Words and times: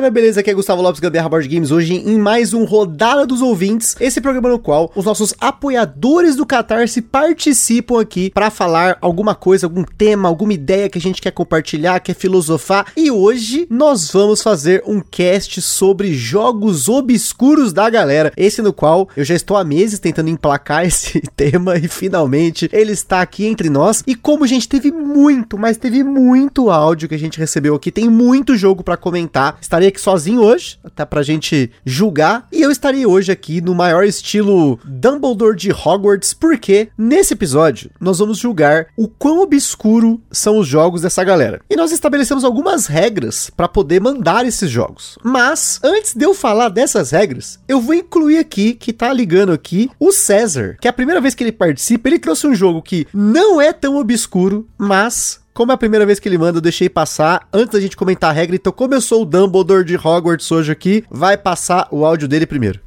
Galera, 0.00 0.14
beleza? 0.14 0.40
Aqui 0.40 0.48
é 0.48 0.54
Gustavo 0.54 0.80
Lopes 0.80 0.98
Gambiarra 0.98 1.28
Board 1.28 1.46
Games, 1.46 1.70
hoje 1.70 1.92
em 1.92 2.16
mais 2.16 2.54
um 2.54 2.64
Rodada 2.64 3.26
dos 3.26 3.42
Ouvintes, 3.42 3.94
esse 4.00 4.18
programa 4.18 4.48
no 4.48 4.58
qual 4.58 4.90
os 4.96 5.04
nossos 5.04 5.34
apoiadores 5.38 6.36
do 6.36 6.46
Catarse 6.46 7.02
participam 7.02 8.00
aqui 8.00 8.30
para 8.30 8.50
falar 8.50 8.96
alguma 9.02 9.34
coisa, 9.34 9.66
algum 9.66 9.84
tema, 9.84 10.26
alguma 10.26 10.54
ideia 10.54 10.88
que 10.88 10.96
a 10.96 11.00
gente 11.00 11.20
quer 11.20 11.32
compartilhar, 11.32 12.00
quer 12.00 12.14
filosofar, 12.14 12.86
e 12.96 13.10
hoje 13.10 13.66
nós 13.68 14.10
vamos 14.10 14.42
fazer 14.42 14.82
um 14.86 15.02
cast 15.02 15.60
sobre 15.60 16.14
jogos 16.14 16.88
obscuros 16.88 17.70
da 17.70 17.90
galera, 17.90 18.32
esse 18.38 18.62
no 18.62 18.72
qual 18.72 19.06
eu 19.14 19.24
já 19.24 19.34
estou 19.34 19.58
há 19.58 19.64
meses 19.64 19.98
tentando 19.98 20.30
emplacar 20.30 20.86
esse 20.86 21.20
tema 21.36 21.76
e 21.76 21.88
finalmente 21.88 22.70
ele 22.72 22.92
está 22.92 23.20
aqui 23.20 23.44
entre 23.44 23.68
nós, 23.68 24.02
e 24.06 24.14
como 24.14 24.46
gente 24.46 24.66
teve 24.66 24.90
muito, 24.90 25.58
mas 25.58 25.76
teve 25.76 26.02
muito 26.02 26.70
áudio 26.70 27.06
que 27.06 27.14
a 27.14 27.18
gente 27.18 27.38
recebeu 27.38 27.74
aqui, 27.74 27.92
tem 27.92 28.08
muito 28.08 28.56
jogo 28.56 28.82
para 28.82 28.96
comentar, 28.96 29.58
Estarei 29.60 29.89
aqui 29.90 30.00
sozinho 30.00 30.42
hoje, 30.42 30.78
até 30.82 31.04
pra 31.04 31.22
gente 31.22 31.70
julgar. 31.84 32.46
E 32.50 32.62
eu 32.62 32.70
estarei 32.70 33.04
hoje 33.04 33.30
aqui 33.30 33.60
no 33.60 33.74
maior 33.74 34.04
estilo 34.04 34.78
Dumbledore 34.84 35.56
de 35.56 35.70
Hogwarts, 35.70 36.32
porque 36.32 36.88
nesse 36.96 37.34
episódio 37.34 37.90
nós 38.00 38.18
vamos 38.18 38.38
julgar 38.38 38.86
o 38.96 39.06
quão 39.06 39.40
obscuro 39.40 40.20
são 40.30 40.58
os 40.58 40.66
jogos 40.66 41.02
dessa 41.02 41.22
galera. 41.22 41.60
E 41.68 41.76
nós 41.76 41.92
estabelecemos 41.92 42.44
algumas 42.44 42.86
regras 42.86 43.50
para 43.50 43.68
poder 43.68 44.00
mandar 44.00 44.46
esses 44.46 44.70
jogos. 44.70 45.18
Mas 45.22 45.78
antes 45.82 46.14
de 46.14 46.24
eu 46.24 46.34
falar 46.34 46.68
dessas 46.68 47.10
regras, 47.10 47.58
eu 47.68 47.80
vou 47.80 47.94
incluir 47.94 48.38
aqui 48.38 48.74
que 48.74 48.92
tá 48.92 49.12
ligando 49.12 49.52
aqui 49.52 49.90
o 49.98 50.12
César, 50.12 50.76
que 50.80 50.88
é 50.88 50.90
a 50.90 50.94
primeira 50.94 51.20
vez 51.20 51.34
que 51.34 51.44
ele 51.44 51.52
participa, 51.52 52.08
ele 52.08 52.18
trouxe 52.18 52.46
um 52.46 52.54
jogo 52.54 52.82
que 52.82 53.06
não 53.12 53.60
é 53.60 53.72
tão 53.72 53.96
obscuro, 53.96 54.68
mas 54.78 55.39
como 55.52 55.72
é 55.72 55.74
a 55.74 55.78
primeira 55.78 56.06
vez 56.06 56.18
que 56.18 56.28
ele 56.28 56.38
manda, 56.38 56.58
eu 56.58 56.62
deixei 56.62 56.88
passar 56.88 57.48
antes 57.52 57.72
da 57.72 57.80
gente 57.80 57.96
comentar 57.96 58.30
a 58.30 58.32
regra. 58.32 58.56
Então, 58.56 58.72
como 58.72 58.94
eu 58.94 59.00
sou 59.00 59.22
o 59.22 59.26
Dumbledore 59.26 59.84
de 59.84 59.96
Hogwarts 59.96 60.50
hoje 60.50 60.72
aqui, 60.72 61.04
vai 61.10 61.36
passar 61.36 61.88
o 61.90 62.04
áudio 62.04 62.28
dele 62.28 62.46
primeiro. 62.46 62.80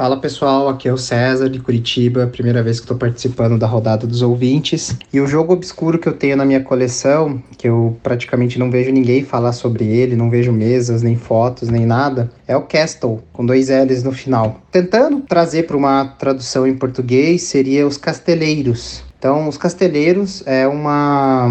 Fala 0.00 0.18
pessoal, 0.18 0.66
aqui 0.70 0.88
é 0.88 0.92
o 0.94 0.96
César 0.96 1.50
de 1.50 1.58
Curitiba, 1.58 2.26
primeira 2.26 2.62
vez 2.62 2.78
que 2.78 2.84
estou 2.84 2.96
participando 2.96 3.58
da 3.58 3.66
rodada 3.66 4.06
dos 4.06 4.22
ouvintes. 4.22 4.96
E 5.12 5.20
o 5.20 5.26
jogo 5.26 5.52
obscuro 5.52 5.98
que 5.98 6.08
eu 6.08 6.14
tenho 6.14 6.38
na 6.38 6.44
minha 6.46 6.62
coleção, 6.62 7.42
que 7.58 7.68
eu 7.68 7.98
praticamente 8.02 8.58
não 8.58 8.70
vejo 8.70 8.90
ninguém 8.90 9.22
falar 9.22 9.52
sobre 9.52 9.84
ele, 9.84 10.16
não 10.16 10.30
vejo 10.30 10.52
mesas, 10.52 11.02
nem 11.02 11.16
fotos, 11.16 11.68
nem 11.68 11.84
nada, 11.84 12.30
é 12.48 12.56
o 12.56 12.62
Castle, 12.62 13.22
com 13.30 13.44
dois 13.44 13.68
L's 13.68 14.02
no 14.02 14.10
final. 14.10 14.62
Tentando 14.72 15.20
trazer 15.20 15.66
para 15.66 15.76
uma 15.76 16.06
tradução 16.18 16.66
em 16.66 16.78
português, 16.78 17.42
seria 17.42 17.86
os 17.86 17.98
Casteleiros. 17.98 19.04
Então, 19.20 19.46
os 19.46 19.58
casteleiros 19.58 20.42
é 20.46 20.66
uma, 20.66 21.44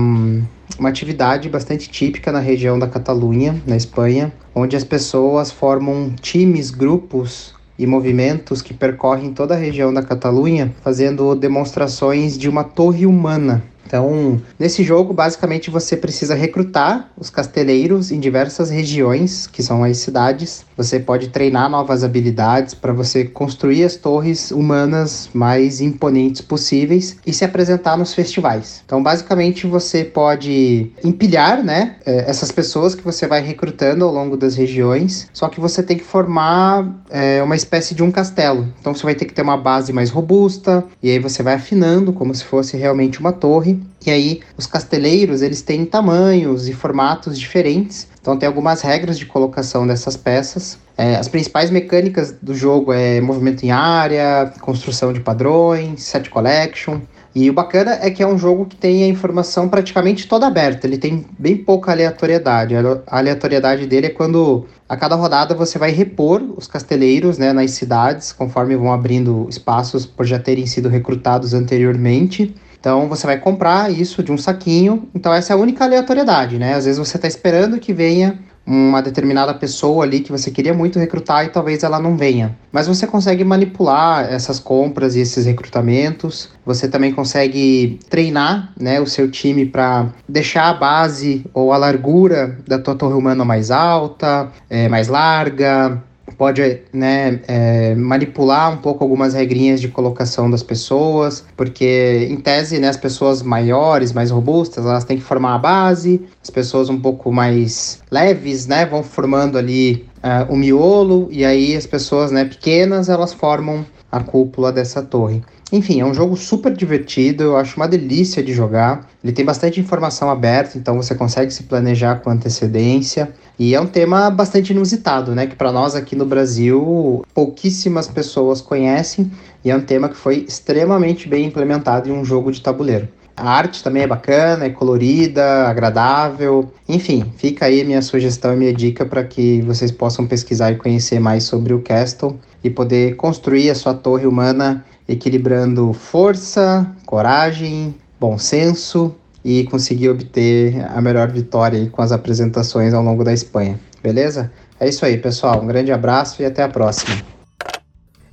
uma 0.79 0.89
atividade 0.89 1.47
bastante 1.47 1.87
típica 1.87 2.31
na 2.31 2.39
região 2.39 2.79
da 2.79 2.87
Catalunha, 2.87 3.61
na 3.67 3.77
Espanha, 3.77 4.33
onde 4.55 4.75
as 4.75 4.83
pessoas 4.83 5.51
formam 5.51 6.11
times, 6.19 6.71
grupos 6.71 7.53
e 7.77 7.85
movimentos 7.85 8.63
que 8.63 8.73
percorrem 8.73 9.31
toda 9.33 9.53
a 9.53 9.57
região 9.57 9.93
da 9.93 10.01
Catalunha, 10.01 10.73
fazendo 10.83 11.35
demonstrações 11.35 12.39
de 12.39 12.49
uma 12.49 12.63
torre 12.63 13.05
humana 13.05 13.63
então, 13.89 14.39
nesse 14.59 14.83
jogo, 14.83 15.11
basicamente 15.15 15.71
você 15.71 15.97
precisa 15.97 16.35
recrutar 16.35 17.09
os 17.17 17.31
casteleiros 17.31 18.11
em 18.11 18.19
diversas 18.19 18.69
regiões, 18.69 19.47
que 19.47 19.63
são 19.63 19.83
as 19.83 19.97
cidades. 19.97 20.63
Você 20.79 20.97
pode 20.97 21.27
treinar 21.27 21.69
novas 21.69 22.05
habilidades 22.05 22.73
para 22.73 22.93
você 22.93 23.25
construir 23.25 23.83
as 23.83 23.97
torres 23.97 24.49
humanas 24.49 25.29
mais 25.33 25.81
imponentes 25.81 26.39
possíveis 26.39 27.17
e 27.27 27.33
se 27.33 27.43
apresentar 27.43 27.97
nos 27.97 28.13
festivais. 28.13 28.81
Então, 28.85 29.03
basicamente, 29.03 29.67
você 29.67 30.05
pode 30.05 30.93
empilhar, 31.03 31.61
né, 31.61 31.97
é, 32.05 32.29
essas 32.29 32.49
pessoas 32.49 32.95
que 32.95 33.03
você 33.03 33.27
vai 33.27 33.41
recrutando 33.41 34.05
ao 34.05 34.13
longo 34.13 34.37
das 34.37 34.55
regiões, 34.55 35.27
só 35.33 35.49
que 35.49 35.59
você 35.59 35.83
tem 35.83 35.97
que 35.97 36.03
formar 36.05 36.87
é, 37.09 37.43
uma 37.43 37.57
espécie 37.57 37.93
de 37.93 38.01
um 38.01 38.09
castelo. 38.09 38.65
Então, 38.79 38.95
você 38.95 39.03
vai 39.03 39.15
ter 39.15 39.25
que 39.25 39.33
ter 39.33 39.41
uma 39.41 39.57
base 39.57 39.91
mais 39.91 40.09
robusta 40.09 40.85
e 41.03 41.11
aí 41.11 41.19
você 41.19 41.43
vai 41.43 41.55
afinando 41.55 42.13
como 42.13 42.33
se 42.33 42.45
fosse 42.45 42.77
realmente 42.77 43.19
uma 43.19 43.33
torre 43.33 43.81
e 44.05 44.11
aí, 44.11 44.39
os 44.57 44.65
casteleiros, 44.65 45.41
eles 45.41 45.61
têm 45.61 45.85
tamanhos 45.85 46.69
e 46.69 46.73
formatos 46.73 47.37
diferentes. 47.37 48.07
Então, 48.21 48.37
tem 48.37 48.47
algumas 48.47 48.81
regras 48.81 49.17
de 49.17 49.25
colocação 49.25 49.87
dessas 49.87 50.17
peças. 50.17 50.77
É, 50.97 51.15
as 51.15 51.27
principais 51.27 51.69
mecânicas 51.69 52.35
do 52.41 52.53
jogo 52.53 52.91
é 52.91 53.21
movimento 53.21 53.63
em 53.63 53.71
área, 53.71 54.51
construção 54.59 55.13
de 55.13 55.21
padrões, 55.21 56.03
set 56.03 56.29
collection. 56.29 56.99
E 57.33 57.49
o 57.49 57.53
bacana 57.53 57.97
é 58.01 58.09
que 58.09 58.23
é 58.23 58.27
um 58.27 58.37
jogo 58.37 58.65
que 58.65 58.75
tem 58.75 59.03
a 59.03 59.07
informação 59.07 59.69
praticamente 59.69 60.27
toda 60.27 60.47
aberta, 60.47 60.87
ele 60.87 60.97
tem 60.97 61.25
bem 61.37 61.55
pouca 61.55 61.91
aleatoriedade. 61.91 62.75
A 62.75 63.01
aleatoriedade 63.07 63.85
dele 63.85 64.07
é 64.07 64.09
quando 64.09 64.65
a 64.87 64.97
cada 64.97 65.15
rodada 65.15 65.53
você 65.53 65.77
vai 65.77 65.91
repor 65.91 66.41
os 66.57 66.65
casteleiros 66.65 67.37
né, 67.37 67.53
nas 67.53 67.71
cidades, 67.71 68.33
conforme 68.33 68.75
vão 68.75 68.91
abrindo 68.91 69.45
espaços 69.47 70.05
por 70.05 70.25
já 70.25 70.39
terem 70.39 70.65
sido 70.65 70.89
recrutados 70.89 71.53
anteriormente. 71.53 72.55
Então 72.79 73.07
você 73.07 73.27
vai 73.27 73.37
comprar 73.37 73.91
isso 73.91 74.23
de 74.23 74.31
um 74.31 74.37
saquinho. 74.37 75.09
Então 75.13 75.33
essa 75.33 75.53
é 75.53 75.55
a 75.55 75.59
única 75.59 75.83
aleatoriedade, 75.83 76.57
né? 76.57 76.75
Às 76.75 76.85
vezes 76.85 76.99
você 76.99 77.17
está 77.17 77.27
esperando 77.27 77.79
que 77.79 77.93
venha 77.93 78.39
uma 78.69 79.01
determinada 79.01 79.51
pessoa 79.53 80.03
ali 80.03 80.19
que 80.19 80.31
você 80.31 80.51
queria 80.51 80.75
muito 80.75 80.99
recrutar 80.99 81.43
e 81.43 81.49
talvez 81.49 81.81
ela 81.81 81.99
não 81.99 82.15
venha. 82.15 82.55
Mas 82.71 82.87
você 82.87 83.07
consegue 83.07 83.43
manipular 83.43 84.31
essas 84.31 84.59
compras 84.59 85.15
e 85.15 85.21
esses 85.21 85.45
recrutamentos. 85.47 86.49
Você 86.63 86.87
também 86.87 87.11
consegue 87.11 87.99
treinar, 88.09 88.71
né, 88.79 89.01
o 89.01 89.07
seu 89.07 89.29
time 89.31 89.65
para 89.65 90.09
deixar 90.27 90.69
a 90.69 90.73
base 90.75 91.43
ou 91.51 91.73
a 91.73 91.77
largura 91.77 92.59
da 92.67 92.77
tua 92.77 92.93
torre 92.93 93.15
humana 93.15 93.43
mais 93.43 93.71
alta, 93.71 94.51
é, 94.69 94.87
mais 94.87 95.07
larga, 95.07 96.03
pode 96.39 96.79
né, 96.93 97.41
é, 97.49 97.93
manipular 97.95 98.71
um 98.71 98.77
pouco 98.77 99.03
algumas 99.03 99.33
regrinhas 99.33 99.81
de 99.81 99.89
colocação 99.89 100.49
das 100.49 100.63
pessoas, 100.63 101.43
porque 101.57 102.27
em 102.31 102.37
tese 102.37 102.79
né, 102.79 102.87
as 102.87 102.95
pessoas 102.95 103.43
maiores, 103.43 104.13
mais 104.13 104.31
robustas, 104.31 104.85
elas 104.85 105.03
têm 105.03 105.17
que 105.17 105.23
formar 105.23 105.55
a 105.55 105.57
base, 105.57 106.25
as 106.41 106.49
pessoas 106.49 106.89
um 106.89 106.97
pouco 106.97 107.29
mais 107.29 108.01
leves 108.09 108.67
né, 108.67 108.85
vão 108.85 109.03
formando 109.03 109.57
ali 109.57 110.07
uh, 110.23 110.51
o 110.51 110.55
miolo, 110.55 111.27
e 111.29 111.43
aí 111.43 111.75
as 111.75 111.85
pessoas 111.85 112.31
né, 112.31 112.45
pequenas 112.45 113.09
elas 113.09 113.33
formam 113.33 113.85
a 114.09 114.21
cúpula 114.23 114.71
dessa 114.71 115.01
torre. 115.01 115.43
Enfim, 115.71 116.01
é 116.01 116.05
um 116.05 116.13
jogo 116.13 116.35
super 116.35 116.73
divertido, 116.73 117.43
eu 117.43 117.57
acho 117.57 117.77
uma 117.77 117.87
delícia 117.87 118.41
de 118.41 118.53
jogar. 118.53 119.07
Ele 119.23 119.31
tem 119.31 119.45
bastante 119.45 119.79
informação 119.79 120.29
aberta, 120.29 120.77
então 120.77 120.95
você 120.97 121.13
consegue 121.13 121.51
se 121.51 121.63
planejar 121.63 122.15
com 122.21 122.31
antecedência. 122.31 123.31
E 123.57 123.75
é 123.75 123.79
um 123.79 123.85
tema 123.85 124.31
bastante 124.31 124.71
inusitado, 124.71 125.35
né? 125.35 125.45
Que 125.45 125.55
para 125.55 125.71
nós 125.71 125.93
aqui 125.93 126.15
no 126.15 126.25
Brasil 126.25 127.23
pouquíssimas 127.35 128.07
pessoas 128.07 128.61
conhecem. 128.61 129.31
E 129.63 129.69
é 129.69 129.75
um 129.75 129.81
tema 129.81 130.09
que 130.09 130.17
foi 130.17 130.45
extremamente 130.47 131.29
bem 131.29 131.45
implementado 131.45 132.09
em 132.09 132.13
um 132.13 132.25
jogo 132.25 132.51
de 132.51 132.61
tabuleiro. 132.61 133.07
A 133.39 133.51
arte 133.51 133.81
também 133.81 134.03
é 134.03 134.07
bacana, 134.07 134.65
é 134.65 134.69
colorida, 134.69 135.67
agradável. 135.67 136.73
Enfim, 136.89 137.31
fica 137.37 137.67
aí 137.67 137.85
minha 137.85 138.01
sugestão 138.01 138.53
e 138.53 138.57
minha 138.57 138.73
dica 138.73 139.05
para 139.05 139.23
que 139.23 139.61
vocês 139.61 139.91
possam 139.91 140.27
pesquisar 140.27 140.71
e 140.71 140.75
conhecer 140.75 141.21
mais 141.21 141.43
sobre 141.43 141.73
o 141.73 141.81
Castle 141.81 142.37
e 142.61 142.69
poder 142.69 143.15
construir 143.15 143.69
a 143.69 143.75
sua 143.75 143.93
torre 143.93 144.25
humana 144.25 144.83
equilibrando 145.09 145.91
força, 145.91 146.87
coragem, 147.05 147.95
bom 148.19 148.37
senso 148.37 149.15
e 149.43 149.63
conseguir 149.65 150.09
obter 150.09 150.85
a 150.95 151.01
melhor 151.01 151.29
vitória 151.29 151.89
com 151.89 152.01
as 152.01 152.11
apresentações 152.11 152.93
ao 152.93 153.03
longo 153.03 153.23
da 153.23 153.33
Espanha. 153.33 153.79
Beleza? 154.03 154.51
É 154.79 154.87
isso 154.87 155.03
aí, 155.03 155.17
pessoal. 155.17 155.61
Um 155.61 155.67
grande 155.67 155.91
abraço 155.91 156.41
e 156.41 156.45
até 156.45 156.63
a 156.63 156.69
próxima. 156.69 157.38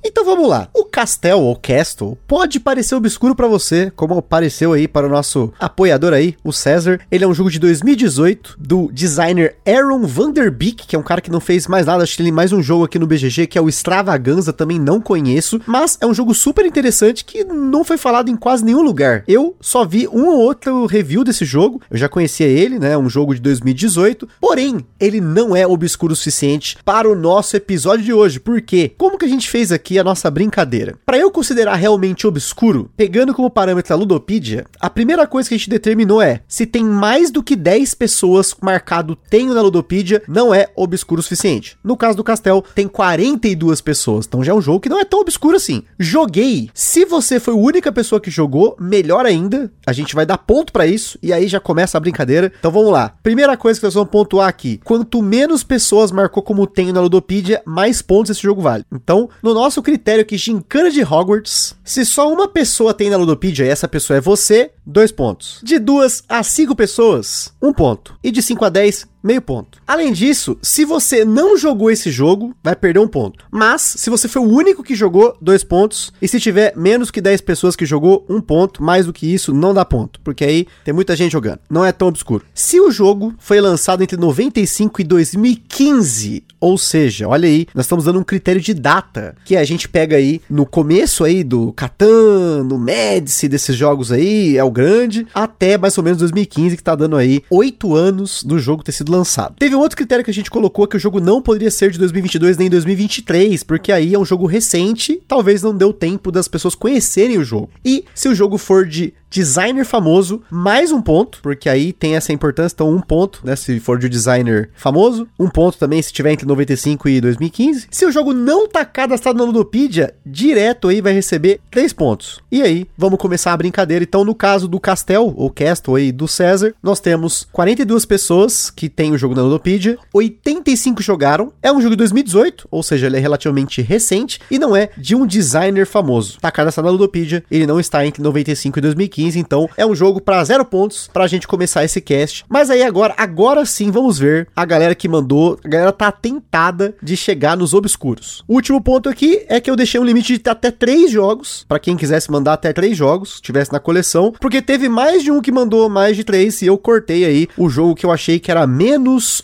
Então 0.07 0.23
vamos 0.23 0.47
lá. 0.47 0.69
O 0.73 0.85
Castel 0.85 1.41
ou 1.41 1.53
Castle 1.53 2.17
pode 2.25 2.61
parecer 2.61 2.95
obscuro 2.95 3.35
para 3.35 3.45
você, 3.45 3.91
como 3.93 4.21
pareceu 4.21 4.71
aí 4.71 4.87
para 4.87 5.05
o 5.05 5.09
nosso 5.09 5.51
apoiador 5.59 6.13
aí, 6.13 6.33
o 6.45 6.53
César. 6.53 7.01
Ele 7.11 7.25
é 7.25 7.27
um 7.27 7.33
jogo 7.33 7.51
de 7.51 7.59
2018 7.59 8.55
do 8.57 8.89
designer 8.93 9.57
Aaron 9.67 10.07
Vanderbeek, 10.07 10.87
que 10.87 10.95
é 10.95 10.99
um 10.99 11.03
cara 11.03 11.19
que 11.19 11.29
não 11.29 11.41
fez 11.41 11.67
mais 11.67 11.85
nada, 11.85 12.03
acho 12.03 12.15
que 12.15 12.21
ele 12.21 12.31
mais 12.31 12.53
um 12.53 12.61
jogo 12.61 12.85
aqui 12.85 12.97
no 12.97 13.05
BGG 13.05 13.47
que 13.47 13.57
é 13.57 13.61
o 13.61 13.67
Extravaganza, 13.67 14.53
também 14.53 14.79
não 14.79 15.01
conheço, 15.01 15.59
mas 15.67 15.97
é 15.99 16.07
um 16.07 16.13
jogo 16.13 16.33
super 16.33 16.65
interessante 16.65 17.25
que 17.25 17.43
não 17.43 17.83
foi 17.83 17.97
falado 17.97 18.29
em 18.29 18.37
quase 18.37 18.63
nenhum 18.63 18.81
lugar. 18.81 19.25
Eu 19.27 19.57
só 19.59 19.83
vi 19.83 20.07
um 20.07 20.25
ou 20.27 20.39
outro 20.39 20.85
review 20.85 21.25
desse 21.25 21.43
jogo, 21.43 21.81
eu 21.91 21.97
já 21.97 22.07
conhecia 22.07 22.47
ele, 22.47 22.79
né, 22.79 22.97
um 22.97 23.09
jogo 23.09 23.35
de 23.35 23.41
2018, 23.41 24.25
porém, 24.39 24.85
ele 25.01 25.19
não 25.19 25.53
é 25.53 25.67
obscuro 25.67 26.13
o 26.13 26.15
suficiente 26.15 26.77
para 26.85 27.09
o 27.09 27.15
nosso 27.15 27.57
episódio 27.57 28.05
de 28.05 28.13
hoje, 28.13 28.39
porque 28.39 28.93
como 28.97 29.17
que 29.17 29.25
a 29.25 29.29
gente 29.29 29.49
fez 29.49 29.69
aqui 29.69 29.96
a 29.99 30.03
nossa 30.03 30.29
brincadeira? 30.29 30.95
Para 31.05 31.17
eu 31.17 31.31
considerar 31.31 31.75
realmente 31.75 32.27
obscuro, 32.27 32.89
pegando 32.95 33.33
como 33.33 33.49
parâmetro 33.49 33.93
a 33.93 33.97
Ludopedia, 33.97 34.65
a 34.79 34.89
primeira 34.89 35.25
coisa 35.27 35.49
que 35.49 35.55
a 35.55 35.57
gente 35.57 35.69
determinou 35.69 36.21
é 36.21 36.41
se 36.47 36.65
tem 36.65 36.83
mais 36.83 37.31
do 37.31 37.43
que 37.43 37.55
10 37.55 37.93
pessoas 37.93 38.55
marcado 38.61 39.17
tenho 39.29 39.53
na 39.53 39.61
Ludopedia, 39.61 40.21
não 40.27 40.53
é 40.53 40.69
obscuro 40.75 41.19
o 41.19 41.23
suficiente. 41.23 41.77
No 41.83 41.97
caso 41.97 42.17
do 42.17 42.23
Castel, 42.23 42.63
tem 42.75 42.87
42 42.87 43.81
pessoas, 43.81 44.25
então 44.25 44.43
já 44.43 44.51
é 44.51 44.55
um 44.55 44.61
jogo 44.61 44.79
que 44.79 44.89
não 44.89 44.99
é 44.99 45.05
tão 45.05 45.19
obscuro 45.19 45.57
assim. 45.57 45.83
Joguei. 45.99 46.69
Se 46.73 47.05
você 47.05 47.39
foi 47.39 47.53
a 47.53 47.57
única 47.57 47.91
pessoa 47.91 48.21
que 48.21 48.31
jogou, 48.31 48.75
melhor 48.79 49.25
ainda. 49.25 49.71
A 49.85 49.93
gente 49.93 50.15
vai 50.15 50.25
dar 50.25 50.37
ponto 50.37 50.71
para 50.71 50.87
isso 50.87 51.17
e 51.21 51.33
aí 51.33 51.47
já 51.47 51.59
começa 51.59 51.97
a 51.97 52.01
brincadeira. 52.01 52.51
Então 52.59 52.71
vamos 52.71 52.91
lá. 52.91 53.13
Primeira 53.23 53.57
coisa 53.57 53.79
que 53.79 53.85
nós 53.85 53.93
vamos 53.93 54.09
pontuar 54.09 54.47
aqui: 54.47 54.79
quanto 54.83 55.21
menos 55.21 55.63
pessoas 55.63 56.11
marcou 56.11 56.43
como 56.43 56.67
tenho 56.67 56.93
na 56.93 57.01
Ludopedia, 57.01 57.61
mais 57.65 58.01
pontos 58.01 58.31
esse 58.31 58.41
jogo 58.41 58.61
vale. 58.61 58.83
Então, 58.91 59.29
no 59.41 59.53
nosso 59.53 59.81
critério 59.87 60.21
aqui, 60.21 60.37
gincana 60.37 60.91
de 60.91 61.01
Hogwarts, 61.01 61.73
se 61.81 62.05
só 62.05 62.29
uma 62.29 62.45
pessoa 62.45 62.93
tem 62.93 63.09
na 63.09 63.15
Ludopedia 63.15 63.65
e 63.65 63.69
essa 63.69 63.87
pessoa 63.87 64.17
é 64.17 64.21
você, 64.21 64.71
dois 64.85 65.13
pontos. 65.13 65.61
De 65.63 65.79
duas 65.79 66.25
a 66.27 66.43
cinco 66.43 66.75
pessoas, 66.75 67.53
um 67.61 67.71
ponto. 67.71 68.13
E 68.21 68.29
de 68.29 68.41
5 68.41 68.65
a 68.65 68.69
10, 68.69 69.07
meio 69.27 69.41
ponto. 69.41 69.79
Além 69.85 70.11
disso, 70.11 70.57
se 70.61 70.85
você 70.85 71.23
não 71.23 71.57
jogou 71.57 71.91
esse 71.91 72.09
jogo, 72.09 72.55
vai 72.63 72.75
perder 72.75 72.99
um 72.99 73.07
ponto. 73.07 73.45
Mas, 73.51 73.81
se 73.81 74.09
você 74.09 74.27
foi 74.27 74.41
o 74.41 74.49
único 74.49 74.83
que 74.83 74.95
jogou, 74.95 75.37
dois 75.41 75.63
pontos. 75.63 76.11
E 76.21 76.27
se 76.27 76.39
tiver 76.39 76.73
menos 76.75 77.11
que 77.11 77.21
10 77.21 77.41
pessoas 77.41 77.75
que 77.75 77.85
jogou, 77.85 78.25
um 78.29 78.41
ponto. 78.41 78.81
Mais 78.81 79.05
do 79.05 79.13
que 79.13 79.31
isso, 79.31 79.53
não 79.53 79.73
dá 79.73 79.83
ponto. 79.83 80.19
Porque 80.21 80.43
aí 80.43 80.67
tem 80.83 80.93
muita 80.93 81.15
gente 81.15 81.33
jogando. 81.33 81.59
Não 81.69 81.85
é 81.85 81.91
tão 81.91 82.07
obscuro. 82.07 82.45
Se 82.53 82.79
o 82.79 82.89
jogo 82.89 83.35
foi 83.37 83.59
lançado 83.59 84.01
entre 84.01 84.17
95 84.17 85.01
e 85.01 85.03
2015, 85.03 86.43
ou 86.59 86.77
seja, 86.77 87.27
olha 87.27 87.47
aí, 87.47 87.67
nós 87.73 87.85
estamos 87.85 88.05
dando 88.05 88.19
um 88.19 88.23
critério 88.23 88.61
de 88.61 88.73
data, 88.73 89.35
que 89.45 89.55
a 89.55 89.63
gente 89.63 89.87
pega 89.87 90.15
aí 90.15 90.41
no 90.49 90.65
começo 90.65 91.23
aí 91.23 91.43
do 91.43 91.71
Catan, 91.73 92.63
no 92.63 92.79
Medici, 92.79 93.47
desses 93.47 93.75
jogos 93.75 94.11
aí, 94.11 94.57
é 94.57 94.63
o 94.63 94.71
grande, 94.71 95.27
até 95.33 95.77
mais 95.77 95.97
ou 95.97 96.03
menos 96.03 96.19
2015, 96.19 96.77
que 96.77 96.83
tá 96.83 96.95
dando 96.95 97.15
aí 97.15 97.43
oito 97.49 97.95
anos 97.95 98.43
do 98.43 98.57
jogo 98.57 98.83
ter 98.83 98.91
sido 98.91 99.11
lançado. 99.11 99.16
Teve 99.57 99.75
um 99.75 99.79
outro 99.79 99.97
critério 99.97 100.23
que 100.23 100.31
a 100.31 100.33
gente 100.33 100.51
colocou 100.51 100.87
que 100.87 100.97
o 100.97 100.99
jogo 100.99 101.19
não 101.19 101.41
poderia 101.41 101.71
ser 101.71 101.91
de 101.91 101.99
2022 101.99 102.57
nem 102.57 102.69
2023, 102.69 103.63
porque 103.63 103.91
aí 103.91 104.13
é 104.13 104.19
um 104.19 104.25
jogo 104.25 104.45
recente, 104.45 105.21
talvez 105.27 105.63
não 105.63 105.75
deu 105.75 105.93
tempo 105.93 106.31
das 106.31 106.47
pessoas 106.47 106.75
conhecerem 106.75 107.37
o 107.37 107.43
jogo. 107.43 107.69
E 107.83 108.05
se 108.13 108.27
o 108.27 108.35
jogo 108.35 108.57
for 108.57 108.85
de 108.85 109.13
designer 109.29 109.85
famoso, 109.85 110.41
mais 110.49 110.91
um 110.91 111.01
ponto, 111.01 111.39
porque 111.41 111.69
aí 111.69 111.91
tem 111.91 112.15
essa 112.15 112.31
importância, 112.31 112.73
então 112.75 112.89
um 112.89 113.01
ponto, 113.01 113.41
né, 113.43 113.55
se 113.55 113.79
for 113.79 113.99
de 113.99 114.07
designer 114.07 114.69
famoso, 114.75 115.27
um 115.37 115.49
ponto 115.49 115.77
também 115.77 116.01
se 116.01 116.13
tiver 116.13 116.31
entre 116.31 116.45
95 116.45 117.09
e 117.09 117.21
2015. 117.21 117.87
Se 117.91 118.05
o 118.05 118.11
jogo 118.11 118.33
não 118.33 118.67
tá 118.67 118.85
cadastrado 118.85 119.37
na 119.37 119.43
Ludopedia, 119.43 120.13
direto 120.25 120.87
aí 120.87 121.01
vai 121.01 121.13
receber 121.13 121.59
três 121.69 121.93
pontos. 121.93 122.39
E 122.51 122.61
aí, 122.61 122.87
vamos 122.97 123.19
começar 123.19 123.53
a 123.53 123.57
brincadeira. 123.57 124.03
Então, 124.03 124.23
no 124.23 124.35
caso 124.35 124.67
do 124.67 124.79
Castel, 124.79 125.33
ou 125.35 125.49
Castle 125.49 125.95
aí 125.95 126.11
do 126.11 126.27
César, 126.27 126.73
nós 126.81 126.99
temos 126.99 127.47
42 127.51 128.05
pessoas 128.05 128.69
que 128.69 128.89
tem 129.07 129.13
o 129.13 129.17
jogo 129.17 129.33
na 129.33 129.41
Ludopedia, 129.41 129.97
85 130.13 131.01
jogaram, 131.01 131.51
é 131.61 131.71
um 131.71 131.81
jogo 131.81 131.91
de 131.91 131.97
2018, 131.97 132.67
ou 132.69 132.83
seja, 132.83 133.07
ele 133.07 133.17
é 133.17 133.19
relativamente 133.19 133.81
recente, 133.81 134.39
e 134.51 134.59
não 134.59 134.75
é 134.75 134.89
de 134.97 135.15
um 135.15 135.25
designer 135.25 135.87
famoso. 135.87 136.37
Tá 136.39 136.51
cadastrado 136.51 136.87
na 136.87 136.91
Ludopedia, 136.91 137.43
ele 137.49 137.65
não 137.65 137.79
está 137.79 138.05
entre 138.05 138.21
95 138.21 138.77
e 138.77 138.81
2015, 138.81 139.07
2015, 139.07 139.39
então 139.39 139.69
é 139.77 139.85
um 139.85 139.95
jogo 139.95 140.21
para 140.21 140.43
zero 140.43 140.65
pontos 140.65 141.09
pra 141.11 141.27
gente 141.27 141.47
começar 141.47 141.83
esse 141.83 141.99
cast. 142.01 142.45
Mas 142.47 142.69
aí 142.69 142.83
agora, 142.83 143.13
agora 143.17 143.65
sim, 143.65 143.91
vamos 143.91 144.19
ver 144.19 144.47
a 144.55 144.65
galera 144.65 144.95
que 144.95 145.07
mandou. 145.07 145.59
A 145.63 145.67
galera 145.67 145.91
tá 145.91 146.11
tentada 146.11 146.95
de 147.01 147.15
chegar 147.17 147.57
nos 147.57 147.73
obscuros. 147.73 148.43
O 148.47 148.55
último 148.55 148.81
ponto 148.81 149.09
aqui 149.09 149.45
é 149.47 149.59
que 149.59 149.69
eu 149.69 149.75
deixei 149.75 149.99
um 149.99 150.03
limite 150.03 150.37
de 150.37 150.49
até 150.49 150.71
três 150.71 151.11
jogos, 151.11 151.65
para 151.67 151.79
quem 151.79 151.97
quisesse 151.97 152.31
mandar 152.31 152.53
até 152.53 152.71
três 152.71 152.95
jogos, 152.97 153.41
tivesse 153.41 153.71
na 153.71 153.79
coleção, 153.79 154.33
porque 154.39 154.61
teve 154.61 154.89
mais 154.89 155.23
de 155.23 155.31
um 155.31 155.41
que 155.41 155.51
mandou 155.51 155.89
mais 155.89 156.15
de 156.15 156.23
três 156.23 156.61
e 156.61 156.67
eu 156.67 156.77
cortei 156.77 157.25
aí 157.25 157.47
o 157.57 157.69
jogo 157.69 157.95
que 157.95 158.05
eu 158.05 158.11
achei 158.11 158.39
que 158.39 158.51
era 158.51 158.65
menos 158.67 158.86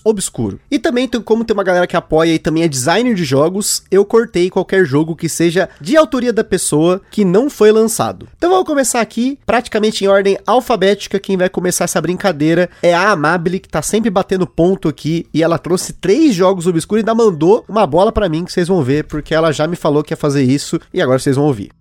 obscuro. 0.04 0.60
E 0.70 0.78
também, 0.78 1.08
como 1.08 1.44
tem 1.44 1.54
uma 1.54 1.64
galera 1.64 1.88
que 1.88 1.96
apoia 1.96 2.34
e 2.34 2.40
também 2.40 2.64
é 2.64 2.68
designer 2.68 3.16
de 3.16 3.24
jogos, 3.24 3.84
eu 3.90 4.06
cortei 4.06 4.50
qualquer 4.50 4.86
jogo 4.86 5.16
que 5.16 5.28
seja 5.28 5.70
de 5.82 5.98
autoria 5.98 6.32
da 6.32 6.44
pessoa 6.44 7.02
que 7.10 7.26
não 7.26 7.50
foi 7.50 7.72
lançado. 7.72 8.28
Então 8.38 8.50
vamos 8.50 8.68
começar 8.68 9.02
aqui 9.02 9.40
pra 9.46 9.64
praticamente 9.64 10.04
em 10.04 10.08
ordem 10.08 10.38
alfabética. 10.46 11.20
Quem 11.20 11.38
vai 11.38 11.48
começar 11.48 11.86
essa 11.86 12.02
brincadeira 12.02 12.70
é 12.82 12.94
a 12.94 13.12
Amabile, 13.12 13.60
que 13.60 13.70
tá 13.70 13.82
sempre 13.82 14.10
batendo 14.10 14.46
ponto 14.46 14.90
aqui. 14.90 15.26
E 15.34 15.42
ela 15.42 15.58
trouxe 15.58 15.94
três 15.94 16.36
jogos 16.36 16.68
obscuros 16.68 17.00
e 17.00 17.04
ainda 17.04 17.16
mandou 17.16 17.64
uma 17.68 17.88
bola 17.88 18.12
para 18.12 18.28
mim, 18.28 18.44
que 18.44 18.52
vocês 18.52 18.68
vão 18.68 18.84
ver, 18.84 19.06
porque 19.06 19.34
ela 19.34 19.52
já 19.52 19.68
me 19.68 19.76
falou 19.76 20.04
que 20.04 20.12
ia 20.12 20.18
fazer 20.18 20.44
isso. 20.44 20.80
E 20.94 21.02
agora 21.02 21.20
vocês 21.20 21.36
vão 21.36 21.46
ouvir. 21.46 21.72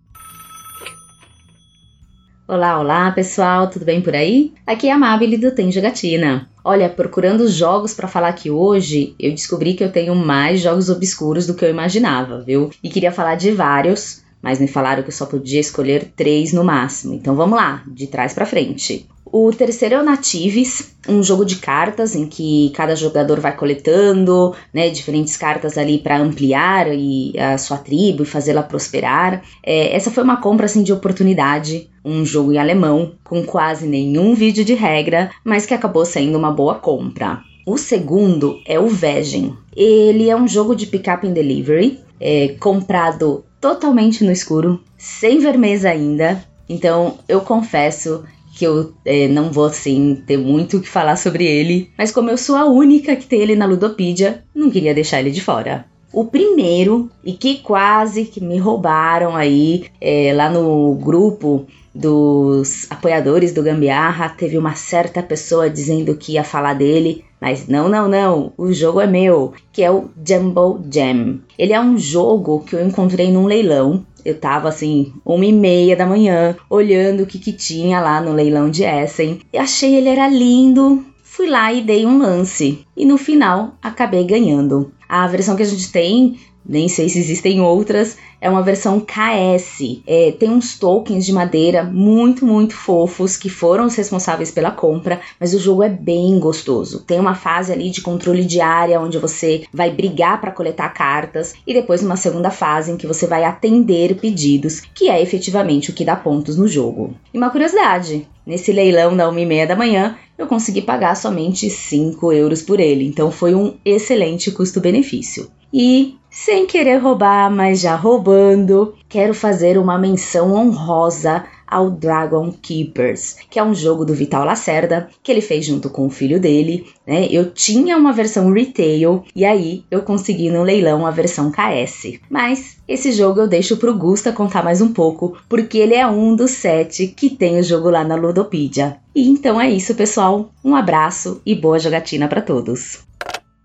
Olá, 2.53 2.79
olá 2.79 3.11
pessoal, 3.11 3.71
tudo 3.71 3.87
bem 3.87 4.03
por 4.03 4.15
aí? 4.15 4.53
Aqui 4.67 4.87
é 4.87 4.93
a 4.93 4.97
Amabile 4.97 5.39
do 5.39 5.53
Tem 5.53 5.73
Jogatina. 5.73 6.51
Olha, 6.63 6.87
procurando 6.87 7.49
jogos 7.49 7.95
para 7.95 8.07
falar 8.07 8.29
aqui 8.29 8.51
hoje, 8.51 9.15
eu 9.19 9.31
descobri 9.31 9.73
que 9.73 9.83
eu 9.83 9.91
tenho 9.91 10.15
mais 10.15 10.61
jogos 10.61 10.91
obscuros 10.91 11.47
do 11.47 11.55
que 11.55 11.65
eu 11.65 11.71
imaginava, 11.71 12.43
viu? 12.43 12.69
E 12.85 12.91
queria 12.91 13.11
falar 13.11 13.37
de 13.37 13.53
vários, 13.53 14.23
mas 14.43 14.59
me 14.59 14.67
falaram 14.67 15.03
que 15.03 15.09
eu 15.09 15.15
só 15.15 15.25
podia 15.25 15.61
escolher 15.61 16.13
três 16.17 16.53
no 16.53 16.65
máximo. 16.65 17.15
Então 17.15 17.35
vamos 17.35 17.57
lá, 17.57 17.83
de 17.87 18.07
trás 18.07 18.35
para 18.35 18.45
frente. 18.45 19.07
O 19.25 19.51
terceiro 19.51 19.95
é 19.95 19.99
o 19.99 20.05
Natives, 20.05 20.95
um 21.09 21.23
jogo 21.23 21.43
de 21.43 21.57
cartas 21.57 22.15
em 22.15 22.27
que 22.27 22.71
cada 22.77 22.95
jogador 22.95 23.41
vai 23.41 23.57
coletando 23.57 24.55
né, 24.75 24.91
diferentes 24.91 25.39
cartas 25.39 25.79
ali 25.79 25.99
para 25.99 26.19
ampliar 26.19 26.89
e 26.95 27.33
a 27.39 27.57
sua 27.57 27.79
tribo 27.79 28.25
e 28.25 28.27
fazê-la 28.27 28.63
prosperar. 28.63 29.43
É, 29.63 29.97
essa 29.97 30.11
foi 30.11 30.23
uma 30.23 30.37
compra 30.37 30.67
assim 30.67 30.83
de 30.83 30.93
oportunidade, 30.93 31.89
um 32.05 32.27
jogo 32.27 32.53
em 32.53 32.59
alemão 32.59 33.13
com 33.25 33.43
quase 33.43 33.87
nenhum 33.87 34.35
vídeo 34.35 34.67
de 34.67 34.75
regra, 34.75 35.31
mas 35.43 35.65
que 35.65 35.73
acabou 35.73 36.05
sendo 36.05 36.37
uma 36.37 36.53
boa 36.53 36.75
compra. 36.75 37.41
O 37.65 37.79
segundo 37.79 38.61
é 38.67 38.79
o 38.79 38.89
Vegem. 38.89 39.57
Ele 39.75 40.29
é 40.29 40.37
um 40.37 40.47
jogo 40.47 40.75
de 40.77 40.87
pick-up 40.87 41.27
and 41.27 41.33
delivery, 41.33 42.01
é, 42.23 42.55
comprado 42.61 43.45
totalmente 43.61 44.25
no 44.25 44.33
escuro, 44.33 44.81
sem 44.97 45.41
ver 45.41 45.59
mesa 45.59 45.91
ainda. 45.91 46.43
Então 46.69 47.19
eu 47.29 47.41
confesso 47.41 48.25
que 48.55 48.65
eu 48.65 48.93
é, 49.05 49.29
não 49.29 49.51
vou 49.51 49.67
assim 49.67 50.23
ter 50.27 50.37
muito 50.37 50.77
o 50.77 50.81
que 50.81 50.89
falar 50.89 51.17
sobre 51.17 51.45
ele, 51.45 51.91
mas 51.99 52.13
como 52.13 52.31
eu 52.31 52.39
sou 52.39 52.55
a 52.55 52.67
única 52.67 53.17
que 53.17 53.27
tem 53.27 53.41
ele 53.41 53.57
na 53.57 53.67
Ludopedia, 53.67 54.45
não 54.55 54.71
queria 54.71 54.95
deixar 54.95 55.21
ele 55.21 55.31
de 55.31 55.41
fora. 55.41 55.87
O 56.13 56.27
primeiro, 56.27 57.11
e 57.25 57.33
que 57.33 57.59
quase 57.59 58.27
que 58.27 58.41
me 58.43 58.59
roubaram 58.59 59.35
aí 59.35 59.87
é, 59.99 60.33
lá 60.35 60.51
no 60.51 60.95
grupo 60.95 61.67
dos 61.95 62.87
apoiadores 62.91 63.53
do 63.53 63.63
Gambiarra, 63.63 64.29
teve 64.29 64.59
uma 64.59 64.75
certa 64.75 65.23
pessoa 65.23 65.71
dizendo 65.71 66.15
que 66.17 66.33
ia 66.33 66.45
falar 66.45 66.75
dele, 66.75 67.25
mas 67.43 67.67
não, 67.67 67.89
não, 67.89 68.07
não, 68.07 68.53
o 68.57 68.73
jogo 68.73 69.01
é 69.01 69.07
meu, 69.09 69.53
que 69.73 69.83
é 69.83 69.91
o 69.91 70.09
Jumbo 70.25 70.81
Jam. 70.89 71.41
Ele 71.59 71.73
é 71.73 71.81
um 71.81 71.99
jogo 71.99 72.61
que 72.61 72.77
eu 72.77 72.87
encontrei 72.87 73.33
num 73.33 73.47
leilão. 73.47 74.07
Eu 74.25 74.39
tava 74.39 74.69
assim, 74.69 75.13
uma 75.25 75.45
e 75.45 75.53
meia 75.53 75.97
da 75.97 76.07
manhã, 76.07 76.57
olhando 76.71 77.25
o 77.25 77.27
que, 77.27 77.41
que 77.41 77.53
tinha 77.53 78.01
lá 78.01 78.21
no 78.21 78.33
leilão 78.33 78.71
de 78.71 78.85
Essen. 78.85 79.41
E 79.53 79.59
achei 79.59 79.97
ele 79.97 80.09
era 80.09 80.29
lindo, 80.29 81.05
fui 81.25 81.49
lá 81.49 81.73
e 81.73 81.83
dei 81.83 82.07
um 82.07 82.19
lance. 82.19 82.87
E 82.97 83.05
no 83.05 83.19
final 83.19 83.75
acabei 83.83 84.23
ganhando. 84.23 84.93
A 85.09 85.27
versão 85.27 85.57
que 85.57 85.65
a 85.65 85.67
gente 85.67 85.91
tem 85.91 86.39
nem 86.65 86.89
sei 86.89 87.09
se 87.09 87.19
existem 87.19 87.61
outras, 87.61 88.17
é 88.41 88.51
uma 88.51 88.63
versão 88.63 89.01
KS. 89.01 90.03
É, 90.07 90.33
tem 90.33 90.51
uns 90.51 90.77
tokens 90.77 91.25
de 91.25 91.33
madeira 91.33 91.85
muito, 91.85 92.45
muito 92.45 92.75
fofos 92.75 93.37
que 93.37 93.49
foram 93.49 93.87
os 93.87 93.95
responsáveis 93.95 94.51
pela 94.51 94.73
compra, 94.73 95.21
mas 95.39 95.55
o 95.55 95.61
jogo 95.61 95.83
é 95.83 95.89
bem 95.89 96.39
gostoso. 96.41 97.05
Tem 97.05 97.21
uma 97.21 97.37
fase 97.37 97.73
ali 97.73 97.91
de 97.91 98.01
controle 98.01 98.45
de 98.45 98.61
área 98.61 99.01
onde 99.01 99.19
você 99.19 99.65
vai 99.73 99.91
brigar 99.91 100.41
para 100.41 100.51
coletar 100.51 100.89
cartas 100.89 101.55
e 101.65 101.73
depois 101.73 102.03
uma 102.03 102.17
segunda 102.17 102.51
fase 102.51 102.91
em 102.91 102.97
que 102.97 103.07
você 103.07 103.27
vai 103.27 103.45
atender 103.45 104.17
pedidos, 104.17 104.81
que 104.81 105.09
é 105.09 105.23
efetivamente 105.23 105.91
o 105.91 105.95
que 105.95 106.05
dá 106.05 106.17
pontos 106.17 106.57
no 106.57 106.67
jogo. 106.67 107.15
E 107.33 107.39
uma 107.39 107.51
curiosidade, 107.51 108.27
nesse 108.45 108.73
leilão 108.73 109.17
da 109.17 109.31
1 109.31 109.39
e 109.39 109.47
meia 109.47 109.67
da 109.67 109.77
manhã, 109.77 110.17
eu 110.37 110.49
consegui 110.49 110.83
pagar 110.83 111.15
somente 111.15 111.71
5 111.71 112.33
euros 112.33 112.63
por 112.63 112.81
ele, 112.81 113.07
então 113.07 113.31
foi 113.31 113.55
um 113.55 113.75
excelente 113.85 114.51
custo-benefício. 114.51 115.49
E 115.73 116.17
sem 116.33 116.67
querer 116.67 116.97
roubar, 116.97 117.51
mas 117.55 117.81
já 117.81 117.95
roubando, 117.95 118.95
quero 119.07 119.35
fazer 119.35 119.77
uma 119.77 119.99
menção 119.99 120.55
honrosa 120.55 121.45
ao 121.73 121.91
Dragon 121.91 122.53
Keepers, 122.53 123.37
que 123.49 123.59
é 123.59 123.65
um 123.65 123.75
jogo 123.75 124.05
do 124.05 124.15
Vital 124.15 124.45
Lacerda, 124.45 125.09
que 125.23 125.31
ele 125.31 125.41
fez 125.41 125.65
junto 125.65 125.89
com 125.89 126.07
o 126.07 126.11
filho 126.11 126.41
dele, 126.41 126.87
né? 127.07 127.27
Eu 127.31 127.51
tinha 127.51 127.97
uma 127.97 128.13
versão 128.13 128.53
retail 128.53 129.25
e 129.35 129.45
aí 129.45 129.85
eu 129.91 130.03
consegui 130.03 130.51
no 130.51 130.63
leilão 130.63 131.07
a 131.07 131.11
versão 131.11 131.51
KS. 131.51 132.19
Mas 132.29 132.77
esse 132.87 133.13
jogo 133.13 133.41
eu 133.41 133.49
deixo 133.49 133.77
pro 133.77 133.97
Gusta 133.97 134.33
contar 134.33 134.63
mais 134.63 134.83
um 134.83 134.93
pouco, 134.93 135.37
porque 135.49 135.79
ele 135.79 135.95
é 135.95 136.07
um 136.07 136.37
dos 136.37 136.51
sete 136.51 137.07
que 137.07 137.31
tem 137.31 137.59
o 137.59 137.63
jogo 137.63 137.89
lá 137.89 138.05
na 138.05 138.17
Ludopedia. 138.17 138.99
E 139.15 139.29
então 139.29 139.61
é 139.61 139.71
isso, 139.71 139.95
pessoal. 139.95 140.51
Um 140.65 140.75
abraço 140.75 141.41
e 141.45 141.55
boa 141.55 141.79
jogatina 141.79 142.29
para 142.29 142.43
todos. 142.43 143.01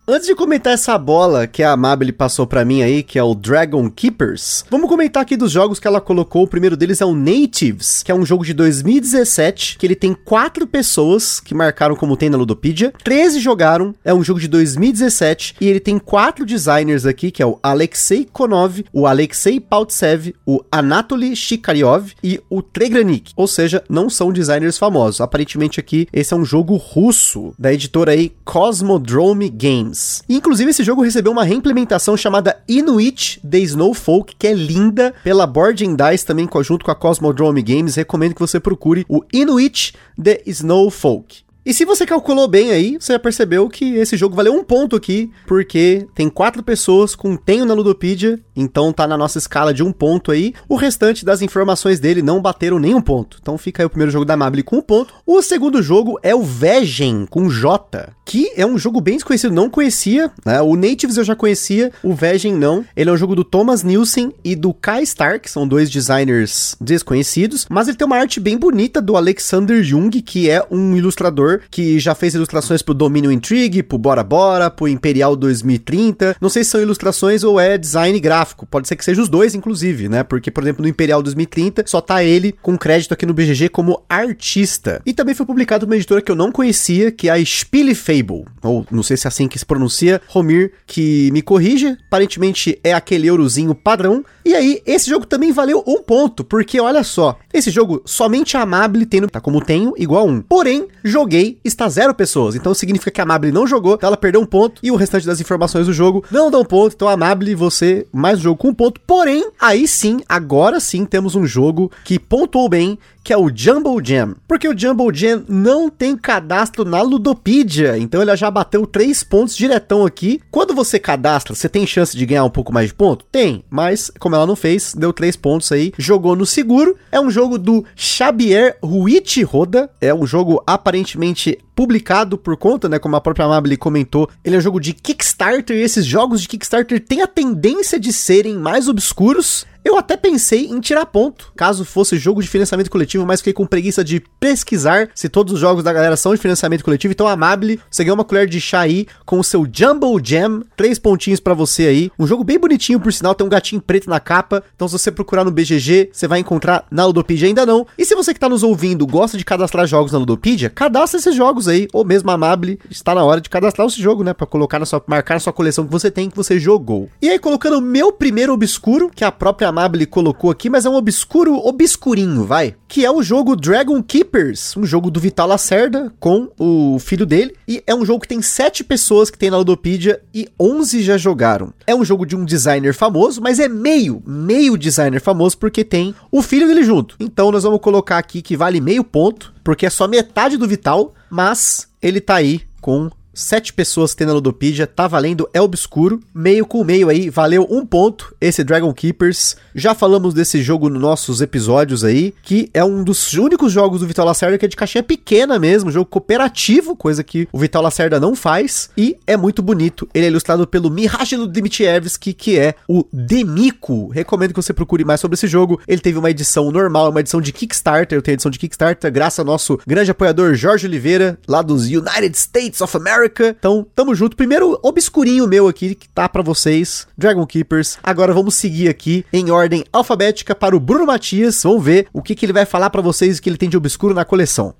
Antes 0.09 0.25
de 0.25 0.35
comentar 0.35 0.71
essa 0.71 0.97
bola 0.97 1.45
que 1.45 1.61
a 1.61 1.73
Amabile 1.73 2.13
passou 2.13 2.47
para 2.47 2.63
mim 2.63 2.81
aí, 2.81 3.03
que 3.03 3.19
é 3.19 3.23
o 3.23 3.35
Dragon 3.35 3.89
Keepers, 3.89 4.63
vamos 4.71 4.87
comentar 4.87 5.21
aqui 5.21 5.35
dos 5.35 5.51
jogos 5.51 5.81
que 5.81 5.87
ela 5.87 5.99
colocou. 5.99 6.43
O 6.43 6.47
primeiro 6.47 6.77
deles 6.77 7.01
é 7.01 7.05
o 7.05 7.13
Natives, 7.13 8.03
que 8.03 8.11
é 8.13 8.15
um 8.15 8.25
jogo 8.25 8.45
de 8.45 8.53
2017, 8.53 9.77
que 9.77 9.85
ele 9.85 9.97
tem 9.97 10.13
quatro 10.13 10.65
pessoas 10.65 11.41
que 11.41 11.53
marcaram 11.53 11.93
como 11.93 12.15
tem 12.15 12.29
na 12.29 12.37
Ludopedia, 12.37 12.93
13 13.03 13.41
jogaram, 13.41 13.93
é 14.01 14.13
um 14.13 14.23
jogo 14.23 14.39
de 14.39 14.47
2017 14.47 15.55
e 15.59 15.67
ele 15.67 15.81
tem 15.81 15.99
quatro 15.99 16.45
designers 16.45 17.05
aqui, 17.05 17.29
que 17.29 17.43
é 17.43 17.45
o 17.45 17.59
Alexei 17.61 18.23
Konov, 18.31 18.85
o 18.93 19.05
Alexei 19.07 19.59
Pautsev, 19.59 20.33
o 20.45 20.63
Anatoly 20.71 21.35
Shikaryov 21.35 22.13
e 22.23 22.39
o 22.49 22.61
Tregranik, 22.61 23.33
ou 23.35 23.45
seja, 23.45 23.83
não 23.89 24.09
são 24.09 24.31
designers 24.31 24.77
famosos. 24.77 25.19
Aparentemente 25.19 25.81
aqui 25.81 26.07
esse 26.13 26.33
é 26.33 26.37
um 26.37 26.45
jogo 26.45 26.77
russo 26.77 27.53
da 27.59 27.73
editora 27.73 28.13
aí 28.13 28.31
Cosmodrome 28.45 29.49
Games. 29.49 29.96
Inclusive 30.27 30.71
esse 30.71 30.83
jogo 30.83 31.01
recebeu 31.01 31.31
uma 31.31 31.43
reimplementação 31.43 32.15
chamada 32.15 32.61
Inuit 32.67 33.39
The 33.47 33.59
Snowfolk, 33.59 34.35
que 34.37 34.47
é 34.47 34.53
linda 34.53 35.13
pela 35.23 35.47
Board 35.47 35.85
Dice 35.85 36.25
também 36.25 36.47
junto 36.63 36.85
com 36.85 36.91
a 36.91 36.95
Cosmodrome 36.95 37.61
Games. 37.61 37.95
Recomendo 37.95 38.33
que 38.33 38.41
você 38.41 38.59
procure 38.59 39.05
o 39.07 39.23
Inuit 39.33 39.93
The 40.21 40.41
Snowfolk. 40.45 41.47
E 41.67 41.73
se 41.73 41.83
você 41.83 42.05
calculou 42.05 42.47
bem 42.47 42.71
aí, 42.71 42.97
você 42.97 43.11
já 43.11 43.19
percebeu 43.19 43.67
que 43.67 43.95
esse 43.95 44.15
jogo 44.15 44.33
valeu 44.33 44.53
um 44.53 44.63
ponto 44.63 44.95
aqui, 44.95 45.29
porque 45.45 46.07
tem 46.15 46.29
quatro 46.29 46.63
pessoas 46.63 47.13
com 47.13 47.35
tenho 47.35 47.65
na 47.65 47.73
Ludopedia, 47.73 48.39
então 48.57 48.91
tá 48.91 49.07
na 49.07 49.15
nossa 49.15 49.37
escala 49.37 49.73
de 49.73 49.83
um 49.83 49.91
ponto 49.91 50.31
aí. 50.31 50.53
O 50.67 50.75
restante 50.75 51.23
das 51.23 51.43
informações 51.43 51.99
dele 51.99 52.23
não 52.23 52.41
bateram 52.41 52.79
nenhum 52.79 52.99
ponto. 52.99 53.37
Então 53.39 53.57
fica 53.57 53.83
aí 53.83 53.85
o 53.85 53.89
primeiro 53.89 54.11
jogo 54.11 54.25
da 54.25 54.35
Mabli 54.35 54.63
com 54.63 54.77
um 54.77 54.81
ponto. 54.81 55.13
O 55.25 55.41
segundo 55.43 55.81
jogo 55.81 56.19
é 56.23 56.33
o 56.33 56.41
Vegen, 56.41 57.27
com 57.29 57.49
J, 57.49 58.09
que 58.25 58.51
é 58.55 58.65
um 58.65 58.77
jogo 58.77 58.99
bem 58.99 59.15
desconhecido, 59.15 59.53
não 59.53 59.69
conhecia, 59.69 60.31
né? 60.43 60.59
O 60.61 60.75
Natives 60.75 61.17
eu 61.17 61.23
já 61.23 61.35
conhecia, 61.35 61.91
o 62.03 62.13
Vegen 62.13 62.55
não. 62.55 62.83
Ele 62.95 63.09
é 63.09 63.13
um 63.13 63.17
jogo 63.17 63.35
do 63.35 63.43
Thomas 63.43 63.83
Nielsen 63.83 64.33
e 64.43 64.55
do 64.55 64.73
Kai 64.73 65.03
Stark, 65.03 65.49
são 65.49 65.67
dois 65.67 65.89
designers 65.89 66.75
desconhecidos, 66.81 67.67
mas 67.69 67.87
ele 67.87 67.97
tem 67.97 68.07
uma 68.07 68.17
arte 68.17 68.39
bem 68.39 68.57
bonita 68.57 69.01
do 69.01 69.15
Alexander 69.15 69.83
Jung, 69.83 70.09
que 70.21 70.49
é 70.49 70.65
um 70.71 70.95
ilustrador 70.97 71.61
que 71.69 71.99
já 71.99 72.15
fez 72.15 72.33
ilustrações 72.33 72.81
pro 72.81 72.93
Domínio 72.93 73.31
Intrigue, 73.31 73.83
pro 73.83 73.97
Bora 73.97 74.23
Bora, 74.23 74.69
pro 74.69 74.87
Imperial 74.87 75.35
2030. 75.35 76.35
Não 76.41 76.49
sei 76.49 76.63
se 76.63 76.71
são 76.71 76.81
ilustrações 76.81 77.43
ou 77.43 77.59
é 77.59 77.77
design 77.77 78.19
gráfico. 78.19 78.46
Pode 78.69 78.87
ser 78.87 78.95
que 78.95 79.05
seja 79.05 79.21
os 79.21 79.29
dois, 79.29 79.55
inclusive, 79.55 80.09
né? 80.09 80.23
Porque, 80.23 80.51
por 80.51 80.63
exemplo, 80.63 80.81
no 80.81 80.87
Imperial 80.87 81.21
2030 81.21 81.83
só 81.85 82.01
tá 82.01 82.23
ele 82.23 82.51
com 82.61 82.77
crédito 82.77 83.13
aqui 83.13 83.25
no 83.25 83.33
BGG 83.33 83.69
como 83.69 84.03
artista. 84.09 85.01
E 85.05 85.13
também 85.13 85.35
foi 85.35 85.45
publicado 85.45 85.85
uma 85.85 85.95
editora 85.95 86.21
que 86.21 86.31
eu 86.31 86.35
não 86.35 86.51
conhecia, 86.51 87.11
que 87.11 87.29
é 87.29 87.31
a 87.31 87.45
Spielfable. 87.45 88.45
Ou 88.63 88.85
não 88.91 89.03
sei 89.03 89.17
se 89.17 89.27
é 89.27 89.29
assim 89.29 89.47
que 89.47 89.59
se 89.59 89.65
pronuncia. 89.65 90.21
Romir, 90.27 90.71
que 90.85 91.31
me 91.31 91.41
corrija. 91.41 91.97
Aparentemente 92.07 92.79
é 92.83 92.93
aquele 92.93 93.27
eurozinho 93.27 93.73
padrão. 93.75 94.23
E 94.47 94.55
aí, 94.55 94.81
esse 94.85 95.09
jogo 95.09 95.25
também 95.25 95.51
valeu 95.51 95.83
um 95.85 96.01
ponto, 96.01 96.43
porque 96.43 96.79
olha 96.79 97.03
só, 97.03 97.37
esse 97.53 97.69
jogo 97.69 98.01
somente 98.05 98.55
a 98.55 98.61
Amable 98.61 99.05
tem, 99.05 99.21
tá 99.27 99.41
como 99.41 99.59
tenho, 99.59 99.93
igual 99.97 100.25
um. 100.25 100.41
Porém, 100.41 100.87
joguei, 101.03 101.59
está 101.65 101.89
zero 101.89 102.13
pessoas, 102.13 102.55
então 102.55 102.73
significa 102.73 103.11
que 103.11 103.19
a 103.19 103.23
Amable 103.23 103.51
não 103.51 103.67
jogou, 103.67 103.95
então 103.95 104.07
ela 104.07 104.15
perdeu 104.15 104.39
um 104.39 104.45
ponto, 104.45 104.79
e 104.81 104.89
o 104.89 104.95
restante 104.95 105.25
das 105.25 105.41
informações 105.41 105.87
do 105.87 105.91
jogo 105.91 106.23
não 106.31 106.49
dão 106.49 106.63
ponto, 106.63 106.93
então 106.95 107.09
a 107.09 107.13
Amable, 107.13 107.55
você 107.55 108.07
mais 108.13 108.36
um 108.37 108.41
jogo 108.41 108.57
com 108.57 108.69
um 108.69 108.73
ponto. 108.73 108.99
Porém, 109.01 109.49
aí 109.59 109.87
sim, 109.87 110.21
agora 110.27 110.79
sim 110.79 111.05
temos 111.05 111.35
um 111.35 111.45
jogo 111.45 111.91
que 112.03 112.19
pontuou 112.19 112.69
bem, 112.69 112.97
que 113.23 113.33
é 113.33 113.37
o 113.37 113.51
Jumbo 113.53 114.01
Jam. 114.03 114.35
Porque 114.47 114.67
o 114.67 114.77
Jumbo 114.77 115.13
Jam 115.13 115.43
não 115.49 115.89
tem 115.89 116.15
cadastro 116.15 116.85
na 116.85 117.01
Ludopedia, 117.01 117.97
então 117.97 118.21
ele 118.21 118.35
já 118.37 118.49
bateu 118.49 118.87
3 118.87 119.21
pontos 119.23 119.57
diretão 119.57 120.05
aqui. 120.05 120.39
Quando 120.49 120.73
você 120.73 120.97
cadastra, 120.97 121.53
você 121.53 121.67
tem 121.67 121.85
chance 121.85 122.15
de 122.15 122.25
ganhar 122.25 122.45
um 122.45 122.49
pouco 122.49 122.73
mais 122.73 122.87
de 122.87 122.93
ponto? 122.93 123.25
Tem, 123.29 123.63
mas 123.69 124.09
como 124.19 124.35
ela 124.35 124.45
não 124.45 124.55
fez, 124.55 124.93
deu 124.95 125.11
3 125.11 125.35
pontos 125.35 125.71
aí, 125.71 125.91
jogou 125.97 126.35
no 126.35 126.45
seguro. 126.45 126.95
É 127.11 127.19
um 127.19 127.29
jogo 127.29 127.57
do 127.57 127.83
Xavier 127.95 128.77
Ruichi 128.81 129.43
Roda, 129.43 129.89
é 129.99 130.13
um 130.13 130.25
jogo 130.25 130.63
aparentemente 130.65 131.59
publicado 131.77 132.39
por 132.39 132.57
conta, 132.57 132.89
né, 132.89 132.97
como 132.97 133.15
a 133.15 133.21
própria 133.21 133.45
Amabile 133.45 133.77
comentou, 133.77 134.27
ele 134.43 134.55
é 134.55 134.57
um 134.57 134.61
jogo 134.61 134.79
de 134.79 134.93
Kickstarter 134.93 135.77
e 135.77 135.81
esses 135.83 136.07
jogos 136.07 136.41
de 136.41 136.47
Kickstarter 136.47 136.99
têm 136.99 137.21
a 137.21 137.27
tendência 137.27 137.99
de 137.99 138.11
serem 138.11 138.57
mais 138.57 138.87
obscuros 138.87 139.63
eu 139.83 139.97
até 139.97 140.17
pensei 140.17 140.65
em 140.65 140.79
tirar 140.79 141.05
ponto, 141.05 141.51
caso 141.55 141.85
fosse 141.85 142.17
jogo 142.17 142.41
de 142.41 142.47
financiamento 142.47 142.89
coletivo, 142.89 143.25
mas 143.25 143.39
fiquei 143.39 143.53
com 143.53 143.65
preguiça 143.65 144.03
de 144.03 144.21
pesquisar 144.39 145.09
se 145.15 145.29
todos 145.29 145.53
os 145.53 145.59
jogos 145.59 145.83
da 145.83 145.93
galera 145.93 146.17
são 146.17 146.33
de 146.33 146.41
financiamento 146.41 146.83
coletivo. 146.83 147.11
Então, 147.11 147.27
Amable, 147.27 147.79
você 147.89 148.03
ganhou 148.03 148.15
uma 148.15 148.23
colher 148.23 148.47
de 148.47 148.59
chá 148.59 148.81
aí 148.81 149.07
com 149.25 149.39
o 149.39 149.43
seu 149.43 149.67
Jumbo 149.71 150.19
Jam. 150.23 150.63
Três 150.75 150.99
pontinhos 150.99 151.39
para 151.39 151.53
você 151.53 151.87
aí. 151.87 152.11
Um 152.19 152.27
jogo 152.27 152.43
bem 152.43 152.59
bonitinho, 152.59 152.99
por 152.99 153.13
sinal, 153.13 153.33
tem 153.33 153.45
um 153.45 153.49
gatinho 153.49 153.81
preto 153.81 154.09
na 154.09 154.19
capa. 154.19 154.63
Então, 154.75 154.87
se 154.87 154.97
você 154.97 155.11
procurar 155.11 155.43
no 155.43 155.51
BGG, 155.51 156.09
você 156.11 156.27
vai 156.27 156.39
encontrar 156.39 156.85
na 156.91 157.05
Ludopedia 157.05 157.47
ainda 157.47 157.65
não. 157.65 157.87
E 157.97 158.05
se 158.05 158.15
você 158.15 158.33
que 158.33 158.39
tá 158.39 158.49
nos 158.49 158.63
ouvindo 158.63 159.07
gosta 159.07 159.37
de 159.37 159.45
cadastrar 159.45 159.87
jogos 159.87 160.11
na 160.11 160.19
Ludopedia, 160.19 160.69
cadastra 160.69 161.19
esses 161.19 161.35
jogos 161.35 161.67
aí. 161.67 161.87
Ou 161.93 162.03
mesmo 162.03 162.29
Amable, 162.29 162.79
está 162.89 163.15
na 163.15 163.23
hora 163.23 163.39
de 163.39 163.49
cadastrar 163.49 163.87
esse 163.87 164.01
jogo, 164.01 164.23
né? 164.23 164.33
Pra 164.33 164.45
colocar 164.45 164.79
na 164.79 164.85
sua, 164.85 165.01
marcar 165.07 165.35
na 165.35 165.39
sua 165.39 165.53
coleção 165.53 165.85
que 165.85 165.91
você 165.91 166.11
tem, 166.11 166.29
que 166.29 166.35
você 166.35 166.59
jogou. 166.59 167.09
E 167.21 167.29
aí, 167.29 167.39
colocando 167.39 167.77
o 167.77 167.81
meu 167.81 168.11
primeiro 168.11 168.53
obscuro, 168.53 169.09
que 169.13 169.23
é 169.23 169.27
a 169.27 169.31
própria 169.31 169.71
Amable 169.77 170.07
colocou 170.07 170.49
aqui, 170.49 170.69
mas 170.69 170.85
é 170.85 170.89
um 170.89 170.95
obscuro 170.95 171.55
obscurinho, 171.55 172.43
vai. 172.43 172.75
Que 172.87 173.05
é 173.05 173.11
o 173.11 173.21
jogo 173.21 173.55
Dragon 173.55 174.01
Keepers, 174.01 174.75
um 174.75 174.85
jogo 174.85 175.11
do 175.11 175.19
Vital 175.19 175.47
Lacerda 175.47 176.11
com 176.19 176.49
o 176.57 176.97
filho 176.99 177.25
dele. 177.25 177.55
E 177.67 177.83
é 177.85 177.93
um 177.93 178.03
jogo 178.03 178.21
que 178.21 178.27
tem 178.27 178.41
7 178.41 178.83
pessoas 178.83 179.29
que 179.29 179.37
tem 179.37 179.51
na 179.51 179.57
Ludopedia 179.57 180.19
e 180.33 180.49
11 180.59 181.03
já 181.03 181.17
jogaram. 181.17 181.71
É 181.85 181.93
um 181.93 182.03
jogo 182.03 182.25
de 182.25 182.35
um 182.35 182.43
designer 182.43 182.93
famoso, 182.93 183.39
mas 183.39 183.59
é 183.59 183.67
meio, 183.67 184.23
meio 184.25 184.77
designer 184.77 185.21
famoso 185.21 185.57
porque 185.57 185.83
tem 185.83 186.15
o 186.31 186.41
filho 186.41 186.67
dele 186.67 186.83
junto. 186.83 187.15
Então 187.19 187.51
nós 187.51 187.63
vamos 187.63 187.79
colocar 187.79 188.17
aqui 188.17 188.41
que 188.41 188.57
vale 188.57 188.81
meio 188.81 189.03
ponto, 189.03 189.53
porque 189.63 189.85
é 189.85 189.89
só 189.89 190.07
metade 190.07 190.57
do 190.57 190.67
Vital, 190.67 191.13
mas 191.29 191.87
ele 192.01 192.19
tá 192.19 192.35
aí 192.35 192.61
com 192.81 193.11
sete 193.37 193.71
pessoas 193.71 194.15
tem 194.15 194.25
na 194.25 194.33
Ludopedia, 194.33 194.87
tá 194.87 195.07
valendo, 195.07 195.47
é 195.53 195.61
obscuro, 195.61 196.19
meio 196.33 196.65
com 196.65 196.83
meio 196.83 197.07
aí, 197.07 197.29
valeu 197.29 197.67
um 197.69 197.85
ponto 197.85 198.35
esse 198.41 198.63
Dragon 198.63 198.91
Keepers. 198.91 199.55
Já 199.75 199.93
falamos 199.93 200.33
desse 200.33 200.61
jogo 200.61 200.89
nos 200.89 200.99
nossos 200.99 201.39
episódios 201.39 202.03
aí, 202.03 202.33
que 202.41 202.69
é 202.73 202.83
um 202.83 203.03
dos 203.03 203.33
únicos 203.33 203.71
jogos 203.71 204.01
do 204.01 204.07
Vital 204.07 204.25
Lacerda 204.25 204.57
que 204.57 204.65
é 204.65 204.67
de 204.67 204.75
caixinha 204.75 205.03
pequena 205.03 205.59
mesmo, 205.59 205.91
jogo 205.91 206.09
cooperativo, 206.09 206.95
coisa 206.95 207.23
que 207.23 207.47
o 207.51 207.59
Vital 207.59 207.83
Lacerda 207.83 208.19
não 208.19 208.35
faz, 208.35 208.89
e 208.97 209.15
é 209.27 209.37
muito 209.37 209.61
bonito. 209.61 210.09
Ele 210.13 210.25
é 210.25 210.29
ilustrado 210.29 210.65
pelo 210.65 210.89
Mihailo 210.89 211.47
Dmitrievski, 211.47 212.33
que 212.33 212.57
é 212.57 212.73
o 212.87 213.05
Demico. 213.13 214.07
Recomendo 214.07 214.49
que 214.53 214.61
você 214.61 214.73
procure 214.73 215.05
mais 215.05 215.21
sobre 215.21 215.35
esse 215.35 215.47
jogo. 215.47 215.79
Ele 215.87 216.01
teve 216.01 216.17
uma 216.17 216.31
edição 216.31 216.71
normal, 216.71 217.11
uma 217.11 217.19
edição 217.19 217.39
de 217.39 217.53
Kickstarter, 217.53 218.17
eu 218.17 218.21
tenho 218.21 218.33
edição 218.33 218.49
de 218.49 218.57
Kickstarter, 218.57 219.11
graças 219.11 219.37
ao 219.39 219.45
nosso 219.45 219.79
grande 219.85 220.09
apoiador 220.09 220.55
Jorge 220.55 220.87
Oliveira, 220.87 221.37
lá 221.47 221.61
dos 221.61 221.85
United 221.85 222.35
States 222.35 222.81
of 222.81 222.97
America. 222.97 223.26
Então, 223.57 223.85
tamo 223.95 224.15
junto. 224.15 224.35
Primeiro 224.35 224.79
obscurinho 224.81 225.47
meu 225.47 225.67
aqui 225.67 225.95
que 225.95 226.07
tá 226.09 226.27
para 226.27 226.41
vocês, 226.41 227.07
Dragon 227.17 227.45
Keepers. 227.45 227.97
Agora 228.03 228.33
vamos 228.33 228.55
seguir 228.55 228.89
aqui 228.89 229.25
em 229.31 229.51
ordem 229.51 229.83
alfabética 229.91 230.55
para 230.55 230.75
o 230.75 230.79
Bruno 230.79 231.05
Matias. 231.05 231.63
Vamos 231.63 231.83
ver 231.83 232.07
o 232.13 232.21
que, 232.21 232.35
que 232.35 232.45
ele 232.45 232.53
vai 232.53 232.65
falar 232.65 232.89
para 232.89 233.01
vocês 233.01 233.39
que 233.39 233.49
ele 233.49 233.57
tem 233.57 233.69
de 233.69 233.77
obscuro 233.77 234.13
na 234.13 234.25
coleção. 234.25 234.73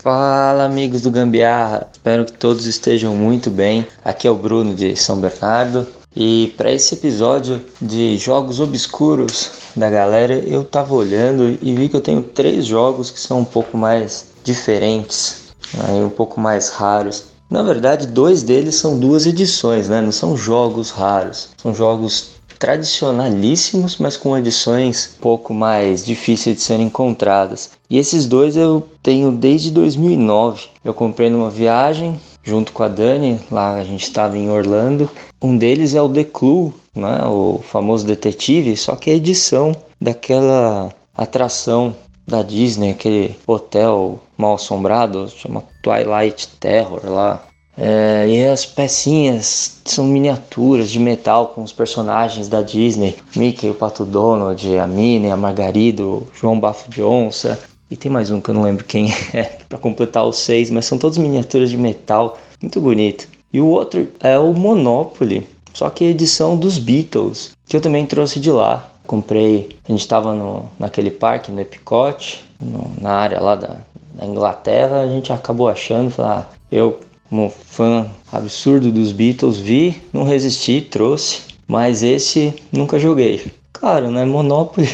Fala 0.00 0.64
amigos 0.64 1.02
do 1.02 1.10
Gambiarra, 1.10 1.88
espero 1.92 2.24
que 2.24 2.32
todos 2.32 2.66
estejam 2.66 3.16
muito 3.16 3.50
bem. 3.50 3.86
Aqui 4.04 4.28
é 4.28 4.30
o 4.30 4.36
Bruno 4.36 4.74
de 4.74 4.94
São 4.94 5.20
Bernardo 5.20 5.86
e 6.16 6.54
para 6.56 6.72
esse 6.72 6.94
episódio 6.94 7.60
de 7.80 8.16
jogos 8.16 8.60
obscuros 8.60 9.50
da 9.76 9.90
galera, 9.90 10.34
eu 10.34 10.64
tava 10.64 10.94
olhando 10.94 11.58
e 11.62 11.74
vi 11.74 11.88
que 11.88 11.96
eu 11.96 12.00
tenho 12.00 12.22
três 12.22 12.64
jogos 12.66 13.10
que 13.10 13.20
são 13.20 13.40
um 13.40 13.44
pouco 13.44 13.76
mais 13.76 14.26
diferentes 14.42 15.47
aí 15.78 16.02
um 16.02 16.10
pouco 16.10 16.40
mais 16.40 16.70
raros. 16.70 17.26
Na 17.50 17.62
verdade, 17.62 18.06
dois 18.06 18.42
deles 18.42 18.74
são 18.74 18.98
duas 18.98 19.26
edições, 19.26 19.88
né? 19.88 20.00
Não 20.00 20.12
são 20.12 20.36
jogos 20.36 20.90
raros, 20.90 21.48
são 21.56 21.74
jogos 21.74 22.38
tradicionalíssimos, 22.58 23.98
mas 23.98 24.16
com 24.16 24.36
edições 24.36 25.14
um 25.16 25.22
pouco 25.22 25.54
mais 25.54 26.04
difíceis 26.04 26.56
de 26.56 26.62
serem 26.62 26.86
encontradas. 26.86 27.70
E 27.88 27.96
esses 27.96 28.26
dois 28.26 28.56
eu 28.56 28.86
tenho 29.02 29.30
desde 29.30 29.70
2009. 29.70 30.66
Eu 30.84 30.92
comprei 30.92 31.30
numa 31.30 31.50
viagem 31.50 32.20
junto 32.42 32.72
com 32.72 32.82
a 32.82 32.88
Dani, 32.88 33.38
lá 33.50 33.74
a 33.74 33.84
gente 33.84 34.02
estava 34.02 34.36
em 34.36 34.50
Orlando. 34.50 35.08
Um 35.40 35.56
deles 35.56 35.94
é 35.94 36.02
o 36.02 36.08
The 36.08 36.24
Clue, 36.24 36.72
né? 36.94 37.24
o 37.26 37.60
famoso 37.62 38.06
detetive, 38.06 38.76
só 38.76 38.96
que 38.96 39.10
é 39.10 39.14
edição 39.14 39.76
daquela 40.00 40.90
atração 41.14 41.94
da 42.26 42.42
Disney, 42.42 42.90
aquele 42.90 43.36
hotel 43.46 44.20
mal 44.38 44.54
assombrado, 44.54 45.28
chama 45.28 45.64
Twilight 45.82 46.48
Terror 46.60 47.00
lá. 47.04 47.42
É, 47.76 48.26
e 48.28 48.44
as 48.46 48.64
pecinhas 48.64 49.80
são 49.84 50.04
miniaturas 50.04 50.90
de 50.90 50.98
metal 50.98 51.48
com 51.48 51.62
os 51.62 51.72
personagens 51.72 52.48
da 52.48 52.62
Disney: 52.62 53.16
Mickey, 53.36 53.68
o 53.68 53.74
Pato 53.74 54.04
Donald, 54.04 54.78
a 54.78 54.86
Minnie, 54.86 55.30
a 55.30 55.36
Margarida, 55.36 56.02
o 56.02 56.26
João 56.34 56.58
Bafo 56.58 56.90
de 56.90 57.02
Onça. 57.02 57.58
E 57.90 57.96
tem 57.96 58.10
mais 58.10 58.30
um 58.30 58.40
que 58.40 58.50
eu 58.50 58.54
não 58.54 58.62
lembro 58.62 58.84
quem 58.84 59.10
é, 59.32 59.44
para 59.68 59.78
completar 59.78 60.26
os 60.26 60.38
seis, 60.38 60.70
mas 60.70 60.86
são 60.86 60.98
todas 60.98 61.18
miniaturas 61.18 61.70
de 61.70 61.76
metal 61.76 62.38
muito 62.60 62.80
bonito. 62.80 63.28
E 63.52 63.60
o 63.60 63.66
outro 63.66 64.08
é 64.20 64.38
o 64.38 64.52
Monopoly, 64.52 65.48
só 65.72 65.88
que 65.88 66.04
a 66.04 66.08
edição 66.08 66.56
dos 66.56 66.78
Beatles, 66.78 67.52
que 67.66 67.76
eu 67.76 67.80
também 67.80 68.04
trouxe 68.04 68.40
de 68.40 68.50
lá. 68.50 68.90
Comprei, 69.06 69.76
a 69.88 69.92
gente 69.92 70.00
estava 70.00 70.36
naquele 70.78 71.10
parque 71.10 71.50
no 71.50 71.60
Epicote, 71.60 72.44
no, 72.60 72.90
na 73.00 73.12
área 73.12 73.40
lá 73.40 73.54
da, 73.54 73.76
da, 74.18 74.26
Inglaterra, 74.26 75.00
a 75.00 75.06
gente 75.06 75.32
acabou 75.32 75.68
achando, 75.68 76.10
falar, 76.10 76.50
ah, 76.50 76.56
eu 76.70 77.00
como 77.28 77.50
fã 77.50 78.06
absurdo 78.32 78.90
dos 78.90 79.12
Beatles 79.12 79.58
vi, 79.58 80.00
não 80.12 80.24
resisti, 80.24 80.80
trouxe, 80.80 81.42
mas 81.66 82.02
esse 82.02 82.54
nunca 82.72 82.98
joguei. 82.98 83.52
Claro, 83.72 84.10
né? 84.10 84.24
Monopoly 84.24 84.88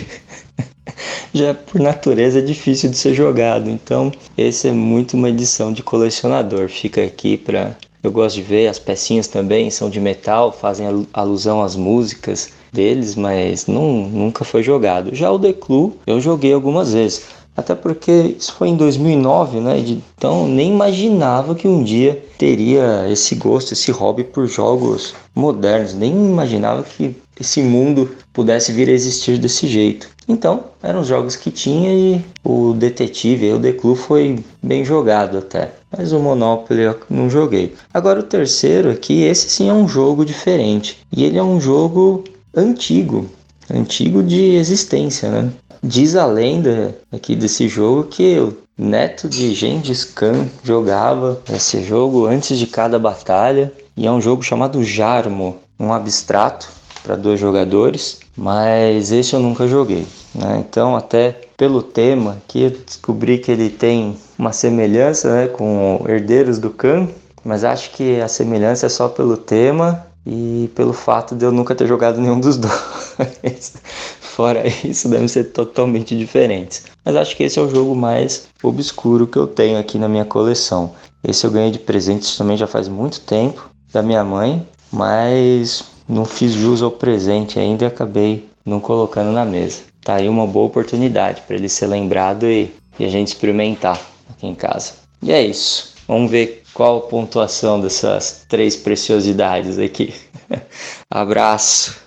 já 1.33 1.55
por 1.55 1.81
natureza 1.81 2.41
é 2.41 2.43
difícil 2.43 2.91
de 2.91 2.97
ser 2.97 3.15
jogado, 3.15 3.71
então 3.71 4.13
esse 4.37 4.69
é 4.69 4.73
muito 4.73 5.17
uma 5.17 5.31
edição 5.31 5.73
de 5.73 5.83
colecionador. 5.83 6.69
Fica 6.69 7.05
aqui 7.05 7.37
para 7.37 7.77
eu 8.03 8.13
gosto 8.13 8.37
de 8.37 8.43
ver 8.43 8.69
as 8.69 8.79
pecinhas 8.79 9.27
também 9.27 9.71
são 9.71 9.89
de 9.89 9.99
metal, 9.99 10.53
fazem 10.53 10.87
alusão 11.11 11.63
às 11.63 11.75
músicas 11.75 12.51
deles, 12.71 13.15
mas 13.15 13.67
não, 13.67 14.07
nunca 14.09 14.45
foi 14.45 14.63
jogado. 14.63 15.15
Já 15.15 15.31
o 15.31 15.39
The 15.39 15.55
Clue 15.55 15.95
eu 16.07 16.21
joguei 16.21 16.53
algumas 16.53 16.93
vezes, 16.93 17.25
até 17.57 17.75
porque 17.75 18.37
isso 18.39 18.53
foi 18.55 18.69
em 18.69 18.77
2009, 18.77 19.61
né? 19.61 19.79
Então 20.17 20.47
nem 20.47 20.73
imaginava 20.73 21.55
que 21.55 21.69
um 21.69 21.83
dia 21.83 22.25
teria 22.39 23.07
esse 23.11 23.35
gosto, 23.35 23.73
esse 23.73 23.91
hobby 23.91 24.25
por 24.25 24.47
jogos 24.47 25.15
modernos, 25.35 25.95
nem 25.95 26.13
imaginava 26.13 26.83
que 26.83 27.17
esse 27.39 27.63
mundo 27.63 28.11
pudesse 28.33 28.73
vir 28.73 28.89
a 28.89 28.93
existir 28.93 29.39
desse 29.39 29.67
jeito. 29.67 30.09
Então, 30.27 30.65
eram 30.83 31.01
os 31.01 31.07
jogos 31.07 31.37
que 31.37 31.51
tinha 31.51 31.93
e 31.93 32.25
o 32.43 32.73
Detetive, 32.73 33.53
o 33.53 33.61
The 33.61 33.73
Clue 33.73 33.97
foi 33.97 34.43
bem 34.63 34.85
jogado 34.85 35.39
até. 35.39 35.73
Mas 35.97 36.13
o 36.13 36.19
Monopoly 36.19 36.83
eu 36.83 36.99
não 37.11 37.29
joguei. 37.29 37.75
Agora 37.93 38.21
o 38.21 38.25
terceiro 38.25 38.91
aqui, 38.91 39.23
esse 39.23 39.51
sim 39.51 39.69
é 39.69 39.73
um 39.73 39.87
jogo 39.87 40.25
diferente. 40.25 40.99
E 41.13 41.25
ele 41.25 41.39
é 41.39 41.43
um 41.43 41.61
jogo 41.61 42.25
antigo, 42.57 43.29
antigo 43.71 44.23
de 44.23 44.55
existência, 44.55 45.29
né? 45.31 45.51
Diz 45.87 46.17
a 46.17 46.25
lenda 46.25 46.97
aqui 47.13 47.37
desse 47.37 47.69
jogo 47.69 48.05
que 48.05 48.39
o 48.39 48.57
neto 48.79 49.29
de 49.29 49.55
Gengis 49.55 50.03
Khan 50.03 50.49
jogava 50.63 51.43
esse 51.53 51.85
jogo 51.85 52.25
antes 52.25 52.59
de 52.59 52.67
cada 52.67 52.99
batalha. 52.99 53.71
E 53.95 54.07
é 54.07 54.11
um 54.11 54.19
jogo 54.19 54.43
chamado 54.43 54.83
Jarmo, 54.83 55.59
um 55.79 55.93
abstrato 55.93 56.71
para 57.03 57.17
dois 57.17 57.39
jogadores, 57.39 58.19
mas 58.35 59.13
esse 59.13 59.35
eu 59.35 59.41
nunca 59.41 59.69
joguei. 59.69 60.07
Né? 60.35 60.65
Então, 60.67 60.97
até 60.97 61.39
pelo 61.55 61.83
tema 61.83 62.39
que 62.49 62.63
eu 62.63 62.71
descobri 62.71 63.37
que 63.37 63.53
ele 63.53 63.69
tem 63.69 64.17
uma 64.39 64.55
semelhança 64.55 65.35
né, 65.35 65.49
com 65.49 66.03
Herdeiros 66.09 66.59
do 66.59 66.71
Khan, 66.71 67.09
mas 67.45 67.63
acho 67.63 67.91
que 67.91 68.23
a 68.23 68.27
semelhança 68.27 68.87
é 68.87 68.89
só 68.89 69.07
pelo 69.07 69.37
tema 69.37 70.07
e 70.27 70.71
pelo 70.75 70.93
fato 70.93 71.35
de 71.35 71.45
eu 71.45 71.53
nunca 71.53 71.75
ter 71.75 71.87
jogado 71.87 72.21
nenhum 72.21 72.41
dos 72.41 72.57
dois. 72.59 73.75
Fora 74.21 74.67
isso, 74.67 75.09
devem 75.09 75.29
ser 75.29 75.45
totalmente 75.45 76.17
diferentes. 76.17 76.85
Mas 77.05 77.15
acho 77.17 77.37
que 77.37 77.45
esse 77.45 77.59
é 77.59 77.63
o 77.63 77.71
jogo 77.71 77.95
mais 77.95 78.49
obscuro 78.63 79.27
que 79.27 79.39
eu 79.39 79.47
tenho 79.47 79.79
aqui 79.79 79.99
na 79.99 80.09
minha 80.09 80.25
coleção. 80.25 80.93
Esse 81.23 81.47
eu 81.47 81.51
ganhei 81.51 81.71
de 81.71 81.79
presente 81.79 82.37
também 82.37 82.57
já 82.57 82.67
faz 82.67 82.89
muito 82.89 83.21
tempo 83.21 83.71
da 83.93 84.03
minha 84.03 84.25
mãe, 84.25 84.67
mas 84.91 85.85
não 86.09 86.25
fiz 86.25 86.53
jus 86.53 86.83
ao 86.83 86.91
presente 86.91 87.59
ainda 87.59 87.85
e 87.85 87.87
acabei 87.87 88.49
não 88.65 88.81
colocando 88.81 89.31
na 89.31 89.45
mesa. 89.45 89.83
Tá 90.03 90.17
aí 90.17 90.29
uma 90.29 90.47
boa 90.47 90.67
oportunidade 90.67 91.43
para 91.47 91.57
ele 91.57 91.69
ser 91.69 91.87
lembrado 91.87 92.47
e, 92.47 92.75
e 92.99 93.05
a 93.05 93.09
gente 93.09 93.29
experimentar 93.29 94.01
aqui 94.31 94.47
em 94.47 94.55
casa. 94.55 94.95
E 95.23 95.33
é 95.33 95.43
isso. 95.43 95.95
Vamos 96.09 96.31
ver 96.31 96.64
qual 96.75 96.99
a 96.99 97.03
pontuação 97.03 97.81
dessas 97.81 98.45
três 98.49 98.77
preciosidades 98.77 99.79
aqui. 99.79 100.13
Abraço. 101.09 102.05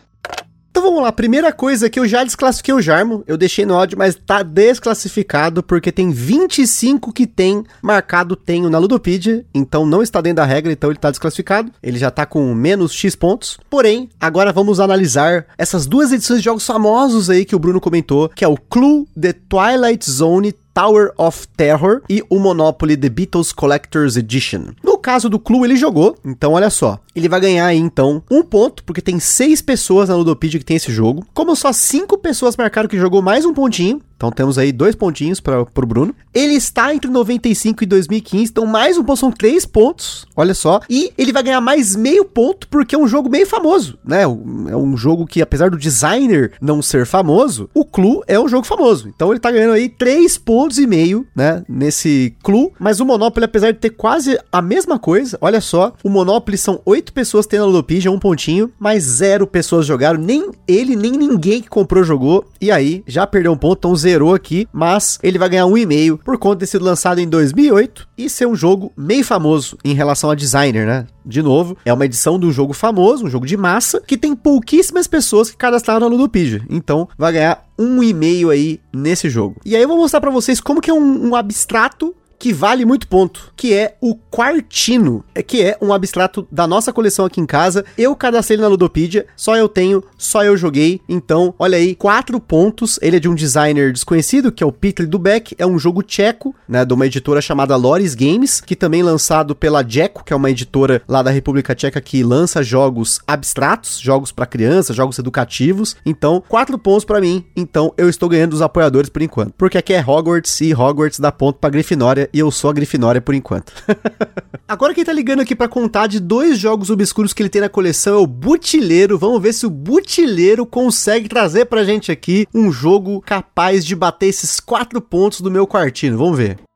Então 0.77 0.89
vamos 0.89 1.01
lá, 1.01 1.12
primeira 1.12 1.51
coisa 1.51 1.89
que 1.89 2.00
eu 2.00 2.07
já 2.07 2.24
desclassifiquei 2.24 2.71
o 2.71 2.79
Jarmo, 2.79 3.24
eu 3.25 3.36
deixei 3.36 3.65
no 3.65 3.74
áudio, 3.74 3.97
mas 3.97 4.13
tá 4.13 4.43
desclassificado 4.43 5.63
porque 5.63 5.91
tem 5.91 6.12
25 6.12 7.12
que 7.12 7.25
tem 7.25 7.63
marcado 7.82 8.36
tenho 8.36 8.69
na 8.69 8.77
Ludopedia, 8.77 9.43
então 9.56 9.88
não 9.88 10.03
está 10.03 10.21
dentro 10.21 10.36
da 10.36 10.45
regra, 10.45 10.71
então 10.71 10.91
ele 10.91 10.99
tá 10.99 11.10
desclassificado, 11.10 11.71
ele 11.82 11.97
já 11.97 12.12
tá 12.12 12.27
com 12.27 12.53
menos 12.53 12.93
X 12.93 13.15
pontos. 13.15 13.58
Porém, 13.71 14.08
agora 14.19 14.53
vamos 14.53 14.80
analisar 14.80 15.47
essas 15.58 15.88
duas 15.88 16.12
edições 16.12 16.41
de 16.41 16.45
jogos 16.45 16.67
famosos 16.67 17.27
aí 17.27 17.43
que 17.43 17.56
o 17.56 17.60
Bruno 17.60 17.82
comentou, 17.82 18.30
que 18.30 18.45
é 18.45 18.47
o 18.47 18.56
Clue 18.56 19.08
The 19.19 19.34
Twilight 19.34 20.08
Zone 20.08 20.53
Tower 20.78 21.12
of 21.18 21.48
Terror 21.58 22.04
e 22.08 22.24
o 22.30 22.38
Monopoly 22.38 22.96
The 22.96 23.10
Beatles 23.10 23.52
Collector's 23.52 24.16
Edition. 24.16 24.76
No 24.84 24.96
caso 25.08 25.30
do 25.30 25.39
Clue, 25.39 25.63
ele 25.63 25.78
jogou, 25.78 26.17
então 26.26 26.52
olha 26.52 26.70
só. 26.70 27.00
Ele 27.15 27.30
vai 27.30 27.39
ganhar 27.39 27.65
aí, 27.65 27.78
então, 27.78 28.22
um 28.30 28.43
ponto, 28.43 28.84
porque 28.84 29.02
tem 29.02 29.22
seis 29.22 29.62
pessoas 29.62 30.10
na 30.10 30.15
Ludopedia 30.17 30.60
que 30.60 30.65
tem 30.65 30.76
esse 30.76 30.91
jogo. 30.91 31.26
Como 31.34 31.56
só 31.56 31.72
cinco 31.72 32.17
pessoas 32.17 32.58
marcaram 32.58 32.89
que 32.89 33.00
jogou 33.00 33.22
mais 33.22 33.46
um 33.46 33.54
pontinho, 33.54 34.02
então 34.17 34.32
temos 34.32 34.58
aí 34.58 34.72
dois 34.72 34.96
pontinhos 34.96 35.39
para 35.39 35.62
o 35.62 35.86
Bruno. 35.86 36.13
Ele 36.34 36.56
está 36.56 36.93
entre 36.93 37.10
95 37.10 37.84
e 37.84 37.88
2015, 37.88 38.52
então 38.52 38.65
mais 38.65 38.98
um 38.98 39.04
ponto, 39.04 39.20
são 39.20 39.32
três 39.32 39.65
pontos, 39.65 40.26
olha 40.36 40.56
só. 40.56 40.82
E 40.89 41.13
ele 41.17 41.32
vai 41.32 41.43
ganhar 41.43 41.62
mais 41.62 41.96
meio 41.96 42.26
ponto 42.26 42.67
porque 42.67 42.96
é 42.96 42.98
um 42.98 43.08
jogo 43.08 43.30
meio 43.30 43.46
famoso, 43.46 43.98
né? 44.04 44.24
É 44.24 44.28
um 44.28 44.98
jogo 44.98 45.26
que, 45.26 45.41
apesar 45.41 45.70
do 45.70 45.78
designer 45.78 46.52
não 46.60 46.82
ser 46.82 47.06
famoso, 47.06 47.70
o 47.74 47.86
Clue 47.86 48.22
é 48.28 48.39
um 48.39 48.48
jogo 48.48 48.65
famoso. 48.65 49.08
Então 49.08 49.32
ele 49.32 49.39
tá 49.39 49.52
ganhando 49.52 49.74
aí 49.74 49.88
três 49.88 50.38
pontos 50.38 50.80
e 50.80 50.88
meio, 50.88 51.26
né? 51.36 51.63
Nesse 51.70 52.36
Clue. 52.43 52.72
Mas 52.80 53.00
o 53.00 53.06
Monopoly, 53.06 53.46
apesar 53.46 53.72
de 53.72 53.78
ter 53.78 53.91
quase 53.91 54.38
a 54.52 54.62
mesma 54.62 54.96
coisa, 54.97 55.38
olha 55.41 55.62
só, 55.62 55.93
o 56.03 56.10
Monopoly 56.10 56.57
são 56.57 56.81
oito 56.86 57.13
pessoas 57.13 57.45
tendo 57.45 57.63
a 57.63 57.67
Ludopedia, 57.67 58.12
um 58.12 58.19
pontinho, 58.19 58.71
mas 58.79 59.03
zero 59.03 59.45
pessoas 59.45 59.86
jogaram, 59.86 60.19
nem 60.19 60.51
ele, 60.67 60.95
nem 60.95 61.12
ninguém 61.12 61.62
que 61.62 61.69
comprou 61.69 62.03
jogou. 62.03 62.45
E 62.60 62.71
aí, 62.71 63.03
já 63.07 63.27
perdeu 63.27 63.51
um 63.51 63.57
ponto, 63.57 63.79
então 63.79 63.95
zerou 63.95 64.33
aqui, 64.33 64.67
mas 64.71 65.19
ele 65.21 65.38
vai 65.38 65.49
ganhar 65.49 65.65
um 65.65 65.77
e 65.77 65.86
meio 65.86 66.17
por 66.17 66.38
conta 66.38 66.60
de 66.60 66.67
sido 66.67 66.86
lançado 66.86 67.19
em 67.19 67.27
2008 67.27 68.07
e 68.17 68.29
ser 68.29 68.47
um 68.47 68.55
jogo 68.55 68.91
meio 68.97 69.23
famoso 69.23 69.77
em 69.83 69.93
relação 69.93 70.29
a 70.29 70.36
designer, 70.36 70.86
né? 70.86 71.07
De 71.25 71.41
novo, 71.41 71.77
é 71.83 71.91
uma 71.91 72.05
edição 72.05 72.38
um 72.38 72.51
jogo 72.51 72.73
famoso, 72.73 73.25
um 73.25 73.29
jogo 73.29 73.45
de 73.45 73.57
massa, 73.57 74.01
que 74.01 74.17
tem 74.17 74.36
pouquíssimas 74.36 75.07
pessoas 75.07 75.51
que 75.51 75.57
cadastraram 75.57 76.01
na 76.01 76.07
Ludopedia. 76.07 76.62
Então, 76.69 77.10
vai 77.17 77.33
ganhar 77.33 77.65
um 77.77 78.01
e 78.01 78.13
meio 78.13 78.49
aí 78.49 78.79
nesse 78.93 79.29
jogo. 79.29 79.57
E 79.65 79.75
aí 79.75 79.81
eu 79.81 79.88
vou 79.88 79.97
mostrar 79.97 80.21
para 80.21 80.31
vocês 80.31 80.62
como 80.62 80.81
que 80.81 80.89
é 80.89 80.93
um, 80.93 81.29
um 81.29 81.36
abstrato 81.36 82.15
que 82.39 82.54
vale 82.54 82.86
muito 82.86 83.08
ponto, 83.08 83.52
que 83.56 83.73
é 83.73 83.95
o 84.02 84.15
Quartino, 84.15 85.23
é, 85.34 85.41
que 85.41 85.62
é 85.62 85.78
um 85.82 85.91
abstrato 85.91 86.47
da 86.52 86.67
nossa 86.67 86.93
coleção 86.93 87.26
aqui 87.26 87.41
em 87.41 87.45
casa. 87.45 87.84
Eu 87.97 88.15
cadastrei 88.15 88.58
na 88.58 88.67
Ludopedia, 88.67 89.26
só 89.36 89.56
eu 89.56 89.67
tenho, 89.67 90.04
só 90.17 90.43
eu 90.43 90.56
joguei. 90.56 91.02
Então, 91.10 91.54
olha 91.58 91.78
aí, 91.78 91.95
quatro 91.95 92.39
pontos. 92.39 93.00
Ele 93.02 93.17
é 93.17 93.19
de 93.19 93.28
um 93.28 93.36
designer 93.36 93.91
desconhecido, 93.91 94.52
que 94.52 94.63
é 94.63 94.67
o 94.67 94.71
Peter 94.71 95.08
Dubek, 95.08 95.56
é 95.58 95.65
um 95.65 95.80
jogo 95.80 96.04
tcheco, 96.04 96.56
né, 96.67 96.86
de 96.86 96.93
uma 96.93 97.06
editora 97.06 97.41
chamada 97.41 97.76
Loris 97.76 98.15
Games, 98.15 98.62
que 98.62 98.76
também 98.76 99.02
é 99.02 99.04
lançado 99.04 99.56
pela 99.56 99.84
Jeco, 99.88 100.23
que 100.23 100.34
é 100.34 100.36
uma 100.36 100.50
editora 100.50 101.02
lá 101.08 101.21
da 101.21 101.32
República 101.32 101.73
Tcheca 101.73 102.02
que 102.02 102.23
lança 102.23 102.62
jogos 102.62 103.19
abstratos, 103.28 104.00
jogos 104.00 104.32
para 104.32 104.45
crianças, 104.45 104.95
jogos 104.95 105.17
educativos. 105.17 105.95
Então, 106.06 106.43
quatro 106.47 106.78
pontos 106.78 107.06
para 107.06 107.21
mim. 107.21 107.45
Então, 107.56 107.93
eu 107.97 108.10
estou 108.10 108.30
ganhando 108.30 108.52
dos 108.52 108.62
apoiadores 108.62 109.10
por 109.10 109.21
enquanto, 109.21 109.54
porque 109.58 109.78
aqui 109.78 109.93
é 109.93 110.04
Hogwarts 110.06 110.62
e 110.62 110.73
Hogwarts 110.73 111.19
dá 111.19 111.32
ponto 111.32 111.60
para 111.60 111.69
Grifinória 111.69 112.27
e 112.34 112.40
eu 112.40 112.52
sou 112.52 112.70
a 112.70 112.74
Grifinória 112.74 113.22
por 113.22 113.34
enquanto. 113.34 113.74
Agora 114.68 114.94
quem 114.94 115.04
tá 115.04 115.13
ligando 115.13 115.42
aqui 115.42 115.56
para 115.56 115.68
contar 115.68 116.08
de 116.08 116.20
dois 116.20 116.60
jogos 116.60 116.90
obscuros 116.90 117.34
que 117.34 117.42
ele 117.42 117.50
tem 117.50 117.62
na 117.62 117.70
coleção 117.70 118.16
é 118.16 118.20
o 118.20 118.28
Butileiro. 118.28 119.18
Vamos 119.18 119.42
ver 119.42 119.54
se 119.54 119.66
o 119.66 119.70
Butileiro 119.70 120.66
consegue 120.66 121.30
trazer 121.30 121.66
pra 121.66 121.86
gente 121.86 122.12
aqui 122.12 122.46
um 122.54 122.72
jogo 122.72 123.22
capaz 123.22 123.86
de 123.86 123.96
bater 123.96 124.28
esses 124.28 124.60
quatro 124.60 125.00
pontos 125.00 125.42
do 125.42 125.50
meu 125.52 125.66
quartinho. 125.66 126.18
Vamos 126.18 126.38
ver. 126.38 126.66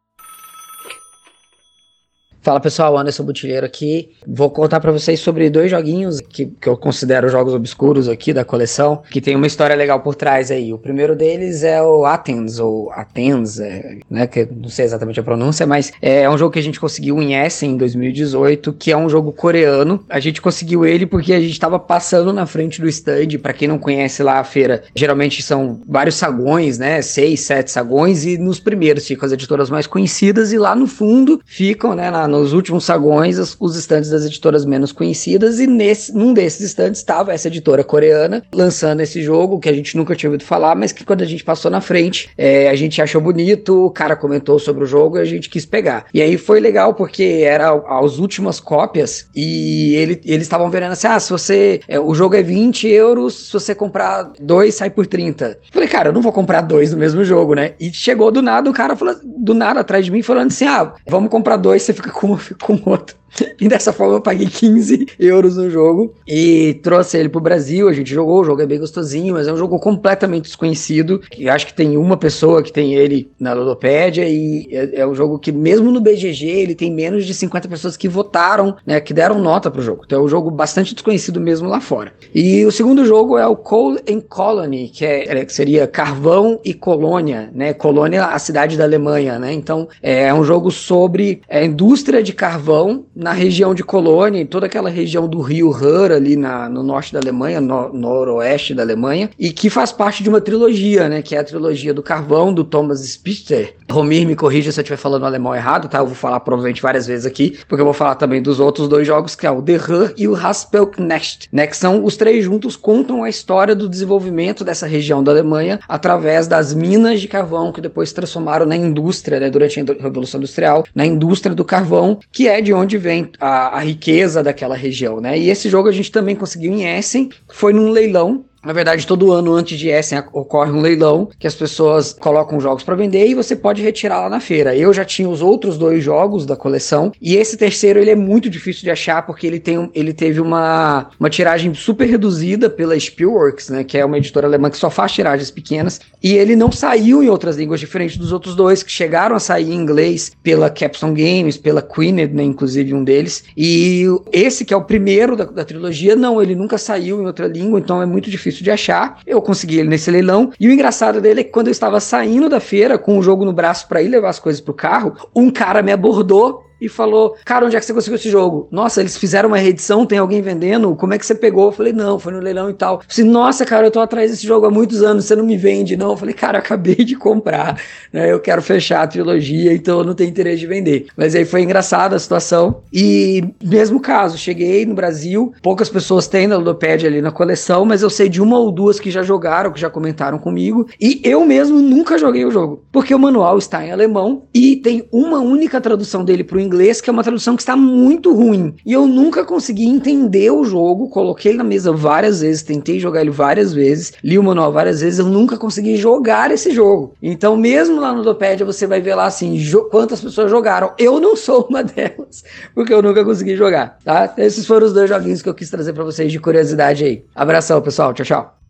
Fala 2.43 2.59
pessoal, 2.59 2.97
Anderson 2.97 3.23
Butilheiro 3.23 3.67
aqui. 3.67 4.09
Vou 4.27 4.49
contar 4.49 4.79
para 4.79 4.91
vocês 4.91 5.19
sobre 5.19 5.47
dois 5.47 5.69
joguinhos 5.69 6.19
que, 6.19 6.47
que 6.47 6.67
eu 6.67 6.75
considero 6.75 7.29
jogos 7.29 7.53
obscuros 7.53 8.09
aqui 8.09 8.33
da 8.33 8.43
coleção, 8.43 9.03
que 9.11 9.21
tem 9.21 9.35
uma 9.35 9.45
história 9.45 9.75
legal 9.75 9.99
por 9.99 10.15
trás 10.15 10.49
aí. 10.49 10.73
O 10.73 10.77
primeiro 10.79 11.15
deles 11.15 11.63
é 11.63 11.79
o 11.83 12.03
Athens, 12.03 12.57
ou 12.57 12.91
Athens, 12.93 13.59
é, 13.59 13.99
né, 14.09 14.25
que 14.25 14.47
não 14.51 14.69
sei 14.69 14.85
exatamente 14.85 15.19
a 15.19 15.23
pronúncia, 15.23 15.67
mas 15.67 15.93
é 16.01 16.27
um 16.27 16.35
jogo 16.35 16.51
que 16.51 16.57
a 16.57 16.63
gente 16.63 16.79
conseguiu 16.79 17.21
em 17.21 17.35
Essen 17.35 17.73
em 17.73 17.77
2018, 17.77 18.73
que 18.73 18.91
é 18.91 18.97
um 18.97 19.07
jogo 19.07 19.31
coreano. 19.31 20.03
A 20.09 20.19
gente 20.19 20.41
conseguiu 20.41 20.83
ele 20.83 21.05
porque 21.05 21.33
a 21.33 21.39
gente 21.39 21.51
estava 21.51 21.77
passando 21.77 22.33
na 22.33 22.47
frente 22.47 22.81
do 22.81 22.89
stand. 22.89 23.37
Para 23.39 23.53
quem 23.53 23.67
não 23.67 23.77
conhece 23.77 24.23
lá 24.23 24.39
a 24.39 24.43
feira, 24.43 24.81
geralmente 24.95 25.43
são 25.43 25.79
vários 25.87 26.15
sagões, 26.15 26.79
né, 26.79 27.03
seis, 27.03 27.41
sete 27.41 27.69
sagões, 27.69 28.25
e 28.25 28.35
nos 28.35 28.59
primeiros 28.59 29.05
ficam 29.05 29.27
as 29.27 29.31
editoras 29.31 29.69
mais 29.69 29.85
conhecidas, 29.85 30.51
e 30.51 30.57
lá 30.57 30.75
no 30.75 30.87
fundo 30.87 31.39
ficam, 31.45 31.93
né, 31.93 32.09
na 32.09 32.30
nos 32.31 32.53
últimos 32.53 32.83
sagões 32.83 33.37
os, 33.37 33.55
os 33.59 33.75
estantes 33.75 34.09
das 34.09 34.25
editoras 34.25 34.65
menos 34.65 34.91
conhecidas 34.91 35.59
e 35.59 35.67
nesse, 35.67 36.15
num 36.15 36.33
desses 36.33 36.61
estantes 36.61 36.99
estava 36.99 37.33
essa 37.33 37.47
editora 37.47 37.83
coreana 37.83 38.43
lançando 38.53 39.01
esse 39.01 39.21
jogo 39.21 39.59
que 39.59 39.69
a 39.69 39.73
gente 39.73 39.95
nunca 39.95 40.15
tinha 40.15 40.29
ouvido 40.29 40.43
falar, 40.43 40.75
mas 40.75 40.91
que 40.91 41.05
quando 41.05 41.21
a 41.21 41.25
gente 41.25 41.43
passou 41.43 41.69
na 41.69 41.81
frente, 41.81 42.29
é, 42.37 42.69
a 42.69 42.75
gente 42.75 43.01
achou 43.01 43.21
bonito, 43.21 43.85
o 43.85 43.91
cara 43.91 44.15
comentou 44.15 44.57
sobre 44.57 44.83
o 44.83 44.87
jogo 44.87 45.17
e 45.17 45.21
a 45.21 45.25
gente 45.25 45.49
quis 45.49 45.65
pegar. 45.65 46.05
E 46.13 46.21
aí 46.21 46.37
foi 46.37 46.59
legal 46.59 46.93
porque 46.93 47.41
era 47.43 47.71
as 47.71 48.17
últimas 48.17 48.59
cópias 48.59 49.27
e 49.35 49.95
ele, 49.95 50.21
eles 50.25 50.43
estavam 50.43 50.69
vendo 50.69 50.83
assim, 50.83 51.07
ah, 51.07 51.19
se 51.19 51.29
você, 51.29 51.81
é, 51.87 51.99
o 51.99 52.13
jogo 52.13 52.35
é 52.35 52.41
20 52.41 52.87
euros, 52.87 53.47
se 53.47 53.53
você 53.53 53.75
comprar 53.75 54.31
dois, 54.39 54.75
sai 54.75 54.89
por 54.89 55.05
30. 55.05 55.59
Falei, 55.71 55.87
cara, 55.87 56.09
eu 56.09 56.13
não 56.13 56.21
vou 56.21 56.31
comprar 56.31 56.61
dois 56.61 56.91
no 56.91 56.97
mesmo 56.97 57.23
jogo, 57.23 57.53
né? 57.53 57.73
E 57.79 57.93
chegou 57.93 58.31
do 58.31 58.41
nada 58.41 58.69
o 58.69 58.73
cara 58.73 58.95
falou, 58.95 59.15
do 59.23 59.53
nada 59.53 59.81
atrás 59.81 60.05
de 60.05 60.11
mim 60.11 60.21
falando 60.21 60.47
assim, 60.47 60.65
ah, 60.65 60.93
vamos 61.07 61.29
comprar 61.29 61.57
dois, 61.57 61.83
você 61.83 61.93
fica 61.93 62.09
com 62.09 62.20
fico 62.37 62.59
com 62.59 62.89
outro. 62.89 63.15
E 63.59 63.67
dessa 63.67 63.93
forma 63.93 64.15
eu 64.15 64.21
paguei 64.21 64.47
15 64.47 65.07
euros 65.19 65.55
no 65.55 65.69
jogo 65.69 66.13
e 66.27 66.79
trouxe 66.83 67.17
ele 67.17 67.29
pro 67.29 67.39
Brasil. 67.39 67.87
A 67.87 67.93
gente 67.93 68.13
jogou, 68.13 68.41
o 68.41 68.43
jogo 68.43 68.61
é 68.61 68.65
bem 68.65 68.79
gostosinho, 68.79 69.33
mas 69.33 69.47
é 69.47 69.53
um 69.53 69.57
jogo 69.57 69.79
completamente 69.79 70.45
desconhecido. 70.45 71.19
Que 71.19 71.47
acho 71.47 71.67
que 71.67 71.73
tem 71.73 71.97
uma 71.97 72.17
pessoa 72.17 72.61
que 72.61 72.71
tem 72.71 72.95
ele 72.95 73.31
na 73.39 73.53
Ludopédia 73.53 74.27
e 74.27 74.67
é, 74.71 75.01
é, 75.01 75.07
um 75.07 75.15
jogo 75.15 75.39
que, 75.39 75.51
mesmo 75.51 75.91
no 75.91 76.01
BGG, 76.01 76.45
ele 76.45 76.75
tem 76.75 76.91
menos 76.91 77.25
de 77.25 77.33
50 77.33 77.67
pessoas 77.67 77.95
que 77.95 78.07
votaram, 78.07 78.75
né, 78.85 78.99
que 78.99 79.13
deram 79.13 79.39
nota 79.39 79.71
pro 79.71 79.81
jogo. 79.81 80.03
Então 80.05 80.21
é 80.21 80.23
um 80.23 80.27
jogo 80.27 80.51
bastante 80.51 80.93
desconhecido 80.93 81.39
mesmo 81.39 81.69
lá 81.69 81.79
fora. 81.79 82.13
E 82.33 82.65
o 82.65 82.71
segundo 82.71 83.05
jogo 83.05 83.37
é 83.37 83.47
o 83.47 83.55
Coal 83.55 83.97
and 84.09 84.21
Colony, 84.27 84.89
que, 84.89 85.05
é, 85.05 85.39
é 85.39 85.45
que 85.45 85.53
seria 85.53 85.87
Carvão 85.87 86.59
e 86.65 86.73
Colônia, 86.73 87.49
né? 87.53 87.73
Colônia, 87.73 88.25
a 88.25 88.39
cidade 88.39 88.77
da 88.77 88.83
Alemanha, 88.83 89.39
né? 89.39 89.53
Então 89.53 89.87
é 90.01 90.33
um 90.33 90.43
jogo 90.43 90.69
sobre 90.71 91.41
a 91.49 91.63
indústria 91.63 92.10
de 92.19 92.33
carvão 92.33 93.05
na 93.15 93.31
região 93.31 93.75
de 93.75 93.83
Colônia, 93.83 94.41
em 94.41 94.45
toda 94.45 94.65
aquela 94.65 94.89
região 94.89 95.27
do 95.27 95.39
rio 95.39 95.69
Ruhr, 95.69 96.11
ali 96.11 96.35
na, 96.35 96.67
no 96.67 96.81
norte 96.81 97.13
da 97.13 97.19
Alemanha, 97.19 97.61
no, 97.61 97.93
noroeste 97.93 98.73
da 98.73 98.83
Alemanha, 98.83 99.29
e 99.37 99.51
que 99.51 99.69
faz 99.69 99.91
parte 99.91 100.23
de 100.23 100.29
uma 100.29 100.41
trilogia, 100.41 101.07
né? 101.07 101.21
Que 101.21 101.35
é 101.35 101.39
a 101.39 101.43
trilogia 101.43 101.93
do 101.93 102.01
carvão, 102.01 102.53
do 102.53 102.63
Thomas 102.63 103.01
Spitzer. 103.01 103.75
Romir, 103.91 104.25
me 104.25 104.35
corrija 104.35 104.71
se 104.71 104.79
eu 104.79 104.81
estiver 104.81 104.97
falando 104.97 105.25
alemão 105.25 105.55
errado, 105.55 105.87
tá? 105.87 105.99
Eu 105.99 106.07
vou 106.07 106.15
falar 106.15 106.39
provavelmente 106.39 106.81
várias 106.81 107.05
vezes 107.05 107.25
aqui, 107.25 107.59
porque 107.67 107.81
eu 107.81 107.85
vou 107.85 107.93
falar 107.93 108.15
também 108.15 108.41
dos 108.41 108.59
outros 108.59 108.87
dois 108.87 109.05
jogos, 109.05 109.35
que 109.35 109.45
é 109.45 109.51
o 109.51 109.61
The 109.61 109.75
Ruhr 109.75 110.13
e 110.17 110.27
o 110.27 110.35
Haspelknecht, 110.35 111.47
né? 111.51 111.67
Que 111.67 111.77
são 111.77 112.03
os 112.03 112.17
três 112.17 112.43
juntos 112.43 112.75
contam 112.75 113.23
a 113.23 113.29
história 113.29 113.75
do 113.75 113.87
desenvolvimento 113.87 114.63
dessa 114.63 114.87
região 114.87 115.23
da 115.23 115.31
Alemanha 115.31 115.79
através 115.87 116.47
das 116.47 116.73
minas 116.73 117.21
de 117.21 117.27
carvão 117.27 117.71
que 117.71 117.81
depois 117.81 118.11
transformaram 118.11 118.65
na 118.65 118.75
indústria, 118.75 119.39
né? 119.39 119.49
Durante 119.49 119.79
a 119.79 119.83
Revolução 120.01 120.39
Industrial, 120.39 120.83
na 120.95 121.05
indústria 121.05 121.53
do 121.53 121.65
carvão, 121.65 122.00
que 122.31 122.47
é 122.47 122.61
de 122.61 122.73
onde 122.73 122.97
vem 122.97 123.11
vem 123.11 123.31
a, 123.39 123.77
a 123.77 123.79
riqueza 123.79 124.41
daquela 124.41 124.75
região, 124.75 125.19
né? 125.19 125.37
E 125.37 125.49
esse 125.49 125.69
jogo 125.69 125.89
a 125.89 125.91
gente 125.91 126.11
também 126.11 126.35
conseguiu 126.35 126.71
em 126.71 126.85
Essen, 126.97 127.29
foi 127.49 127.73
num 127.73 127.89
leilão 127.89 128.45
na 128.63 128.73
verdade, 128.73 129.07
todo 129.07 129.31
ano 129.31 129.53
antes 129.53 129.77
de 129.79 129.89
Essen 129.89 130.23
ocorre 130.31 130.71
um 130.71 130.81
leilão 130.81 131.29
que 131.39 131.47
as 131.47 131.55
pessoas 131.55 132.13
colocam 132.13 132.59
jogos 132.59 132.83
para 132.83 132.95
vender 132.95 133.25
e 133.27 133.33
você 133.33 133.55
pode 133.55 133.81
retirar 133.81 134.21
lá 134.21 134.29
na 134.29 134.39
feira. 134.39 134.75
Eu 134.75 134.93
já 134.93 135.03
tinha 135.03 135.27
os 135.27 135.41
outros 135.41 135.77
dois 135.77 136.03
jogos 136.03 136.45
da 136.45 136.55
coleção 136.55 137.11
e 137.19 137.35
esse 137.35 137.57
terceiro 137.57 137.99
ele 137.99 138.11
é 138.11 138.15
muito 138.15 138.49
difícil 138.49 138.83
de 138.83 138.91
achar 138.91 139.25
porque 139.25 139.47
ele, 139.47 139.59
tem, 139.59 139.89
ele 139.95 140.13
teve 140.13 140.39
uma, 140.39 141.09
uma 141.19 141.29
tiragem 141.29 141.73
super 141.73 142.07
reduzida 142.07 142.69
pela 142.69 142.99
Spielworks, 142.99 143.69
né, 143.69 143.83
que 143.83 143.97
é 143.97 144.05
uma 144.05 144.17
editora 144.17 144.45
alemã 144.45 144.69
que 144.69 144.77
só 144.77 144.91
faz 144.91 145.11
tiragens 145.11 145.49
pequenas 145.49 145.99
e 146.21 146.35
ele 146.35 146.55
não 146.55 146.71
saiu 146.71 147.23
em 147.23 147.29
outras 147.29 147.57
línguas 147.57 147.79
diferentes 147.79 148.17
dos 148.17 148.31
outros 148.31 148.55
dois 148.55 148.83
que 148.83 148.91
chegaram 148.91 149.35
a 149.35 149.39
sair 149.39 149.71
em 149.71 149.75
inglês 149.75 150.33
pela 150.43 150.69
Capstone 150.69 151.15
Games, 151.15 151.57
pela 151.57 151.81
Queened, 151.81 152.33
né, 152.33 152.43
inclusive 152.43 152.93
um 152.93 153.03
deles. 153.03 153.43
E 153.57 154.05
esse 154.31 154.63
que 154.63 154.73
é 154.73 154.77
o 154.77 154.83
primeiro 154.83 155.35
da, 155.35 155.45
da 155.45 155.65
trilogia, 155.65 156.15
não, 156.15 156.39
ele 156.39 156.53
nunca 156.53 156.77
saiu 156.77 157.21
em 157.21 157.25
outra 157.25 157.47
língua, 157.47 157.79
então 157.79 158.01
é 158.01 158.05
muito 158.05 158.29
difícil 158.29 158.50
difícil 158.51 158.63
de 158.63 158.71
achar. 158.71 159.19
Eu 159.25 159.41
consegui 159.41 159.79
ele 159.79 159.89
nesse 159.89 160.11
leilão. 160.11 160.51
E 160.59 160.67
o 160.67 160.71
engraçado 160.71 161.19
dele 161.19 161.41
é 161.41 161.43
que 161.43 161.51
quando 161.51 161.67
eu 161.67 161.71
estava 161.71 161.99
saindo 161.99 162.49
da 162.49 162.59
feira 162.59 162.97
com 162.97 163.17
o 163.17 163.23
jogo 163.23 163.45
no 163.45 163.53
braço 163.53 163.87
para 163.87 164.01
ir 164.01 164.09
levar 164.09 164.29
as 164.29 164.39
coisas 164.39 164.61
pro 164.61 164.73
carro, 164.73 165.15
um 165.35 165.49
cara 165.49 165.81
me 165.81 165.91
abordou 165.91 166.63
e 166.81 166.89
falou: 166.89 167.35
Cara, 167.45 167.65
onde 167.65 167.77
é 167.77 167.79
que 167.79 167.85
você 167.85 167.93
conseguiu 167.93 168.15
esse 168.15 168.29
jogo? 168.29 168.67
Nossa, 168.71 168.99
eles 168.99 169.15
fizeram 169.15 169.49
uma 169.49 169.57
reedição, 169.57 170.05
tem 170.05 170.17
alguém 170.17 170.41
vendendo? 170.41 170.95
Como 170.95 171.13
é 171.13 171.19
que 171.19 171.25
você 171.25 171.35
pegou? 171.35 171.65
Eu 171.65 171.71
falei: 171.71 171.93
Não, 171.93 172.17
foi 172.17 172.33
no 172.33 172.39
leilão 172.39 172.69
e 172.69 172.73
tal. 172.73 172.95
Eu 172.95 173.15
falei, 173.15 173.31
Nossa, 173.31 173.65
cara, 173.65 173.87
eu 173.87 173.91
tô 173.91 173.99
atrás 173.99 174.31
desse 174.31 174.47
jogo 174.47 174.65
há 174.65 174.71
muitos 174.71 175.03
anos, 175.03 175.25
você 175.25 175.35
não 175.35 175.45
me 175.45 175.55
vende, 175.55 175.95
não? 175.95 176.11
Eu 176.11 176.17
falei: 176.17 176.33
Cara, 176.33 176.57
eu 176.57 176.61
acabei 176.61 176.95
de 176.95 177.15
comprar, 177.15 177.79
né? 178.11 178.31
Eu 178.31 178.39
quero 178.39 178.61
fechar 178.61 179.03
a 179.03 179.07
trilogia, 179.07 179.73
então 179.73 179.99
eu 179.99 180.05
não 180.05 180.15
tenho 180.15 180.29
interesse 180.29 180.59
de 180.59 180.67
vender. 180.67 181.07
Mas 181.15 181.35
aí 181.35 181.45
foi 181.45 181.61
engraçada 181.61 182.15
a 182.15 182.19
situação. 182.19 182.81
E 182.91 183.43
mesmo 183.63 183.99
caso, 183.99 184.37
cheguei 184.37 184.85
no 184.85 184.95
Brasil, 184.95 185.53
poucas 185.61 185.89
pessoas 185.89 186.27
têm 186.27 186.47
na 186.47 186.57
Ludopédia 186.57 187.07
ali 187.07 187.21
na 187.21 187.31
coleção, 187.31 187.85
mas 187.85 188.01
eu 188.01 188.09
sei 188.09 188.27
de 188.27 188.41
uma 188.41 188.57
ou 188.57 188.71
duas 188.71 188.99
que 188.99 189.11
já 189.11 189.21
jogaram, 189.21 189.71
que 189.71 189.79
já 189.79 189.89
comentaram 189.89 190.39
comigo. 190.39 190.87
E 190.99 191.21
eu 191.23 191.45
mesmo 191.45 191.79
nunca 191.79 192.17
joguei 192.17 192.45
o 192.45 192.51
jogo, 192.51 192.83
porque 192.91 193.13
o 193.13 193.19
manual 193.19 193.57
está 193.57 193.85
em 193.85 193.91
alemão 193.91 194.43
e 194.53 194.77
tem 194.77 195.07
uma 195.11 195.39
única 195.39 195.79
tradução 195.79 196.23
dele 196.23 196.43
para 196.43 196.57
o 196.57 196.61
inglês, 196.61 196.70
que 197.01 197.09
é 197.09 197.13
uma 197.13 197.23
tradução 197.23 197.55
que 197.55 197.61
está 197.61 197.75
muito 197.75 198.33
ruim. 198.33 198.75
E 198.85 198.93
eu 198.93 199.05
nunca 199.05 199.43
consegui 199.43 199.85
entender 199.85 200.51
o 200.51 200.63
jogo, 200.63 201.09
coloquei 201.09 201.53
na 201.53 201.63
mesa 201.63 201.91
várias 201.91 202.41
vezes, 202.41 202.63
tentei 202.63 202.99
jogar 202.99 203.21
ele 203.21 203.29
várias 203.29 203.73
vezes, 203.73 204.13
li 204.23 204.37
o 204.37 204.43
manual 204.43 204.71
várias 204.71 205.01
vezes, 205.01 205.19
eu 205.19 205.25
nunca 205.25 205.57
consegui 205.57 205.97
jogar 205.97 206.51
esse 206.51 206.71
jogo. 206.71 207.13
Então, 207.21 207.55
mesmo 207.57 207.99
lá 207.99 208.11
no 208.11 208.19
Ludopédia, 208.19 208.65
você 208.65 208.87
vai 208.87 209.01
ver 209.01 209.15
lá 209.15 209.25
assim, 209.25 209.59
quantas 209.89 210.21
pessoas 210.21 210.49
jogaram. 210.49 210.93
Eu 210.97 211.19
não 211.19 211.35
sou 211.35 211.67
uma 211.69 211.83
delas, 211.83 212.43
porque 212.73 212.93
eu 212.93 213.01
nunca 213.01 213.23
consegui 213.23 213.55
jogar, 213.55 213.97
tá? 214.03 214.33
Esses 214.37 214.65
foram 214.65 214.87
os 214.87 214.93
dois 214.93 215.09
joguinhos 215.09 215.41
que 215.41 215.49
eu 215.49 215.53
quis 215.53 215.69
trazer 215.69 215.93
para 215.93 216.03
vocês 216.03 216.31
de 216.31 216.39
curiosidade 216.39 217.03
aí. 217.03 217.25
Abração, 217.35 217.81
pessoal. 217.81 218.13
Tchau, 218.13 218.25
tchau. 218.25 218.60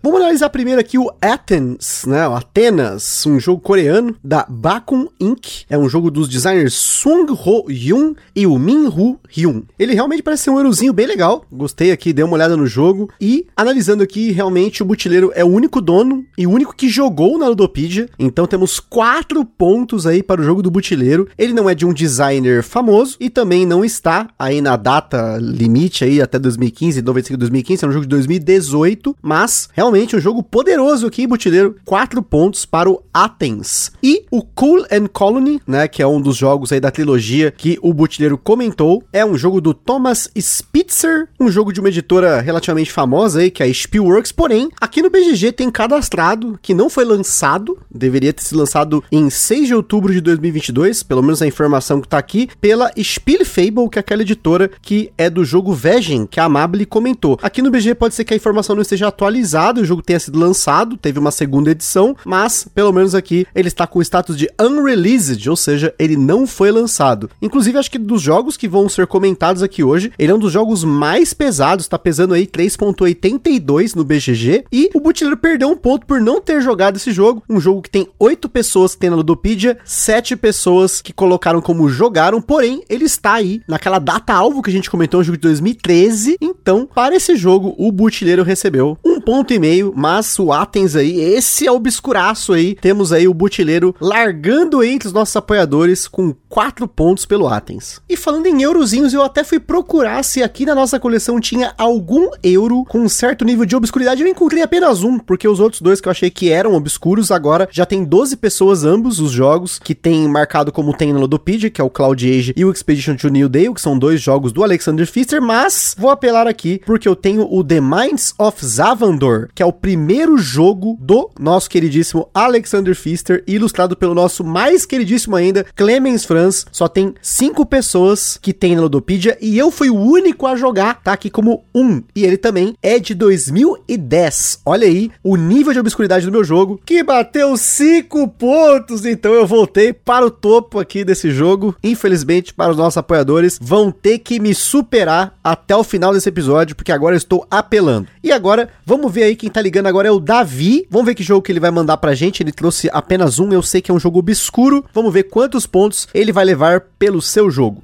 Vamos 0.00 0.20
analisar 0.20 0.48
primeiro 0.48 0.80
aqui 0.80 0.96
o 0.96 1.10
Athens, 1.20 2.04
né? 2.06 2.26
O 2.28 2.32
Atenas, 2.32 3.26
um 3.26 3.40
jogo 3.40 3.60
coreano 3.60 4.14
da 4.22 4.46
Bakun 4.48 5.08
Inc. 5.18 5.64
É 5.68 5.76
um 5.76 5.88
jogo 5.88 6.08
dos 6.08 6.28
designers 6.28 6.72
Sung 6.74 7.26
Ho 7.32 7.68
Yoon 7.68 8.14
e 8.34 8.46
o 8.46 8.56
Min 8.60 8.86
Hu 8.86 9.18
Hyun. 9.28 9.64
Ele 9.76 9.94
realmente 9.94 10.22
parece 10.22 10.44
ser 10.44 10.50
um 10.50 10.56
eurozinho 10.56 10.92
bem 10.92 11.04
legal. 11.04 11.44
Gostei 11.50 11.90
aqui, 11.90 12.12
dei 12.12 12.24
uma 12.24 12.34
olhada 12.34 12.56
no 12.56 12.64
jogo 12.64 13.10
e 13.20 13.44
analisando 13.56 14.04
aqui, 14.04 14.30
realmente 14.30 14.84
o 14.84 14.86
Butileiro 14.86 15.32
é 15.34 15.44
o 15.44 15.48
único 15.48 15.80
dono 15.80 16.24
e 16.38 16.46
o 16.46 16.50
único 16.50 16.76
que 16.76 16.88
jogou 16.88 17.36
na 17.36 17.48
Ludopedia. 17.48 18.08
Então 18.20 18.46
temos 18.46 18.78
quatro 18.78 19.44
pontos 19.44 20.06
aí 20.06 20.22
para 20.22 20.40
o 20.40 20.44
jogo 20.44 20.62
do 20.62 20.70
Butileiro. 20.70 21.26
Ele 21.36 21.52
não 21.52 21.68
é 21.68 21.74
de 21.74 21.84
um 21.84 21.92
designer 21.92 22.62
famoso 22.62 23.16
e 23.18 23.28
também 23.28 23.66
não 23.66 23.84
está 23.84 24.28
aí 24.38 24.60
na 24.60 24.76
data 24.76 25.38
limite 25.40 26.04
aí 26.04 26.22
até 26.22 26.38
2015, 26.38 27.02
95 27.02 27.36
2015, 27.36 27.84
é 27.84 27.88
um 27.88 27.92
jogo 27.92 28.04
de 28.04 28.10
2018, 28.10 29.16
mas 29.20 29.68
realmente 29.72 29.87
realmente 29.88 30.14
um 30.14 30.20
jogo 30.20 30.42
poderoso 30.42 31.06
aqui, 31.06 31.26
Butileiro. 31.26 31.76
Quatro 31.82 32.22
pontos 32.22 32.66
para 32.66 32.90
o 32.90 33.02
Athens. 33.12 33.90
E 34.02 34.26
o 34.30 34.42
Cool 34.42 34.84
and 34.92 35.06
Colony, 35.10 35.60
né, 35.66 35.88
que 35.88 36.02
é 36.02 36.06
um 36.06 36.20
dos 36.20 36.36
jogos 36.36 36.70
aí 36.72 36.78
da 36.78 36.90
trilogia 36.90 37.50
que 37.50 37.78
o 37.80 37.94
Butileiro 37.94 38.36
comentou, 38.36 39.02
é 39.10 39.24
um 39.24 39.36
jogo 39.36 39.62
do 39.62 39.72
Thomas 39.72 40.30
Spitzer, 40.38 41.28
um 41.40 41.50
jogo 41.50 41.72
de 41.72 41.80
uma 41.80 41.88
editora 41.88 42.38
relativamente 42.42 42.92
famosa 42.92 43.40
aí, 43.40 43.50
que 43.50 43.62
é 43.62 43.66
a 43.66 43.72
Spielworks, 43.72 44.30
porém, 44.30 44.68
aqui 44.78 45.00
no 45.00 45.08
BGG 45.08 45.52
tem 45.52 45.70
cadastrado 45.70 46.58
que 46.60 46.74
não 46.74 46.90
foi 46.90 47.06
lançado, 47.06 47.78
deveria 47.90 48.32
ter 48.32 48.42
sido 48.42 48.58
lançado 48.58 49.02
em 49.10 49.30
6 49.30 49.68
de 49.68 49.74
outubro 49.74 50.12
de 50.12 50.20
2022, 50.20 51.02
pelo 51.02 51.22
menos 51.22 51.40
a 51.40 51.46
informação 51.46 52.02
que 52.02 52.08
tá 52.08 52.18
aqui, 52.18 52.50
pela 52.60 52.92
Spielfable, 53.02 53.88
que 53.90 53.98
é 53.98 54.00
aquela 54.00 54.20
editora 54.20 54.70
que 54.82 55.10
é 55.16 55.30
do 55.30 55.46
jogo 55.46 55.72
Vegen, 55.72 56.26
que 56.26 56.38
a 56.38 56.44
Amable 56.44 56.84
comentou. 56.84 57.38
Aqui 57.42 57.62
no 57.62 57.70
BGG 57.70 57.94
pode 57.94 58.14
ser 58.14 58.24
que 58.24 58.34
a 58.34 58.36
informação 58.36 58.76
não 58.76 58.82
esteja 58.82 59.08
atualizada, 59.08 59.77
o 59.80 59.84
jogo 59.84 60.02
tenha 60.02 60.20
sido 60.20 60.38
lançado, 60.38 60.96
teve 60.96 61.18
uma 61.18 61.30
segunda 61.30 61.70
edição, 61.70 62.16
mas 62.24 62.66
pelo 62.74 62.92
menos 62.92 63.14
aqui 63.14 63.46
ele 63.54 63.68
está 63.68 63.86
com 63.86 63.98
o 63.98 64.02
status 64.02 64.36
de 64.36 64.48
unreleased, 64.60 65.48
ou 65.48 65.56
seja, 65.56 65.94
ele 65.98 66.16
não 66.16 66.46
foi 66.46 66.70
lançado. 66.70 67.30
Inclusive, 67.40 67.78
acho 67.78 67.90
que 67.90 67.98
dos 67.98 68.22
jogos 68.22 68.56
que 68.56 68.68
vão 68.68 68.88
ser 68.88 69.06
comentados 69.06 69.62
aqui 69.62 69.82
hoje, 69.82 70.12
ele 70.18 70.32
é 70.32 70.34
um 70.34 70.38
dos 70.38 70.52
jogos 70.52 70.84
mais 70.84 71.32
pesados, 71.32 71.84
está 71.84 71.98
pesando 71.98 72.34
aí 72.34 72.46
3.82 72.46 73.94
no 73.94 74.04
BGG, 74.04 74.64
e 74.72 74.90
o 74.94 75.00
Butileiro 75.00 75.36
perdeu 75.36 75.68
um 75.68 75.76
ponto 75.76 76.06
por 76.06 76.20
não 76.20 76.40
ter 76.40 76.60
jogado 76.60 76.96
esse 76.96 77.12
jogo, 77.12 77.42
um 77.48 77.60
jogo 77.60 77.82
que 77.82 77.90
tem 77.90 78.08
8 78.18 78.48
pessoas 78.48 78.94
que 78.94 79.00
tem 79.00 79.10
na 79.10 79.16
Ludopedia, 79.16 79.78
7 79.84 80.36
pessoas 80.36 81.00
que 81.00 81.12
colocaram 81.12 81.60
como 81.60 81.88
jogaram, 81.88 82.40
porém, 82.40 82.82
ele 82.88 83.04
está 83.04 83.34
aí 83.34 83.60
naquela 83.66 83.98
data 83.98 84.32
alvo 84.32 84.62
que 84.62 84.70
a 84.70 84.72
gente 84.72 84.90
comentou, 84.90 85.20
um 85.20 85.24
jogo 85.24 85.36
de 85.36 85.42
2013, 85.42 86.36
então, 86.40 86.88
para 86.92 87.14
esse 87.14 87.36
jogo, 87.36 87.74
o 87.78 87.90
Butileiro 87.92 88.42
recebeu 88.42 88.98
um 89.04 89.20
ponto 89.20 89.52
e 89.52 89.58
meio, 89.58 89.67
mas 89.94 90.38
o 90.38 90.52
Athens 90.52 90.96
aí, 90.96 91.20
esse 91.20 91.66
é 91.66 91.72
obscuraço 91.72 92.52
aí. 92.52 92.74
Temos 92.74 93.12
aí 93.12 93.26
o 93.26 93.34
Butileiro 93.34 93.94
largando 94.00 94.82
entre 94.82 95.08
os 95.08 95.12
nossos 95.12 95.36
apoiadores 95.36 96.08
com 96.08 96.34
quatro 96.48 96.88
pontos 96.88 97.24
pelo 97.24 97.48
Athens. 97.48 98.00
E 98.08 98.16
falando 98.16 98.46
em 98.46 98.62
eurozinhos, 98.62 99.12
eu 99.12 99.22
até 99.22 99.44
fui 99.44 99.60
procurar 99.60 100.22
se 100.22 100.42
aqui 100.42 100.64
na 100.64 100.74
nossa 100.74 100.98
coleção 100.98 101.40
tinha 101.40 101.74
algum 101.76 102.30
euro 102.42 102.84
com 102.88 103.00
um 103.00 103.08
certo 103.08 103.44
nível 103.44 103.64
de 103.64 103.76
obscuridade. 103.76 104.22
Eu 104.22 104.28
encontrei 104.28 104.62
apenas 104.62 105.02
um, 105.02 105.18
porque 105.18 105.46
os 105.46 105.60
outros 105.60 105.80
dois 105.80 106.00
que 106.00 106.08
eu 106.08 106.10
achei 106.10 106.30
que 106.30 106.50
eram 106.50 106.74
obscuros, 106.74 107.30
agora 107.30 107.68
já 107.70 107.84
tem 107.84 108.04
12 108.04 108.36
pessoas 108.36 108.84
ambos 108.84 109.20
os 109.20 109.30
jogos, 109.30 109.78
que 109.78 109.94
tem 109.94 110.26
marcado 110.28 110.72
como 110.72 110.96
tem 110.96 111.12
na 111.12 111.20
Ludopedia, 111.20 111.70
que 111.70 111.80
é 111.80 111.84
o 111.84 111.90
Cloud 111.90 112.28
Age 112.28 112.52
e 112.56 112.64
o 112.64 112.70
Expedition 112.70 113.16
to 113.16 113.28
New 113.28 113.48
Dale, 113.48 113.74
que 113.74 113.80
são 113.80 113.98
dois 113.98 114.20
jogos 114.20 114.52
do 114.52 114.62
Alexander 114.62 115.06
Pfister, 115.06 115.40
mas 115.40 115.94
vou 115.98 116.10
apelar 116.10 116.46
aqui 116.46 116.80
porque 116.84 117.08
eu 117.08 117.16
tenho 117.16 117.46
o 117.50 117.62
The 117.62 117.80
Minds 117.80 118.34
of 118.38 118.64
Zavandor, 118.64 119.48
que 119.58 119.62
é 119.64 119.66
o 119.66 119.72
primeiro 119.72 120.38
jogo 120.38 120.96
do 121.00 121.30
nosso 121.36 121.68
queridíssimo 121.68 122.30
Alexander 122.32 122.94
Pfister, 122.94 123.42
ilustrado 123.44 123.96
pelo 123.96 124.14
nosso 124.14 124.44
mais 124.44 124.86
queridíssimo 124.86 125.34
ainda, 125.34 125.66
Clemens 125.74 126.24
Franz. 126.24 126.64
Só 126.70 126.86
tem 126.86 127.12
cinco 127.20 127.66
pessoas 127.66 128.38
que 128.40 128.52
tem 128.52 128.76
na 128.76 128.82
Ludopedia 128.82 129.36
e 129.40 129.58
eu 129.58 129.72
fui 129.72 129.90
o 129.90 129.96
único 129.96 130.46
a 130.46 130.54
jogar, 130.54 131.02
tá 131.02 131.12
aqui 131.12 131.28
como 131.28 131.64
um. 131.74 132.00
E 132.14 132.24
ele 132.24 132.36
também 132.36 132.76
é 132.80 133.00
de 133.00 133.16
2010. 133.16 134.60
Olha 134.64 134.86
aí 134.86 135.10
o 135.24 135.34
nível 135.34 135.72
de 135.72 135.80
obscuridade 135.80 136.24
do 136.24 136.30
meu 136.30 136.44
jogo, 136.44 136.80
que 136.86 137.02
bateu 137.02 137.56
cinco 137.56 138.28
pontos, 138.28 139.04
então 139.04 139.34
eu 139.34 139.44
voltei 139.44 139.92
para 139.92 140.24
o 140.24 140.30
topo 140.30 140.78
aqui 140.78 141.02
desse 141.02 141.32
jogo. 141.32 141.74
Infelizmente, 141.82 142.54
para 142.54 142.70
os 142.70 142.76
nossos 142.76 142.98
apoiadores, 142.98 143.58
vão 143.60 143.90
ter 143.90 144.20
que 144.20 144.38
me 144.38 144.54
superar 144.54 145.36
até 145.42 145.74
o 145.74 145.82
final 145.82 146.12
desse 146.12 146.28
episódio, 146.28 146.76
porque 146.76 146.92
agora 146.92 147.16
eu 147.16 147.18
estou 147.18 147.44
apelando. 147.50 148.06
E 148.22 148.30
agora, 148.30 148.68
vamos 148.86 149.12
ver 149.12 149.24
aí 149.24 149.34
quem 149.34 149.47
tá 149.50 149.60
ligando 149.60 149.86
agora 149.86 150.08
é 150.08 150.10
o 150.10 150.20
Davi. 150.20 150.86
Vamos 150.90 151.06
ver 151.06 151.14
que 151.14 151.22
jogo 151.22 151.42
que 151.42 151.52
ele 151.52 151.60
vai 151.60 151.70
mandar 151.70 151.96
pra 151.96 152.14
gente. 152.14 152.42
Ele 152.42 152.52
trouxe 152.52 152.88
apenas 152.92 153.38
um, 153.38 153.52
eu 153.52 153.62
sei 153.62 153.80
que 153.80 153.90
é 153.90 153.94
um 153.94 153.98
jogo 153.98 154.18
obscuro. 154.18 154.84
Vamos 154.92 155.12
ver 155.12 155.24
quantos 155.24 155.66
pontos 155.66 156.08
ele 156.12 156.32
vai 156.32 156.44
levar 156.44 156.80
pelo 156.98 157.22
seu 157.22 157.50
jogo. 157.50 157.82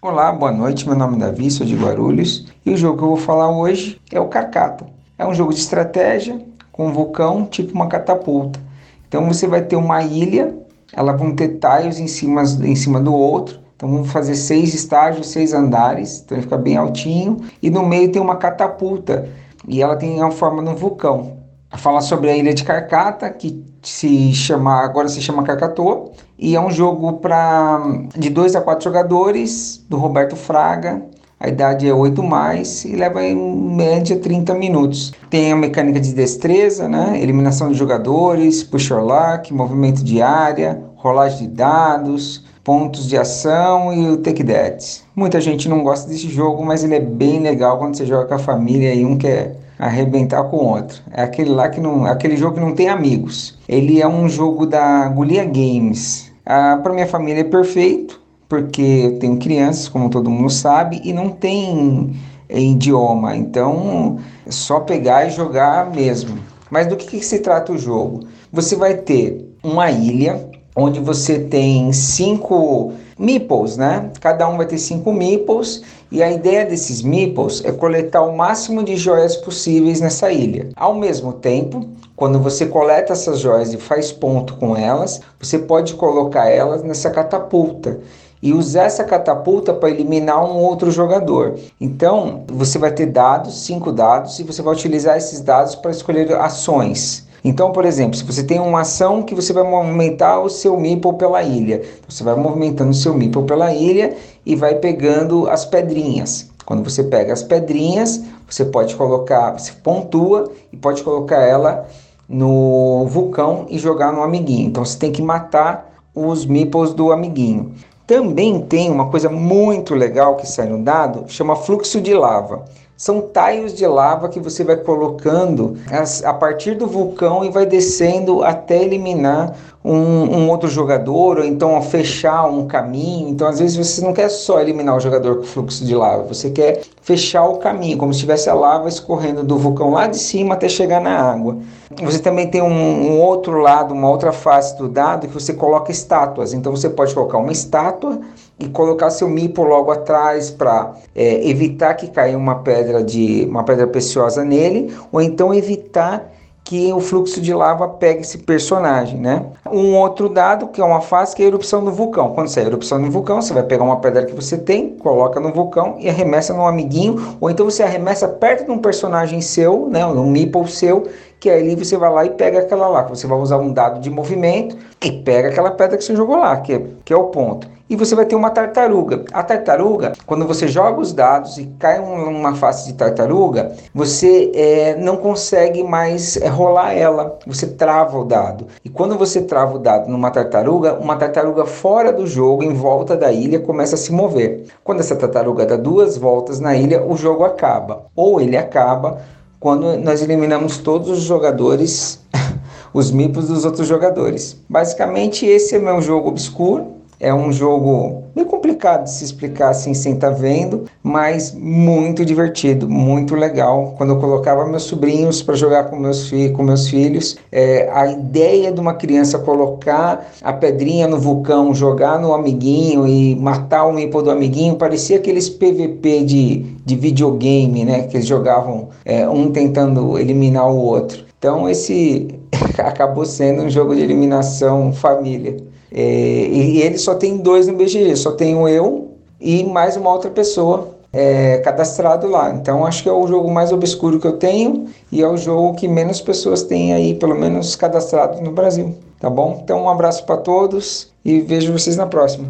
Olá, 0.00 0.30
boa 0.30 0.52
noite. 0.52 0.86
Meu 0.86 0.96
nome 0.96 1.16
é 1.16 1.20
Davi, 1.20 1.50
sou 1.50 1.66
de 1.66 1.74
Guarulhos. 1.74 2.46
E 2.64 2.72
o 2.72 2.76
jogo 2.76 2.98
que 2.98 3.04
eu 3.04 3.08
vou 3.08 3.16
falar 3.16 3.50
hoje 3.50 4.00
é 4.12 4.20
o 4.20 4.28
Carcata. 4.28 4.86
É 5.18 5.26
um 5.26 5.34
jogo 5.34 5.52
de 5.52 5.60
estratégia 5.60 6.40
com 6.70 6.88
um 6.88 6.92
vulcão, 6.92 7.44
tipo 7.46 7.72
uma 7.74 7.88
catapulta. 7.88 8.60
Então 9.08 9.26
você 9.26 9.46
vai 9.46 9.62
ter 9.62 9.76
uma 9.76 10.02
ilha, 10.02 10.54
ela 10.92 11.12
vão 11.12 11.34
ter 11.34 11.58
tiles 11.58 11.98
em 11.98 12.06
cima, 12.06 12.42
em 12.42 12.76
cima 12.76 13.00
do 13.00 13.14
outro. 13.14 13.58
Então 13.76 13.90
vamos 13.90 14.10
fazer 14.10 14.34
seis 14.34 14.72
estágios, 14.72 15.28
seis 15.28 15.52
andares, 15.52 16.22
então 16.24 16.36
ele 16.36 16.42
fica 16.42 16.56
bem 16.56 16.76
altinho. 16.76 17.42
E 17.62 17.68
no 17.68 17.84
meio 17.84 18.10
tem 18.10 18.20
uma 18.20 18.36
catapulta 18.36 19.28
e 19.68 19.82
ela 19.82 19.96
tem 19.96 20.22
a 20.22 20.30
forma 20.30 20.62
de 20.62 20.70
um 20.70 20.74
vulcão. 20.74 21.36
Fala 21.76 22.00
sobre 22.00 22.30
a 22.30 22.36
ilha 22.36 22.54
de 22.54 22.64
Carcata, 22.64 23.28
que 23.28 23.62
se 23.82 24.32
chama 24.32 24.82
agora 24.82 25.08
se 25.08 25.20
chama 25.20 25.42
Carcatoa, 25.42 26.10
e 26.38 26.56
é 26.56 26.60
um 26.60 26.70
jogo 26.70 27.14
para 27.14 27.80
de 28.16 28.30
2 28.30 28.56
a 28.56 28.62
4 28.62 28.84
jogadores 28.84 29.84
do 29.88 29.98
Roberto 29.98 30.36
Fraga. 30.36 31.02
A 31.38 31.48
idade 31.48 31.86
é 31.86 31.92
8 31.92 32.22
mais 32.22 32.86
e 32.86 32.96
leva 32.96 33.22
em 33.22 33.36
média 33.36 34.18
30 34.18 34.54
minutos. 34.54 35.12
Tem 35.28 35.52
a 35.52 35.56
mecânica 35.56 36.00
de 36.00 36.14
destreza, 36.14 36.88
né? 36.88 37.20
eliminação 37.20 37.70
de 37.70 37.74
jogadores, 37.74 38.62
push 38.62 38.90
or 38.90 39.02
luck, 39.02 39.52
movimento 39.52 40.02
de 40.02 40.22
área, 40.22 40.82
rolagem 40.96 41.46
de 41.46 41.54
dados, 41.54 42.45
pontos 42.66 43.08
de 43.08 43.16
ação 43.16 43.92
e 43.92 44.10
o 44.10 44.16
Take 44.16 44.42
That. 44.42 45.04
Muita 45.14 45.40
gente 45.40 45.68
não 45.68 45.84
gosta 45.84 46.08
desse 46.08 46.28
jogo, 46.28 46.64
mas 46.64 46.82
ele 46.82 46.96
é 46.96 47.00
bem 47.00 47.38
legal 47.38 47.78
quando 47.78 47.94
você 47.94 48.04
joga 48.04 48.24
com 48.24 48.34
a 48.34 48.40
família 48.40 48.92
e 48.92 49.06
um 49.06 49.16
quer 49.16 49.56
arrebentar 49.78 50.42
com 50.42 50.56
o 50.56 50.70
outro. 50.70 51.00
É 51.12 51.22
aquele 51.22 51.50
lá 51.50 51.68
que 51.68 51.78
não, 51.78 52.04
aquele 52.04 52.36
jogo 52.36 52.56
que 52.56 52.60
não 52.60 52.74
tem 52.74 52.88
amigos. 52.88 53.56
Ele 53.68 54.02
é 54.02 54.08
um 54.08 54.28
jogo 54.28 54.66
da 54.66 55.08
Gulia 55.10 55.44
Games. 55.44 56.32
Ah, 56.44 56.80
Para 56.82 56.92
minha 56.92 57.06
família 57.06 57.42
é 57.42 57.44
perfeito, 57.44 58.20
porque 58.48 58.82
eu 58.82 59.18
tenho 59.20 59.36
crianças, 59.36 59.88
como 59.88 60.10
todo 60.10 60.28
mundo 60.28 60.50
sabe, 60.50 61.00
e 61.04 61.12
não 61.12 61.28
tem 61.28 62.16
idioma. 62.50 63.36
Então, 63.36 64.18
é 64.44 64.50
só 64.50 64.80
pegar 64.80 65.24
e 65.24 65.30
jogar 65.30 65.88
mesmo. 65.92 66.36
Mas 66.68 66.88
do 66.88 66.96
que, 66.96 67.06
que 67.06 67.24
se 67.24 67.38
trata 67.38 67.72
o 67.72 67.78
jogo? 67.78 68.26
Você 68.52 68.74
vai 68.74 68.94
ter 68.94 69.54
uma 69.62 69.88
ilha 69.88 70.55
onde 70.76 71.00
você 71.00 71.38
tem 71.38 71.90
cinco 71.92 72.92
meeples, 73.18 73.78
né? 73.78 74.10
Cada 74.20 74.46
um 74.46 74.58
vai 74.58 74.66
ter 74.66 74.76
cinco 74.76 75.10
meeples 75.10 75.82
e 76.12 76.22
a 76.22 76.30
ideia 76.30 76.66
desses 76.66 77.00
meeples 77.00 77.64
é 77.64 77.72
coletar 77.72 78.22
o 78.22 78.36
máximo 78.36 78.84
de 78.84 78.94
joias 78.94 79.36
possíveis 79.36 80.02
nessa 80.02 80.30
ilha. 80.30 80.68
Ao 80.76 80.94
mesmo 80.94 81.32
tempo, 81.32 81.88
quando 82.14 82.38
você 82.38 82.66
coleta 82.66 83.14
essas 83.14 83.38
joias 83.40 83.72
e 83.72 83.78
faz 83.78 84.12
ponto 84.12 84.56
com 84.56 84.76
elas, 84.76 85.22
você 85.40 85.58
pode 85.58 85.94
colocar 85.94 86.48
elas 86.50 86.82
nessa 86.82 87.10
catapulta 87.10 87.98
e 88.42 88.52
usar 88.52 88.84
essa 88.84 89.02
catapulta 89.02 89.72
para 89.72 89.90
eliminar 89.90 90.44
um 90.44 90.58
outro 90.58 90.90
jogador. 90.90 91.58
Então, 91.80 92.44
você 92.48 92.78
vai 92.78 92.92
ter 92.92 93.06
dados, 93.06 93.64
cinco 93.64 93.90
dados, 93.90 94.38
e 94.38 94.42
você 94.42 94.60
vai 94.60 94.74
utilizar 94.74 95.16
esses 95.16 95.40
dados 95.40 95.74
para 95.74 95.90
escolher 95.90 96.32
ações. 96.34 97.25
Então, 97.48 97.70
por 97.70 97.84
exemplo, 97.84 98.16
se 98.16 98.24
você 98.24 98.42
tem 98.42 98.58
uma 98.58 98.80
ação 98.80 99.22
que 99.22 99.32
você 99.32 99.52
vai 99.52 99.62
movimentar 99.62 100.42
o 100.42 100.50
seu 100.50 100.76
meeple 100.76 101.12
pela 101.12 101.44
ilha, 101.44 101.80
você 102.08 102.24
vai 102.24 102.34
movimentando 102.34 102.90
o 102.90 102.94
seu 102.94 103.14
meeple 103.14 103.44
pela 103.44 103.72
ilha 103.72 104.16
e 104.44 104.56
vai 104.56 104.74
pegando 104.74 105.48
as 105.48 105.64
pedrinhas. 105.64 106.50
Quando 106.64 106.82
você 106.82 107.04
pega 107.04 107.32
as 107.32 107.44
pedrinhas, 107.44 108.20
você 108.50 108.64
pode 108.64 108.96
colocar, 108.96 109.52
você 109.52 109.70
pontua 109.70 110.50
e 110.72 110.76
pode 110.76 111.04
colocar 111.04 111.40
ela 111.40 111.86
no 112.28 113.06
vulcão 113.06 113.66
e 113.68 113.78
jogar 113.78 114.12
no 114.12 114.24
amiguinho. 114.24 114.66
Então 114.66 114.84
você 114.84 114.98
tem 114.98 115.12
que 115.12 115.22
matar 115.22 115.88
os 116.12 116.44
meeples 116.44 116.92
do 116.94 117.12
amiguinho. 117.12 117.74
Também 118.08 118.60
tem 118.60 118.90
uma 118.90 119.08
coisa 119.08 119.30
muito 119.30 119.94
legal 119.94 120.34
que 120.34 120.48
sai 120.48 120.66
no 120.66 120.82
dado, 120.82 121.26
chama 121.28 121.54
fluxo 121.54 122.00
de 122.00 122.12
lava. 122.12 122.64
São 122.96 123.20
taios 123.20 123.74
de 123.74 123.86
lava 123.86 124.26
que 124.26 124.40
você 124.40 124.64
vai 124.64 124.76
colocando 124.76 125.76
a 126.24 126.32
partir 126.32 126.74
do 126.74 126.86
vulcão 126.86 127.44
e 127.44 127.50
vai 127.50 127.66
descendo 127.66 128.42
até 128.42 128.82
eliminar 128.82 129.54
um, 129.84 129.92
um, 129.94 130.50
outro 130.50 130.68
jogador, 130.68 131.38
ou 131.38 131.44
então 131.44 131.80
fechar 131.82 132.46
um 132.46 132.66
caminho. 132.66 133.28
Então, 133.28 133.46
às 133.46 133.60
vezes, 133.60 133.76
você 133.76 134.04
não 134.04 134.14
quer 134.14 134.30
só 134.30 134.60
eliminar 134.60 134.96
o 134.96 135.00
jogador 135.00 135.36
com 135.36 135.44
fluxo 135.44 135.84
de 135.84 135.94
lava, 135.94 136.22
você 136.22 136.50
quer 136.50 136.80
fechar 137.02 137.44
o 137.44 137.58
caminho, 137.58 137.98
como 137.98 138.12
se 138.12 138.20
tivesse 138.20 138.48
a 138.48 138.54
lava 138.54 138.88
escorrendo 138.88 139.44
do 139.44 139.58
vulcão 139.58 139.90
lá 139.90 140.06
de 140.06 140.18
cima 140.18 140.54
até 140.54 140.68
chegar 140.68 141.00
na 141.00 141.16
água. 141.16 141.58
Você 142.02 142.18
também 142.18 142.48
tem 142.48 142.62
um, 142.62 142.66
um 142.66 143.20
outro 143.20 143.60
lado, 143.60 143.94
uma 143.94 144.08
outra 144.08 144.32
face 144.32 144.76
do 144.76 144.88
dado 144.88 145.28
que 145.28 145.34
você 145.34 145.52
coloca 145.52 145.92
estátuas. 145.92 146.52
Então, 146.52 146.74
você 146.74 146.88
pode 146.88 147.14
colocar 147.14 147.38
uma 147.38 147.52
estátua 147.52 148.18
e 148.58 148.68
colocar 148.68 149.10
seu 149.10 149.28
mipo 149.28 149.62
logo 149.62 149.90
atrás 149.90 150.50
para 150.50 150.94
é, 151.14 151.48
evitar 151.48 151.94
que 151.94 152.08
caia 152.08 152.36
uma 152.36 152.56
pedra 152.56 153.02
de 153.02 153.46
uma 153.48 153.64
pedra 153.64 153.86
preciosa 153.86 154.44
nele, 154.44 154.94
ou 155.12 155.20
então 155.20 155.52
evitar 155.52 156.32
que 156.66 156.92
o 156.92 156.98
fluxo 156.98 157.40
de 157.40 157.54
lava 157.54 157.86
pegue 157.86 158.22
esse 158.22 158.38
personagem, 158.38 159.20
né? 159.20 159.46
Um 159.70 159.94
outro 159.94 160.28
dado 160.28 160.66
que 160.66 160.80
é 160.80 160.84
uma 160.84 161.00
fase 161.00 161.34
que 161.34 161.40
é 161.40 161.44
a 161.44 161.48
erupção 161.48 161.84
do 161.84 161.92
vulcão. 161.92 162.32
Quando 162.32 162.48
você 162.48 162.58
é 162.58 162.64
erupção 162.64 163.00
do 163.00 163.08
vulcão, 163.08 163.40
você 163.40 163.54
vai 163.54 163.62
pegar 163.62 163.84
uma 163.84 164.00
pedra 164.00 164.26
que 164.26 164.34
você 164.34 164.58
tem, 164.58 164.96
coloca 164.96 165.38
no 165.38 165.52
vulcão 165.52 165.94
e 166.00 166.08
arremessa 166.08 166.52
no 166.52 166.66
amiguinho, 166.66 167.36
ou 167.40 167.48
então 167.48 167.64
você 167.64 167.84
arremessa 167.84 168.26
perto 168.26 168.64
de 168.64 168.72
um 168.72 168.78
personagem 168.78 169.40
seu, 169.40 169.88
né, 169.88 170.04
um 170.04 170.28
meeple 170.28 170.66
seu, 170.66 171.04
que 171.38 171.50
aí 171.50 171.74
você 171.74 171.96
vai 171.96 172.10
lá 172.10 172.24
e 172.24 172.30
pega 172.30 172.60
aquela 172.60 172.88
lá. 172.88 173.02
Você 173.02 173.26
vai 173.26 173.38
usar 173.38 173.58
um 173.58 173.72
dado 173.72 174.00
de 174.00 174.10
movimento 174.10 174.76
e 175.02 175.12
pega 175.12 175.48
aquela 175.48 175.70
pedra 175.70 175.96
que 175.96 176.04
você 176.04 176.16
jogou 176.16 176.36
lá, 176.36 176.56
que 176.58 176.74
é, 176.74 176.82
que 177.04 177.12
é 177.12 177.16
o 177.16 177.24
ponto 177.24 177.76
e 177.88 177.96
você 177.96 178.14
vai 178.14 178.26
ter 178.26 178.34
uma 178.34 178.50
tartaruga. 178.50 179.24
A 179.32 179.42
tartaruga, 179.42 180.12
quando 180.26 180.46
você 180.46 180.66
joga 180.66 181.00
os 181.00 181.12
dados 181.12 181.56
e 181.58 181.66
cai 181.78 181.98
uma 181.98 182.54
face 182.54 182.86
de 182.86 182.94
tartaruga, 182.94 183.72
você 183.94 184.50
é, 184.54 184.96
não 184.96 185.16
consegue 185.16 185.82
mais 185.84 186.36
é, 186.36 186.48
rolar 186.48 186.92
ela, 186.94 187.38
você 187.46 187.66
trava 187.66 188.18
o 188.18 188.24
dado. 188.24 188.66
E 188.84 188.88
quando 188.88 189.16
você 189.16 189.40
trava 189.42 189.76
o 189.76 189.78
dado 189.78 190.10
numa 190.10 190.30
tartaruga, 190.30 190.94
uma 190.94 191.16
tartaruga 191.16 191.64
fora 191.64 192.12
do 192.12 192.26
jogo, 192.26 192.64
em 192.64 192.74
volta 192.74 193.16
da 193.16 193.30
ilha, 193.32 193.60
começa 193.60 193.94
a 193.94 193.98
se 193.98 194.12
mover. 194.12 194.64
Quando 194.82 195.00
essa 195.00 195.14
tartaruga 195.14 195.64
dá 195.64 195.76
duas 195.76 196.16
voltas 196.16 196.58
na 196.58 196.74
ilha, 196.76 197.04
o 197.04 197.16
jogo 197.16 197.44
acaba. 197.44 198.06
Ou 198.16 198.40
ele 198.40 198.56
acaba 198.56 199.18
quando 199.60 199.96
nós 199.98 200.22
eliminamos 200.22 200.78
todos 200.78 201.10
os 201.10 201.22
jogadores, 201.22 202.20
os 202.92 203.10
mipos 203.10 203.48
dos 203.48 203.64
outros 203.64 203.86
jogadores. 203.86 204.56
Basicamente, 204.68 205.46
esse 205.46 205.74
é 205.74 205.78
meu 205.78 206.00
jogo 206.00 206.28
obscuro 206.28 206.95
É 207.18 207.32
um 207.32 207.50
jogo 207.50 208.24
meio 208.34 208.46
complicado 208.46 209.04
de 209.04 209.10
se 209.10 209.24
explicar 209.24 209.70
assim 209.70 209.94
sem 209.94 210.14
estar 210.14 210.30
tá 210.30 210.36
vendo, 210.36 210.84
mas 211.02 211.54
muito 211.54 212.24
divertido, 212.24 212.88
muito 212.88 213.34
legal. 213.34 213.94
Quando 213.96 214.10
eu 214.10 214.18
colocava 214.18 214.66
meus 214.66 214.82
sobrinhos 214.82 215.42
para 215.42 215.54
jogar 215.54 215.84
com 215.84 215.96
meus, 215.96 216.28
fi 216.28 216.50
com 216.50 216.62
meus 216.62 216.88
filhos, 216.88 217.38
é, 217.50 217.88
a 217.90 218.06
ideia 218.06 218.70
de 218.70 218.78
uma 218.78 218.92
criança 218.92 219.38
colocar 219.38 220.30
a 220.42 220.52
pedrinha 220.52 221.08
no 221.08 221.18
vulcão, 221.18 221.74
jogar 221.74 222.20
no 222.20 222.34
amiguinho 222.34 223.06
e 223.06 223.34
matar 223.34 223.86
o 223.86 223.92
meeple 223.92 224.22
do 224.22 224.30
amiguinho, 224.30 224.76
parecia 224.76 225.16
aqueles 225.16 225.48
PVP 225.48 226.24
de, 226.24 226.58
de 226.84 226.96
videogame, 226.96 227.84
né? 227.84 228.02
Que 228.02 228.18
eles 228.18 228.26
jogavam 228.26 228.90
é, 229.04 229.26
um 229.26 229.50
tentando 229.50 230.18
eliminar 230.18 230.70
o 230.70 230.76
outro. 230.76 231.24
Então 231.38 231.68
esse 231.68 232.28
acabou 232.78 233.24
sendo 233.24 233.62
um 233.62 233.70
jogo 233.70 233.94
de 233.94 234.02
eliminação 234.02 234.92
família. 234.92 235.56
É, 235.92 236.48
e 236.48 236.82
ele 236.82 236.98
só 236.98 237.14
tem 237.14 237.38
dois 237.38 237.66
no 237.66 237.74
BGG, 237.74 238.16
só 238.16 238.32
tenho 238.32 238.68
eu 238.68 239.16
e 239.40 239.64
mais 239.64 239.96
uma 239.96 240.12
outra 240.12 240.30
pessoa 240.30 240.96
é, 241.12 241.58
cadastrado 241.58 242.26
lá. 242.26 242.50
Então 242.50 242.84
acho 242.84 243.02
que 243.02 243.08
é 243.08 243.12
o 243.12 243.26
jogo 243.26 243.50
mais 243.50 243.72
obscuro 243.72 244.20
que 244.20 244.26
eu 244.26 244.34
tenho 244.34 244.86
e 245.10 245.22
é 245.22 245.28
o 245.28 245.36
jogo 245.36 245.74
que 245.74 245.88
menos 245.88 246.20
pessoas 246.20 246.62
têm 246.62 246.92
aí, 246.92 247.14
pelo 247.14 247.34
menos 247.34 247.74
cadastrado 247.76 248.40
no 248.42 248.52
Brasil. 248.52 248.96
Tá 249.18 249.30
bom? 249.30 249.60
Então 249.62 249.84
um 249.84 249.88
abraço 249.88 250.24
para 250.26 250.36
todos 250.36 251.10
e 251.24 251.40
vejo 251.40 251.72
vocês 251.72 251.96
na 251.96 252.06
próxima. 252.06 252.48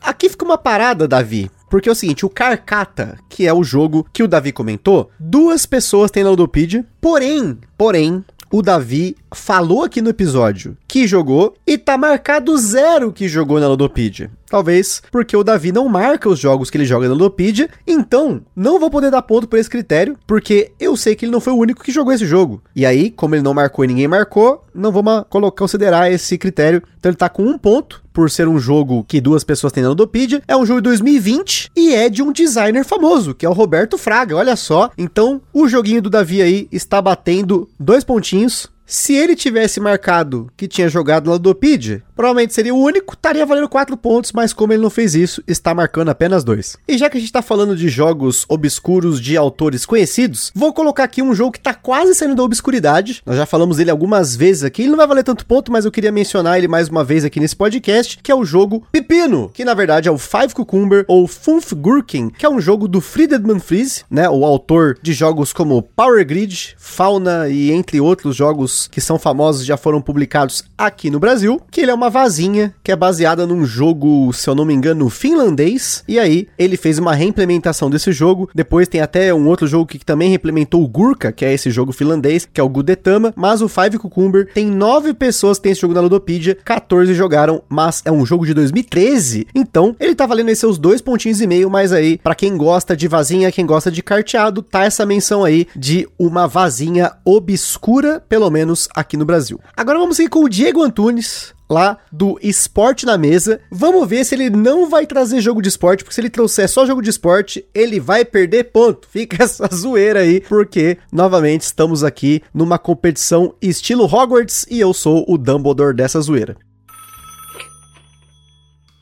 Aqui 0.00 0.28
fica 0.28 0.44
uma 0.44 0.56
parada, 0.56 1.06
Davi. 1.06 1.50
Porque 1.68 1.88
é 1.88 1.92
o 1.92 1.94
seguinte, 1.94 2.26
o 2.26 2.30
Carcata, 2.30 3.16
que 3.28 3.46
é 3.46 3.54
o 3.54 3.62
jogo 3.62 4.04
que 4.12 4.24
o 4.24 4.28
Davi 4.28 4.50
comentou, 4.50 5.08
duas 5.20 5.66
pessoas 5.66 6.10
têm 6.10 6.24
na 6.24 6.30
Ludopedia, 6.30 6.84
porém, 7.00 7.58
porém, 7.78 8.24
o 8.50 8.60
Davi 8.60 9.16
falou 9.32 9.84
aqui 9.84 10.00
no 10.00 10.10
episódio 10.10 10.76
que 10.86 11.06
jogou 11.06 11.54
e 11.66 11.78
tá 11.78 11.96
marcado 11.96 12.56
zero 12.58 13.12
que 13.12 13.28
jogou 13.28 13.60
na 13.60 13.68
Ludopedia. 13.68 14.30
Talvez 14.48 15.00
porque 15.12 15.36
o 15.36 15.44
Davi 15.44 15.70
não 15.70 15.88
marca 15.88 16.28
os 16.28 16.38
jogos 16.38 16.70
que 16.70 16.76
ele 16.76 16.84
joga 16.84 17.06
na 17.06 17.14
Ludopedia, 17.14 17.68
então 17.86 18.42
não 18.54 18.80
vou 18.80 18.90
poder 18.90 19.10
dar 19.10 19.22
ponto 19.22 19.46
por 19.46 19.58
esse 19.58 19.70
critério, 19.70 20.18
porque 20.26 20.72
eu 20.80 20.96
sei 20.96 21.14
que 21.14 21.24
ele 21.24 21.32
não 21.32 21.40
foi 21.40 21.52
o 21.52 21.56
único 21.56 21.84
que 21.84 21.92
jogou 21.92 22.12
esse 22.12 22.26
jogo. 22.26 22.60
E 22.74 22.84
aí, 22.84 23.10
como 23.10 23.34
ele 23.34 23.42
não 23.42 23.54
marcou 23.54 23.84
e 23.84 23.88
ninguém 23.88 24.08
marcou, 24.08 24.64
não 24.74 24.90
vou 24.90 25.04
colocar, 25.28 25.58
considerar 25.58 26.10
esse 26.10 26.36
critério. 26.36 26.82
Então 26.98 27.10
ele 27.10 27.16
tá 27.16 27.28
com 27.28 27.44
um 27.44 27.56
ponto, 27.56 28.02
por 28.12 28.30
ser 28.30 28.48
um 28.48 28.58
jogo 28.58 29.04
que 29.04 29.20
duas 29.20 29.44
pessoas 29.44 29.72
têm 29.72 29.82
na 29.82 29.90
Ludopedia. 29.90 30.42
É 30.46 30.56
um 30.56 30.66
jogo 30.66 30.80
de 30.80 30.88
2020 30.88 31.70
e 31.76 31.94
é 31.94 32.08
de 32.08 32.22
um 32.22 32.32
designer 32.32 32.84
famoso, 32.84 33.34
que 33.34 33.46
é 33.46 33.48
o 33.48 33.52
Roberto 33.52 33.96
Fraga, 33.96 34.36
olha 34.36 34.56
só. 34.56 34.90
Então 34.98 35.40
o 35.52 35.68
joguinho 35.68 36.02
do 36.02 36.10
Davi 36.10 36.42
aí 36.42 36.68
está 36.70 37.00
batendo 37.00 37.68
dois 37.78 38.04
pontinhos. 38.04 38.68
Se 38.90 39.14
ele 39.14 39.36
tivesse 39.36 39.78
marcado 39.78 40.50
que 40.56 40.66
tinha 40.66 40.88
jogado 40.88 41.26
na 41.26 41.34
Ludopedia, 41.34 42.02
provavelmente 42.16 42.52
seria 42.52 42.74
o 42.74 42.82
único, 42.82 43.14
estaria 43.14 43.46
valendo 43.46 43.68
4 43.68 43.96
pontos, 43.96 44.32
mas 44.32 44.52
como 44.52 44.72
ele 44.72 44.82
não 44.82 44.90
fez 44.90 45.14
isso, 45.14 45.40
está 45.46 45.72
marcando 45.72 46.08
apenas 46.08 46.42
2. 46.42 46.76
E 46.88 46.98
já 46.98 47.08
que 47.08 47.16
a 47.16 47.20
gente 47.20 47.28
está 47.28 47.40
falando 47.40 47.76
de 47.76 47.88
jogos 47.88 48.44
obscuros 48.48 49.20
de 49.20 49.36
autores 49.36 49.86
conhecidos, 49.86 50.50
vou 50.56 50.72
colocar 50.72 51.04
aqui 51.04 51.22
um 51.22 51.32
jogo 51.32 51.52
que 51.52 51.58
está 51.58 51.72
quase 51.72 52.16
saindo 52.16 52.34
da 52.34 52.42
obscuridade. 52.42 53.22
Nós 53.24 53.36
já 53.36 53.46
falamos 53.46 53.76
dele 53.76 53.92
algumas 53.92 54.34
vezes 54.34 54.64
aqui, 54.64 54.82
ele 54.82 54.90
não 54.90 54.96
vai 54.96 55.06
valer 55.06 55.22
tanto 55.22 55.46
ponto, 55.46 55.70
mas 55.70 55.84
eu 55.84 55.92
queria 55.92 56.10
mencionar 56.10 56.58
ele 56.58 56.66
mais 56.66 56.88
uma 56.88 57.04
vez 57.04 57.24
aqui 57.24 57.38
nesse 57.38 57.54
podcast, 57.54 58.18
que 58.20 58.32
é 58.32 58.34
o 58.34 58.44
jogo 58.44 58.84
Pepino, 58.90 59.52
que 59.54 59.64
na 59.64 59.72
verdade 59.72 60.08
é 60.08 60.10
o 60.10 60.18
Five 60.18 60.52
Cucumber 60.52 61.04
ou 61.06 61.28
Funf 61.28 61.74
Gurken, 61.74 62.28
que 62.28 62.44
é 62.44 62.50
um 62.50 62.60
jogo 62.60 62.88
do 62.88 63.00
Friedemann 63.00 63.60
Fries, 63.60 64.04
né, 64.10 64.28
o 64.28 64.44
autor 64.44 64.98
de 65.00 65.12
jogos 65.12 65.52
como 65.52 65.80
Power 65.80 66.26
Grid, 66.26 66.74
Fauna 66.76 67.48
e 67.48 67.70
entre 67.70 68.00
outros 68.00 68.34
jogos 68.34 68.79
que 68.86 69.00
são 69.00 69.18
famosos 69.18 69.64
já 69.64 69.76
foram 69.76 70.00
publicados 70.00 70.64
aqui 70.76 71.10
no 71.10 71.20
Brasil, 71.20 71.60
que 71.70 71.80
ele 71.80 71.90
é 71.90 71.94
uma 71.94 72.10
vazinha 72.10 72.74
que 72.82 72.92
é 72.92 72.96
baseada 72.96 73.46
num 73.46 73.64
jogo, 73.64 74.32
se 74.32 74.48
eu 74.48 74.54
não 74.54 74.64
me 74.64 74.74
engano, 74.74 75.08
finlandês. 75.08 76.02
E 76.06 76.18
aí 76.18 76.48
ele 76.58 76.76
fez 76.76 76.98
uma 76.98 77.14
reimplementação 77.14 77.90
desse 77.90 78.12
jogo. 78.12 78.50
Depois 78.54 78.88
tem 78.88 79.00
até 79.00 79.32
um 79.34 79.46
outro 79.46 79.66
jogo 79.66 79.86
que 79.86 80.04
também 80.04 80.30
reimplementou 80.30 80.82
o 80.82 80.88
Gurka, 80.88 81.32
que 81.32 81.44
é 81.44 81.52
esse 81.52 81.70
jogo 81.70 81.92
finlandês, 81.92 82.48
que 82.52 82.60
é 82.60 82.64
o 82.64 82.68
Gudetama. 82.68 83.32
Mas 83.36 83.62
o 83.62 83.68
Five 83.68 83.98
Cucumber 83.98 84.48
tem 84.52 84.66
nove 84.66 85.12
pessoas 85.12 85.58
que 85.58 85.64
tem 85.64 85.72
esse 85.72 85.80
jogo 85.80 85.94
na 85.94 86.00
Ludopedia, 86.00 86.56
14 86.64 87.12
jogaram, 87.14 87.62
mas 87.68 88.02
é 88.04 88.12
um 88.12 88.24
jogo 88.24 88.46
de 88.46 88.54
2013. 88.54 89.46
Então 89.54 89.94
ele 89.98 90.14
tá 90.14 90.26
valendo 90.26 90.48
aí 90.48 90.56
seus 90.56 90.78
dois 90.78 91.00
pontinhos 91.00 91.40
e 91.40 91.46
meio, 91.46 91.70
mas 91.70 91.92
aí 91.92 92.18
para 92.18 92.34
quem 92.34 92.56
gosta 92.56 92.96
de 92.96 93.08
vazinha, 93.08 93.52
quem 93.52 93.66
gosta 93.66 93.90
de 93.90 94.02
carteado, 94.02 94.62
tá 94.62 94.84
essa 94.84 95.04
menção 95.04 95.44
aí 95.44 95.66
de 95.76 96.08
uma 96.18 96.46
vazinha 96.46 97.12
obscura, 97.24 98.22
pelo 98.28 98.50
menos 98.50 98.69
aqui 98.94 99.16
no 99.16 99.24
Brasil. 99.24 99.60
Agora 99.76 99.98
vamos 99.98 100.16
seguir 100.16 100.28
com 100.28 100.44
o 100.44 100.48
Diego 100.48 100.82
Antunes, 100.82 101.54
lá 101.68 101.98
do 102.10 102.38
Esporte 102.42 103.06
na 103.06 103.16
Mesa. 103.16 103.60
Vamos 103.70 104.08
ver 104.08 104.24
se 104.24 104.34
ele 104.34 104.50
não 104.50 104.90
vai 104.90 105.06
trazer 105.06 105.40
jogo 105.40 105.62
de 105.62 105.68
esporte, 105.68 106.02
porque 106.02 106.14
se 106.14 106.20
ele 106.20 106.28
trouxer 106.28 106.68
só 106.68 106.84
jogo 106.84 107.00
de 107.00 107.10
esporte, 107.10 107.64
ele 107.72 108.00
vai 108.00 108.24
perder 108.24 108.64
ponto. 108.64 109.08
Fica 109.08 109.42
essa 109.44 109.68
zoeira 109.72 110.20
aí, 110.20 110.40
porque 110.40 110.98
novamente 111.12 111.62
estamos 111.62 112.02
aqui 112.02 112.42
numa 112.52 112.78
competição 112.78 113.54
estilo 113.62 114.04
Hogwarts 114.04 114.66
e 114.70 114.80
eu 114.80 114.92
sou 114.92 115.24
o 115.28 115.38
Dumbledore 115.38 115.94
dessa 115.94 116.20
zoeira. 116.20 116.56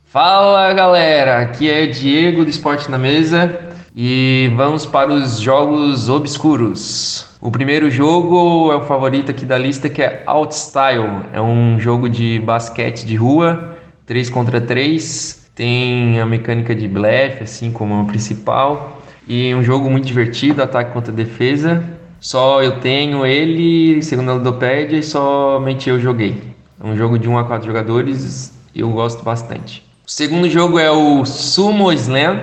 Fala 0.04 0.72
galera, 0.72 1.40
aqui 1.42 1.70
é 1.70 1.87
Diego 1.87 2.42
do 2.42 2.50
Esporte 2.50 2.90
na 2.90 2.96
Mesa 2.96 3.61
e 3.94 4.50
vamos 4.57 4.87
para 4.87 5.12
os 5.12 5.38
jogos 5.38 6.09
obscuros. 6.09 7.27
O 7.40 7.53
primeiro 7.53 7.88
jogo 7.88 8.72
é 8.72 8.77
o 8.77 8.83
favorito 8.83 9.31
aqui 9.31 9.46
da 9.46 9.57
lista, 9.57 9.88
que 9.88 10.03
é 10.03 10.24
Outstyle. 10.27 11.22
É 11.33 11.40
um 11.40 11.79
jogo 11.79 12.09
de 12.09 12.40
basquete 12.40 13.05
de 13.05 13.14
rua, 13.14 13.79
3 14.07 14.29
contra 14.29 14.61
3. 14.61 15.48
Tem 15.55 16.20
a 16.20 16.27
mecânica 16.27 16.74
de 16.74 16.88
blefe, 16.88 17.44
assim 17.44 17.70
como 17.70 18.01
a 18.01 18.05
principal. 18.07 19.01
E 19.27 19.55
um 19.55 19.62
jogo 19.62 19.88
muito 19.88 20.05
divertido, 20.05 20.61
ataque 20.61 20.92
contra 20.92 21.12
defesa. 21.12 21.85
Só 22.18 22.61
eu 22.61 22.81
tenho 22.81 23.24
ele, 23.24 24.03
segundo 24.03 24.33
a 24.33 24.35
Ludopédia, 24.35 24.96
e 24.96 25.03
somente 25.05 25.88
eu 25.88 26.01
joguei. 26.01 26.42
É 26.83 26.85
um 26.85 26.96
jogo 26.96 27.16
de 27.20 27.29
1 27.29 27.38
a 27.38 27.44
4 27.44 27.64
jogadores 27.64 28.53
eu 28.74 28.90
gosto 28.90 29.22
bastante. 29.22 29.85
O 30.05 30.11
segundo 30.11 30.51
jogo 30.51 30.77
é 30.77 30.90
o 30.90 31.24
Sumo 31.24 31.92
Slam. 31.92 32.40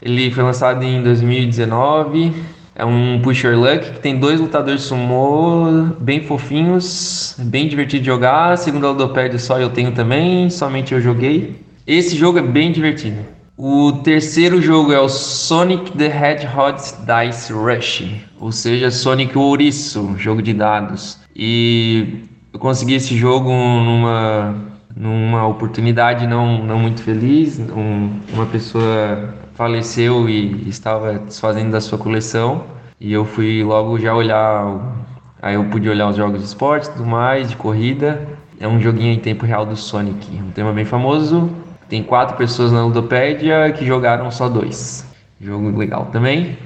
Ele 0.00 0.30
foi 0.30 0.42
lançado 0.42 0.82
em 0.82 1.02
2019 1.02 2.32
é 2.78 2.84
um 2.84 3.20
Pusher 3.20 3.58
Luck 3.58 3.90
que 3.90 3.98
tem 3.98 4.16
dois 4.16 4.40
lutadores 4.40 4.82
sumô 4.82 5.88
bem 5.98 6.22
fofinhos, 6.22 7.34
bem 7.36 7.66
divertido 7.66 8.02
de 8.02 8.06
jogar. 8.06 8.56
Segundo 8.56 8.86
a 8.86 8.90
Ludopédia, 8.90 9.36
só 9.36 9.58
eu 9.58 9.68
tenho 9.68 9.90
também, 9.90 10.48
somente 10.48 10.94
eu 10.94 11.00
joguei. 11.00 11.60
Esse 11.84 12.16
jogo 12.16 12.38
é 12.38 12.42
bem 12.42 12.70
divertido. 12.70 13.18
O 13.56 13.90
terceiro 14.04 14.62
jogo 14.62 14.92
é 14.92 15.00
o 15.00 15.08
Sonic 15.08 15.90
the 15.98 16.06
Hedgehog 16.06 16.80
Dice 17.00 17.52
Rush, 17.52 18.04
ou 18.38 18.52
seja, 18.52 18.92
Sonic 18.92 19.36
o 19.36 19.40
Ouriço, 19.40 20.14
jogo 20.16 20.40
de 20.40 20.54
dados. 20.54 21.18
E 21.34 22.22
eu 22.52 22.60
consegui 22.60 22.94
esse 22.94 23.16
jogo 23.16 23.50
numa, 23.50 24.54
numa 24.94 25.48
oportunidade 25.48 26.28
não, 26.28 26.64
não 26.64 26.78
muito 26.78 27.02
feliz. 27.02 27.58
Um, 27.58 28.20
uma 28.32 28.46
pessoa 28.46 29.34
faleceu 29.58 30.28
e 30.28 30.68
estava 30.68 31.14
desfazendo 31.14 31.72
da 31.72 31.80
sua 31.80 31.98
coleção. 31.98 32.64
E 33.00 33.12
eu 33.12 33.24
fui 33.24 33.64
logo 33.64 33.98
já 33.98 34.14
olhar. 34.14 35.04
Aí 35.42 35.56
eu 35.56 35.64
pude 35.64 35.88
olhar 35.88 36.08
os 36.08 36.16
jogos 36.16 36.40
de 36.40 36.46
esporte 36.46 36.88
tudo 36.90 37.04
mais, 37.04 37.50
de 37.50 37.56
corrida. 37.56 38.28
É 38.60 38.68
um 38.68 38.80
joguinho 38.80 39.12
em 39.12 39.18
tempo 39.18 39.44
real 39.44 39.66
do 39.66 39.74
Sonic. 39.74 40.32
Um 40.36 40.52
tema 40.52 40.72
bem 40.72 40.84
famoso. 40.84 41.50
Tem 41.88 42.04
quatro 42.04 42.36
pessoas 42.36 42.70
na 42.70 42.84
Ludopédia 42.84 43.72
que 43.72 43.84
jogaram 43.84 44.30
só 44.30 44.48
dois. 44.48 45.04
Jogo 45.40 45.76
legal 45.76 46.06
também. 46.12 46.56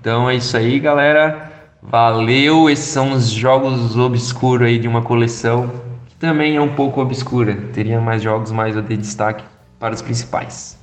Então 0.00 0.30
é 0.30 0.36
isso 0.36 0.56
aí, 0.56 0.80
galera. 0.80 1.52
Valeu! 1.82 2.70
Esses 2.70 2.86
são 2.86 3.12
os 3.12 3.28
jogos 3.28 3.94
obscuros 3.94 4.66
aí 4.66 4.78
de 4.78 4.88
uma 4.88 5.02
coleção 5.02 5.70
que 6.08 6.14
também 6.16 6.56
é 6.56 6.60
um 6.60 6.74
pouco 6.74 7.02
obscura. 7.02 7.54
Teria 7.74 8.00
mais 8.00 8.22
jogos, 8.22 8.50
mas 8.50 8.74
eu 8.74 8.80
dei 8.80 8.96
destaque 8.96 9.44
para 9.78 9.94
os 9.94 10.00
principais. 10.00 10.77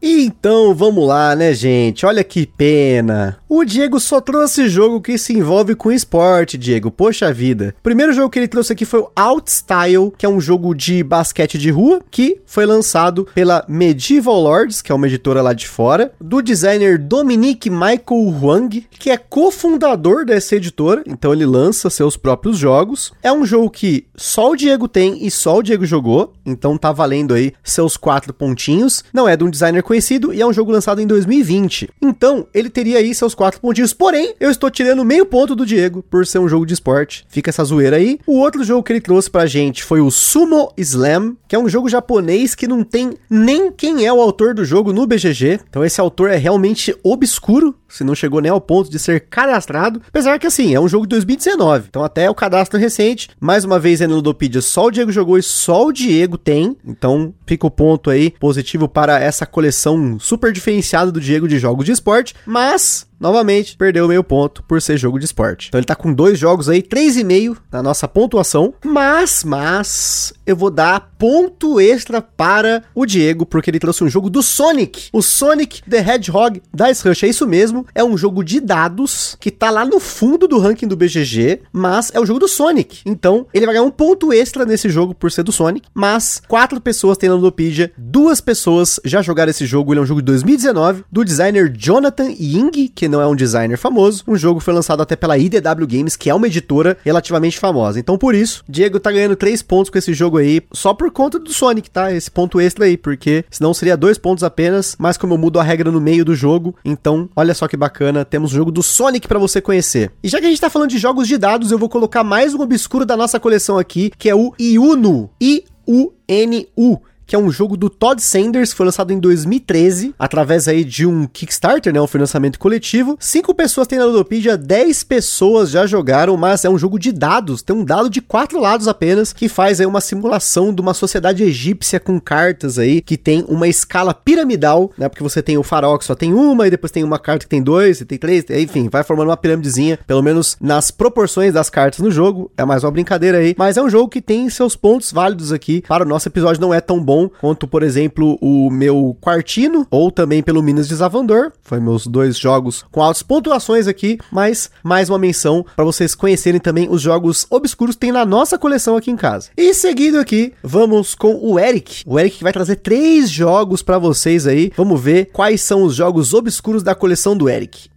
Então 0.00 0.74
vamos 0.74 1.06
lá, 1.06 1.34
né, 1.34 1.52
gente? 1.52 2.06
Olha 2.06 2.22
que 2.22 2.46
pena. 2.46 3.37
O 3.50 3.64
Diego 3.64 3.98
só 3.98 4.20
trouxe 4.20 4.68
jogo 4.68 5.00
que 5.00 5.16
se 5.16 5.32
envolve 5.32 5.74
com 5.74 5.90
esporte, 5.90 6.58
Diego. 6.58 6.90
Poxa 6.90 7.32
vida. 7.32 7.74
O 7.78 7.82
primeiro 7.82 8.12
jogo 8.12 8.28
que 8.28 8.38
ele 8.38 8.46
trouxe 8.46 8.74
aqui 8.74 8.84
foi 8.84 9.00
o 9.00 9.10
Outstyle, 9.16 10.12
que 10.18 10.26
é 10.26 10.28
um 10.28 10.38
jogo 10.38 10.74
de 10.74 11.02
basquete 11.02 11.56
de 11.56 11.70
rua, 11.70 12.02
que 12.10 12.42
foi 12.44 12.66
lançado 12.66 13.26
pela 13.34 13.64
Medieval 13.66 14.38
Lords, 14.38 14.82
que 14.82 14.92
é 14.92 14.94
uma 14.94 15.06
editora 15.06 15.40
lá 15.40 15.54
de 15.54 15.66
fora, 15.66 16.12
do 16.20 16.42
designer 16.42 16.98
Dominique 16.98 17.70
Michael 17.70 18.28
Huang, 18.38 18.86
que 18.90 19.08
é 19.08 19.16
cofundador 19.16 20.26
dessa 20.26 20.54
editora, 20.54 21.02
então 21.06 21.32
ele 21.32 21.46
lança 21.46 21.88
seus 21.88 22.18
próprios 22.18 22.58
jogos. 22.58 23.14
É 23.22 23.32
um 23.32 23.46
jogo 23.46 23.70
que 23.70 24.04
só 24.14 24.50
o 24.50 24.56
Diego 24.56 24.86
tem 24.86 25.26
e 25.26 25.30
só 25.30 25.56
o 25.56 25.62
Diego 25.62 25.86
jogou, 25.86 26.34
então 26.44 26.76
tá 26.76 26.92
valendo 26.92 27.32
aí 27.32 27.54
seus 27.64 27.96
quatro 27.96 28.34
pontinhos. 28.34 29.02
Não 29.10 29.26
é 29.26 29.34
de 29.34 29.44
um 29.44 29.48
designer 29.48 29.82
conhecido 29.82 30.34
e 30.34 30.42
é 30.42 30.46
um 30.46 30.52
jogo 30.52 30.70
lançado 30.70 31.00
em 31.00 31.06
2020. 31.06 31.88
Então, 32.02 32.46
ele 32.52 32.68
teria 32.68 32.98
aí 32.98 33.14
seus 33.14 33.37
quatro 33.38 33.60
pontinhos. 33.60 33.92
Porém, 33.92 34.34
eu 34.40 34.50
estou 34.50 34.68
tirando 34.68 35.04
meio 35.04 35.24
ponto 35.24 35.54
do 35.54 35.64
Diego 35.64 36.02
por 36.02 36.26
ser 36.26 36.40
um 36.40 36.48
jogo 36.48 36.66
de 36.66 36.74
esporte. 36.74 37.24
Fica 37.28 37.50
essa 37.50 37.64
zoeira 37.64 37.96
aí. 37.96 38.18
O 38.26 38.40
outro 38.40 38.64
jogo 38.64 38.82
que 38.82 38.92
ele 38.92 39.00
trouxe 39.00 39.30
pra 39.30 39.46
gente 39.46 39.84
foi 39.84 40.00
o 40.00 40.10
Sumo 40.10 40.72
Slam, 40.76 41.36
que 41.46 41.54
é 41.54 41.58
um 41.58 41.68
jogo 41.68 41.88
japonês 41.88 42.56
que 42.56 42.66
não 42.66 42.82
tem 42.82 43.12
nem 43.30 43.70
quem 43.70 44.04
é 44.04 44.12
o 44.12 44.20
autor 44.20 44.54
do 44.54 44.64
jogo 44.64 44.92
no 44.92 45.06
BGG. 45.06 45.60
Então 45.68 45.84
esse 45.84 46.00
autor 46.00 46.30
é 46.30 46.36
realmente 46.36 46.94
obscuro, 47.02 47.76
se 47.88 48.02
não 48.02 48.14
chegou 48.14 48.40
nem 48.40 48.50
ao 48.50 48.60
ponto 48.60 48.90
de 48.90 48.98
ser 48.98 49.20
cadastrado. 49.20 50.02
Apesar 50.08 50.38
que 50.38 50.46
assim, 50.46 50.74
é 50.74 50.80
um 50.80 50.88
jogo 50.88 51.06
de 51.06 51.10
2019, 51.10 51.86
então 51.88 52.02
até 52.02 52.28
o 52.28 52.34
cadastro 52.34 52.78
recente. 52.78 53.30
Mais 53.40 53.64
uma 53.64 53.78
vez 53.78 54.00
no 54.00 54.16
Ludopedia, 54.16 54.60
só 54.60 54.86
o 54.86 54.90
Diego 54.90 55.12
jogou 55.12 55.38
e 55.38 55.42
só 55.42 55.86
o 55.86 55.92
Diego 55.92 56.36
tem. 56.36 56.76
Então 56.84 57.32
fica 57.46 57.66
o 57.66 57.70
ponto 57.70 58.10
aí 58.10 58.32
positivo 58.40 58.88
para 58.88 59.20
essa 59.20 59.46
coleção 59.46 60.18
super 60.18 60.52
diferenciada 60.52 61.12
do 61.12 61.20
Diego 61.20 61.46
de 61.46 61.58
jogos 61.58 61.84
de 61.84 61.92
esporte. 61.92 62.34
Mas 62.44 63.07
novamente, 63.20 63.76
perdeu 63.76 64.08
meio 64.08 64.22
ponto 64.22 64.62
por 64.62 64.80
ser 64.80 64.96
jogo 64.96 65.18
de 65.18 65.24
esporte. 65.24 65.68
Então 65.68 65.78
ele 65.78 65.86
tá 65.86 65.94
com 65.94 66.12
dois 66.12 66.38
jogos 66.38 66.68
aí, 66.68 66.82
3,5 66.82 67.56
na 67.70 67.82
nossa 67.82 68.06
pontuação. 68.06 68.74
Mas, 68.84 69.44
mas, 69.44 70.32
eu 70.46 70.56
vou 70.56 70.70
dar 70.70 71.12
ponto 71.18 71.80
extra 71.80 72.22
para 72.22 72.84
o 72.94 73.04
Diego, 73.04 73.44
porque 73.44 73.70
ele 73.70 73.78
trouxe 73.78 74.04
um 74.04 74.08
jogo 74.08 74.30
do 74.30 74.42
Sonic. 74.42 75.08
O 75.12 75.20
Sonic 75.20 75.82
the 75.82 75.98
Hedgehog 75.98 76.62
Dice 76.72 77.08
Rush, 77.08 77.22
é 77.24 77.28
isso 77.28 77.46
mesmo. 77.46 77.86
É 77.94 78.04
um 78.04 78.16
jogo 78.16 78.44
de 78.44 78.60
dados 78.60 79.36
que 79.40 79.50
tá 79.50 79.70
lá 79.70 79.84
no 79.84 79.98
fundo 79.98 80.46
do 80.46 80.58
ranking 80.58 80.86
do 80.86 80.96
BGG, 80.96 81.62
mas 81.72 82.12
é 82.14 82.20
o 82.20 82.26
jogo 82.26 82.40
do 82.40 82.48
Sonic. 82.48 83.00
Então, 83.04 83.46
ele 83.52 83.66
vai 83.66 83.74
ganhar 83.74 83.86
um 83.86 83.90
ponto 83.90 84.32
extra 84.32 84.64
nesse 84.64 84.88
jogo 84.88 85.14
por 85.14 85.30
ser 85.32 85.42
do 85.42 85.52
Sonic. 85.52 85.88
Mas, 85.92 86.40
quatro 86.46 86.80
pessoas 86.80 87.18
tem 87.18 87.28
na 87.28 87.34
Ludopedia, 87.34 87.92
duas 87.96 88.40
pessoas 88.40 89.00
já 89.04 89.22
jogaram 89.22 89.50
esse 89.50 89.66
jogo. 89.66 89.92
Ele 89.92 90.00
é 90.00 90.02
um 90.02 90.06
jogo 90.06 90.20
de 90.20 90.26
2019, 90.26 91.04
do 91.10 91.24
designer 91.24 91.72
Jonathan 91.76 92.30
Ying, 92.30 92.88
que 92.88 93.07
não 93.08 93.20
é 93.20 93.26
um 93.26 93.34
designer 93.34 93.76
famoso. 93.76 94.22
Um 94.26 94.36
jogo 94.36 94.60
foi 94.60 94.74
lançado 94.74 95.02
até 95.02 95.16
pela 95.16 95.38
IDW 95.38 95.86
Games, 95.86 96.16
que 96.16 96.30
é 96.30 96.34
uma 96.34 96.46
editora 96.46 96.96
relativamente 97.04 97.58
famosa. 97.58 97.98
Então, 97.98 98.18
por 98.18 98.34
isso, 98.34 98.62
Diego 98.68 99.00
tá 99.00 99.10
ganhando 99.10 99.36
3 99.36 99.62
pontos 99.62 99.90
com 99.90 99.98
esse 99.98 100.12
jogo 100.12 100.38
aí, 100.38 100.60
só 100.72 100.92
por 100.94 101.10
conta 101.10 101.38
do 101.38 101.52
Sonic, 101.52 101.90
tá? 101.90 102.12
Esse 102.12 102.30
ponto 102.30 102.60
extra 102.60 102.84
aí, 102.84 102.96
porque 102.96 103.44
senão 103.50 103.72
seria 103.74 103.96
2 103.96 104.18
pontos 104.18 104.44
apenas, 104.44 104.96
mas 104.98 105.16
como 105.16 105.34
eu 105.34 105.38
mudo 105.38 105.58
a 105.58 105.62
regra 105.62 105.90
no 105.90 106.00
meio 106.00 106.24
do 106.24 106.34
jogo, 106.34 106.74
então, 106.84 107.28
olha 107.34 107.54
só 107.54 107.66
que 107.66 107.76
bacana, 107.76 108.24
temos 108.24 108.52
o 108.52 108.56
jogo 108.56 108.70
do 108.70 108.82
Sonic 108.82 109.26
para 109.26 109.38
você 109.38 109.60
conhecer. 109.60 110.10
E 110.22 110.28
já 110.28 110.40
que 110.40 110.46
a 110.46 110.48
gente 110.48 110.60
tá 110.60 110.70
falando 110.70 110.90
de 110.90 110.98
jogos 110.98 111.26
de 111.26 111.38
dados, 111.38 111.70
eu 111.70 111.78
vou 111.78 111.88
colocar 111.88 112.24
mais 112.24 112.54
um 112.54 112.60
obscuro 112.60 113.06
da 113.06 113.16
nossa 113.16 113.40
coleção 113.40 113.78
aqui, 113.78 114.10
que 114.18 114.28
é 114.28 114.34
o 114.34 114.52
Iuno. 114.58 115.30
I-U-N-U 115.40 117.02
que 117.28 117.36
é 117.36 117.38
um 117.38 117.50
jogo 117.50 117.76
do 117.76 117.90
Todd 117.90 118.22
Sanders, 118.22 118.72
foi 118.72 118.86
lançado 118.86 119.12
em 119.12 119.20
2013, 119.20 120.14
através 120.18 120.66
aí 120.66 120.82
de 120.82 121.04
um 121.04 121.26
Kickstarter, 121.26 121.92
né, 121.92 122.00
um 122.00 122.06
financiamento 122.06 122.58
coletivo. 122.58 123.18
Cinco 123.20 123.54
pessoas 123.54 123.86
tem 123.86 123.98
na 123.98 124.06
Ludopedia, 124.06 124.56
10 124.56 125.04
pessoas 125.04 125.68
já 125.70 125.86
jogaram, 125.86 126.38
mas 126.38 126.64
é 126.64 126.70
um 126.70 126.78
jogo 126.78 126.98
de 126.98 127.12
dados, 127.12 127.60
tem 127.60 127.76
um 127.76 127.84
dado 127.84 128.08
de 128.08 128.22
quatro 128.22 128.58
lados 128.58 128.88
apenas, 128.88 129.34
que 129.34 129.46
faz 129.46 129.78
aí 129.78 129.84
uma 129.84 130.00
simulação 130.00 130.72
de 130.72 130.80
uma 130.80 130.94
sociedade 130.94 131.44
egípcia 131.44 132.00
com 132.00 132.18
cartas 132.18 132.78
aí, 132.78 133.02
que 133.02 133.18
tem 133.18 133.44
uma 133.46 133.68
escala 133.68 134.14
piramidal, 134.14 134.90
né, 134.96 135.06
porque 135.06 135.22
você 135.22 135.42
tem 135.42 135.58
o 135.58 135.62
faraó 135.62 135.98
que 135.98 136.06
só 136.06 136.14
tem 136.14 136.32
uma, 136.32 136.66
e 136.66 136.70
depois 136.70 136.90
tem 136.90 137.04
uma 137.04 137.18
carta 137.18 137.44
que 137.44 137.50
tem 137.50 137.62
dois, 137.62 138.00
e 138.00 138.06
tem 138.06 138.16
três, 138.16 138.46
enfim, 138.48 138.88
vai 138.90 139.04
formando 139.04 139.28
uma 139.28 139.36
piramidezinha, 139.36 139.98
pelo 140.06 140.22
menos 140.22 140.56
nas 140.58 140.90
proporções 140.90 141.52
das 141.52 141.68
cartas 141.68 142.00
no 142.00 142.10
jogo, 142.10 142.50
é 142.56 142.64
mais 142.64 142.84
uma 142.84 142.90
brincadeira 142.90 143.36
aí, 143.36 143.54
mas 143.58 143.76
é 143.76 143.82
um 143.82 143.90
jogo 143.90 144.08
que 144.08 144.22
tem 144.22 144.48
seus 144.48 144.74
pontos 144.74 145.12
válidos 145.12 145.52
aqui, 145.52 145.84
para 145.86 146.06
o 146.06 146.08
nosso 146.08 146.26
episódio 146.26 146.58
não 146.62 146.72
é 146.72 146.80
tão 146.80 146.98
bom, 146.98 147.17
quanto, 147.26 147.66
por 147.66 147.82
exemplo, 147.82 148.38
o 148.40 148.70
meu 148.70 149.16
Quartino, 149.20 149.86
ou 149.90 150.12
também 150.12 150.42
pelo 150.42 150.62
Minas 150.62 150.86
de 150.86 150.94
Zavandor. 150.94 151.52
Foi 151.62 151.80
meus 151.80 152.06
dois 152.06 152.36
jogos 152.36 152.84
com 152.92 153.02
altas 153.02 153.22
pontuações 153.22 153.86
aqui, 153.86 154.18
mas 154.30 154.70
mais 154.84 155.08
uma 155.08 155.18
menção 155.18 155.64
para 155.74 155.84
vocês 155.84 156.14
conhecerem 156.14 156.60
também 156.60 156.88
os 156.90 157.00
jogos 157.00 157.46
obscuros 157.50 157.94
que 157.94 158.00
tem 158.00 158.12
na 158.12 158.26
nossa 158.26 158.58
coleção 158.58 158.96
aqui 158.96 159.10
em 159.10 159.16
casa. 159.16 159.48
E 159.56 159.72
seguindo 159.72 160.18
aqui, 160.18 160.52
vamos 160.62 161.14
com 161.14 161.34
o 161.42 161.58
Eric. 161.58 162.02
O 162.06 162.18
Eric 162.18 162.36
que 162.36 162.44
vai 162.44 162.52
trazer 162.52 162.76
três 162.76 163.30
jogos 163.30 163.82
para 163.82 163.98
vocês 163.98 164.46
aí. 164.46 164.70
Vamos 164.76 165.00
ver 165.00 165.30
quais 165.32 165.62
são 165.62 165.82
os 165.82 165.94
jogos 165.94 166.34
obscuros 166.34 166.82
da 166.82 166.94
coleção 166.94 167.36
do 167.36 167.48
Eric. 167.48 167.88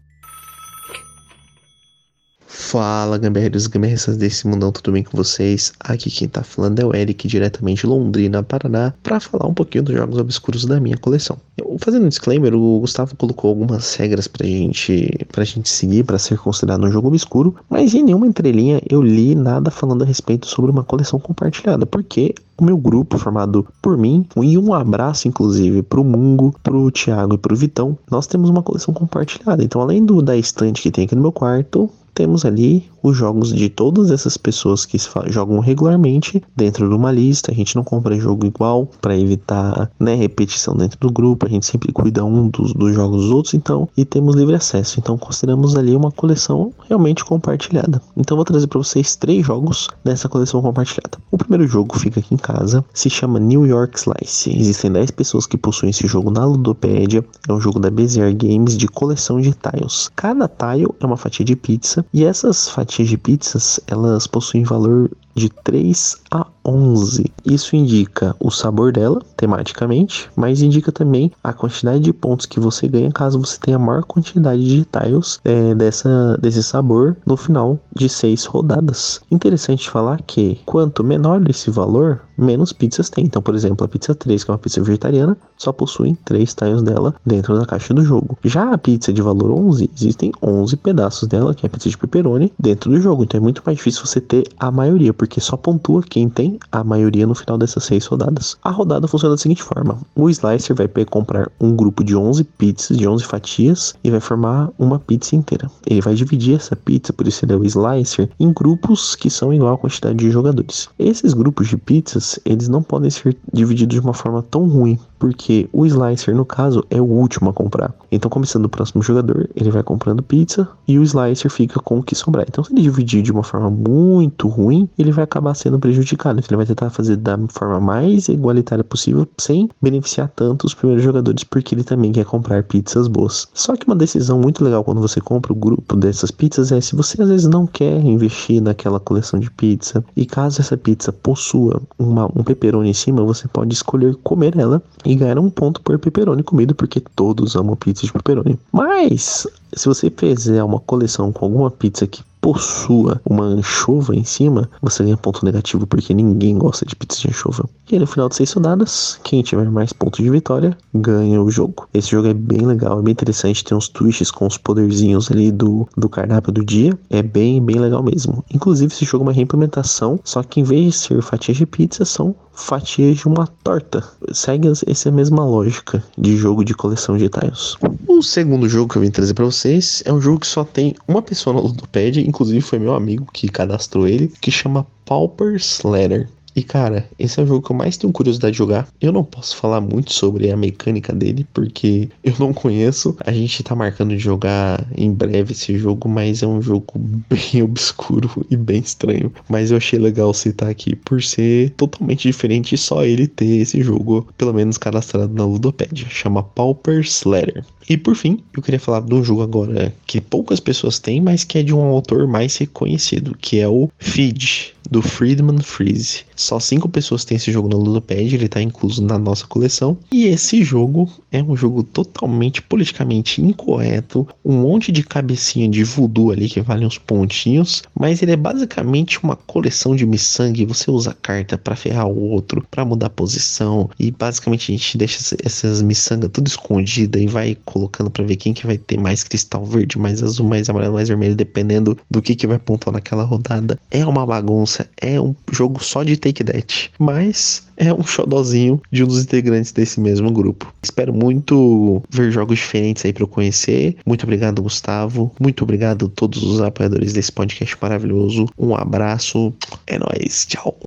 Fala, 2.61 3.17
gamberros 3.17 3.65
e 3.65 4.11
desse 4.17 4.47
mundão, 4.47 4.71
tudo 4.71 4.93
bem 4.93 5.03
com 5.03 5.17
vocês? 5.17 5.73
Aqui 5.79 6.09
quem 6.09 6.27
tá 6.27 6.43
falando 6.43 6.79
é 6.79 6.85
o 6.85 6.95
Eric, 6.95 7.27
diretamente 7.27 7.81
de 7.81 7.87
Londrina, 7.87 8.43
Paraná, 8.43 8.93
para 9.01 9.19
falar 9.19 9.47
um 9.47 9.53
pouquinho 9.53 9.83
dos 9.83 9.95
jogos 9.95 10.17
obscuros 10.17 10.63
da 10.65 10.79
minha 10.79 10.95
coleção. 10.95 11.37
Eu, 11.57 11.75
fazendo 11.81 12.05
um 12.05 12.07
disclaimer, 12.07 12.53
o 12.53 12.79
Gustavo 12.79 13.15
colocou 13.17 13.49
algumas 13.49 13.95
regras 13.95 14.27
pra 14.27 14.45
gente, 14.45 15.25
pra 15.31 15.43
gente 15.43 15.67
seguir 15.67 16.05
para 16.05 16.19
ser 16.19 16.37
considerado 16.37 16.85
um 16.85 16.91
jogo 16.91 17.07
obscuro, 17.09 17.55
mas 17.67 17.93
em 17.93 18.03
nenhuma 18.03 18.27
entrelinha 18.27 18.79
eu 18.89 19.01
li 19.01 19.35
nada 19.35 19.71
falando 19.71 20.03
a 20.03 20.05
respeito 20.07 20.47
sobre 20.47 20.71
uma 20.71 20.83
coleção 20.83 21.19
compartilhada, 21.19 21.85
porque 21.85 22.35
o 22.61 22.63
meu 22.63 22.77
grupo, 22.77 23.17
formado 23.17 23.65
por 23.81 23.97
mim, 23.97 24.25
e 24.37 24.55
um 24.55 24.71
abraço, 24.71 25.27
inclusive, 25.27 25.81
pro 25.81 26.03
Mungo, 26.03 26.53
pro 26.61 26.91
Thiago 26.91 27.33
e 27.33 27.37
pro 27.37 27.55
Vitão, 27.55 27.97
nós 28.09 28.27
temos 28.27 28.51
uma 28.51 28.61
coleção 28.61 28.93
compartilhada. 28.93 29.63
Então, 29.63 29.81
além 29.81 30.05
do 30.05 30.21
da 30.21 30.37
estante 30.37 30.81
que 30.81 30.91
tem 30.91 31.05
aqui 31.05 31.15
no 31.15 31.21
meu 31.21 31.31
quarto, 31.31 31.89
temos 32.13 32.45
ali 32.45 32.89
os 33.01 33.17
jogos 33.17 33.51
de 33.53 33.69
todas 33.69 34.11
essas 34.11 34.37
pessoas 34.37 34.85
que 34.85 34.97
jogam 35.27 35.59
regularmente 35.59 36.41
dentro 36.55 36.87
de 36.87 36.93
uma 36.93 37.11
lista. 37.11 37.51
A 37.51 37.55
gente 37.55 37.75
não 37.75 37.83
compra 37.83 38.19
jogo 38.19 38.45
igual 38.45 38.87
para 39.01 39.17
evitar 39.17 39.89
né, 39.99 40.13
repetição 40.15 40.75
dentro 40.75 40.99
do 40.99 41.11
grupo. 41.11 41.45
A 41.45 41.49
gente 41.49 41.65
sempre 41.65 41.91
cuida 41.91 42.23
um 42.23 42.47
dos, 42.49 42.73
dos 42.73 42.93
jogos 42.93 43.23
dos 43.23 43.31
outros, 43.31 43.53
então 43.53 43.89
e 43.97 44.05
temos 44.05 44.35
livre 44.35 44.55
acesso. 44.55 44.99
Então 44.99 45.17
consideramos 45.17 45.75
ali 45.75 45.95
uma 45.95 46.11
coleção 46.11 46.71
realmente 46.87 47.25
compartilhada. 47.25 48.01
Então 48.15 48.37
vou 48.37 48.45
trazer 48.45 48.67
para 48.67 48.79
vocês 48.79 49.15
três 49.15 49.45
jogos 49.45 49.89
dessa 50.03 50.29
coleção 50.29 50.61
compartilhada. 50.61 51.17
O 51.31 51.37
primeiro 51.37 51.67
jogo 51.67 51.97
fica 51.97 52.19
aqui 52.19 52.33
em 52.35 52.37
casa, 52.37 52.50
se 52.93 53.09
chama 53.09 53.39
New 53.39 53.65
York 53.65 53.99
Slice. 53.99 54.55
Existem 54.57 54.91
10 54.91 55.11
pessoas 55.11 55.45
que 55.45 55.57
possuem 55.57 55.89
esse 55.89 56.07
jogo 56.07 56.31
na 56.31 56.45
Ludopédia. 56.45 57.23
É 57.47 57.53
um 57.53 57.59
jogo 57.59 57.79
da 57.79 57.89
Bezier 57.89 58.35
Games 58.35 58.77
de 58.77 58.87
coleção 58.87 59.39
de 59.39 59.53
tiles. 59.53 60.09
Cada 60.15 60.47
tile 60.47 60.87
é 60.99 61.05
uma 61.05 61.17
fatia 61.17 61.45
de 61.45 61.55
pizza 61.55 62.05
e 62.13 62.25
essas 62.25 62.69
fatias 62.69 63.07
de 63.07 63.17
pizzas, 63.17 63.79
elas 63.87 64.27
possuem 64.27 64.63
valor 64.63 65.09
de 65.35 65.49
3 65.63 66.17
a 66.31 66.45
11. 66.65 67.31
Isso 67.45 67.75
indica 67.75 68.35
o 68.39 68.51
sabor 68.51 68.91
dela, 68.91 69.21
tematicamente, 69.35 70.29
mas 70.35 70.61
indica 70.61 70.91
também 70.91 71.31
a 71.43 71.53
quantidade 71.53 71.99
de 71.99 72.13
pontos 72.13 72.45
que 72.45 72.59
você 72.59 72.87
ganha 72.87 73.11
caso 73.11 73.39
você 73.39 73.57
tenha 73.59 73.77
a 73.77 73.79
maior 73.79 74.03
quantidade 74.03 74.63
de 74.63 74.85
tiles 74.85 75.39
é, 75.43 75.73
dessa, 75.73 76.37
desse 76.41 76.61
sabor 76.61 77.17
no 77.25 77.35
final 77.35 77.79
de 77.95 78.07
6 78.07 78.45
rodadas. 78.45 79.21
Interessante 79.31 79.89
falar 79.89 80.21
que 80.21 80.59
quanto 80.65 81.03
menor 81.03 81.41
esse 81.49 81.71
valor, 81.71 82.21
menos 82.43 82.73
pizzas 82.73 83.09
tem. 83.09 83.25
Então, 83.25 83.41
por 83.41 83.55
exemplo, 83.55 83.85
a 83.85 83.87
pizza 83.87 84.13
3, 84.13 84.43
que 84.43 84.51
é 84.51 84.53
uma 84.53 84.59
pizza 84.59 84.81
vegetariana, 84.81 85.37
só 85.57 85.71
possui 85.71 86.17
3 86.25 86.53
tiles 86.53 86.81
dela 86.81 87.13
dentro 87.25 87.57
da 87.57 87.65
caixa 87.65 87.93
do 87.93 88.03
jogo. 88.03 88.37
Já 88.43 88.73
a 88.73 88.77
pizza 88.77 89.13
de 89.13 89.21
valor 89.21 89.51
11, 89.51 89.89
existem 89.95 90.31
11 90.41 90.77
pedaços 90.77 91.27
dela, 91.27 91.53
que 91.53 91.65
é 91.65 91.67
a 91.67 91.69
pizza 91.69 91.89
de 91.89 91.97
pepperoni, 91.97 92.51
dentro 92.57 92.89
do 92.89 92.99
jogo. 92.99 93.23
Então 93.23 93.39
é 93.39 93.41
muito 93.41 93.61
mais 93.65 93.77
difícil 93.77 94.05
você 94.05 94.19
ter 94.19 94.47
a 94.59 94.71
maioria, 94.71 95.13
porque 95.13 95.39
só 95.39 95.55
pontua 95.55 96.01
quem 96.03 96.29
tem 96.29 96.59
a 96.71 96.83
maioria 96.83 97.27
no 97.27 97.35
final 97.35 97.57
dessas 97.57 97.83
seis 97.83 98.05
rodadas. 98.05 98.57
A 98.63 98.71
rodada 98.71 99.07
funciona 99.07 99.35
da 99.35 99.41
seguinte 99.41 99.63
forma: 99.63 99.97
o 100.15 100.29
Slicer 100.29 100.75
vai 100.75 100.87
comprar 101.05 101.51
um 101.59 101.75
grupo 101.75 102.03
de 102.03 102.15
11 102.15 102.43
pizzas, 102.43 102.97
de 102.97 103.07
11 103.07 103.23
fatias, 103.25 103.93
e 104.03 104.09
vai 104.09 104.19
formar 104.19 104.69
uma 104.77 104.99
pizza 104.99 105.35
inteira. 105.35 105.69
Ele 105.85 106.01
vai 106.01 106.13
dividir 106.13 106.55
essa 106.55 106.75
pizza, 106.75 107.13
por 107.13 107.27
isso 107.27 107.45
ele 107.45 107.53
é 107.53 107.55
o 107.55 107.65
Slicer, 107.65 108.29
em 108.39 108.51
grupos 108.51 109.15
que 109.15 109.29
são 109.29 109.53
igual 109.53 109.75
à 109.75 109.77
quantidade 109.77 110.17
de 110.17 110.31
jogadores. 110.31 110.89
Esses 110.97 111.33
grupos 111.33 111.67
de 111.67 111.77
pizzas, 111.77 112.30
eles 112.45 112.67
não 112.67 112.83
podem 112.83 113.09
ser 113.09 113.37
divididos 113.51 113.93
de 113.95 113.99
uma 113.99 114.13
forma 114.13 114.41
tão 114.43 114.67
ruim, 114.67 114.99
porque 115.21 115.69
o 115.71 115.85
Slicer, 115.85 116.35
no 116.35 116.43
caso, 116.43 116.83
é 116.89 116.99
o 116.99 117.05
último 117.05 117.51
a 117.51 117.53
comprar. 117.53 117.93
Então, 118.11 118.27
começando 118.27 118.65
o 118.65 118.69
próximo 118.69 119.03
jogador, 119.03 119.47
ele 119.55 119.69
vai 119.69 119.83
comprando 119.83 120.23
pizza 120.23 120.67
e 120.87 120.97
o 120.97 121.03
Slicer 121.03 121.51
fica 121.51 121.79
com 121.79 121.99
o 121.99 122.03
que 122.03 122.15
sobrar. 122.15 122.43
Então, 122.49 122.63
se 122.63 122.73
ele 122.73 122.81
dividir 122.81 123.21
de 123.21 123.31
uma 123.31 123.43
forma 123.43 123.69
muito 123.69 124.47
ruim, 124.47 124.89
ele 124.97 125.11
vai 125.11 125.23
acabar 125.23 125.53
sendo 125.53 125.77
prejudicado. 125.77 126.39
Então, 126.39 126.47
ele 126.49 126.57
vai 126.57 126.65
tentar 126.65 126.89
fazer 126.89 127.17
da 127.17 127.37
forma 127.49 127.79
mais 127.79 128.29
igualitária 128.29 128.83
possível, 128.83 129.27
sem 129.37 129.69
beneficiar 129.79 130.27
tanto 130.35 130.65
os 130.65 130.73
primeiros 130.73 131.03
jogadores, 131.03 131.43
porque 131.43 131.75
ele 131.75 131.83
também 131.83 132.11
quer 132.11 132.25
comprar 132.25 132.63
pizzas 132.63 133.07
boas. 133.07 133.47
Só 133.53 133.75
que 133.75 133.85
uma 133.85 133.95
decisão 133.95 134.39
muito 134.39 134.63
legal 134.63 134.83
quando 134.83 135.01
você 135.01 135.21
compra 135.21 135.53
o 135.53 135.55
grupo 135.55 135.95
dessas 135.95 136.31
pizzas 136.31 136.71
é 136.71 136.81
se 136.81 136.95
você 136.95 137.21
às 137.21 137.29
vezes 137.29 137.45
não 137.45 137.67
quer 137.67 138.01
investir 138.01 138.59
naquela 138.59 138.99
coleção 138.99 139.39
de 139.39 139.51
pizza 139.51 140.03
e 140.15 140.25
caso 140.25 140.61
essa 140.61 140.75
pizza 140.75 141.13
possua 141.13 141.79
uma, 141.99 142.25
um 142.35 142.43
pepperoni 142.43 142.89
em 142.89 142.93
cima, 142.93 143.23
você 143.23 143.47
pode 143.47 143.71
escolher 143.71 144.15
comer 144.23 144.57
ela 144.57 144.81
ganhar 145.15 145.39
um 145.39 145.49
ponto 145.49 145.81
por 145.81 145.97
pepperoni 145.99 146.43
comido, 146.43 146.75
porque 146.75 146.99
todos 146.99 147.55
amam 147.55 147.75
pizza 147.75 148.05
de 148.05 148.13
pepperoni. 148.13 148.59
Mas, 148.71 149.47
se 149.73 149.85
você 149.85 150.09
fizer 150.09 150.63
uma 150.63 150.79
coleção 150.79 151.31
com 151.31 151.45
alguma 151.45 151.71
pizza 151.71 152.07
que 152.07 152.23
possua 152.41 153.21
uma 153.23 153.45
anchova 153.45 154.15
em 154.15 154.23
cima, 154.23 154.67
você 154.81 155.03
ganha 155.03 155.15
ponto 155.15 155.45
negativo 155.45 155.85
porque 155.85 156.11
ninguém 156.13 156.57
gosta 156.57 156.83
de 156.85 156.95
pizza 156.95 157.21
de 157.21 157.27
anchova. 157.29 157.69
E 157.89 157.95
aí, 157.95 157.99
no 157.99 158.07
final 158.07 158.27
de 158.27 158.35
seis 158.35 158.51
rodadas, 158.51 159.19
quem 159.23 159.43
tiver 159.43 159.69
mais 159.69 159.93
pontos 159.93 160.23
de 160.23 160.29
vitória 160.29 160.75
ganha 160.93 161.41
o 161.41 161.51
jogo. 161.51 161.87
Esse 161.93 162.09
jogo 162.09 162.27
é 162.27 162.33
bem 162.33 162.61
legal, 162.61 162.99
é 162.99 163.01
bem 163.03 163.11
interessante, 163.11 163.63
tem 163.63 163.77
uns 163.77 163.87
twists 163.87 164.31
com 164.31 164.47
os 164.47 164.57
poderzinhos 164.57 165.29
ali 165.29 165.51
do, 165.51 165.87
do 165.95 166.09
cardápio 166.09 166.51
do 166.51 166.65
dia. 166.65 166.97
É 167.09 167.21
bem, 167.21 167.61
bem 167.61 167.79
legal 167.79 168.01
mesmo. 168.01 168.43
Inclusive, 168.51 168.91
esse 168.91 169.05
jogo 169.05 169.23
é 169.23 169.27
uma 169.27 169.33
reimplementação, 169.33 170.19
só 170.23 170.41
que 170.41 170.61
em 170.61 170.63
vez 170.63 170.85
de 170.85 170.91
ser 170.93 171.21
fatias 171.21 171.57
de 171.57 171.65
pizza, 171.65 172.03
são 172.05 172.35
fatias 172.53 173.17
de 173.17 173.27
uma 173.27 173.47
torta. 173.63 174.03
Segue 174.33 174.67
essa 174.87 175.11
mesma 175.11 175.45
lógica 175.45 176.03
de 176.17 176.35
jogo 176.35 176.63
de 176.63 176.73
coleção 176.73 177.17
de 177.17 177.29
tiles. 177.29 177.75
O 178.07 178.21
segundo 178.21 178.67
jogo 178.67 178.91
que 178.91 178.97
eu 178.97 179.01
vim 179.01 179.11
trazer 179.11 179.33
para 179.33 179.45
vocês 179.45 180.03
é 180.05 180.13
um 180.13 180.21
jogo 180.21 180.39
que 180.39 180.47
só 180.47 180.63
tem 180.63 180.95
uma 181.07 181.21
pessoa 181.21 181.53
no 181.55 181.61
Ludopad, 181.61 182.17
inclusive 182.17 182.61
foi 182.61 182.79
meu 182.79 182.93
amigo 182.93 183.27
que 183.33 183.47
cadastrou 183.47 184.07
ele, 184.07 184.31
que 184.41 184.51
chama 184.51 184.85
Pauper's 185.05 185.81
Letter. 185.83 186.29
E 186.55 186.63
cara, 186.63 187.07
esse 187.17 187.39
é 187.39 187.43
o 187.43 187.47
jogo 187.47 187.65
que 187.65 187.71
eu 187.71 187.75
mais 187.75 187.97
tenho 187.97 188.11
curiosidade 188.11 188.53
de 188.53 188.57
jogar. 188.57 188.87
Eu 188.99 189.11
não 189.11 189.23
posso 189.23 189.55
falar 189.55 189.79
muito 189.79 190.11
sobre 190.11 190.51
a 190.51 190.57
mecânica 190.57 191.13
dele, 191.13 191.45
porque 191.53 192.09
eu 192.23 192.33
não 192.39 192.53
conheço. 192.53 193.15
A 193.25 193.31
gente 193.31 193.63
tá 193.63 193.75
marcando 193.75 194.09
de 194.11 194.19
jogar 194.19 194.85
em 194.95 195.11
breve 195.11 195.53
esse 195.53 195.77
jogo, 195.77 196.09
mas 196.09 196.43
é 196.43 196.47
um 196.47 196.61
jogo 196.61 196.93
bem 197.29 197.63
obscuro 197.63 198.45
e 198.49 198.57
bem 198.57 198.79
estranho. 198.79 199.31
Mas 199.49 199.71
eu 199.71 199.77
achei 199.77 199.99
legal 199.99 200.33
citar 200.33 200.69
aqui 200.69 200.95
por 200.95 201.21
ser 201.23 201.71
totalmente 201.71 202.27
diferente 202.27 202.75
e 202.75 202.77
só 202.77 203.03
ele 203.03 203.27
ter 203.27 203.61
esse 203.61 203.81
jogo, 203.81 204.27
pelo 204.37 204.53
menos 204.53 204.77
cadastrado 204.77 205.33
na 205.33 205.45
Ludopedia. 205.45 206.07
Chama 206.09 206.43
Pauper's 206.43 207.23
Letter. 207.23 207.63
E 207.89 207.97
por 207.97 208.15
fim, 208.15 208.39
eu 208.55 208.61
queria 208.61 208.79
falar 208.79 209.01
de 209.01 209.13
um 209.13 209.23
jogo 209.23 209.41
agora 209.41 209.93
que 210.05 210.21
poucas 210.21 210.59
pessoas 210.59 210.99
têm, 210.99 211.19
mas 211.19 211.43
que 211.43 211.57
é 211.57 211.63
de 211.63 211.73
um 211.73 211.81
autor 211.81 212.27
mais 212.27 212.55
reconhecido, 212.57 213.35
que 213.39 213.59
é 213.59 213.67
o 213.67 213.89
Feed, 213.97 214.73
do 214.91 215.01
Friedman 215.01 215.61
Freeze. 215.61 216.25
Só 216.35 216.59
cinco 216.59 216.89
pessoas 216.89 217.23
têm 217.23 217.37
esse 217.37 217.51
jogo 217.51 217.69
no 217.69 217.77
Ludopad, 217.77 218.35
ele 218.35 218.45
está 218.45 218.61
incluso 218.61 219.01
na 219.01 219.17
nossa 219.17 219.47
coleção. 219.47 219.97
E 220.11 220.25
esse 220.25 220.63
jogo 220.63 221.09
é 221.31 221.41
um 221.41 221.55
jogo 221.55 221.81
totalmente 221.81 222.61
politicamente 222.61 223.41
incorreto, 223.41 224.27
um 224.43 224.61
monte 224.61 224.91
de 224.91 225.03
cabecinha 225.03 225.69
de 225.69 225.83
voodoo 225.83 226.31
ali 226.31 226.49
que 226.49 226.59
vale 226.59 226.85
uns 226.85 226.97
pontinhos, 226.97 227.83
mas 227.97 228.21
ele 228.21 228.33
é 228.33 228.35
basicamente 228.35 229.23
uma 229.23 229.35
coleção 229.35 229.95
de 229.95 230.05
miçangue. 230.05 230.65
Você 230.65 230.91
usa 230.91 231.15
carta 231.21 231.57
para 231.57 231.75
ferrar 231.75 232.07
o 232.07 232.29
outro, 232.29 232.65
para 232.69 232.83
mudar 232.83 233.07
a 233.07 233.09
posição, 233.09 233.89
e 233.97 234.11
basicamente 234.11 234.71
a 234.71 234.75
gente 234.75 234.97
deixa 234.97 235.37
essas 235.43 235.81
miçangas 235.81 236.31
tudo 236.33 236.47
escondida 236.47 237.19
e 237.19 237.27
vai 237.27 237.55
colocando 237.63 238.09
para 238.09 238.25
ver 238.25 238.35
quem 238.35 238.53
que 238.53 238.67
vai 238.67 238.77
ter 238.77 238.99
mais 238.99 239.23
cristal 239.23 239.65
verde, 239.65 239.97
mais 239.97 240.21
azul, 240.21 240.47
mais 240.47 240.69
amarelo, 240.69 240.95
mais 240.95 241.07
vermelho, 241.07 241.35
dependendo 241.35 241.97
do 242.09 242.21
que 242.21 242.35
que 242.35 242.47
vai 242.47 242.59
pontuar 242.59 242.93
naquela 242.93 243.23
rodada. 243.23 243.79
É 243.89 244.05
uma 244.05 244.25
bagunça, 244.25 244.80
é 244.99 245.19
um 245.19 245.35
jogo 245.51 245.83
só 245.83 246.03
de 246.03 246.17
take 246.17 246.43
that, 246.43 246.91
mas 246.99 247.67
é 247.77 247.93
um 247.93 248.03
xodozinho 248.03 248.81
de 248.91 249.03
um 249.03 249.07
dos 249.07 249.23
integrantes 249.23 249.71
desse 249.71 249.99
mesmo 249.99 250.31
grupo. 250.31 250.71
Espero 250.81 251.13
muito 251.13 252.03
ver 252.09 252.31
jogos 252.31 252.59
diferentes 252.59 253.03
aí 253.05 253.13
para 253.13 253.23
eu 253.23 253.27
conhecer. 253.27 253.97
Muito 254.05 254.23
obrigado, 254.23 254.61
Gustavo. 254.61 255.31
Muito 255.39 255.63
obrigado 255.63 256.05
a 256.05 256.09
todos 256.09 256.43
os 256.43 256.61
apoiadores 256.61 257.13
desse 257.13 257.31
podcast 257.31 257.75
maravilhoso. 257.81 258.45
Um 258.57 258.75
abraço. 258.75 259.53
É 259.87 259.97
nóis. 259.97 260.45
Tchau. 260.45 260.77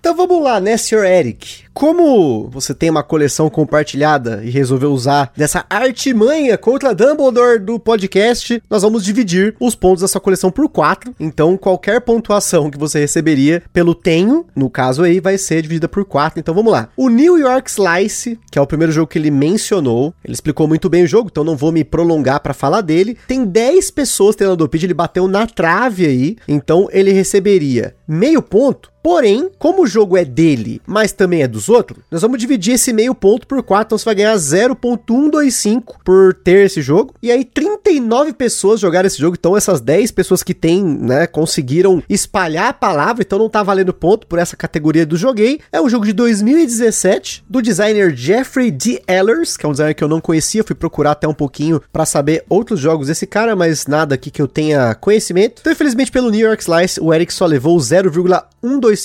Então 0.00 0.16
vamos 0.16 0.42
lá, 0.42 0.58
né, 0.58 0.76
Sr. 0.76 1.04
Eric? 1.04 1.69
Como 1.80 2.46
você 2.50 2.74
tem 2.74 2.90
uma 2.90 3.02
coleção 3.02 3.48
compartilhada 3.48 4.42
e 4.44 4.50
resolveu 4.50 4.92
usar 4.92 5.32
dessa 5.34 5.64
artimanha 5.70 6.58
contra 6.58 6.94
Dumbledore 6.94 7.58
do 7.58 7.80
podcast, 7.80 8.62
nós 8.68 8.82
vamos 8.82 9.02
dividir 9.02 9.56
os 9.58 9.74
pontos 9.74 10.02
dessa 10.02 10.20
coleção 10.20 10.50
por 10.50 10.68
quatro. 10.68 11.14
Então, 11.18 11.56
qualquer 11.56 12.02
pontuação 12.02 12.70
que 12.70 12.76
você 12.76 13.00
receberia 13.00 13.62
pelo 13.72 13.94
tenho, 13.94 14.44
no 14.54 14.68
caso 14.68 15.02
aí, 15.02 15.20
vai 15.20 15.38
ser 15.38 15.62
dividida 15.62 15.88
por 15.88 16.04
quatro. 16.04 16.38
Então, 16.38 16.54
vamos 16.54 16.70
lá. 16.70 16.90
O 16.98 17.08
New 17.08 17.38
York 17.38 17.70
Slice, 17.70 18.38
que 18.52 18.58
é 18.58 18.62
o 18.62 18.66
primeiro 18.66 18.92
jogo 18.92 19.06
que 19.06 19.18
ele 19.18 19.30
mencionou, 19.30 20.12
ele 20.22 20.34
explicou 20.34 20.68
muito 20.68 20.90
bem 20.90 21.04
o 21.04 21.08
jogo, 21.08 21.30
então 21.32 21.42
não 21.42 21.56
vou 21.56 21.72
me 21.72 21.82
prolongar 21.82 22.40
para 22.40 22.52
falar 22.52 22.82
dele. 22.82 23.16
Tem 23.26 23.42
10 23.42 23.90
pessoas 23.92 24.36
tendo 24.36 24.54
do 24.54 24.68
pitch, 24.68 24.82
ele 24.82 24.92
bateu 24.92 25.26
na 25.26 25.46
trave 25.46 26.04
aí, 26.04 26.36
então 26.46 26.88
ele 26.92 27.10
receberia 27.10 27.94
meio 28.06 28.42
ponto 28.42 28.90
Porém, 29.02 29.50
como 29.58 29.82
o 29.82 29.86
jogo 29.86 30.16
é 30.16 30.24
dele, 30.26 30.80
mas 30.86 31.12
também 31.12 31.42
é 31.42 31.48
dos 31.48 31.69
outros, 31.70 32.00
nós 32.10 32.22
vamos 32.22 32.38
dividir 32.38 32.74
esse 32.74 32.92
meio 32.92 33.14
ponto 33.14 33.46
por 33.46 33.62
4, 33.62 33.86
então 33.86 33.98
você 33.98 34.04
vai 34.04 34.14
ganhar 34.14 34.34
0.125 34.34 35.96
por 36.04 36.34
ter 36.34 36.66
esse 36.66 36.82
jogo. 36.82 37.14
E 37.22 37.30
aí 37.30 37.44
39 37.44 38.32
pessoas 38.32 38.80
jogaram 38.80 39.06
esse 39.06 39.18
jogo, 39.18 39.36
então 39.38 39.56
essas 39.56 39.80
10 39.80 40.10
pessoas 40.10 40.42
que 40.42 40.52
tem, 40.52 40.84
né, 40.84 41.26
conseguiram 41.26 42.02
espalhar 42.08 42.68
a 42.68 42.72
palavra, 42.72 43.22
então 43.22 43.38
não 43.38 43.48
tá 43.48 43.62
valendo 43.62 43.94
ponto 43.94 44.26
por 44.26 44.38
essa 44.38 44.56
categoria 44.56 45.06
do 45.06 45.16
joguei. 45.16 45.60
É 45.72 45.80
um 45.80 45.88
jogo 45.88 46.04
de 46.04 46.12
2017 46.12 47.44
do 47.48 47.62
designer 47.62 48.14
Jeffrey 48.14 48.70
D. 48.70 49.02
Ellers, 49.06 49.56
que 49.56 49.64
é 49.64 49.68
um 49.68 49.72
designer 49.72 49.94
que 49.94 50.04
eu 50.04 50.08
não 50.08 50.20
conhecia, 50.20 50.64
fui 50.64 50.74
procurar 50.74 51.12
até 51.12 51.28
um 51.28 51.34
pouquinho 51.34 51.80
para 51.92 52.04
saber 52.04 52.44
outros 52.48 52.80
jogos 52.80 53.06
desse 53.06 53.26
cara, 53.26 53.54
mas 53.54 53.86
nada 53.86 54.14
aqui 54.14 54.30
que 54.30 54.42
eu 54.42 54.48
tenha 54.48 54.94
conhecimento. 54.94 55.60
Então, 55.60 55.72
infelizmente 55.72 56.10
pelo 56.10 56.30
New 56.30 56.40
York 56.40 56.62
Slice, 56.62 57.00
o 57.00 57.14
Eric 57.14 57.32
só 57.32 57.46
levou 57.46 57.78
0,125 57.78 58.50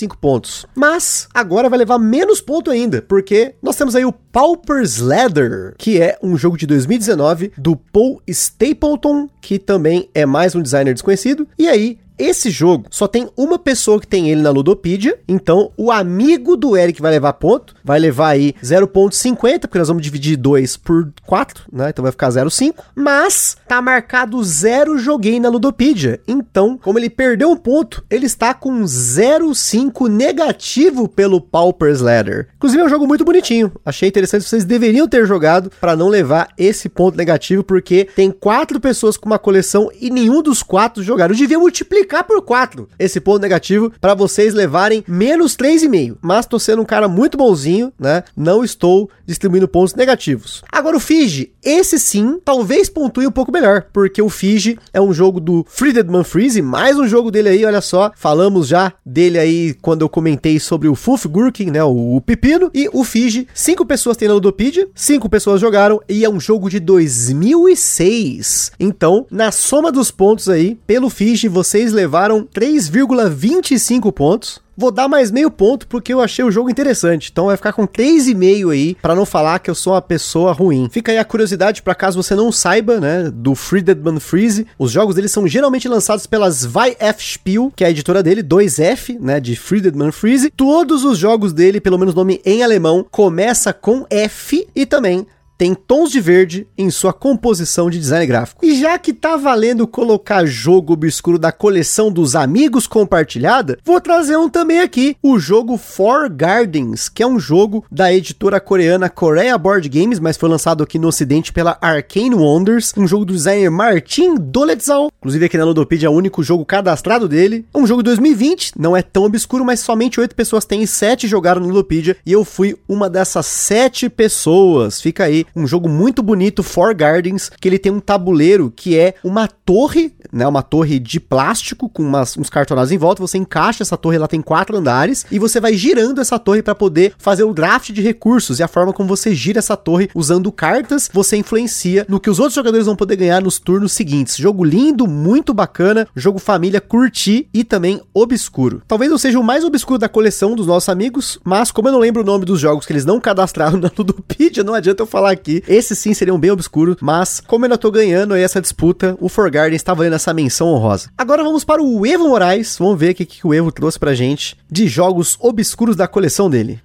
2,5 0.06 0.16
pontos. 0.16 0.66
Mas 0.76 1.28
agora 1.34 1.70
vai 1.70 1.80
levar 1.80 2.00
menos 2.00 2.42
ponto 2.46 2.70
ainda, 2.70 3.02
porque 3.02 3.56
nós 3.62 3.76
temos 3.76 3.96
aí 3.96 4.06
o 4.06 4.12
Pauper's 4.12 5.00
Ladder, 5.00 5.74
que 5.78 6.00
é 6.00 6.18
um 6.22 6.38
jogo 6.38 6.58
de 6.58 6.68
2019 6.68 7.52
do 7.58 7.76
Paul 7.76 8.22
Stapleton, 8.28 9.28
que 9.42 9.58
também 9.58 10.10
é 10.14 10.26
mais 10.26 10.56
um 10.56 10.62
designer 10.62 10.94
desconhecido. 10.94 11.48
E 11.58 11.68
aí, 11.68 11.98
esse 12.18 12.50
jogo 12.50 12.88
só 12.90 13.08
tem 13.08 13.30
uma 13.36 13.60
pessoa 13.60 14.00
que 14.00 14.08
tem 14.08 14.30
ele 14.30 14.42
na 14.42 14.50
Ludopedia, 14.50 15.20
então 15.28 15.72
o 15.78 15.92
amigo 15.92 16.56
do 16.56 16.78
Eric 16.78 17.02
vai 17.02 17.12
levar 17.12 17.34
ponto, 17.34 17.76
vai 17.84 18.00
levar 18.00 18.30
aí 18.30 18.54
0.50, 18.64 19.62
porque 19.62 19.78
nós 19.78 19.88
vamos 19.88 20.02
dividir 20.02 20.38
2 20.38 20.78
por 20.78 21.12
4, 21.26 21.66
né? 21.72 21.90
Então 21.90 22.04
vai 22.04 22.12
ficar 22.12 22.30
0.5, 22.30 22.76
mas 22.96 23.58
tá 23.68 23.82
marcado 23.82 24.42
zero 24.44 24.98
joguei 24.98 25.40
na 25.40 25.50
Ludopedia. 25.50 26.22
Então, 26.28 26.78
como 26.78 26.98
ele 26.98 27.10
perdeu 27.10 27.50
um 27.50 27.58
ponto, 27.58 28.04
ele 28.10 28.26
está 28.26 28.54
com 28.54 28.84
0.5 28.84 30.08
negativo 30.08 31.08
pelo 31.10 31.42
Pauper's 31.42 32.00
Ladder. 32.00 32.48
Inclusive 32.56 32.82
é 32.82 32.86
um 32.86 32.90
jogo 32.90 33.08
muito 33.08 33.26
bonitinho. 33.26 33.72
Achei 33.86 34.08
interessante, 34.08 34.46
vocês 34.46 34.64
deveriam 34.64 35.08
ter 35.08 35.26
jogado 35.26 35.70
para 35.82 35.96
não 35.96 36.08
levar 36.08 36.50
esse 36.58 36.88
ponto 36.88 37.18
negativo, 37.18 37.64
porque 37.64 38.08
tem 38.16 38.32
quatro 38.32 38.80
pessoas 38.80 39.18
com 39.18 39.26
uma 39.26 39.40
coleção 39.40 39.92
e 40.00 40.10
nenhum 40.10 40.42
dos 40.42 40.64
quatro 40.64 41.04
jogaram. 41.04 41.34
Eu 41.34 41.38
devia 41.38 41.60
multiplicar 41.60 42.05
multiplicar 42.06 42.24
por 42.24 42.42
4 42.42 42.88
esse 42.98 43.20
ponto 43.20 43.42
negativo 43.42 43.92
para 44.00 44.14
vocês 44.14 44.54
levarem 44.54 45.04
menos 45.08 45.58
3,5. 45.58 46.18
Mas 46.22 46.46
tô 46.46 46.60
sendo 46.60 46.82
um 46.82 46.86
cara 46.86 47.08
muito 47.08 47.38
bonzinho, 47.38 47.92
né? 48.00 48.24
Não 48.38 48.64
estou 48.64 49.10
distribuindo 49.26 49.68
pontos 49.68 49.96
negativos. 49.96 50.64
Agora 50.72 50.96
o 50.96 51.00
Fiji, 51.00 51.52
esse 51.64 52.00
sim, 52.00 52.40
talvez 52.44 52.90
pontue 52.90 53.28
um 53.28 53.32
pouco 53.32 53.52
melhor, 53.52 53.88
porque 53.92 54.22
o 54.22 54.30
Fiji 54.30 54.78
é 54.94 55.02
um 55.02 55.14
jogo 55.14 55.40
do 55.40 55.66
Friedman 55.68 56.24
Freeze, 56.24 56.62
mais 56.62 56.98
um 56.98 57.08
jogo 57.08 57.32
dele 57.32 57.50
aí, 57.50 57.66
olha 57.66 57.82
só. 57.82 58.12
Falamos 58.16 58.68
já 58.68 58.94
dele 59.06 59.40
aí 59.40 59.74
quando 59.82 60.04
eu 60.04 60.10
comentei 60.10 60.60
sobre 60.60 60.88
o 60.88 60.96
Fuf 60.96 61.28
Gurkin, 61.28 61.72
né? 61.72 61.84
O, 61.84 62.16
o 62.16 62.22
Pepino. 62.22 62.70
E 62.74 62.90
o 62.94 63.04
Fiji, 63.04 63.48
cinco 63.54 63.86
pessoas 63.86 64.18
tem 64.18 64.28
na 64.28 64.36
Ludopedia, 64.36 64.88
cinco 64.94 65.28
pessoas 65.28 65.60
jogaram 65.60 66.02
e 66.08 66.24
é 66.24 66.30
um 66.30 66.40
jogo 66.40 66.70
de 66.70 66.80
2006. 66.80 68.74
Então, 68.80 69.26
na 69.32 69.52
soma 69.52 69.92
dos 69.92 70.12
pontos 70.12 70.50
aí, 70.50 70.78
pelo 70.86 71.10
Fiji, 71.10 71.48
vocês 71.48 71.95
levaram 71.96 72.48
3,25 72.54 74.12
pontos. 74.12 74.64
Vou 74.78 74.92
dar 74.92 75.08
mais 75.08 75.32
meio 75.32 75.50
ponto 75.50 75.88
porque 75.88 76.14
eu 76.14 76.20
achei 76.20 76.44
o 76.44 76.52
jogo 76.52 76.70
interessante. 76.70 77.30
Então 77.32 77.46
vai 77.46 77.56
ficar 77.56 77.72
com 77.72 77.88
3,5 77.88 78.72
aí, 78.72 78.96
para 79.02 79.16
não 79.16 79.26
falar 79.26 79.60
que 79.60 79.70
eu 79.70 79.76
sou 79.76 79.94
uma 79.94 80.02
pessoa 80.02 80.52
ruim. 80.52 80.90
Fica 80.92 81.14
aí 81.14 81.18
a 81.18 81.24
curiosidade 81.24 81.82
para 81.82 81.96
caso 81.96 82.22
você 82.22 82.36
não 82.36 82.52
saiba, 82.52 83.00
né, 83.00 83.32
do 83.34 83.56
Free 83.56 83.82
Deadman 83.82 84.20
Freeze. 84.20 84.68
Os 84.78 84.92
jogos 84.92 85.16
dele 85.16 85.30
são 85.30 85.48
geralmente 85.48 85.88
lançados 85.88 86.28
pelas 86.28 86.66
Vai-F 86.66 87.24
Spiel, 87.24 87.72
que 87.74 87.86
é 87.86 87.88
a 87.88 87.90
editora 87.90 88.22
dele, 88.22 88.44
2F, 88.44 89.18
né, 89.20 89.40
de 89.40 89.56
Free 89.56 89.80
Deadman 89.80 90.12
Freeze. 90.12 90.52
Todos 90.52 91.06
os 91.06 91.18
jogos 91.18 91.54
dele, 91.54 91.80
pelo 91.80 91.98
menos 91.98 92.14
nome 92.14 92.42
em 92.44 92.62
alemão, 92.62 93.06
começa 93.10 93.72
com 93.72 94.06
F 94.10 94.68
e 94.76 94.86
também 94.86 95.26
tem 95.58 95.74
tons 95.74 96.12
de 96.12 96.20
verde 96.20 96.68
em 96.78 96.90
sua 96.90 97.14
composição 97.14 97.90
de 97.90 98.00
design 98.00 98.26
gráfico. 98.26 98.66
E 98.66 98.80
já 98.80 98.98
que 98.98 99.14
tá 99.14 99.38
valendo 99.38 99.88
colocar 99.88 100.46
jogo 100.46 100.94
obscuro 100.94 101.40
da 101.40 101.52
coleção 101.52 102.12
dos 102.12 102.36
amigos 102.36 102.88
compartilhada, 102.88 103.78
vou 103.84 104.00
trazer 104.02 104.38
um 104.38 104.50
também 104.50 104.80
aqui, 104.80 105.16
o 105.22 105.40
jogo 105.40 105.78
Four 105.78 106.30
Gardens, 106.30 107.10
que 107.10 107.24
é 107.24 107.28
um 107.28 107.40
jogo 107.40 107.86
da 107.92 108.14
editora 108.14 108.60
coreana 108.60 109.10
Korea 109.10 109.58
Board 109.58 109.88
Games, 109.88 110.20
mas 110.20 110.38
foi 110.38 110.50
lançado 110.50 110.84
aqui 110.84 111.00
no 111.00 111.08
ocidente 111.08 111.54
pela 111.54 111.78
Arcane 111.82 112.36
Wonders, 112.36 112.94
um 112.98 113.08
jogo 113.08 113.26
do 113.26 113.34
designer 113.34 113.72
Martin 113.72 114.36
Doletzal, 114.36 115.12
inclusive 115.20 115.46
aqui 115.46 115.58
na 115.58 115.66
Ludopedia 115.66 116.08
é 116.08 116.10
o 116.10 116.14
único 116.14 116.44
jogo 116.44 116.66
cadastrado 116.66 117.28
dele, 117.28 117.66
um 117.74 117.88
jogo 117.88 118.02
de 118.04 118.08
2020, 118.08 118.74
não 118.78 118.96
é 118.96 119.02
tão 119.02 119.24
obscuro, 119.24 119.64
mas 119.64 119.80
somente 119.80 120.20
oito 120.20 120.36
pessoas 120.36 120.66
têm 120.66 120.84
e 120.84 120.88
sete 120.88 121.28
jogaram 121.28 121.62
no 121.62 121.68
Ludopedia, 121.68 122.18
e 122.26 122.32
eu 122.32 122.44
fui 122.44 122.76
uma 122.88 123.10
dessas 123.10 123.46
sete 123.46 124.10
pessoas, 124.10 125.02
fica 125.02 125.24
aí 125.24 125.45
um 125.56 125.68
jogo 125.68 125.90
muito 125.90 126.22
bonito, 126.22 126.64
For 126.64 126.94
Gardens, 126.94 127.52
que 127.60 127.68
ele 127.68 127.80
tem 127.80 127.92
um 127.92 128.00
tabuleiro 128.00 128.72
que 128.76 128.98
é 128.98 129.16
uma 129.24 129.48
torre, 129.48 130.14
né, 130.32 130.48
uma 130.48 130.62
torre 130.62 131.00
de 131.00 131.20
plástico 131.20 131.90
com 131.90 132.04
umas, 132.04 132.38
uns 132.38 132.50
cartonados 132.50 132.92
em 132.92 132.98
volta, 132.98 133.22
você 133.22 133.38
encaixa 133.38 133.84
essa 133.84 133.98
torre, 133.98 134.18
ela 134.18 134.28
tem 134.28 134.42
quatro 134.42 134.78
andares, 134.78 135.26
e 135.32 135.40
você 135.40 135.60
vai 135.60 135.74
girando 135.74 136.22
essa 136.22 136.38
torre 136.38 136.62
para 136.62 136.76
poder 136.76 137.14
fazer 137.18 137.44
o 137.44 137.54
draft 137.54 137.92
de 137.92 138.02
recursos, 138.02 138.60
e 138.60 138.64
a 138.64 138.68
forma 138.68 138.94
como 138.94 139.10
você 139.10 139.34
gira 139.34 139.60
essa 139.60 139.76
torre 139.76 140.10
usando 140.14 140.52
cartas, 140.52 141.10
você 141.12 141.38
influencia 141.38 142.06
no 142.08 142.20
que 142.20 142.30
os 142.30 142.40
outros 142.40 142.56
jogadores 142.56 142.86
vão 142.86 142.96
poder 142.96 143.16
ganhar 143.16 143.42
nos 143.42 143.60
turnos 143.60 143.94
seguintes. 143.94 144.38
Jogo 144.38 144.64
lindo, 144.64 145.08
muito 145.08 145.54
bacana, 145.54 146.08
jogo 146.16 146.40
família, 146.40 146.82
curti 146.82 147.48
e 147.54 147.64
também 147.64 148.02
obscuro. 148.14 148.82
Talvez 148.88 149.12
eu 149.12 149.18
seja 149.18 149.40
o 149.40 149.44
mais 149.44 149.64
obscuro 149.64 150.00
da 150.00 150.10
coleção 150.10 150.56
dos 150.56 150.68
nossos 150.68 150.90
amigos, 150.90 151.40
mas 151.44 151.72
como 151.72 151.88
eu 151.88 151.92
não 151.92 152.00
lembro 152.00 152.22
o 152.22 152.26
nome 152.26 152.46
dos 152.46 152.60
jogos 152.60 152.86
que 152.86 152.94
eles 152.94 153.06
não 153.06 153.20
cadastraram 153.20 153.78
na 153.80 153.92
Ludopedia, 153.98 154.64
não 154.64 154.74
adianta 154.74 155.04
eu 155.04 155.08
falar 155.08 155.35
aqui. 155.36 155.64
Esses 155.68 155.98
sim 156.00 156.14
seriam 156.14 156.40
bem 156.40 156.52
obscuros, 156.52 156.98
mas 157.02 157.40
como 157.40 157.66
eu 157.66 157.68
ainda 157.68 157.78
tô 157.78 157.92
ganhando 157.92 158.34
aí 158.34 158.42
essa 158.42 158.62
disputa, 158.62 159.16
o 159.20 159.30
For 159.30 159.50
Garden 159.52 159.76
está 159.76 159.94
valendo 159.94 160.16
essa 160.16 160.34
menção 160.34 160.68
honrosa. 160.68 161.10
Agora 161.18 161.44
vamos 161.44 161.64
para 161.64 161.82
o 161.82 162.06
Evo 162.06 162.30
Moraes, 162.30 162.78
vamos 162.78 163.00
ver 163.00 163.12
o 163.12 163.16
que, 163.16 163.26
que 163.26 163.46
o 163.46 163.54
Evo 163.54 163.72
trouxe 163.72 164.00
pra 164.00 164.16
gente 164.16 164.58
de 164.70 164.88
jogos 164.88 165.38
obscuros 165.40 165.96
da 165.96 166.08
coleção 166.08 166.50
dele. 166.50 166.82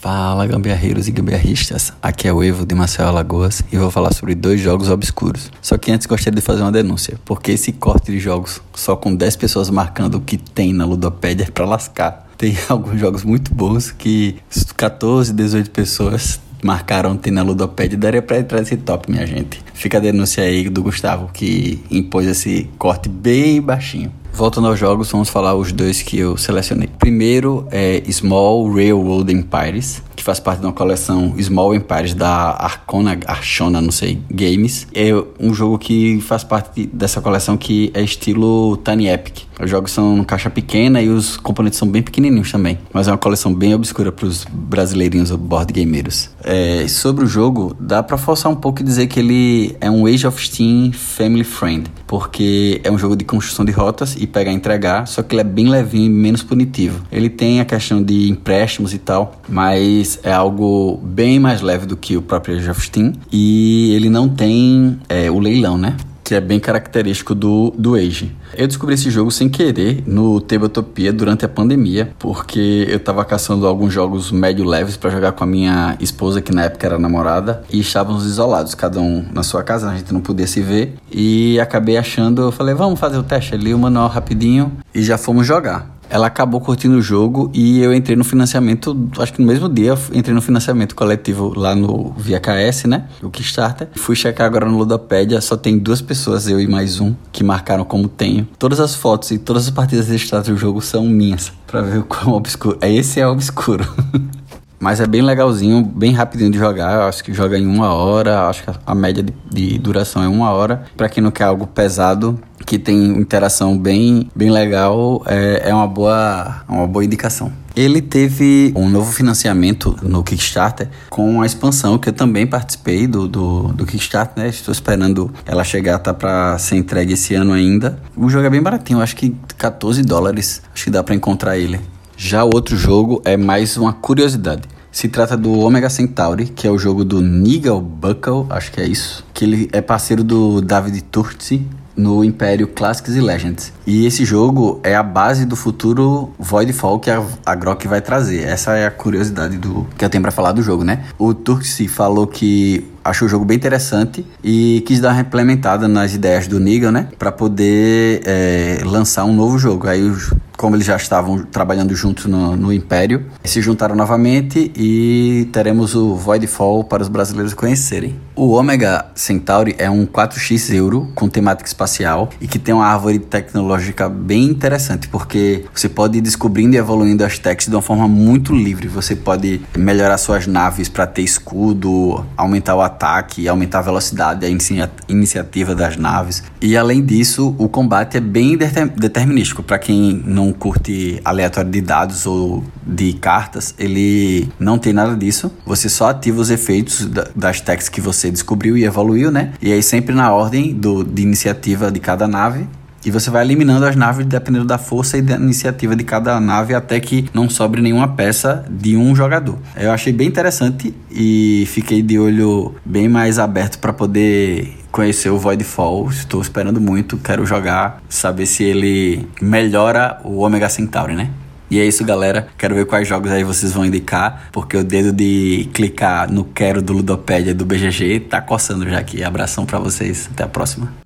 Fala 0.00 0.46
gambiarreiros 0.46 1.08
e 1.08 1.10
gambiarristas, 1.10 1.92
aqui 2.00 2.28
é 2.28 2.32
o 2.32 2.40
Evo 2.40 2.64
de 2.64 2.74
Marcelo 2.76 3.08
Alagoas 3.08 3.62
e 3.72 3.76
vou 3.76 3.90
falar 3.90 4.14
sobre 4.14 4.36
dois 4.36 4.60
jogos 4.60 4.88
obscuros. 4.88 5.50
Só 5.60 5.76
que 5.76 5.90
antes 5.90 6.06
gostaria 6.06 6.36
de 6.36 6.42
fazer 6.42 6.62
uma 6.62 6.70
denúncia, 6.70 7.18
porque 7.24 7.52
esse 7.52 7.72
corte 7.72 8.12
de 8.12 8.20
jogos 8.20 8.62
só 8.74 8.94
com 8.94 9.12
10 9.12 9.34
pessoas 9.36 9.68
marcando 9.68 10.16
o 10.16 10.20
que 10.20 10.36
tem 10.36 10.72
na 10.72 10.84
Ludopédia 10.84 11.44
é 11.44 11.50
pra 11.50 11.64
lascar. 11.64 12.25
Tem 12.36 12.56
alguns 12.68 13.00
jogos 13.00 13.24
muito 13.24 13.52
bons 13.54 13.90
que 13.90 14.36
14, 14.76 15.32
18 15.32 15.70
pessoas 15.70 16.40
marcaram 16.62 17.16
tem 17.16 17.32
na 17.32 17.42
Ludopédia, 17.42 17.96
daria 17.96 18.22
pra 18.22 18.38
entrar 18.38 18.60
nesse 18.60 18.76
top, 18.76 19.10
minha 19.10 19.26
gente. 19.26 19.60
Fica 19.72 19.98
a 19.98 20.00
denúncia 20.00 20.42
aí 20.42 20.68
do 20.68 20.82
Gustavo 20.82 21.30
que 21.32 21.80
impôs 21.90 22.26
esse 22.26 22.68
corte 22.78 23.08
bem 23.08 23.60
baixinho. 23.60 24.12
Voltando 24.32 24.68
aos 24.68 24.78
jogos, 24.78 25.10
vamos 25.10 25.30
falar 25.30 25.54
os 25.54 25.72
dois 25.72 26.02
que 26.02 26.18
eu 26.18 26.36
selecionei. 26.36 26.88
Primeiro 26.98 27.66
é 27.70 28.02
Small 28.10 28.70
Railroad 28.70 29.32
Empires, 29.32 30.02
faz 30.26 30.40
parte 30.40 30.58
de 30.58 30.66
uma 30.66 30.72
coleção 30.72 31.32
Small 31.40 31.72
Empires 31.72 32.12
da 32.12 32.28
Arcona, 32.28 33.16
Archona, 33.26 33.80
não 33.80 33.92
sei, 33.92 34.20
Games. 34.28 34.88
É 34.92 35.10
um 35.38 35.54
jogo 35.54 35.78
que 35.78 36.20
faz 36.20 36.42
parte 36.42 36.84
dessa 36.92 37.20
coleção 37.20 37.56
que 37.56 37.92
é 37.94 38.02
estilo 38.02 38.76
Tiny 38.78 39.08
Epic. 39.08 39.46
Os 39.62 39.70
jogos 39.70 39.92
são 39.92 40.22
caixa 40.24 40.50
pequena 40.50 41.00
e 41.00 41.08
os 41.08 41.36
componentes 41.36 41.78
são 41.78 41.88
bem 41.88 42.02
pequenininhos 42.02 42.50
também. 42.50 42.76
Mas 42.92 43.08
é 43.08 43.12
uma 43.12 43.18
coleção 43.18 43.54
bem 43.54 43.72
obscura 43.74 44.10
para 44.12 44.26
os 44.26 44.44
brasileirinhos 44.44 45.30
board 45.30 45.72
gameiros. 45.72 46.28
É, 46.42 46.86
sobre 46.88 47.24
o 47.24 47.26
jogo, 47.26 47.74
dá 47.78 48.02
para 48.02 48.18
forçar 48.18 48.50
um 48.50 48.56
pouco 48.56 48.80
e 48.80 48.84
dizer 48.84 49.06
que 49.06 49.20
ele 49.20 49.76
é 49.80 49.90
um 49.90 50.06
Age 50.06 50.26
of 50.26 50.44
Steam 50.44 50.92
Family 50.92 51.44
Friend. 51.44 51.88
Porque 52.06 52.80
é 52.84 52.90
um 52.90 52.98
jogo 52.98 53.16
de 53.16 53.24
construção 53.24 53.64
de 53.64 53.72
rotas 53.72 54.14
e 54.18 54.26
pegar 54.26 54.52
e 54.52 54.54
entregar, 54.54 55.06
só 55.06 55.22
que 55.22 55.34
ele 55.34 55.40
é 55.40 55.44
bem 55.44 55.68
levinho 55.68 56.06
e 56.06 56.10
menos 56.10 56.42
punitivo. 56.42 57.02
Ele 57.10 57.30
tem 57.30 57.60
a 57.60 57.64
questão 57.64 58.02
de 58.02 58.28
empréstimos 58.28 58.92
e 58.92 58.98
tal, 58.98 59.40
mas 59.48 60.15
é 60.22 60.32
algo 60.32 61.00
bem 61.02 61.38
mais 61.38 61.60
leve 61.60 61.86
do 61.86 61.96
que 61.96 62.16
o 62.16 62.22
próprio 62.22 62.56
Age 62.56 62.70
of 62.70 62.80
Steam. 62.80 63.12
E 63.32 63.94
ele 63.94 64.08
não 64.08 64.28
tem 64.28 64.98
é, 65.08 65.30
o 65.30 65.38
leilão, 65.38 65.76
né? 65.76 65.96
que 66.26 66.34
é 66.34 66.40
bem 66.40 66.58
característico 66.58 67.36
do, 67.36 67.72
do 67.78 67.94
Age. 67.94 68.34
Eu 68.52 68.66
descobri 68.66 68.96
esse 68.96 69.08
jogo 69.10 69.30
sem 69.30 69.48
querer 69.48 70.02
no 70.04 70.40
Tabletopia 70.40 71.12
durante 71.12 71.44
a 71.44 71.48
pandemia, 71.48 72.10
porque 72.18 72.84
eu 72.90 72.98
tava 72.98 73.24
caçando 73.24 73.64
alguns 73.64 73.92
jogos 73.92 74.32
médio 74.32 74.64
leves 74.64 74.96
para 74.96 75.08
jogar 75.08 75.30
com 75.32 75.44
a 75.44 75.46
minha 75.46 75.96
esposa, 76.00 76.42
que 76.42 76.52
na 76.52 76.64
época 76.64 76.84
era 76.84 76.98
namorada, 76.98 77.62
e 77.70 77.78
estávamos 77.78 78.26
isolados, 78.26 78.74
cada 78.74 79.00
um 79.00 79.24
na 79.32 79.44
sua 79.44 79.62
casa, 79.62 79.88
a 79.88 79.96
gente 79.96 80.12
não 80.12 80.20
podia 80.20 80.48
se 80.48 80.60
ver, 80.60 80.96
e 81.12 81.60
acabei 81.60 81.96
achando, 81.96 82.42
eu 82.42 82.50
falei, 82.50 82.74
vamos 82.74 82.98
fazer 82.98 83.18
o 83.18 83.22
teste 83.22 83.54
ali, 83.54 83.72
o 83.72 83.78
manual 83.78 84.08
rapidinho, 84.08 84.72
e 84.92 85.04
já 85.04 85.16
fomos 85.16 85.46
jogar 85.46 85.95
ela 86.08 86.26
acabou 86.26 86.60
curtindo 86.60 86.96
o 86.96 87.02
jogo 87.02 87.50
e 87.52 87.80
eu 87.80 87.94
entrei 87.94 88.16
no 88.16 88.24
financiamento, 88.24 88.96
acho 89.18 89.32
que 89.32 89.40
no 89.40 89.46
mesmo 89.46 89.68
dia, 89.68 89.94
entrei 90.12 90.34
no 90.34 90.42
financiamento 90.42 90.94
coletivo 90.94 91.52
lá 91.58 91.74
no 91.74 92.12
Via 92.16 92.40
KS, 92.40 92.84
né? 92.84 93.06
O 93.22 93.30
Kickstarter. 93.30 93.88
Fui 93.96 94.14
checar 94.14 94.46
agora 94.46 94.66
no 94.66 94.78
Ludopédia, 94.78 95.40
só 95.40 95.56
tem 95.56 95.78
duas 95.78 96.00
pessoas, 96.00 96.48
eu 96.48 96.60
e 96.60 96.66
mais 96.66 97.00
um, 97.00 97.14
que 97.32 97.42
marcaram 97.42 97.84
como 97.84 98.08
tenho. 98.08 98.46
Todas 98.58 98.80
as 98.80 98.94
fotos 98.94 99.30
e 99.30 99.38
todas 99.38 99.64
as 99.64 99.70
partidas 99.70 100.08
registradas 100.08 100.48
do 100.48 100.56
jogo 100.56 100.80
são 100.80 101.04
minhas, 101.04 101.52
pra 101.66 101.80
ver 101.80 101.98
o 101.98 102.04
quão 102.04 102.32
obscuro. 102.34 102.78
Esse 102.82 103.20
é 103.20 103.26
obscuro. 103.26 103.84
Mas 104.78 105.00
é 105.00 105.06
bem 105.06 105.22
legalzinho, 105.22 105.82
bem 105.82 106.12
rapidinho 106.12 106.50
de 106.50 106.58
jogar. 106.58 106.94
Eu 106.94 107.02
acho 107.02 107.24
que 107.24 107.32
joga 107.32 107.58
em 107.58 107.66
uma 107.66 107.94
hora. 107.94 108.48
Acho 108.48 108.64
que 108.64 108.70
a 108.84 108.94
média 108.94 109.22
de, 109.22 109.32
de 109.50 109.78
duração 109.78 110.22
é 110.22 110.28
uma 110.28 110.50
hora. 110.50 110.84
Para 110.96 111.08
quem 111.08 111.22
não 111.22 111.30
quer 111.30 111.44
algo 111.44 111.66
pesado, 111.66 112.38
que 112.64 112.78
tem 112.78 113.18
interação 113.18 113.78
bem, 113.78 114.28
bem 114.34 114.50
legal, 114.50 115.22
é, 115.26 115.70
é 115.70 115.74
uma, 115.74 115.86
boa, 115.86 116.62
uma 116.68 116.86
boa 116.86 117.04
indicação. 117.04 117.52
Ele 117.74 118.00
teve 118.00 118.72
um 118.74 118.88
novo 118.88 119.12
financiamento 119.12 119.94
no 120.02 120.22
Kickstarter 120.24 120.88
com 121.10 121.42
a 121.42 121.46
expansão 121.46 121.98
que 121.98 122.08
eu 122.08 122.12
também 122.12 122.46
participei 122.46 123.06
do, 123.06 123.28
do, 123.28 123.68
do 123.68 123.84
Kickstarter, 123.84 124.42
né? 124.42 124.48
Estou 124.48 124.72
esperando 124.72 125.30
ela 125.44 125.62
chegar, 125.62 125.98
tá 125.98 126.14
para 126.14 126.58
ser 126.58 126.76
entregue 126.76 127.12
esse 127.12 127.34
ano 127.34 127.52
ainda. 127.52 127.98
O 128.16 128.30
jogo 128.30 128.46
é 128.46 128.50
bem 128.50 128.62
baratinho, 128.62 129.00
acho 129.00 129.14
que 129.14 129.36
14 129.58 130.02
dólares, 130.02 130.62
acho 130.74 130.84
que 130.84 130.90
dá 130.90 131.04
para 131.04 131.14
encontrar 131.14 131.58
ele. 131.58 131.78
Já 132.16 132.44
o 132.44 132.50
outro 132.54 132.76
jogo 132.78 133.20
é 133.26 133.36
mais 133.36 133.76
uma 133.76 133.92
curiosidade. 133.92 134.62
Se 134.90 135.06
trata 135.06 135.36
do 135.36 135.52
Omega 135.58 135.90
Centauri, 135.90 136.46
que 136.46 136.66
é 136.66 136.70
o 136.70 136.78
jogo 136.78 137.04
do 137.04 137.20
Nigel 137.20 137.78
Buckle, 137.78 138.46
acho 138.48 138.72
que 138.72 138.80
é 138.80 138.86
isso. 138.86 139.22
Que 139.34 139.44
ele 139.44 139.68
é 139.70 139.82
parceiro 139.82 140.24
do 140.24 140.62
David 140.62 141.02
Turczi 141.02 141.66
no 141.94 142.24
Império 142.24 142.68
Classics 142.68 143.14
e 143.14 143.20
Legends. 143.20 143.72
E 143.86 144.06
esse 144.06 144.24
jogo 144.24 144.80
é 144.82 144.94
a 144.94 145.02
base 145.02 145.44
do 145.44 145.56
futuro 145.56 146.32
Voidfall 146.38 146.98
que 146.98 147.10
a, 147.10 147.22
a 147.44 147.54
Grok 147.54 147.86
vai 147.86 148.00
trazer. 148.00 148.44
Essa 148.44 148.76
é 148.76 148.86
a 148.86 148.90
curiosidade 148.90 149.58
do 149.58 149.86
que 149.96 150.04
eu 150.04 150.08
tenho 150.08 150.22
para 150.22 150.30
falar 150.30 150.52
do 150.52 150.62
jogo, 150.62 150.84
né? 150.84 151.04
O 151.18 151.34
Turczi 151.34 151.88
falou 151.88 152.26
que 152.26 152.86
achou 153.04 153.26
o 153.26 153.28
jogo 153.28 153.44
bem 153.44 153.56
interessante 153.56 154.26
e 154.42 154.82
quis 154.86 155.00
dar 155.00 155.12
uma 155.12 155.20
implementada 155.20 155.86
nas 155.86 156.14
ideias 156.14 156.46
do 156.46 156.58
Negan, 156.58 156.92
né? 156.92 157.08
Para 157.18 157.32
poder 157.32 158.20
é, 158.24 158.80
lançar 158.84 159.24
um 159.24 159.34
novo 159.34 159.58
jogo. 159.58 159.86
Aí 159.86 160.02
os 160.02 160.32
como 160.56 160.74
eles 160.76 160.86
já 160.86 160.96
estavam 160.96 161.38
trabalhando 161.44 161.94
juntos 161.94 162.26
no, 162.26 162.56
no, 162.56 162.72
Império, 162.72 163.26
se 163.44 163.60
juntaram 163.60 163.94
novamente 163.94 164.72
e 164.76 165.48
teremos 165.52 165.94
o 165.94 166.14
Voidfall 166.14 166.84
para 166.84 167.02
os 167.02 167.08
brasileiros 167.08 167.54
conhecerem. 167.54 168.16
O 168.34 168.52
Omega 168.52 169.06
Centauri 169.14 169.74
é 169.78 169.88
um 169.88 170.04
4x 170.04 170.74
Euro 170.74 171.10
com 171.14 171.28
temática 171.28 171.66
espacial 171.66 172.28
e 172.40 172.46
que 172.46 172.58
tem 172.58 172.74
uma 172.74 172.86
árvore 172.86 173.18
tecnológica 173.18 174.08
bem 174.08 174.44
interessante, 174.44 175.08
porque 175.08 175.64
você 175.74 175.88
pode 175.88 176.18
ir 176.18 176.20
descobrindo 176.20 176.74
e 176.74 176.78
evoluindo 176.78 177.24
as 177.24 177.38
techs 177.38 177.66
de 177.66 177.74
uma 177.74 177.82
forma 177.82 178.06
muito 178.06 178.54
livre. 178.54 178.88
Você 178.88 179.16
pode 179.16 179.62
melhorar 179.76 180.18
suas 180.18 180.46
naves 180.46 180.88
para 180.88 181.06
ter 181.06 181.22
escudo, 181.22 182.24
aumentar 182.36 182.76
o 182.76 182.82
ataque, 182.82 183.48
aumentar 183.48 183.78
a 183.78 183.82
velocidade, 183.82 184.44
a 184.44 184.48
inicia 184.48 184.90
iniciativa 185.08 185.74
das 185.74 185.96
naves. 185.96 186.42
E 186.60 186.76
além 186.76 187.04
disso, 187.04 187.54
o 187.58 187.68
combate 187.68 188.18
é 188.18 188.20
bem 188.20 188.56
determinístico 188.56 189.62
para 189.62 189.78
quem 189.78 190.22
não 190.26 190.45
não 190.46 190.52
curte 190.52 191.20
aleatório 191.24 191.70
de 191.70 191.80
dados 191.80 192.26
ou 192.26 192.64
de 192.86 193.12
cartas, 193.14 193.74
ele 193.78 194.48
não 194.58 194.78
tem 194.78 194.92
nada 194.92 195.16
disso. 195.16 195.52
Você 195.64 195.88
só 195.88 196.10
ativa 196.10 196.40
os 196.40 196.50
efeitos 196.50 197.08
das 197.34 197.60
techs 197.60 197.88
que 197.88 198.00
você 198.00 198.30
descobriu 198.30 198.76
e 198.76 198.84
evoluiu, 198.84 199.30
né? 199.30 199.52
E 199.60 199.72
aí 199.72 199.82
sempre 199.82 200.14
na 200.14 200.32
ordem 200.32 200.72
do, 200.72 201.04
de 201.04 201.22
iniciativa 201.22 201.90
de 201.90 202.00
cada 202.00 202.28
nave. 202.28 202.66
E 203.04 203.10
você 203.10 203.30
vai 203.30 203.44
eliminando 203.44 203.86
as 203.86 203.94
naves 203.94 204.26
dependendo 204.26 204.64
da 204.64 204.78
força 204.78 205.16
e 205.16 205.22
da 205.22 205.36
iniciativa 205.36 205.94
de 205.94 206.02
cada 206.02 206.40
nave 206.40 206.74
até 206.74 206.98
que 206.98 207.26
não 207.32 207.48
sobre 207.48 207.80
nenhuma 207.80 208.08
peça 208.08 208.64
de 208.68 208.96
um 208.96 209.14
jogador. 209.14 209.56
Eu 209.76 209.92
achei 209.92 210.12
bem 210.12 210.26
interessante 210.26 210.92
e 211.08 211.64
fiquei 211.68 212.02
de 212.02 212.18
olho 212.18 212.74
bem 212.84 213.08
mais 213.08 213.38
aberto 213.38 213.78
para 213.78 213.92
poder 213.92 214.76
conhecer 214.96 215.28
o 215.28 215.36
Voidfall, 215.36 216.08
estou 216.08 216.40
esperando 216.40 216.80
muito, 216.80 217.18
quero 217.18 217.44
jogar, 217.44 218.02
saber 218.08 218.46
se 218.46 218.64
ele 218.64 219.28
melhora 219.42 220.18
o 220.24 220.38
Omega 220.38 220.70
Centauri, 220.70 221.14
né? 221.14 221.30
E 221.70 221.78
é 221.78 221.84
isso, 221.84 222.02
galera. 222.02 222.48
Quero 222.56 222.74
ver 222.74 222.86
quais 222.86 223.06
jogos 223.06 223.30
aí 223.30 223.44
vocês 223.44 223.72
vão 223.72 223.84
indicar, 223.84 224.48
porque 224.52 224.74
o 224.74 224.82
dedo 224.82 225.12
de 225.12 225.68
clicar 225.74 226.32
no 226.32 226.44
quero 226.44 226.80
do 226.80 226.94
Ludopédia 226.94 227.54
do 227.54 227.66
BGG 227.66 228.20
tá 228.20 228.40
coçando 228.40 228.88
já 228.88 228.98
aqui. 228.98 229.22
Abração 229.22 229.66
para 229.66 229.78
vocês. 229.78 230.30
Até 230.32 230.44
a 230.44 230.48
próxima. 230.48 231.05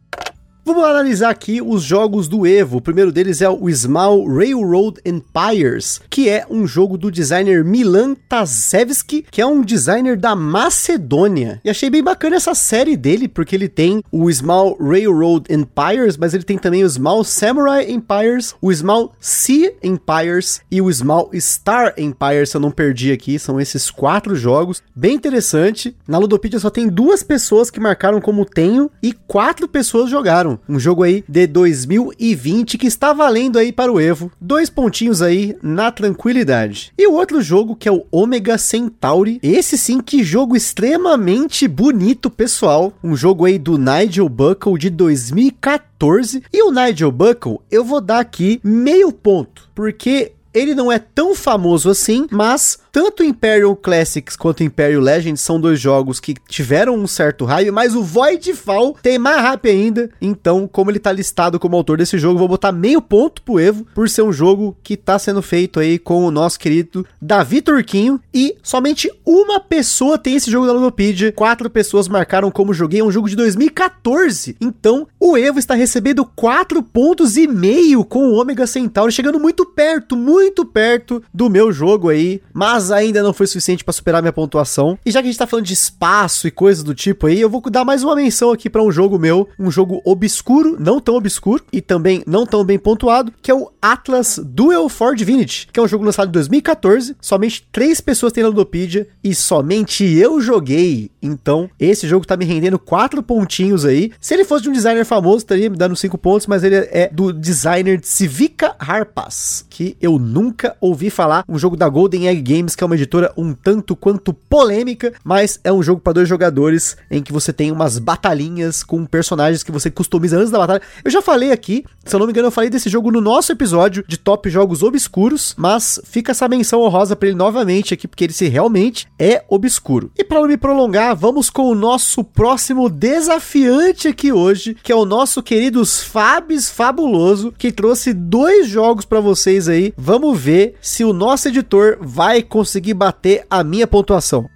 Vamos 0.63 0.85
analisar 0.85 1.31
aqui 1.31 1.63
os 1.63 1.83
jogos 1.83 2.29
do 2.29 2.47
Evo. 2.47 2.77
O 2.77 2.81
primeiro 2.83 3.11
deles 3.11 3.41
é 3.41 3.49
o 3.49 3.69
Small 3.71 4.27
Railroad 4.27 5.01
Empires, 5.05 6.01
que 6.11 6.29
é 6.29 6.47
um 6.51 6.67
jogo 6.67 6.99
do 6.99 7.11
designer 7.11 7.65
Milan 7.65 8.15
Tasevski, 8.29 9.25
que 9.31 9.41
é 9.41 9.47
um 9.47 9.63
designer 9.63 10.19
da 10.19 10.37
Macedônia. 10.37 11.61
E 11.65 11.71
achei 11.71 11.89
bem 11.89 12.03
bacana 12.03 12.37
essa 12.37 12.55
série 12.55 12.95
dele, 12.95 13.27
porque 13.27 13.57
ele 13.57 13.69
tem 13.69 14.03
o 14.13 14.31
Small 14.31 14.77
Railroad 14.79 15.47
Empires, 15.51 16.19
mas 16.19 16.35
ele 16.35 16.45
tem 16.45 16.59
também 16.59 16.85
o 16.85 16.91
Small 16.91 17.25
Samurai 17.25 17.91
Empires, 17.91 18.55
o 18.61 18.73
Small 18.73 19.15
Sea 19.19 19.73
Empires 19.83 20.61
e 20.71 20.83
o 20.83 20.93
Small 20.93 21.31
Star 21.35 21.95
Empires, 21.97 22.51
se 22.51 22.57
eu 22.59 22.61
não 22.61 22.71
perdi 22.71 23.13
aqui. 23.13 23.39
São 23.39 23.59
esses 23.59 23.91
quatro 23.91 24.37
jogos. 24.37 24.83
Bem 24.95 25.15
interessante. 25.15 25.97
Na 26.07 26.19
Ludopedia 26.19 26.61
só 26.61 26.69
tem 26.69 26.87
duas 26.87 27.23
pessoas 27.23 27.71
que 27.71 27.81
marcaram 27.81 28.21
como 28.21 28.45
tenho 28.45 28.91
e 29.03 29.13
quatro 29.13 29.67
pessoas 29.67 30.11
jogaram. 30.11 30.60
Um 30.69 30.79
jogo 30.79 31.03
aí 31.03 31.25
de 31.29 31.47
2020 31.47 32.79
que 32.79 32.87
está 32.87 33.13
valendo 33.13 33.59
aí 33.59 33.73
para 33.73 33.93
o 33.93 34.01
Evo. 34.01 34.31
Dois 34.41 34.71
pontinhos 34.71 35.23
aí 35.23 35.57
na 35.63 35.91
tranquilidade. 35.91 36.93
E 36.97 37.07
o 37.07 37.15
outro 37.15 37.43
jogo 37.43 37.77
que 37.77 37.89
é 37.89 37.93
o 37.93 38.07
Omega 38.11 38.59
Centauri. 38.59 39.39
Esse 39.43 39.77
sim, 39.77 40.01
que 40.01 40.23
jogo 40.23 40.57
extremamente 40.57 41.67
bonito, 41.67 42.31
pessoal. 42.31 42.93
Um 43.03 43.17
jogo 43.17 43.45
aí 43.45 43.59
do 43.59 43.79
Nigel 43.79 44.29
Buckle 44.29 44.79
de 44.79 44.91
2014. 44.91 46.43
E 46.53 46.63
o 46.63 46.71
Nigel 46.71 47.13
Buckle, 47.13 47.61
eu 47.71 47.85
vou 47.85 48.01
dar 48.01 48.21
aqui 48.21 48.61
meio 48.65 49.13
ponto, 49.13 49.69
porque 49.75 50.33
ele 50.53 50.75
não 50.75 50.91
é 50.91 50.99
tão 50.99 51.35
famoso 51.35 51.89
assim, 51.89 52.27
mas 52.31 52.79
tanto 52.93 53.23
Imperial 53.23 53.75
Classics 53.77 54.37
quanto 54.37 54.65
Imperial 54.65 55.01
Legends 55.01 55.41
são 55.41 55.61
dois 55.61 55.81
jogos 55.81 56.21
que 56.21 56.35
tiveram 56.49 56.95
um 56.95 57.07
certo 57.07 57.45
hype, 57.45 57.71
mas 57.71 57.95
o 57.95 58.03
Voidfall 58.03 58.97
tem 59.03 59.19
mais 59.19 59.41
hype 59.43 59.69
ainda. 59.69 60.11
Então, 60.21 60.69
como 60.71 60.91
ele 60.91 60.99
tá 60.99 61.13
listado 61.13 61.59
como 61.59 61.77
autor 61.77 61.99
desse 61.99 62.19
jogo, 62.19 62.39
vou 62.39 62.49
botar 62.49 62.73
meio 62.73 63.01
ponto 63.01 63.43
pro 63.43 63.61
Evo, 63.61 63.87
por 63.95 64.09
ser 64.09 64.23
um 64.23 64.33
jogo 64.33 64.77
que 64.83 64.97
tá 64.97 65.19
sendo 65.19 65.43
feito 65.43 65.79
aí 65.79 65.99
com 65.99 66.25
o 66.25 66.31
nosso 66.31 66.59
querido 66.59 67.07
Davi 67.21 67.63
Turquinho. 67.63 68.21
E 68.33 68.57
somente 68.63 69.11
uma 69.25 69.61
pessoa 69.61 70.19
tem 70.19 70.37
esse 70.37 70.51
jogo 70.51 70.67
da 70.67 70.73
Ludopedia. 70.73 71.33
Quatro 71.33 71.69
pessoas 71.71 72.09
marcaram 72.09 72.51
como 72.51 72.75
joguei. 72.75 73.01
É 73.01 73.05
um 73.05 73.13
jogo 73.13 73.29
de 73.29 73.37
2014. 73.37 74.57
Então, 74.61 75.07
o 75.19 75.37
Evo 75.37 75.59
está 75.59 75.75
recebendo 75.75 76.25
quatro 76.25 76.83
pontos 76.83 77.37
e 77.37 77.47
meio 77.47 78.05
com 78.05 78.29
o 78.29 78.41
Omega 78.41 78.67
Centauri, 78.67 79.13
chegando 79.13 79.39
muito 79.39 79.65
perto, 79.67 80.17
muito 80.17 80.65
perto 80.65 81.23
do 81.33 81.51
meu 81.51 81.73
jogo 81.73 82.09
aí. 82.09 82.41
Mas 82.53 82.80
mas 82.81 82.91
ainda 82.91 83.23
não 83.23 83.35
foi 83.35 83.47
suficiente 83.47 83.85
para 83.85 83.93
superar 83.93 84.23
minha 84.23 84.33
pontuação. 84.33 84.99
E 85.05 85.11
já 85.11 85.21
que 85.21 85.29
a 85.29 85.31
gente 85.31 85.39
tá 85.39 85.47
falando 85.47 85.67
de 85.67 85.75
espaço 85.75 86.49
e 86.49 86.51
coisas 86.51 86.83
do 86.83 86.95
tipo 86.95 87.27
aí, 87.27 87.39
eu 87.39 87.51
vou 87.51 87.61
dar 87.71 87.85
mais 87.85 88.03
uma 88.03 88.17
menção 88.17 88.51
aqui 88.51 88.71
para 88.71 88.83
um 88.83 88.91
jogo 88.91 89.19
meu, 89.19 89.47
um 89.59 89.71
jogo 89.71 90.01
obscuro, 90.03 90.77
não 90.81 90.99
tão 90.99 91.17
obscuro 91.17 91.63
e 91.71 91.83
também 91.83 92.23
não 92.27 92.47
tão 92.47 92.65
bem 92.65 92.79
pontuado, 92.79 93.33
que 93.43 93.51
é 93.51 93.55
o 93.55 93.71
Atlas 93.83 94.41
Duel 94.43 94.89
for 94.89 95.15
Divinity, 95.15 95.69
que 95.71 95.79
é 95.79 95.83
um 95.83 95.89
jogo 95.89 96.05
lançado 96.05 96.29
em 96.29 96.33
2014. 96.33 97.17
Somente 97.21 97.69
três 97.71 98.01
pessoas 98.01 98.33
têm 98.33 98.43
na 98.43 98.49
Ludopedia 98.49 99.07
e 99.23 99.35
somente 99.35 100.05
eu 100.05 100.41
joguei. 100.41 101.11
Então, 101.23 101.69
esse 101.79 102.09
jogo 102.09 102.27
tá 102.27 102.37
me 102.37 102.45
rendendo 102.45 102.79
quatro 102.79 103.23
pontinhos 103.23 103.85
aí. 103.85 104.13
Se 104.21 104.35
ele 104.35 104.45
fosse 104.45 104.63
de 104.65 104.71
um 104.71 104.73
designer 104.73 105.05
famoso, 105.05 105.39
estaria 105.39 105.71
me 105.71 105.77
dando 105.77 105.97
cinco 105.97 106.17
pontos, 106.17 106.47
mas 106.47 106.65
ele 106.65 106.77
é 106.77 107.11
do 107.13 107.33
designer 107.33 108.01
Civica 108.03 108.75
Harpas, 108.79 109.65
que 109.69 109.97
eu 110.01 110.19
nunca 110.19 110.77
ouvi 110.81 111.11
falar. 111.11 111.45
Um 111.49 111.59
jogo 111.59 111.77
da 111.77 111.89
Golden 111.89 112.29
Egg 112.29 112.41
Games 112.43 112.75
que 112.75 112.85
é 112.85 112.87
uma 112.87 112.95
editora 112.95 113.33
um 113.37 113.53
tanto 113.53 113.95
quanto 113.95 114.33
polêmica, 114.33 115.13
mas 115.23 115.61
é 115.63 115.73
um 115.73 115.83
jogo 115.83 116.01
para 116.01 116.15
dois 116.15 116.29
jogadores 116.29 116.97
em 117.11 117.23
que 117.23 117.33
você 117.33 117.53
tem 117.53 117.71
umas 117.71 117.99
batalhinhas 117.99 118.83
com 118.83 119.05
personagens 119.05 119.63
que 119.63 119.73
você 119.73 119.91
customiza 119.91 120.39
antes 120.39 120.51
da 120.51 120.59
batalha. 120.59 120.83
Eu 121.05 121.11
já 121.11 121.21
falei 121.21 121.53
aqui, 121.53 121.85
se 122.05 122.15
eu 122.15 122.19
não 122.19 122.27
me 122.27 122.33
engano, 122.33 122.49
eu 122.49 122.53
falei 122.53 122.71
desse 122.71 122.89
jogo 122.89 123.11
no 123.11 123.21
nosso 123.21 123.53
episódio 123.53 124.05
de 124.07 124.17
top 124.17 124.49
jogos 124.49 124.83
obscuros, 124.83 125.55
mas 125.57 126.01
fica 126.05 126.33
essa 126.33 126.49
menção 126.49 126.81
honrosa 126.81 127.15
para 127.15 127.29
ele 127.29 127.37
novamente 127.37 127.95
aqui, 127.95 128.09
porque 128.09 128.25
ele 128.25 128.33
se 128.33 128.49
realmente 128.49 129.07
é 129.19 129.45
obscuro. 129.49 130.11
E 130.17 130.25
para 130.25 130.41
não 130.41 130.49
me 130.49 130.57
prolongar, 130.57 131.10
vamos 131.15 131.51
com 131.51 131.65
o 131.65 131.75
nosso 131.75 132.23
próximo 132.23 132.89
desafiante 132.89 134.09
aqui 134.09 134.33
hoje, 134.33 134.77
que 134.83 134.93
é 134.93 134.95
o 134.95 135.05
nosso 135.05 135.43
querido 135.43 135.85
Fabs 135.85 136.71
Fabuloso, 136.71 137.53
que 137.57 137.73
trouxe 137.73 138.13
dois 138.13 138.69
jogos 138.69 139.05
para 139.05 139.21
vocês 139.21 139.69
aí. 139.69 139.93
Vamos 139.97 140.39
ver 140.39 140.75
se 140.81 141.05
o 141.05 141.13
nosso 141.13 141.49
editor 141.49 141.99
vai 142.01 142.43
conseguir 142.43 142.95
bater 142.95 143.45
a 143.51 143.65
minha 143.65 143.87
pontuação. 143.87 144.49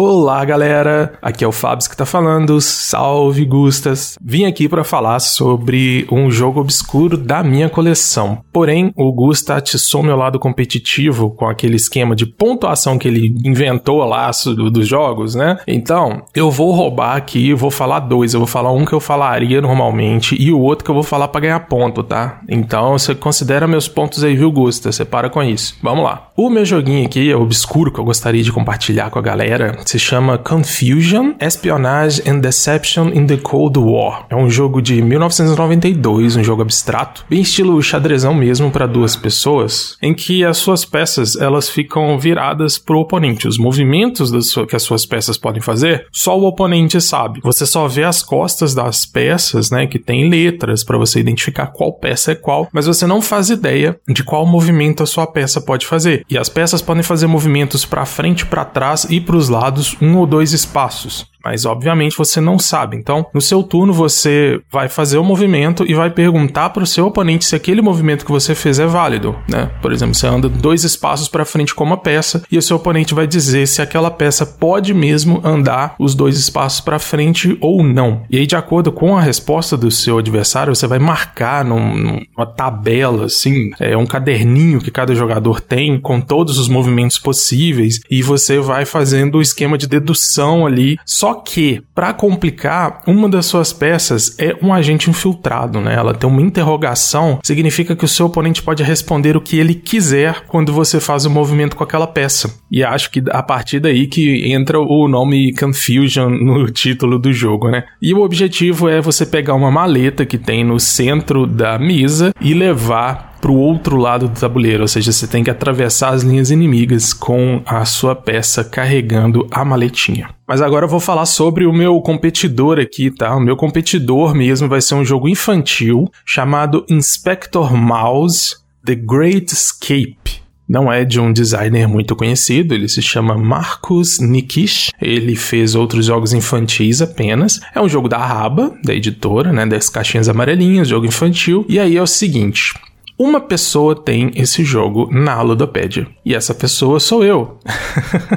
Olá, 0.00 0.44
galera. 0.44 1.14
Aqui 1.20 1.42
é 1.42 1.48
o 1.48 1.50
Fábio 1.50 1.90
que 1.90 1.96
tá 1.96 2.06
falando. 2.06 2.60
Salve, 2.60 3.44
Gustas. 3.44 4.16
Vim 4.22 4.44
aqui 4.44 4.68
para 4.68 4.84
falar 4.84 5.18
sobre 5.18 6.06
um 6.08 6.30
jogo 6.30 6.60
obscuro 6.60 7.16
da 7.16 7.42
minha 7.42 7.68
coleção. 7.68 8.38
Porém, 8.52 8.92
o 8.94 9.12
Gusta 9.12 9.56
atiçou 9.56 10.04
meu 10.04 10.14
lado 10.14 10.38
competitivo 10.38 11.32
com 11.32 11.48
aquele 11.48 11.74
esquema 11.74 12.14
de 12.14 12.26
pontuação 12.26 12.96
que 12.96 13.08
ele 13.08 13.34
inventou 13.44 14.04
lá 14.04 14.30
dos 14.72 14.86
jogos, 14.86 15.34
né? 15.34 15.58
Então, 15.66 16.22
eu 16.32 16.48
vou 16.48 16.70
roubar 16.70 17.16
aqui, 17.16 17.52
vou 17.52 17.68
falar 17.68 17.98
dois. 17.98 18.34
Eu 18.34 18.38
vou 18.38 18.46
falar 18.46 18.70
um 18.70 18.84
que 18.84 18.92
eu 18.92 19.00
falaria 19.00 19.60
normalmente 19.60 20.40
e 20.40 20.52
o 20.52 20.60
outro 20.60 20.84
que 20.84 20.92
eu 20.92 20.94
vou 20.94 21.02
falar 21.02 21.26
para 21.26 21.40
ganhar 21.40 21.58
ponto, 21.66 22.04
tá? 22.04 22.40
Então, 22.48 22.96
você 22.96 23.16
considera 23.16 23.66
meus 23.66 23.88
pontos 23.88 24.22
aí, 24.22 24.36
viu, 24.36 24.52
Gusta? 24.52 24.92
Você 24.92 25.04
para 25.04 25.28
com 25.28 25.42
isso. 25.42 25.76
Vamos 25.82 26.04
lá. 26.04 26.30
O 26.36 26.48
meu 26.48 26.64
joguinho 26.64 27.04
aqui 27.04 27.28
é 27.28 27.36
obscuro 27.36 27.90
que 27.90 27.98
eu 27.98 28.04
gostaria 28.04 28.44
de 28.44 28.52
compartilhar 28.52 29.10
com 29.10 29.18
a 29.18 29.22
galera 29.22 29.76
se 29.88 29.98
chama 29.98 30.36
Confusion, 30.36 31.32
Espionage 31.40 32.22
and 32.28 32.40
Deception 32.40 33.08
in 33.08 33.26
the 33.26 33.38
Cold 33.38 33.78
War. 33.78 34.26
É 34.28 34.36
um 34.36 34.50
jogo 34.50 34.82
de 34.82 35.00
1992, 35.00 36.36
um 36.36 36.44
jogo 36.44 36.60
abstrato, 36.60 37.24
bem 37.26 37.40
estilo 37.40 37.82
xadrezão 37.82 38.34
mesmo 38.34 38.70
para 38.70 38.86
duas 38.86 39.16
pessoas, 39.16 39.96
em 40.02 40.12
que 40.12 40.44
as 40.44 40.58
suas 40.58 40.84
peças 40.84 41.36
elas 41.36 41.70
ficam 41.70 42.18
viradas 42.18 42.76
pro 42.76 42.98
oponente. 42.98 43.48
Os 43.48 43.56
movimentos 43.56 44.30
que 44.68 44.76
as 44.76 44.82
suas 44.82 45.06
peças 45.06 45.38
podem 45.38 45.62
fazer, 45.62 46.06
só 46.12 46.38
o 46.38 46.46
oponente 46.46 47.00
sabe. 47.00 47.40
Você 47.42 47.64
só 47.64 47.88
vê 47.88 48.04
as 48.04 48.22
costas 48.22 48.74
das 48.74 49.06
peças, 49.06 49.70
né, 49.70 49.86
que 49.86 49.98
tem 49.98 50.28
letras 50.28 50.84
para 50.84 50.98
você 50.98 51.18
identificar 51.18 51.68
qual 51.68 51.94
peça 51.94 52.32
é 52.32 52.34
qual, 52.34 52.68
mas 52.74 52.86
você 52.86 53.06
não 53.06 53.22
faz 53.22 53.48
ideia 53.48 53.98
de 54.06 54.22
qual 54.22 54.44
movimento 54.44 55.02
a 55.02 55.06
sua 55.06 55.26
peça 55.26 55.62
pode 55.62 55.86
fazer. 55.86 56.26
E 56.28 56.36
as 56.36 56.50
peças 56.50 56.82
podem 56.82 57.02
fazer 57.02 57.26
movimentos 57.26 57.86
para 57.86 58.04
frente, 58.04 58.44
para 58.44 58.66
trás 58.66 59.06
e 59.08 59.18
para 59.18 59.36
os 59.36 59.48
lados 59.48 59.77
um 60.00 60.16
ou 60.16 60.26
dois 60.26 60.52
espaços 60.52 61.26
mas 61.48 61.64
obviamente 61.64 62.16
você 62.16 62.42
não 62.42 62.58
sabe. 62.58 62.94
Então, 62.94 63.24
no 63.32 63.40
seu 63.40 63.62
turno, 63.62 63.90
você 63.90 64.60
vai 64.70 64.86
fazer 64.86 65.16
o 65.16 65.24
movimento 65.24 65.82
e 65.88 65.94
vai 65.94 66.10
perguntar 66.10 66.68
para 66.70 66.82
o 66.82 66.86
seu 66.86 67.06
oponente 67.06 67.46
se 67.46 67.56
aquele 67.56 67.80
movimento 67.80 68.22
que 68.26 68.30
você 68.30 68.54
fez 68.54 68.78
é 68.78 68.86
válido, 68.86 69.34
né? 69.48 69.70
Por 69.80 69.90
exemplo, 69.90 70.14
você 70.14 70.26
anda 70.26 70.46
dois 70.46 70.84
espaços 70.84 71.26
para 71.26 71.46
frente 71.46 71.74
com 71.74 71.84
uma 71.84 71.96
peça 71.96 72.42
e 72.52 72.58
o 72.58 72.62
seu 72.62 72.76
oponente 72.76 73.14
vai 73.14 73.26
dizer 73.26 73.66
se 73.66 73.80
aquela 73.80 74.10
peça 74.10 74.44
pode 74.44 74.92
mesmo 74.92 75.40
andar 75.42 75.94
os 75.98 76.14
dois 76.14 76.38
espaços 76.38 76.82
para 76.82 76.98
frente 76.98 77.56
ou 77.62 77.82
não. 77.82 78.24
E 78.28 78.36
aí, 78.36 78.46
de 78.46 78.54
acordo 78.54 78.92
com 78.92 79.16
a 79.16 79.22
resposta 79.22 79.74
do 79.74 79.90
seu 79.90 80.18
adversário, 80.18 80.74
você 80.74 80.86
vai 80.86 80.98
marcar 80.98 81.64
num, 81.64 81.96
numa 81.96 82.44
tabela, 82.44 83.24
assim, 83.24 83.70
é 83.80 83.96
um 83.96 84.06
caderninho 84.06 84.80
que 84.80 84.90
cada 84.90 85.14
jogador 85.14 85.62
tem 85.62 85.98
com 85.98 86.20
todos 86.20 86.58
os 86.58 86.68
movimentos 86.68 87.18
possíveis 87.18 88.00
e 88.10 88.22
você 88.22 88.60
vai 88.60 88.84
fazendo 88.84 89.38
o 89.38 89.42
esquema 89.42 89.78
de 89.78 89.86
dedução 89.86 90.66
ali 90.66 90.98
só 91.06 91.37
que, 91.42 91.82
para 91.94 92.12
complicar, 92.12 93.02
uma 93.06 93.28
das 93.28 93.46
suas 93.46 93.72
peças 93.72 94.36
é 94.38 94.56
um 94.62 94.72
agente 94.72 95.10
infiltrado, 95.10 95.80
né? 95.80 95.94
Ela 95.94 96.14
tem 96.14 96.28
uma 96.28 96.42
interrogação, 96.42 97.38
significa 97.42 97.96
que 97.96 98.04
o 98.04 98.08
seu 98.08 98.26
oponente 98.26 98.62
pode 98.62 98.82
responder 98.82 99.36
o 99.36 99.40
que 99.40 99.58
ele 99.58 99.74
quiser 99.74 100.44
quando 100.46 100.72
você 100.72 101.00
faz 101.00 101.24
o 101.24 101.30
movimento 101.30 101.76
com 101.76 101.84
aquela 101.84 102.06
peça. 102.06 102.58
E 102.70 102.84
acho 102.84 103.10
que 103.10 103.22
a 103.30 103.42
partir 103.42 103.80
daí 103.80 104.06
que 104.06 104.52
entra 104.52 104.78
o 104.78 105.08
nome 105.08 105.52
Confusion 105.54 106.30
no 106.30 106.66
título 106.72 107.18
do 107.18 107.32
jogo, 107.32 107.70
né? 107.70 107.84
E 108.00 108.14
o 108.14 108.20
objetivo 108.20 108.88
é 108.88 109.00
você 109.00 109.24
pegar 109.24 109.54
uma 109.54 109.70
maleta 109.70 110.26
que 110.26 110.38
tem 110.38 110.64
no 110.64 110.78
centro 110.78 111.46
da 111.46 111.78
mesa 111.78 112.32
e 112.40 112.54
levar 112.54 113.37
para 113.40 113.50
o 113.50 113.56
outro 113.56 113.96
lado 113.96 114.28
do 114.28 114.38
tabuleiro, 114.38 114.82
ou 114.82 114.88
seja, 114.88 115.12
você 115.12 115.26
tem 115.26 115.44
que 115.44 115.50
atravessar 115.50 116.10
as 116.10 116.22
linhas 116.22 116.50
inimigas 116.50 117.12
com 117.12 117.62
a 117.64 117.84
sua 117.84 118.14
peça 118.14 118.64
carregando 118.64 119.46
a 119.50 119.64
maletinha. 119.64 120.30
Mas 120.46 120.60
agora 120.60 120.86
eu 120.86 120.90
vou 120.90 121.00
falar 121.00 121.26
sobre 121.26 121.66
o 121.66 121.72
meu 121.72 122.00
competidor 122.00 122.78
aqui, 122.78 123.10
tá? 123.10 123.36
O 123.36 123.40
meu 123.40 123.56
competidor 123.56 124.34
mesmo 124.34 124.68
vai 124.68 124.80
ser 124.80 124.94
um 124.94 125.04
jogo 125.04 125.28
infantil 125.28 126.10
chamado 126.24 126.84
Inspector 126.88 127.76
Mouse 127.76 128.56
The 128.84 128.94
Great 128.94 129.52
Escape 129.52 130.48
não 130.68 130.92
é 130.92 131.02
de 131.02 131.18
um 131.18 131.32
designer 131.32 131.88
muito 131.88 132.14
conhecido, 132.14 132.74
ele 132.74 132.88
se 132.88 133.00
chama 133.00 133.38
Marcus 133.38 134.18
Nikish. 134.20 134.90
Ele 135.00 135.34
fez 135.34 135.74
outros 135.74 136.04
jogos 136.04 136.34
infantis 136.34 137.00
apenas. 137.00 137.58
É 137.74 137.80
um 137.80 137.88
jogo 137.88 138.06
da 138.06 138.18
Raba, 138.18 138.76
da 138.84 138.94
editora, 138.94 139.50
né, 139.50 139.64
das 139.64 139.88
caixinhas 139.88 140.28
amarelinhas, 140.28 140.88
jogo 140.88 141.06
infantil. 141.06 141.64
E 141.70 141.80
aí 141.80 141.96
é 141.96 142.02
o 142.02 142.06
seguinte, 142.06 142.74
uma 143.18 143.40
pessoa 143.40 143.96
tem 143.96 144.30
esse 144.36 144.62
jogo 144.62 145.08
na 145.10 145.42
Ludopédia. 145.42 146.06
E 146.24 146.34
essa 146.34 146.54
pessoa 146.54 147.00
sou 147.00 147.24
eu. 147.24 147.58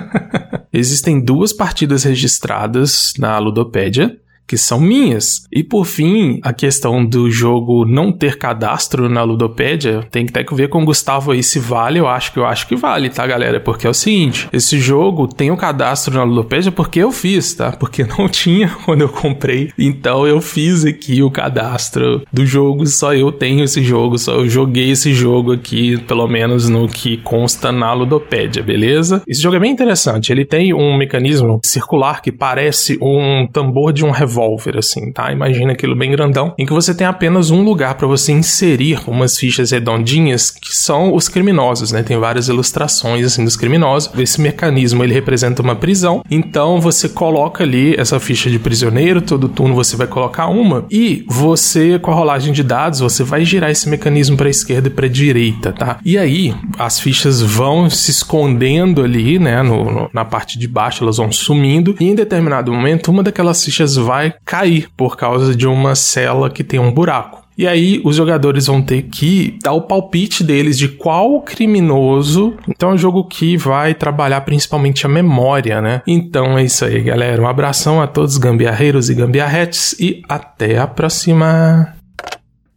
Existem 0.74 1.20
duas 1.20 1.54
partidas 1.54 2.04
registradas 2.04 3.14
na 3.20 3.38
Ludopédia 3.38 4.18
que 4.52 4.58
são 4.58 4.82
minhas. 4.82 5.48
E 5.50 5.64
por 5.64 5.86
fim, 5.86 6.42
a 6.44 6.52
questão 6.52 7.06
do 7.06 7.32
jogo 7.32 7.86
não 7.86 8.12
ter 8.12 8.38
cadastro 8.38 9.08
na 9.08 9.24
Ludopédia 9.24 10.06
tem 10.12 10.26
que 10.26 10.34
ter 10.34 10.44
que 10.44 10.54
ver 10.54 10.68
com 10.68 10.84
o 10.84 10.86
Gustavo 10.86 11.32
aí 11.32 11.42
se 11.42 11.58
vale. 11.58 12.00
Eu 12.00 12.08
acho 12.10 12.34
que 12.34 12.40
eu 12.40 12.46
acho 12.46 12.68
que 12.68 12.76
vale, 12.76 13.10
tá, 13.10 13.26
galera? 13.26 13.62
Porque 13.62 13.88
é 13.88 13.90
o 13.90 13.94
seguinte: 13.94 14.50
esse 14.52 14.78
jogo 14.78 15.26
tem 15.26 15.50
o 15.50 15.54
um 15.54 15.58
cadastro 15.58 16.14
na 16.16 16.26
Ludopédia 16.26 16.70
porque 16.70 17.00
eu 17.00 17.14
fiz, 17.14 17.54
tá? 17.54 17.72
Porque 17.72 18.04
não 18.04 18.28
tinha 18.30 18.68
quando 18.84 19.04
eu 19.04 19.08
comprei. 19.08 19.72
Então 19.80 20.28
eu 20.28 20.42
fiz 20.42 20.84
aqui 20.84 21.24
o 21.24 21.32
cadastro 21.32 22.22
do 22.30 22.46
jogo, 22.46 22.86
só 22.86 23.14
eu 23.14 23.32
tenho 23.32 23.64
esse 23.64 23.82
jogo, 23.82 24.18
só 24.18 24.34
eu 24.34 24.50
joguei 24.50 24.92
esse 24.92 25.14
jogo 25.14 25.54
aqui, 25.54 25.98
pelo 26.10 26.28
menos 26.28 26.68
no 26.68 26.90
que 26.90 27.16
consta 27.20 27.72
na 27.72 27.94
Ludopédia, 27.94 28.62
beleza? 28.62 29.22
Esse 29.26 29.42
jogo 29.42 29.56
é 29.56 29.60
bem 29.60 29.72
interessante. 29.72 30.30
Ele 30.30 30.44
tem 30.44 30.74
um 30.74 30.98
mecanismo 30.98 31.62
circular 31.64 32.22
que 32.22 32.34
parece 32.34 32.98
um 33.02 33.48
tambor 33.48 33.94
de 33.94 34.04
um 34.04 34.12
revólver, 34.12 34.41
assim, 34.78 35.12
tá? 35.12 35.32
Imagina 35.32 35.74
aquilo 35.74 35.96
bem 35.96 36.12
grandão, 36.12 36.54
em 36.58 36.66
que 36.66 36.74
você 36.74 36.94
tem 36.94 37.08
apenas 37.08 37.50
um 37.50 37.64
lugar 37.64 37.96
para 37.96 38.08
você 38.08 38.32
inserir 38.32 39.00
umas 39.08 39.38
fichas 39.38 39.72
redondinhas 39.72 40.50
que 40.50 40.76
são 40.76 41.14
os 41.14 41.28
criminosos, 41.28 41.92
né? 41.92 42.04
Tem 42.04 42.18
várias 42.18 42.48
ilustrações 42.48 43.26
assim 43.26 43.44
dos 43.44 43.56
criminosos. 43.56 44.12
Esse 44.18 44.42
mecanismo 44.42 45.04
ele 45.04 45.14
representa 45.14 45.62
uma 45.62 45.76
prisão, 45.76 46.24
então 46.30 46.80
você 46.80 47.10
coloca 47.10 47.64
ali 47.64 47.96
essa 47.98 48.20
ficha 48.20 48.50
de 48.50 48.60
prisioneiro, 48.60 49.22
todo 49.22 49.50
turno 49.50 49.76
você 49.76 49.96
vai 49.96 50.08
colocar 50.08 50.48
uma 50.48 50.86
e 50.90 51.26
você 51.28 52.00
com 52.00 52.12
a 52.12 52.14
rolagem 52.14 52.54
de 52.54 52.64
dados 52.64 53.00
você 53.00 53.24
vai 53.24 53.44
girar 53.46 53.70
esse 53.70 53.90
mecanismo 53.90 54.38
para 54.38 54.50
esquerda 54.50 54.88
e 54.88 54.92
para 54.92 55.08
direita, 55.08 55.72
tá? 55.72 56.00
E 56.06 56.18
aí 56.18 56.54
as 56.78 57.00
fichas 57.00 57.42
vão 57.42 57.90
se 57.90 58.12
escondendo 58.12 59.04
ali, 59.04 59.40
né, 59.40 59.62
no, 59.62 59.92
no, 59.92 60.10
na 60.14 60.26
parte 60.26 60.58
de 60.58 60.68
baixo, 60.68 61.04
elas 61.04 61.18
vão 61.18 61.32
sumindo 61.32 61.96
e 62.00 62.06
em 62.06 62.16
determinado 62.16 62.72
momento 62.72 63.12
uma 63.12 63.24
daquelas 63.24 63.64
fichas 63.64 63.96
vai 63.96 64.21
cair 64.30 64.90
por 64.96 65.18
causa 65.18 65.56
de 65.56 65.66
uma 65.66 65.96
cela 65.96 66.50
que 66.50 66.64
tem 66.64 66.80
um 66.80 66.92
buraco. 66.92 67.42
E 67.58 67.68
aí 67.68 68.02
os 68.04 68.16
jogadores 68.16 68.68
vão 68.68 68.82
ter 68.82 69.04
que 69.04 69.60
dar 69.62 69.74
o 69.74 69.82
palpite 69.82 70.44
deles 70.44 70.78
de 70.78 70.88
qual 70.88 71.42
criminoso. 71.42 72.56
Então 72.68 72.90
é 72.90 72.94
um 72.94 72.98
jogo 72.98 73.24
que 73.26 73.56
vai 73.58 73.94
trabalhar 73.94 74.42
principalmente 74.42 75.06
a 75.06 75.10
memória, 75.10 75.82
né? 75.82 76.02
Então 76.08 76.58
é 76.58 76.64
isso 76.64 76.86
aí, 76.86 77.02
galera. 77.02 77.42
Um 77.42 77.48
abração 77.48 78.02
a 78.02 78.08
todos 78.08 78.38
gambiarreiros 78.38 79.10
e 79.10 79.14
gambiarretes 79.16 79.96
e 80.00 80.24
até 80.28 80.80
a 80.80 80.88
próxima. 80.88 82.01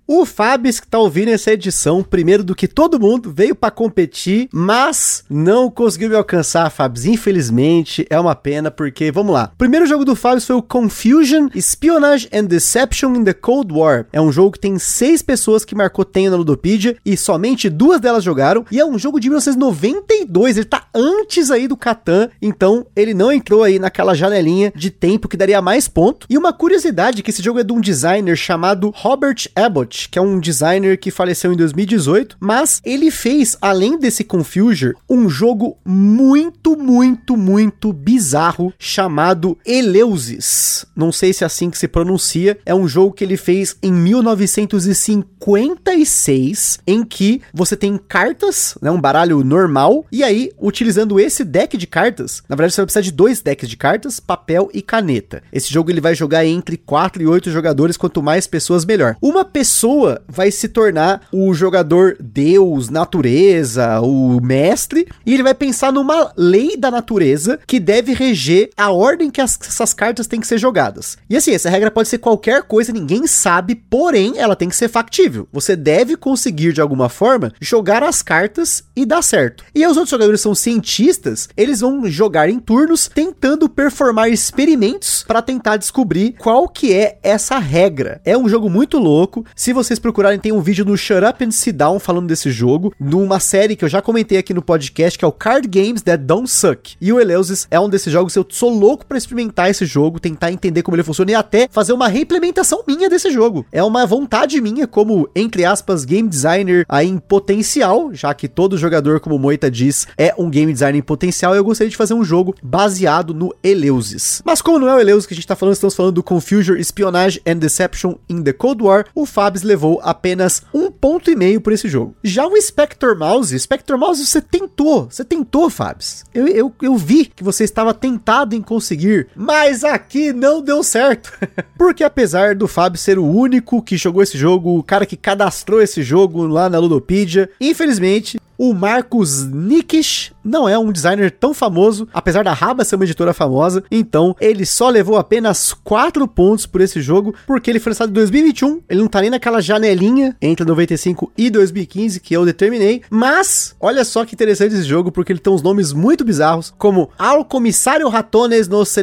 O 0.07 0.27
Fabs, 0.27 0.81
que 0.81 0.87
tá 0.87 0.99
ouvindo 0.99 1.31
essa 1.31 1.51
edição, 1.51 2.03
primeiro 2.03 2.45
do 2.45 2.55
que 2.55 2.69
todo 2.69 3.01
mundo, 3.01 3.33
veio 3.35 3.55
para 3.55 3.71
competir, 3.71 4.51
mas 4.53 5.25
não 5.31 5.71
conseguiu 5.71 6.11
me 6.11 6.15
alcançar, 6.15 6.69
Fabs. 6.69 7.07
Infelizmente, 7.07 8.07
é 8.11 8.21
uma 8.21 8.35
pena, 8.35 8.71
porque, 8.71 9.11
vamos 9.11 9.33
lá. 9.33 9.51
O 9.55 9.57
primeiro 9.57 9.87
jogo 9.87 10.05
do 10.05 10.15
Fabs 10.15 10.45
foi 10.45 10.57
o 10.57 10.63
Confusion, 10.63 11.49
Espionage 11.55 12.29
and 12.31 12.45
Deception 12.45 13.15
in 13.15 13.25
the 13.25 13.33
Cold 13.33 13.73
War. 13.73 14.05
É 14.13 14.21
um 14.21 14.31
jogo 14.31 14.53
que 14.53 14.61
tem 14.61 14.79
seis 14.79 15.23
pessoas 15.23 15.65
que 15.65 15.75
marcou 15.75 16.05
tenho 16.05 16.31
na 16.31 16.37
Ludopedia, 16.37 16.99
e 17.03 17.17
somente 17.17 17.71
duas 17.71 17.99
delas 17.99 18.23
jogaram, 18.23 18.67
e 18.71 18.79
é 18.79 18.85
um 18.85 18.99
jogo 18.99 19.19
de 19.19 19.31
1992, 19.31 20.59
ele 20.59 20.67
tá 20.67 20.87
antes 20.95 21.51
aí 21.51 21.67
do 21.67 21.79
Catan, 21.79 22.29
então 22.43 22.87
ele 22.95 23.15
não 23.15 23.33
entrou 23.33 23.63
aí 23.63 23.79
naquela 23.79 24.15
janelinha 24.15 24.71
de 24.77 24.91
tempo 24.91 25.29
que 25.29 25.37
daria 25.37 25.63
mais 25.63 25.89
ponto. 25.89 26.27
E 26.29 26.37
uma 26.37 26.53
curiosidade, 26.53 27.23
que 27.23 27.31
esse 27.31 27.43
jogo 27.43 27.59
é 27.59 27.65
de 27.65 27.73
um 27.73 27.81
designer 27.81 28.37
chamado 28.37 28.93
Robert 28.95 29.49
Abbott, 29.57 29.94
que 30.11 30.19
é 30.19 30.23
um 30.23 30.41
designer 30.41 30.99
que 30.99 31.11
faleceu 31.11 31.53
em 31.53 31.57
2018, 31.57 32.39
mas 32.41 32.81
ele 32.85 33.11
fez, 33.11 33.59
além 33.61 33.99
desse 33.99 34.25
Confusion, 34.25 34.93
um 35.09 35.29
jogo 35.29 35.77
muito, 35.85 36.77
muito, 36.77 37.37
muito 37.37 37.93
bizarro 37.93 38.73
chamado 38.79 39.59
Eleusis. 39.65 40.85
Não 40.97 41.13
sei 41.13 41.33
se 41.33 41.45
é 41.45 41.47
assim 41.47 41.71
que 41.71 41.79
se 41.79 41.87
pronuncia. 41.87 42.59
É 42.67 42.75
um 42.75 42.89
jogo 42.89 43.15
que 43.15 43.23
ele 43.23 43.37
fez 43.37 43.77
em 43.83 43.93
1956, 43.93 46.81
em 46.87 47.05
que 47.05 47.43
você 47.53 47.77
tem 47.77 47.97
cartas, 47.97 48.77
né, 48.83 48.91
um 48.91 49.01
baralho 49.01 49.45
normal, 49.45 50.05
e 50.11 50.25
aí, 50.25 50.51
utilizando 50.61 51.21
esse 51.21 51.45
deck 51.45 51.77
de 51.77 51.87
cartas, 51.87 52.43
na 52.49 52.57
verdade 52.57 52.75
você 52.75 52.81
vai 52.81 52.87
precisar 52.87 53.03
de 53.03 53.13
dois 53.13 53.41
decks 53.41 53.69
de 53.69 53.77
cartas, 53.77 54.19
papel 54.19 54.69
e 54.73 54.83
caneta. 54.83 55.43
Esse 55.53 55.73
jogo 55.73 55.89
ele 55.91 56.01
vai 56.01 56.15
jogar 56.15 56.45
entre 56.45 56.77
4 56.77 57.23
e 57.23 57.27
8 57.27 57.51
jogadores, 57.51 57.97
quanto 57.97 58.23
mais 58.23 58.47
pessoas 58.47 58.85
melhor. 58.85 59.17
Uma 59.21 59.45
pessoa 59.45 59.84
pessoa 59.85 60.23
vai 60.27 60.51
se 60.51 60.67
tornar 60.69 61.27
o 61.31 61.53
jogador 61.53 62.17
Deus, 62.19 62.89
natureza, 62.89 64.01
o 64.01 64.41
mestre, 64.41 65.07
e 65.27 65.35
ele 65.35 65.43
vai 65.43 65.53
pensar 65.53 65.93
numa 65.93 66.33
lei 66.39 66.75
da 66.75 66.91
natureza 66.91 67.61
que 67.67 67.79
deve 67.79 68.15
reger 68.15 68.71
a 68.79 68.91
ordem 68.91 69.31
que 69.31 69.43
as, 69.43 69.59
essas 69.61 69.93
cartas 69.93 70.27
têm 70.27 70.41
que 70.41 70.47
ser 70.47 70.57
jogadas. 70.57 71.19
E 71.29 71.37
assim, 71.37 71.53
essa 71.53 71.69
regra 71.69 71.91
pode 71.91 72.09
ser 72.09 72.17
qualquer 72.17 72.63
coisa, 72.63 72.95
ninguém 72.95 73.27
sabe, 73.27 73.75
porém 73.75 74.39
ela 74.39 74.57
tem 74.57 74.71
que 74.71 74.77
ser 74.77 74.89
factível. 74.89 75.47
Você 75.53 75.77
deve 75.77 76.17
conseguir 76.17 76.73
de 76.73 76.81
alguma 76.81 77.11
forma 77.11 77.53
jogar 77.61 78.03
as 78.03 78.23
cartas 78.23 78.85
e 78.97 79.05
dar 79.05 79.21
certo. 79.21 79.65
E 79.75 79.87
os 79.87 79.99
outros 79.99 80.11
jogadores 80.11 80.41
são 80.41 80.55
cientistas, 80.55 81.47
eles 81.59 81.81
vão 81.81 82.07
jogar 82.07 82.49
em 82.49 82.59
turnos 82.59 83.07
tentando 83.07 83.69
performar 83.69 84.31
experimentos 84.31 85.25
para 85.29 85.43
tentar 85.43 85.77
descobrir 85.77 86.37
qual 86.39 86.67
que 86.69 86.95
é 86.95 87.19
essa 87.23 87.59
regra. 87.59 88.23
É 88.25 88.35
um 88.35 88.49
jogo 88.49 88.71
muito 88.71 88.99
louco. 88.99 89.45
Se 89.55 89.74
vocês 89.75 89.99
procurarem, 89.99 90.39
tem 90.39 90.53
um 90.53 90.61
vídeo 90.61 90.85
no 90.85 90.97
Shut 90.97 91.25
Up 91.25 91.45
and 91.45 91.51
Sit 91.51 91.77
Down 91.77 91.99
falando 91.99 92.29
desse 92.29 92.51
jogo, 92.51 92.95
numa 92.99 93.41
série 93.41 93.77
que 93.77 93.85
eu 93.85 93.89
já 93.89 94.01
comentei 94.01 94.39
aqui 94.39 94.55
no 94.55 94.63
podcast, 94.63 95.19
que 95.19 95.25
é 95.25 95.29
o 95.29 95.33
Card 95.33 95.69
Games 95.69 96.01
That 96.03 96.23
Don't 96.23 96.49
Suck. 96.49 96.97
E 97.01 97.13
o 97.13 97.21
Eleusis 97.21 97.67
é 97.71 97.79
um 97.79 97.89
desses 97.89 98.13
jogos, 98.13 98.35
eu 98.37 98.47
sou 98.49 98.71
louco 98.71 99.05
para 99.05 99.19
experimentar 99.19 99.69
esse 99.69 99.85
jogo, 99.85 100.21
tentar 100.21 100.53
entender 100.53 100.83
como 100.83 100.97
ele 100.97 101.03
funciona 101.03 101.33
e 101.33 101.35
até 101.35 101.69
fazer 101.71 101.93
uma 101.93 102.09
reimplementação 102.09 102.85
minha 102.87 103.11
desse 103.11 103.31
jogo. 103.31 103.67
É 103.73 103.83
uma 103.83 104.07
vontade 104.07 104.61
minha, 104.61 104.87
como, 104.87 105.29
entre 105.35 105.65
aspas, 105.65 106.05
game 106.05 106.29
designer 106.29 106.87
aí 106.89 107.09
em 107.09 107.19
potencial, 107.19 108.15
já 108.15 108.33
que 108.33 108.47
todo 108.49 108.79
jogador, 108.79 109.19
como 109.19 109.39
Moita 109.39 109.71
diz, 109.71 110.07
é 110.17 110.33
um 110.39 110.49
game 110.49 110.73
designer 110.73 110.99
em 110.99 111.03
potencial, 111.03 111.55
eu 111.55 111.65
gostaria 111.65 111.91
de 111.91 111.97
fazer 111.97 112.15
um 112.15 112.25
jogo 112.25 112.55
baseado 112.63 113.35
no 113.35 113.55
Eleusis. 113.63 114.41
Mas 114.45 114.63
como 114.63 114.79
não 114.79 114.89
é 114.89 114.95
o 114.95 115.01
Eleusis 115.01 115.27
que 115.27 115.35
a 115.35 115.37
gente 115.37 115.47
tá 115.47 115.57
falando, 115.57 115.75
estamos 115.75 115.95
falando 115.95 116.15
do 116.15 116.23
Confusion, 116.23 116.77
Espionage 116.77 117.43
and 117.47 117.57
Deception 117.57 118.17
in 118.29 118.43
the 118.43 118.53
Cold 118.53 118.83
War, 118.83 119.07
o 119.15 119.27
Fabs 119.27 119.64
levou 119.65 120.01
apenas 120.03 120.63
um 120.73 120.91
ponto 120.91 121.31
e 121.31 121.37
meio 121.37 121.61
por 121.61 121.73
esse 121.73 121.89
jogo. 121.89 122.15
Já 122.23 122.47
o 122.47 122.61
Spectre 122.61 123.15
Mouse, 123.15 123.59
Spectre 123.59 123.97
Mouse 123.97 124.25
você 124.25 124.41
tentou, 124.41 125.09
você 125.11 125.25
tentou, 125.25 125.69
Fabs. 125.69 126.25
Eu, 126.35 126.47
eu, 126.47 126.73
eu 126.83 126.97
vi 126.97 127.27
que 127.27 127.43
você 127.43 127.65
estava 127.65 127.93
tentado 127.93 128.55
em 128.55 128.63
conseguir, 128.63 129.29
mas 129.35 129.85
aqui 129.85 130.33
não 130.33 130.63
deu 130.63 130.83
certo. 130.83 131.33
Porque 131.77 132.05
apesar 132.05 132.55
do 132.55 132.69
Fabs 132.69 133.01
ser 133.01 133.19
o 133.19 133.27
único 133.27 133.83
que 133.83 133.97
jogou 133.97 134.23
esse 134.23 134.39
jogo, 134.39 134.79
o 134.79 134.83
cara 134.83 135.07
que 135.07 135.17
cadastrou 135.17 135.81
esse 135.81 136.03
jogo 136.03 136.47
lá 136.47 136.69
na 136.69 136.79
Ludopedia, 136.79 137.51
infelizmente 137.61 138.39
o 138.59 138.73
Marcos 138.75 139.45
Nikish 139.45 140.33
não 140.45 140.69
é 140.69 140.79
um 140.79 140.93
designer 140.93 141.31
tão 141.31 141.55
famoso, 141.55 142.07
apesar 142.13 142.45
da 142.45 142.53
Raba 142.53 142.85
ser 142.85 142.97
uma 142.97 143.05
editora 143.05 143.33
famosa, 143.33 143.83
então 143.91 144.37
ele 144.41 144.67
só 144.67 144.89
levou 144.91 145.17
apenas 145.17 145.73
4 145.73 146.27
pontos 146.29 146.67
por 146.67 146.81
esse 146.81 147.01
jogo, 147.01 147.35
porque 147.47 147.71
ele 147.71 147.81
foi 147.81 147.91
lançado 147.91 148.11
em 148.11 148.15
2021, 148.15 148.83
ele 148.89 149.01
não 149.01 149.09
tá 149.09 149.21
nem 149.21 149.31
naquela 149.31 149.61
janelinha 149.61 150.37
entre 150.41 150.67
95 150.67 151.33
e 151.37 151.49
2015 151.49 152.21
que 152.21 152.35
eu 152.35 152.45
determinei, 152.45 153.03
mas 153.09 153.75
olha 153.81 154.05
só 154.05 154.25
que 154.25 154.35
interessante 154.35 154.75
esse 154.75 154.85
jogo, 154.85 155.11
porque 155.11 155.33
ele 155.33 155.41
tem 155.41 155.53
uns 155.53 155.63
nomes 155.63 155.93
muito 155.93 156.25
bizarros, 156.25 156.75
como 156.77 157.11
Al 157.19 157.45
Comissário 157.45 158.09
Ratones 158.09 158.69
no 158.69 158.85
se 158.85 159.03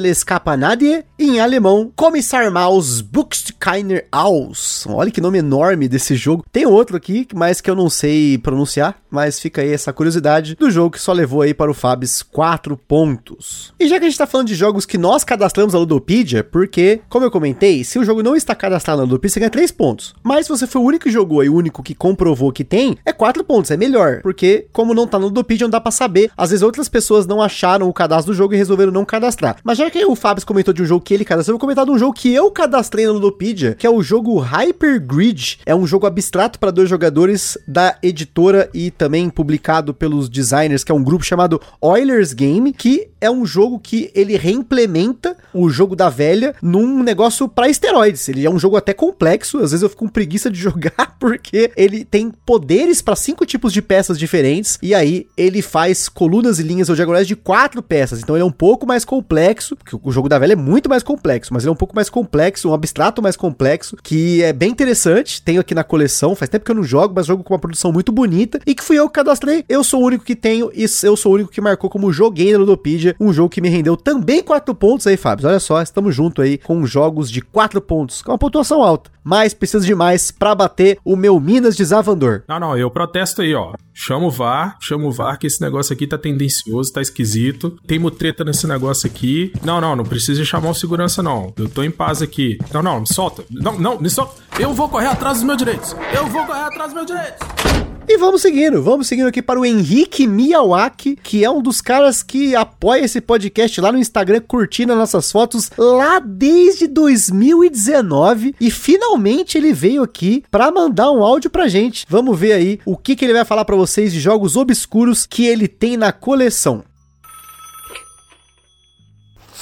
em 1.24 1.40
alemão, 1.40 1.92
Commissar 1.96 2.52
Maus 2.52 3.02
Buxt 3.02 3.54
keiner 3.60 4.08
aus. 4.12 4.86
Olha 4.90 5.12
que 5.12 5.22
nome 5.22 5.38
enorme 5.38 5.88
desse 5.88 6.16
jogo. 6.16 6.44
Tem 6.52 6.66
outro 6.66 6.98
aqui, 6.98 7.28
mas 7.34 7.62
que 7.62 7.70
eu 7.70 7.76
não 7.76 7.90
sei 7.90 8.38
pronunciar, 8.38 8.96
mas 9.10 9.40
fica 9.40 9.62
aí 9.62 9.72
essa 9.72 9.94
curiosidade 9.94 10.56
do 10.56 10.72
jogo 10.72 10.92
que 10.92 11.00
só 11.00 11.14
levou 11.14 11.42
aí 11.42 11.54
para 11.54 11.70
o 11.70 11.74
Fabs 11.74 12.24
4 12.24 12.76
pontos. 12.76 13.74
E 13.80 13.88
já 13.88 14.00
que 14.00 14.06
a 14.06 14.10
gente 14.10 14.18
tá 14.18 14.26
falando 14.26 14.48
de 14.48 14.56
jogos 14.56 14.86
que 14.86 14.98
nós 14.98 15.24
cadastramos 15.24 15.74
na 15.74 15.80
Ludopedia, 15.80 16.44
porque, 16.44 17.02
como 17.08 17.26
eu 17.26 17.32
comentei, 17.32 17.84
se 17.84 18.00
o 18.00 18.04
jogo 18.04 18.24
não 18.24 18.36
está 18.36 18.56
cadastrado 18.56 18.98
na 18.98 19.04
Ludopedia, 19.04 19.34
você 19.34 19.40
ganha 19.40 19.50
3 19.50 19.72
pontos. 19.72 20.16
Mas 20.24 20.46
se 20.46 20.52
você 20.52 20.66
foi 20.66 20.82
o 20.82 20.86
único 20.86 21.04
que 21.04 21.12
jogou 21.12 21.44
e 21.44 21.50
o 21.50 21.56
único 21.56 21.84
que 21.84 21.94
comprovou 21.94 22.52
que 22.52 22.64
tem, 22.64 22.98
é 23.06 23.14
4 23.14 23.44
pontos, 23.44 23.70
é 23.72 23.78
melhor. 23.78 24.22
Porque, 24.22 24.68
como 24.72 24.94
não 24.94 25.06
tá 25.06 25.20
no 25.20 25.26
Ludopedia, 25.26 25.66
não 25.66 25.72
dá 25.72 25.82
pra 25.82 25.92
saber. 25.92 26.32
Às 26.36 26.50
vezes 26.50 26.64
outras 26.64 26.90
pessoas 26.90 27.28
não 27.28 27.42
acharam 27.42 27.88
o 27.88 27.94
cadastro 27.94 28.34
do 28.34 28.38
jogo 28.38 28.54
e 28.54 28.58
resolveram 28.58 28.92
não 28.92 29.06
cadastrar. 29.06 29.58
Mas 29.64 29.78
já 29.78 29.90
que 29.90 30.04
o 30.04 30.16
Fabs 30.16 30.44
comentou 30.44 30.74
de 30.74 30.82
um 30.82 30.86
jogo 30.86 31.04
que 31.04 31.11
ele 31.14 31.26
cadastrou, 31.26 31.54
eu 31.54 31.58
vou 31.58 31.62
comentar 31.62 31.86
de 31.86 31.92
um 31.92 31.98
jogo 31.98 32.14
que 32.14 32.34
eu 32.34 32.52
cadastrei 32.52 33.06
na 33.06 33.12
Ludopedia, 33.12 33.76
que 33.76 33.88
é 33.88 33.90
o 33.90 34.02
jogo 34.02 34.40
Hyper 34.40 35.02
Grid. 35.02 35.60
É 35.66 35.76
um 35.76 35.86
jogo 35.86 36.06
abstrato 36.06 36.60
para 36.60 36.72
dois 36.72 36.90
jogadores 36.90 37.58
da 37.68 37.98
editora 38.02 38.70
e 38.74 38.92
também 38.92 39.30
publicado 39.30 39.94
pelos 39.94 40.30
designers, 40.30 40.84
que 40.84 40.92
é 40.92 40.96
um 40.96 41.04
grupo 41.04 41.24
chamado 41.24 41.62
Oilers 41.80 42.34
Game, 42.34 42.74
que 42.74 43.10
é 43.20 43.30
um 43.30 43.46
jogo 43.46 43.80
que 43.80 44.12
ele 44.16 44.36
reimplementa 44.36 45.38
o 45.54 45.70
jogo 45.70 45.96
da 45.96 46.10
velha 46.10 46.56
num 46.62 47.04
negócio 47.04 47.48
para 47.48 47.70
esteroides. 47.70 48.28
Ele 48.28 48.46
é 48.46 48.50
um 48.50 48.58
jogo 48.58 48.76
até 48.76 48.94
complexo, 48.94 49.58
às 49.58 49.72
vezes 49.72 49.84
eu 49.84 49.90
fico 49.90 50.06
com 50.06 50.08
preguiça 50.08 50.50
de 50.50 50.58
jogar 50.60 51.18
porque 51.20 51.72
ele 51.78 52.04
tem 52.04 52.32
poderes 52.46 53.02
para 53.02 53.16
cinco 53.16 53.46
tipos 53.46 53.72
de 53.72 53.82
peças 53.82 54.18
diferentes 54.18 54.80
e 54.82 54.96
aí 54.96 55.28
ele 55.38 55.62
faz 55.62 56.10
colunas 56.10 56.58
e 56.58 56.64
linhas 56.64 56.90
ou 56.90 56.96
diagonais 56.96 57.28
de 57.28 57.36
quatro 57.36 57.84
peças. 57.84 58.22
Então 58.22 58.36
ele 58.36 58.44
é 58.44 58.46
um 58.46 58.52
pouco 58.52 58.88
mais 58.88 59.06
complexo, 59.06 59.76
porque 59.76 59.98
o 60.02 60.12
jogo 60.12 60.28
da 60.28 60.40
velha 60.40 60.54
é 60.54 60.56
muito 60.56 60.90
mais 60.90 61.01
complexo, 61.04 61.54
mas 61.54 61.64
ele 61.64 61.70
é 61.70 61.74
um 61.74 61.76
pouco 61.76 61.96
mais 61.96 62.10
complexo, 62.10 62.70
um 62.70 62.74
abstrato 62.74 63.22
mais 63.22 63.36
complexo, 63.36 63.98
que 64.02 64.42
é 64.42 64.54
bem 64.54 64.72
interessante. 64.72 65.42
Tenho 65.42 65.62
aqui 65.62 65.74
na 65.74 65.84
coleção, 65.84 66.36
faz 66.36 66.50
tempo 66.50 66.66
que 66.66 66.72
eu 66.72 66.76
não 66.76 66.84
jogo, 66.84 67.14
mas 67.16 67.26
jogo 67.26 67.44
com 67.44 67.54
uma 67.54 67.60
produção 67.60 67.92
muito 67.92 68.12
bonita 68.12 68.60
e 68.66 68.76
que 68.76 68.84
fui 68.84 68.98
eu 68.98 69.08
que 69.08 69.16
cadastrei. 69.16 69.64
Eu 69.68 69.84
sou 69.84 70.02
o 70.02 70.06
único 70.06 70.24
que 70.24 70.36
tenho 70.36 70.72
e 70.74 70.86
eu 71.04 71.16
sou 71.16 71.32
o 71.32 71.36
único 71.36 71.52
que 71.52 71.62
marcou 71.62 71.90
como 71.90 72.12
joguei 72.12 72.52
na 72.52 72.60
Ludopedia, 72.60 73.16
um 73.20 73.32
jogo 73.32 73.50
que 73.50 73.62
me 73.62 73.70
rendeu 73.70 73.96
também 73.96 74.42
4 74.44 74.74
pontos 74.76 75.08
aí, 75.08 75.18
Fábio. 75.18 75.48
Olha 75.48 75.60
só, 75.60 75.82
estamos 75.82 76.16
junto 76.16 76.42
aí 76.42 76.58
com 76.58 76.86
jogos 76.86 77.30
de 77.30 77.42
4 77.42 77.82
pontos, 77.82 78.22
com 78.22 78.32
uma 78.32 78.38
pontuação 78.38 78.82
alta. 78.82 79.12
Mas 79.24 79.54
precisa 79.54 79.86
de 79.86 79.94
mais 79.94 80.32
para 80.32 80.56
bater 80.56 80.98
o 81.04 81.16
meu 81.16 81.40
Minas 81.40 81.76
de 81.76 81.86
Zavandor. 81.86 82.44
Não, 82.48 82.60
não, 82.60 82.78
eu 82.78 82.90
protesto 82.90 83.42
aí, 83.42 83.54
ó. 83.54 83.74
Chama 83.94 84.26
o 84.26 84.32
VAR, 84.32 84.78
chama 84.80 85.06
o 85.06 85.12
VAR 85.12 85.38
que 85.38 85.48
esse 85.48 85.62
negócio 85.62 85.94
aqui 85.94 86.08
tá 86.08 86.18
tendencioso, 86.18 86.92
tá 86.92 87.02
esquisito. 87.02 87.78
Tem 87.86 88.00
mutreta 88.00 88.44
nesse 88.44 88.66
negócio 88.66 89.08
aqui. 89.08 89.54
Não, 89.64 89.80
não, 89.80 89.96
não 89.96 90.04
precisa 90.04 90.44
chamar 90.44 90.70
o 90.70 90.74
segurança, 90.74 91.22
não. 91.22 91.54
Eu 91.58 91.70
tô 91.70 91.84
em 91.84 91.92
paz 91.92 92.22
aqui. 92.22 92.58
Não, 92.74 92.82
não, 92.82 93.02
me 93.02 93.08
solta. 93.08 93.44
Não, 93.50 93.78
não, 93.80 94.00
me 94.00 94.10
solta. 94.10 94.42
Eu 94.60 94.74
vou 94.74 94.90
correr 94.90 95.08
atrás 95.08 95.38
dos 95.38 95.46
meus 95.46 95.58
direitos. 95.58 95.96
Eu 96.14 96.28
vou 96.28 96.46
correr 96.46 96.62
atrás 96.62 96.94
dos 96.94 96.94
meus 96.94 97.08
direitos. 97.08 97.91
E 98.08 98.18
vamos 98.18 98.42
seguindo, 98.42 98.82
vamos 98.82 99.08
seguindo 99.08 99.28
aqui 99.28 99.42
para 99.42 99.60
o 99.60 99.66
Henrique 99.66 100.28
Miyawaki, 100.28 101.16
que 101.16 101.46
é 101.46 101.50
um 101.50 101.62
dos 101.62 101.82
caras 101.82 102.22
que 102.24 102.56
apoia 102.56 103.06
esse 103.06 103.22
podcast 103.22 103.80
lá 103.80 103.92
no 103.92 103.98
Instagram, 104.00 104.42
curtindo 104.42 104.92
as 104.92 105.00
nossas 105.00 105.32
fotos 105.32 105.70
lá 105.78 106.20
desde 106.20 106.88
2019 106.88 108.56
e 108.60 108.72
finalmente 108.72 109.58
ele 109.58 109.72
veio 109.72 110.04
aqui 110.04 110.44
para 110.52 110.72
mandar 110.72 111.12
um 111.12 111.24
áudio 111.24 111.50
pra 111.50 111.68
gente. 111.68 112.06
Vamos 112.10 112.38
ver 112.38 112.54
aí 112.54 112.80
o 112.86 112.98
que, 112.98 113.16
que 113.16 113.24
ele 113.24 113.34
vai 113.34 113.46
falar 113.46 113.66
para 113.66 113.76
vocês 113.76 114.12
de 114.12 114.20
jogos 114.20 114.58
obscuros 114.58 115.26
que 115.26 115.46
ele 115.46 115.68
tem 115.68 115.96
na 115.96 116.12
coleção. 116.12 116.84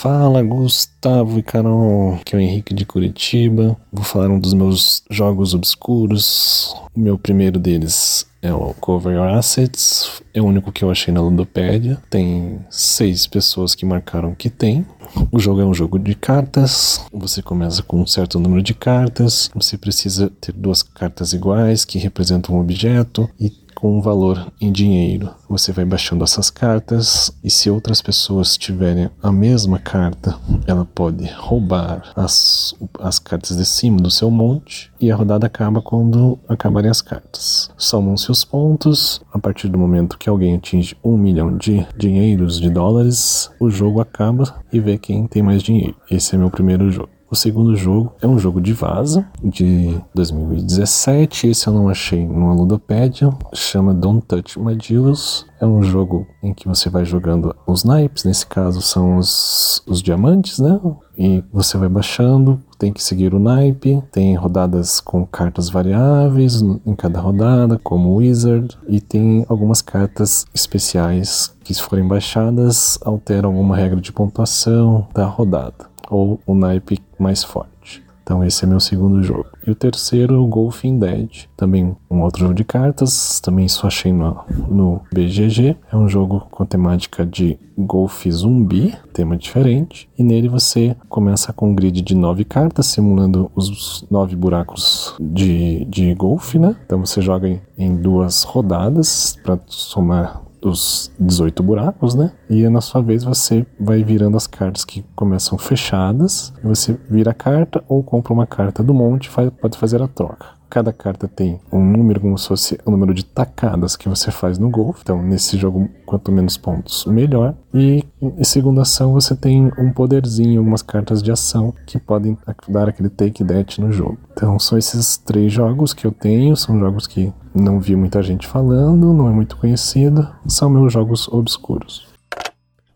Fala 0.01 0.41
Gustavo 0.41 1.39
e 1.39 1.43
Carol, 1.43 2.13
aqui 2.13 2.33
é 2.33 2.37
o 2.37 2.41
Henrique 2.41 2.73
de 2.73 2.85
Curitiba. 2.85 3.75
Vou 3.91 4.05
falar 4.05 4.29
um 4.29 4.39
dos 4.39 4.53
meus 4.53 5.03
jogos 5.09 5.53
obscuros. 5.53 6.73
O 6.95 6.99
meu 7.01 7.17
primeiro 7.17 7.59
deles 7.59 8.25
é 8.41 8.53
o 8.53 8.73
Cover 8.75 9.13
Your 9.13 9.27
Assets, 9.27 10.21
é 10.33 10.41
o 10.41 10.45
único 10.45 10.71
que 10.71 10.85
eu 10.85 10.89
achei 10.89 11.13
na 11.13 11.19
Ludopédia. 11.19 12.01
Tem 12.09 12.59
seis 12.69 13.27
pessoas 13.27 13.75
que 13.75 13.85
marcaram 13.85 14.33
que 14.33 14.49
tem. 14.49 14.85
O 15.33 15.37
jogo 15.37 15.59
é 15.59 15.65
um 15.65 15.73
jogo 15.73 15.99
de 15.99 16.15
cartas. 16.15 17.01
Você 17.11 17.41
começa 17.41 17.83
com 17.83 18.01
um 18.01 18.07
certo 18.07 18.39
número 18.39 18.61
de 18.61 18.73
cartas. 18.73 19.51
Você 19.53 19.77
precisa 19.77 20.31
ter 20.39 20.53
duas 20.53 20.81
cartas 20.81 21.33
iguais 21.33 21.83
que 21.83 21.99
representam 21.99 22.55
um 22.55 22.61
objeto 22.61 23.29
e 23.37 23.51
com 23.79 23.97
um 23.97 24.01
valor 24.01 24.51
em 24.59 24.71
dinheiro. 24.71 25.29
Você 25.47 25.71
vai 25.71 25.85
baixando 25.85 26.23
essas 26.23 26.49
cartas 26.49 27.31
e 27.43 27.49
se 27.49 27.69
outras 27.69 28.01
pessoas 28.01 28.57
tiverem 28.57 29.09
a 29.21 29.31
mesma 29.31 29.79
carta, 29.79 30.37
ela 30.67 30.85
pode 30.85 31.25
roubar 31.33 32.11
as, 32.15 32.75
as 32.99 33.19
cartas 33.19 33.55
de 33.55 33.65
cima 33.65 33.97
do 33.97 34.11
seu 34.11 34.29
monte 34.29 34.91
e 34.99 35.11
a 35.11 35.15
rodada 35.15 35.47
acaba 35.47 35.81
quando 35.81 36.37
acabarem 36.47 36.89
as 36.89 37.01
cartas. 37.01 37.71
Somam-se 37.77 38.29
os 38.29 38.43
pontos. 38.43 39.21
A 39.31 39.39
partir 39.39 39.69
do 39.69 39.77
momento 39.77 40.17
que 40.17 40.29
alguém 40.29 40.55
atinge 40.55 40.97
um 41.03 41.17
milhão 41.17 41.55
de 41.55 41.85
dinheiros 41.97 42.59
de 42.59 42.69
dólares, 42.69 43.49
o 43.59 43.69
jogo 43.69 44.01
acaba 44.01 44.61
e 44.71 44.79
vê 44.79 44.97
quem 44.97 45.25
tem 45.27 45.41
mais 45.41 45.63
dinheiro. 45.63 45.95
Esse 46.11 46.35
é 46.35 46.37
meu 46.37 46.49
primeiro 46.49 46.91
jogo. 46.91 47.18
O 47.31 47.35
segundo 47.35 47.75
jogo 47.75 48.15
é 48.19 48.27
um 48.27 48.39
jogo 48.39 48.59
de 48.59 48.73
vaza 48.73 49.27
de 49.43 49.95
2017. 50.15 51.49
Esse 51.49 51.67
eu 51.67 51.73
não 51.73 51.87
achei 51.87 52.25
numa 52.25 52.55
ludopédia. 52.55 53.29
Chama 53.53 53.93
Don't 53.93 54.25
Touch 54.25 54.59
My 54.59 54.75
Jewels. 54.81 55.45
É 55.61 55.65
um 55.65 55.83
jogo 55.83 56.25
em 56.41 56.55
que 56.55 56.67
você 56.67 56.89
vai 56.89 57.05
jogando 57.05 57.55
os 57.67 57.83
naipes, 57.83 58.23
nesse 58.23 58.47
caso 58.47 58.81
são 58.81 59.17
os, 59.17 59.83
os 59.85 60.01
diamantes, 60.01 60.57
né? 60.57 60.79
E 61.15 61.43
você 61.51 61.77
vai 61.77 61.89
baixando, 61.89 62.59
tem 62.79 62.93
que 62.93 63.03
seguir 63.03 63.33
o 63.35 63.39
naipe, 63.39 64.01
tem 64.09 64.35
rodadas 64.35 65.01
com 65.01 65.25
cartas 65.25 65.69
variáveis 65.69 66.61
em 66.61 66.95
cada 66.95 67.19
rodada, 67.19 67.77
como 67.83 68.15
Wizard, 68.15 68.75
e 68.87 69.01
tem 69.01 69.45
algumas 69.49 69.81
cartas 69.81 70.45
especiais 70.53 71.53
que, 71.61 71.73
se 71.73 71.81
forem 71.81 72.07
baixadas, 72.07 72.97
alteram 73.03 73.49
alguma 73.49 73.75
regra 73.75 73.99
de 73.99 74.13
pontuação 74.13 75.07
da 75.13 75.25
rodada 75.25 75.88
ou 76.09 76.39
o 76.45 76.53
naipe 76.53 76.99
mais 77.17 77.43
forte. 77.43 78.03
Então 78.29 78.43
esse 78.43 78.63
é 78.63 78.67
meu 78.67 78.79
segundo 78.79 79.23
jogo. 79.23 79.47
E 79.65 79.71
o 79.71 79.75
terceiro, 79.75 80.39
o 80.39 80.45
Golfing 80.45 80.99
Dead, 80.99 81.47
também 81.57 81.95
um 82.11 82.21
outro 82.21 82.41
jogo 82.41 82.53
de 82.53 82.63
cartas, 82.63 83.39
também 83.39 83.67
só 83.67 83.87
achei 83.87 84.13
no, 84.13 84.41
no 84.67 85.01
BGG. 85.11 85.75
É 85.91 85.97
um 85.97 86.07
jogo 86.07 86.45
com 86.51 86.63
temática 86.63 87.25
de 87.25 87.57
golfe 87.75 88.31
zumbi, 88.31 88.95
tema 89.11 89.35
diferente. 89.35 90.07
E 90.15 90.23
nele 90.23 90.47
você 90.47 90.95
começa 91.07 91.51
com 91.51 91.71
um 91.71 91.73
grid 91.73 92.03
de 92.03 92.13
nove 92.13 92.45
cartas, 92.45 92.85
simulando 92.85 93.49
os 93.55 94.05
nove 94.11 94.35
buracos 94.35 95.15
de, 95.19 95.85
de 95.85 96.13
golfe, 96.13 96.59
né? 96.59 96.75
Então 96.85 97.03
você 97.03 97.23
joga 97.23 97.49
em, 97.49 97.59
em 97.75 97.95
duas 97.95 98.43
rodadas 98.43 99.35
para 99.41 99.57
somar 99.65 100.43
os 100.61 101.11
18 101.19 101.61
buracos, 101.63 102.15
né? 102.15 102.31
E 102.49 102.67
na 102.69 102.81
sua 102.81 103.01
vez 103.01 103.23
você 103.23 103.65
vai 103.79 104.03
virando 104.03 104.37
as 104.37 104.47
cartas 104.47 104.83
que 104.83 105.03
começam 105.15 105.57
fechadas. 105.57 106.53
Você 106.63 106.97
vira 107.09 107.31
a 107.31 107.33
carta 107.33 107.83
ou 107.87 108.03
compra 108.03 108.33
uma 108.33 108.47
carta 108.47 108.83
do 108.83 108.93
monte, 108.93 109.29
faz, 109.29 109.49
pode 109.61 109.77
fazer 109.77 110.01
a 110.01 110.07
troca. 110.07 110.58
Cada 110.69 110.93
carta 110.93 111.27
tem 111.27 111.59
um 111.71 111.83
número 111.83 112.19
como 112.19 112.37
se 112.37 112.47
fosse 112.47 112.79
o 112.85 112.91
número 112.91 113.13
de 113.13 113.25
tacadas 113.25 113.95
que 113.95 114.07
você 114.07 114.29
faz 114.29 114.59
no 114.59 114.69
golfe. 114.69 115.01
Então, 115.01 115.21
nesse 115.21 115.57
jogo, 115.57 115.89
quanto 116.05 116.31
menos 116.31 116.57
pontos, 116.57 117.05
melhor. 117.05 117.55
E 117.73 118.03
em 118.21 118.43
segunda 118.43 118.83
ação, 118.83 119.13
você 119.13 119.35
tem 119.35 119.71
um 119.77 119.91
poderzinho, 119.91 120.59
algumas 120.59 120.81
cartas 120.81 121.23
de 121.23 121.31
ação 121.31 121.73
que 121.87 121.97
podem 121.97 122.37
dar 122.67 122.89
aquele 122.89 123.09
take 123.09 123.43
that 123.43 123.81
no 123.81 123.91
jogo. 123.91 124.17
Então, 124.33 124.59
são 124.59 124.77
esses 124.77 125.17
três 125.17 125.51
jogos 125.51 125.93
que 125.93 126.05
eu 126.05 126.11
tenho. 126.11 126.55
São 126.55 126.79
jogos 126.79 127.07
que 127.07 127.33
não 127.53 127.79
vi 127.79 127.95
muita 127.95 128.21
gente 128.21 128.47
falando, 128.47 129.13
não 129.13 129.27
é 129.27 129.31
muito 129.31 129.57
conhecido. 129.57 130.27
São 130.47 130.69
meus 130.69 130.93
jogos 130.93 131.27
obscuros. 131.29 132.08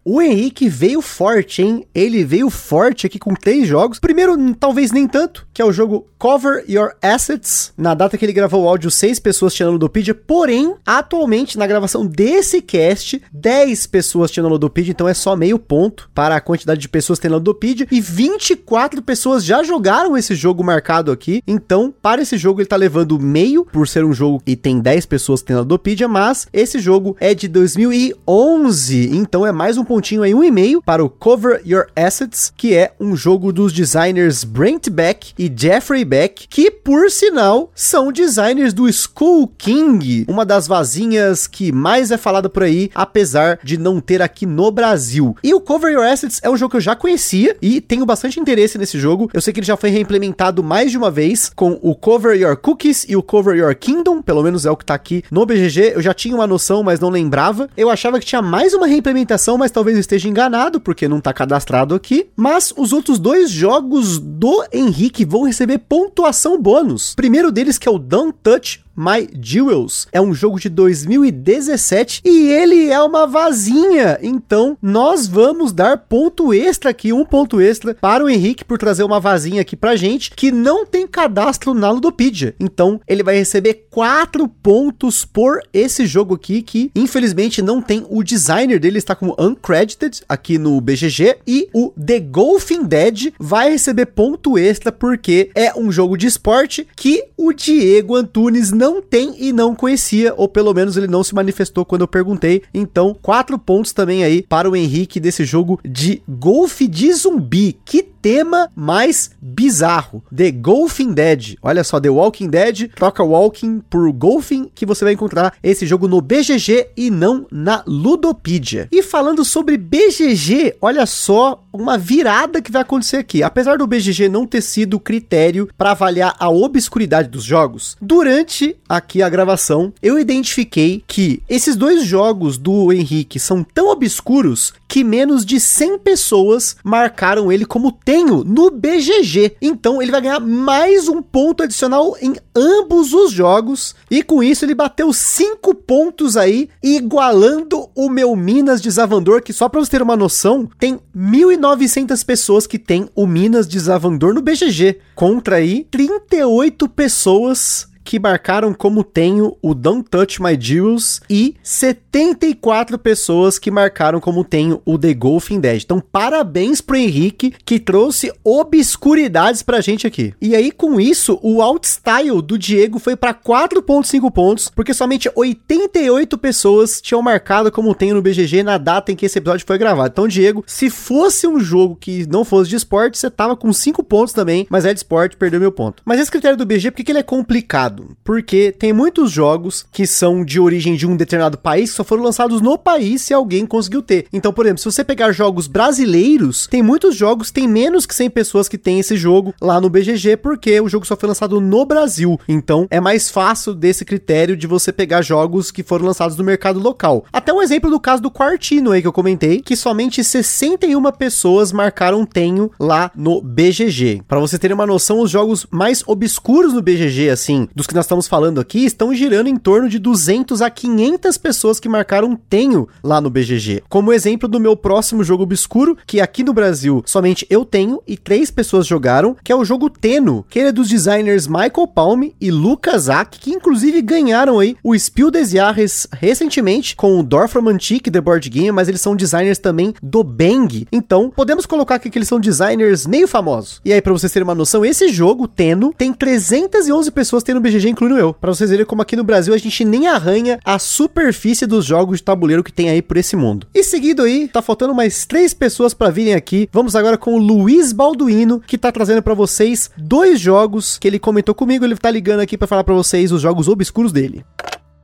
O 0.06 0.22
Henrique 0.22 0.68
veio 0.68 1.01
forte, 1.01 1.62
hein? 1.62 1.86
Ele 1.95 2.26
veio 2.26 2.49
forte 2.49 3.08
aqui 3.08 3.18
com 3.18 3.34
três 3.34 3.66
jogos. 3.66 3.99
Primeiro, 3.99 4.36
talvez 4.56 4.91
nem 4.91 5.08
tanto, 5.08 5.47
que 5.54 5.62
é 5.62 5.66
o 5.66 5.72
jogo 5.72 6.08
Cover 6.18 6.66
Your 6.68 6.91
Assets. 7.01 7.72
Na 7.78 7.93
data 7.93 8.18
que 8.18 8.26
ele 8.26 8.34
gravou 8.34 8.64
o 8.64 8.68
áudio, 8.68 8.91
seis 8.91 9.18
pessoas 9.18 9.54
tinham 9.54 9.72
Ludopedia. 9.72 10.14
Porém, 10.14 10.76
atualmente, 10.86 11.58
na 11.58 11.66
gravação 11.66 12.06
desse 12.06 12.62
cast, 12.62 13.22
10 13.32 13.88
pessoas 13.88 14.30
tinham 14.30 14.49
Ludopedia. 14.49 14.91
Então 14.91 15.08
é 15.08 15.14
só 15.14 15.38
meio 15.38 15.58
ponto 15.58 16.10
para 16.14 16.36
a 16.36 16.41
quantidade 16.41 16.82
de 16.82 16.89
pessoas 16.89 17.18
que 17.18 17.24
tem 17.24 17.32
Ludopedia. 17.32 17.88
E 17.89 18.01
24 18.01 19.01
pessoas 19.01 19.45
já 19.45 19.64
jogaram 19.64 20.18
esse 20.18 20.36
jogo 20.36 20.64
marcado 20.64 21.12
aqui. 21.12 21.41
Então, 21.47 21.93
para 22.01 22.22
esse 22.22 22.38
jogo, 22.38 22.60
ele 22.60 22.68
tá 22.68 22.76
levando 22.76 23.18
meio, 23.20 23.66
por 23.66 23.88
ser 23.88 24.04
um 24.04 24.14
jogo 24.14 24.41
e 24.45 24.58
tem 24.58 24.82
10 24.82 25.06
pessoas 25.06 25.41
que 25.41 25.47
tem 25.47 25.56
Ludopedia. 25.56 26.10
Mas 26.10 26.45
esse 26.51 26.80
jogo 26.80 27.16
é 27.22 27.34
de 27.34 27.47
2011. 27.47 29.16
Então 29.16 29.45
é 29.45 29.51
mais 29.51 29.78
um 29.78 29.93
pontinho 29.94 30.24
aí, 30.24 30.34
um 30.34 30.44
e-mail 30.44 30.82
para 30.82 31.06
o 31.06 31.10
Cover 31.10 31.62
Your 31.64 31.86
Assets, 31.96 32.52
que 32.58 32.74
é 32.74 32.94
um 33.00 33.16
jogo 33.16 33.54
dos 33.54 33.72
designers 33.72 34.44
Brent 34.44 34.89
Beck 34.89 35.34
e 35.38 35.54
Jeffrey 35.56 36.04
Beck, 36.04 36.48
que 36.50 36.72
por 36.72 37.12
sinal 37.12 37.72
são 37.76 38.12
designers 38.12 38.74
do 38.74 38.89
Skull 38.89 39.48
King, 39.56 40.26
uma 40.28 40.44
das 40.44 40.66
vazinhas 40.66 41.46
que 41.46 41.72
mais 41.72 42.10
é 42.10 42.18
falada 42.18 42.50
por 42.50 42.64
aí, 42.64 42.89
apesar 42.96 43.60
de 43.64 43.78
não 43.78 44.02
ter 44.02 44.20
aqui 44.20 44.48
no 44.48 44.72
Brasil. 44.72 45.38
E 45.44 45.54
o 45.54 45.62
Cover 45.62 45.94
Your 45.94 46.08
Assets 46.08 46.39
é 46.41 46.50
um 46.50 46.58
jogo 46.58 46.72
que 46.72 46.78
eu 46.78 46.82
já 46.82 46.96
conhecia 46.96 47.56
e 47.62 47.80
tenho 47.80 48.04
bastante 48.04 48.39
interesse 48.39 48.80
nesse 48.80 48.98
jogo. 48.98 49.30
Eu 49.32 49.41
sei 49.41 49.54
que 49.54 49.60
ele 49.60 49.68
já 49.68 49.78
foi 49.78 49.91
reimplementado 49.91 50.64
mais 50.64 50.89
de 50.89 50.98
uma 50.98 51.12
vez 51.12 51.52
com 51.56 51.78
o 51.84 51.94
Cover 51.94 52.36
Your 52.36 52.58
Cookies 52.58 53.06
e 53.08 53.16
o 53.16 53.22
Cover 53.22 53.56
Your 53.56 53.76
Kingdom, 53.76 54.24
pelo 54.24 54.41
menos 54.41 54.66
é 54.66 54.72
o 54.72 54.76
que 54.76 54.86
tá 54.86 54.96
aqui 54.96 55.24
no 55.30 55.46
BGG. 55.46 55.94
Eu 55.94 56.02
já 56.02 56.16
tinha 56.16 56.34
uma 56.34 56.48
noção, 56.48 56.82
mas 56.82 57.00
não 57.00 57.10
lembrava. 57.10 57.70
Eu 57.78 57.91
achava 57.91 58.20
que 58.20 58.26
tinha 58.26 58.41
mais 58.41 58.74
uma 58.74 58.88
reimplementação, 58.88 59.56
mas 59.56 59.70
talvez 59.70 59.83
esteja 59.92 60.28
enganado, 60.28 60.80
porque 60.80 61.08
não 61.08 61.22
tá 61.22 61.34
cadastrado 61.34 61.96
aqui. 61.96 62.28
Mas 62.36 62.74
os 62.76 62.94
outros 62.94 63.20
dois 63.20 63.50
jogos 63.50 64.20
do 64.20 64.66
Henrique 64.72 65.26
vão 65.26 65.44
receber 65.44 65.80
pontuação 65.80 66.62
bônus. 66.62 67.14
Primeiro 67.16 67.52
deles, 67.52 67.78
que 67.78 67.88
é 67.88 67.92
o 67.92 68.00
Don't 68.00 68.36
Touch 68.42 68.83
My 68.96 69.28
Jewels. 69.39 70.08
É 70.12 70.22
um 70.22 70.34
jogo 70.34 70.60
de 70.60 70.70
2017 70.70 72.22
e 72.24 72.48
ele 72.50 72.89
é 72.89 73.02
uma 73.02 73.26
vazinha. 73.26 74.20
Então, 74.22 74.78
nós 74.82 75.28
vamos 75.28 75.72
dar 75.72 75.98
ponto 75.98 76.54
extra 76.54 76.91
aqui, 76.91 77.12
um 77.14 77.26
ponto 77.26 77.60
extra 77.60 77.96
para 77.96 78.24
o 78.24 78.30
Henrique 78.30 78.66
por 78.66 78.78
trazer 78.78 79.04
uma 79.04 79.20
vazinha 79.20 79.62
aqui 79.62 79.76
pra 79.76 79.96
gente 79.96 80.32
que 80.32 80.52
não 80.52 80.86
tem 80.86 81.08
cadastro 81.08 81.74
na 81.74 81.89
Ludopedia. 81.89 82.56
Então, 82.60 83.00
ele 83.08 83.24
vai 83.24 83.36
receber 83.36 83.86
4 83.89 84.48
pontos 84.48 85.26
por 85.26 85.62
esse 85.74 86.06
jogo 86.06 86.36
aqui 86.36 86.62
que 86.62 86.91
infelizmente 86.96 87.62
não 87.62 87.82
tem 87.82 88.06
o 88.10 88.24
designer 88.24 88.80
dele, 88.80 88.98
está 88.98 89.16
como 89.16 89.36
uncredited 89.39 90.22
aqui 90.28 90.58
no 90.58 90.80
BGG 90.82 91.38
e 91.48 91.70
o 91.74 91.91
The 91.91 92.20
Golfing 92.20 92.84
Dead 92.84 93.34
vai 93.39 93.72
receber 93.72 94.08
ponto 94.08 94.58
extra 94.58 94.91
porque 94.91 95.50
é 95.56 95.74
um 95.78 95.91
jogo 95.91 96.18
de 96.18 96.28
esporte 96.28 96.88
que 96.96 97.24
o 97.38 97.54
Diego 97.54 98.16
Antunes 98.16 98.72
não 98.72 98.83
tem 99.02 99.36
e 99.38 99.54
não 99.54 99.76
conhecia, 99.76 100.34
ou 100.36 100.48
pelo 100.48 100.74
menos 100.74 100.98
ele 100.98 101.08
não 101.08 101.24
se 101.24 101.36
manifestou 101.36 101.86
quando 101.86 102.02
eu 102.02 102.08
perguntei. 102.08 102.64
Então, 102.74 103.16
quatro 103.22 103.58
pontos 103.58 103.94
também 103.94 104.24
aí 104.24 104.42
para 104.42 104.70
o 104.70 104.76
Henrique 104.76 105.20
desse 105.20 105.46
jogo 105.46 105.80
de 105.84 106.22
golfe 106.28 106.88
de 106.88 107.12
zumbi. 107.14 107.78
Que 107.86 108.12
tema 108.24 108.72
mais 108.74 109.32
bizarro. 109.42 110.24
The 110.34 110.50
Golfing 110.50 111.12
Dead. 111.12 111.58
Olha 111.62 111.84
só, 111.84 112.00
The 112.00 112.10
Walking 112.10 112.50
Dead, 112.50 112.90
troca 112.96 113.22
Walking 113.22 113.82
por 113.90 114.10
Golfing, 114.14 114.72
que 114.74 114.86
você 114.86 115.04
vai 115.04 115.14
encontrar 115.14 115.54
esse 115.62 115.86
jogo 115.86 116.08
no 116.08 116.22
BGG 116.22 116.88
e 116.96 117.12
não 117.12 117.46
na 117.52 117.84
Ludopedia. 117.86 118.88
E 118.90 119.04
falando 119.04 119.44
sobre 119.44 119.76
BGG, 119.76 120.78
olha 120.80 121.06
só 121.06 121.62
uma 121.74 121.98
virada 121.98 122.62
que 122.62 122.72
vai 122.72 122.82
acontecer 122.84 123.18
aqui. 123.18 123.44
Apesar 123.44 123.78
do 123.78 123.86
BGG 123.86 124.30
não 124.30 124.48
ter 124.48 124.62
sido 124.62 125.02
critério 125.02 125.68
para 125.78 125.92
avaliar 125.92 126.34
a 126.40 126.50
obscuridade 126.50 127.28
dos 127.28 127.44
jogos, 127.44 127.98
durante 128.02 128.78
aqui 128.88 129.22
a 129.22 129.28
gravação, 129.28 129.92
eu 130.02 130.18
identifiquei 130.18 131.04
que 131.06 131.44
esses 131.50 131.76
dois 131.76 132.06
jogos 132.06 132.58
do 132.58 132.94
Henrique 132.94 133.38
são 133.38 133.64
tão 133.64 133.90
obscuros 133.90 134.74
que 134.88 135.04
menos 135.04 135.44
de 135.44 135.60
100 135.60 135.98
pessoas 136.00 136.78
marcaram 136.84 137.52
ele 137.52 137.66
como 137.66 137.92
tenho 138.14 138.43
no 138.43 138.70
BGG. 138.70 139.55
Então 139.59 139.99
ele 139.99 140.11
vai 140.11 140.22
ganhar 140.22 140.39
mais 140.39 141.07
um 141.07 141.20
ponto 141.20 141.64
adicional 141.64 142.16
em 142.22 142.36
ambos 142.55 143.11
os 143.11 143.32
jogos. 143.32 143.95
E 144.11 144.22
com 144.22 144.43
isso 144.43 144.64
ele 144.64 144.76
bateu 144.76 145.11
5 145.11 145.74
pontos 145.74 146.38
aí, 146.38 146.70
igualando 146.84 147.89
o 147.95 148.09
meu 148.09 148.36
Minas 148.36 148.80
de 148.84 148.91
Zavandor, 148.91 149.41
que 149.41 149.51
só 149.51 149.68
para 149.68 149.80
você 149.80 149.89
ter 149.89 150.03
uma 150.03 150.16
noção, 150.16 150.70
tem 150.78 150.99
1.900 151.18 152.24
pessoas 152.24 152.68
que 152.68 152.78
tem 152.78 153.09
o 153.16 153.26
Minas 153.26 153.68
de 153.68 153.80
Zavandor 153.80 154.36
no 154.36 154.43
BGG, 154.43 154.99
contra 155.16 155.55
aí 155.55 155.88
38 155.89 156.88
pessoas 156.89 157.88
que 158.04 158.20
marcaram 158.20 158.74
como 158.74 159.04
tenho 159.04 159.58
o 159.62 159.74
Don't 159.74 160.10
Touch 160.10 160.41
My 160.41 160.58
Jewels 160.60 161.22
e 161.30 161.56
74 161.64 162.97
pessoas 162.97 163.58
que 163.58 163.72
marcaram 163.72 164.20
como 164.20 164.43
tenho 164.43 164.82
o 164.86 164.97
The 164.97 165.14
Golfing 165.14 165.60
Dead. 165.60 165.84
Então, 165.84 165.99
parabéns 165.99 166.82
pro 166.82 166.95
Henrique 166.95 167.54
que 167.66 167.80
trouxe 167.80 168.32
obscuridades 168.43 169.64
pra 169.64 169.82
gente 169.82 170.06
aqui. 170.08 170.34
E 170.41 170.56
aí, 170.56 170.72
com 170.72 170.99
isso, 170.99 171.39
o 171.41 171.62
Outstyle 171.62 172.41
do 172.41 172.58
Diego 172.58 172.99
foi 172.99 173.16
para 173.16 173.34
4.5 173.34 174.32
pontos, 174.32 174.70
porque 174.70 174.93
somente 174.93 175.30
88 175.36 176.38
pessoas 176.38 177.01
tinham 177.01 177.22
marcado 177.22 177.72
como 177.72 177.95
tenho 177.95 178.16
no 178.16 178.22
BGG 178.22 178.64
na 178.64 178.78
data 178.78 179.12
em 179.12 179.16
que 179.16 179.26
esse 179.26 179.38
episódio 179.38 179.66
foi 179.66 179.78
gravado. 179.78 180.10
Então, 180.12 180.28
Diego, 180.28 180.64
se 180.68 180.89
fosse 180.89 181.47
um 181.47 181.60
jogo 181.60 181.95
que 181.95 182.28
não 182.28 182.43
fosse 182.45 182.70
de 182.70 182.76
esporte, 182.76 183.18
você 183.18 183.30
tava 183.30 183.56
com 183.56 183.72
5 183.72 184.04
pontos 184.04 184.34
também, 184.34 184.68
mas 184.70 184.86
é 184.86 184.93
de 184.93 184.99
esporte, 184.99 185.38
perdeu 185.38 185.60
meu 185.60 185.72
ponto. 185.72 186.01
Mas 186.06 186.20
esse 186.20 186.32
critério 186.32 186.58
do 186.58 186.66
BG, 186.66 186.91
por 186.91 187.04
que, 187.04 187.12
ele 187.12 187.20
é 187.20 187.24
complicado? 187.24 187.93
Porque 188.24 188.72
tem 188.72 188.94
muitos 188.94 189.32
jogos 189.32 189.86
que 189.91 190.06
são 190.06 190.44
de 190.44 190.60
origem 190.60 190.96
de 190.96 191.08
um 191.08 191.16
determinado 191.16 191.58
país 191.58 191.91
que 191.91 191.98
só 191.98 192.04
foram 192.04 192.24
lançados 192.24 192.62
no 192.62 192.78
país 192.78 193.22
se 193.22 193.34
alguém 193.34 193.66
conseguiu 193.66 194.02
ter. 194.02 194.26
Então, 194.32 194.54
por 194.54 194.66
exemplo, 194.66 194.80
se 194.80 194.86
você 194.86 195.04
pegar 195.04 195.32
jogos 195.32 195.68
brasileiros, 195.68 196.68
tem 196.68 196.82
muitos 196.82 197.16
jogos 197.16 197.52
tem 197.52 197.68
menos 197.68 198.06
que 198.06 198.16
100 198.16 198.30
pessoas 198.30 198.68
que 198.68 198.78
tem 198.78 199.00
esse 199.00 199.16
jogo 199.16 199.54
lá 199.62 199.80
no 199.80 199.89
BGG, 199.89 200.38
porque 200.38 200.80
o 200.80 200.89
jogo 200.89 201.06
só 201.06 201.16
foi 201.16 201.28
lançado 201.28 201.60
no 201.60 201.86
Brasil. 201.86 202.39
Então, 202.48 202.88
é 202.89 203.00
mais 203.00 203.30
fácil 203.30 203.74
desse 203.74 204.06
critério 204.06 204.56
de 204.58 204.68
você 204.68 204.91
pegar 204.91 205.22
jogos 205.22 205.72
que 205.72 205.84
foram 205.84 206.06
lançados 206.06 206.38
no 206.38 206.44
mercado 206.44 206.80
local. 206.80 207.26
Até 207.32 207.54
um 207.54 207.62
exemplo 207.62 207.89
do 207.89 208.00
caso 208.00 208.22
do 208.22 208.32
Quartino 208.32 208.91
aí 208.91 209.02
que 209.02 209.08
eu 209.08 209.14
comentei, 209.14 209.62
que 209.62 209.76
somente 209.76 210.24
61 210.24 211.04
pessoas 211.12 211.72
marcaram 211.72 212.26
tenho 212.26 212.72
lá 212.80 213.12
no 213.16 213.41
BGG. 213.41 214.24
Para 214.28 214.39
você 214.39 214.58
ter 214.58 214.74
uma 214.74 214.86
noção, 214.86 215.20
os 215.20 215.30
jogos 215.30 215.66
mais 215.70 216.04
obscuros 216.08 216.74
no 216.74 216.82
BGG 216.82 217.30
assim, 217.30 217.68
dos 217.84 217.88
que 217.88 217.94
nós 217.94 218.06
estamos 218.06 218.28
falando 218.28 218.62
aqui 218.62 218.86
estão 218.86 219.14
girando 219.14 219.48
em 219.48 219.58
torno 219.58 219.90
de 219.90 220.00
200 220.00 220.62
a 220.62 220.70
500 220.70 221.38
pessoas 221.38 221.80
que 221.80 221.90
marcaram 221.90 222.36
tenho 222.36 222.88
lá 223.04 223.20
no 223.20 223.30
BGG. 223.30 223.84
Como 223.90 224.14
exemplo 224.14 224.48
do 224.48 224.60
meu 224.60 224.76
próximo 224.76 225.24
jogo 225.24 225.44
obscuro, 225.44 225.98
que 226.08 226.22
aqui 226.22 226.44
no 226.44 226.54
Brasil 226.54 227.04
somente 227.06 227.46
eu 227.50 227.66
tenho 227.66 228.02
e 228.08 228.16
três 228.16 228.50
pessoas 228.50 228.88
jogaram, 228.88 229.36
que 229.44 229.52
é 229.52 229.56
o 229.56 229.66
jogo 229.66 229.90
Teno, 229.90 230.46
que 230.50 230.60
ele 230.60 230.70
é 230.70 230.72
dos 230.72 230.88
designers 230.88 231.46
Michael 231.46 231.88
Palme 231.94 232.36
e 232.40 232.50
Lucas 232.50 233.10
Ack, 233.10 233.38
que 233.38 233.52
inclusive 233.52 234.02
ganharam 234.02 234.60
aí 234.60 234.78
o 234.82 234.98
Spiel 234.98 235.30
des 235.30 235.52
Jahres 235.52 236.08
recentemente 236.14 236.96
com 236.96 237.20
o 237.20 237.24
Dorfram 237.24 237.68
Antique 237.68 238.10
The 238.10 238.22
Board 238.22 238.50
Game, 238.50 238.72
mas 238.72 238.88
eles 238.88 239.02
são 239.02 239.16
designers 239.16 239.60
também 239.60 239.94
do 240.02 240.24
Bang. 240.24 240.88
Então, 240.92 241.30
podemos 241.30 241.66
colocar 241.66 241.96
aqui 241.96 242.10
que 242.10 242.18
eles 242.18 242.30
são 242.30 242.40
designers 242.40 243.06
meio 243.06 243.28
famosos. 243.28 243.82
E 243.84 243.92
aí, 243.92 244.02
para 244.02 244.14
vocês 244.14 244.32
terem 244.32 244.48
uma 244.48 244.56
noção, 244.56 244.86
esse 244.86 245.10
jogo, 245.10 245.48
Teno, 245.48 245.94
tem 245.98 246.14
311 246.14 247.12
pessoas 247.12 247.44
tendo 247.44 247.60
BGG 247.60 247.73
BGG, 247.74 247.90
incluindo 247.90 248.18
eu. 248.18 248.34
Pra 248.34 248.54
vocês 248.54 248.70
verem 248.70 248.86
como 248.86 249.02
aqui 249.02 249.16
no 249.16 249.24
Brasil 249.24 249.54
a 249.54 249.58
gente 249.58 249.84
nem 249.84 250.08
arranha 250.08 250.60
a 250.64 250.78
superfície 250.78 251.66
dos 251.66 251.86
jogos 251.86 252.18
de 252.18 252.24
tabuleiro 252.24 252.64
que 252.64 252.72
tem 252.72 252.90
aí 252.90 253.02
por 253.02 253.18
esse 253.18 253.36
mundo. 253.36 253.68
E 253.74 253.84
seguido 253.84 254.24
aí, 254.24 254.48
tá 254.48 254.62
faltando 254.62 254.94
mais 254.94 255.26
três 255.26 255.54
pessoas 255.54 255.94
para 255.94 256.12
virem 256.12 256.34
aqui. 256.34 256.70
Vamos 256.72 256.96
agora 256.96 257.18
com 257.18 257.36
o 257.36 257.38
Luiz 257.40 257.92
Balduino, 257.92 258.60
que 258.60 258.78
tá 258.78 258.92
trazendo 258.92 259.22
para 259.22 259.34
vocês 259.34 259.90
dois 259.98 260.40
jogos 260.40 260.98
que 260.98 261.08
ele 261.08 261.20
comentou 261.20 261.56
comigo. 261.56 261.84
Ele 261.84 261.98
tá 261.98 262.12
ligando 262.12 262.42
aqui 262.42 262.58
para 262.58 262.68
falar 262.68 262.84
para 262.84 262.94
vocês 262.94 263.32
os 263.32 263.42
jogos 263.42 263.68
obscuros 263.68 264.12
dele. 264.12 264.46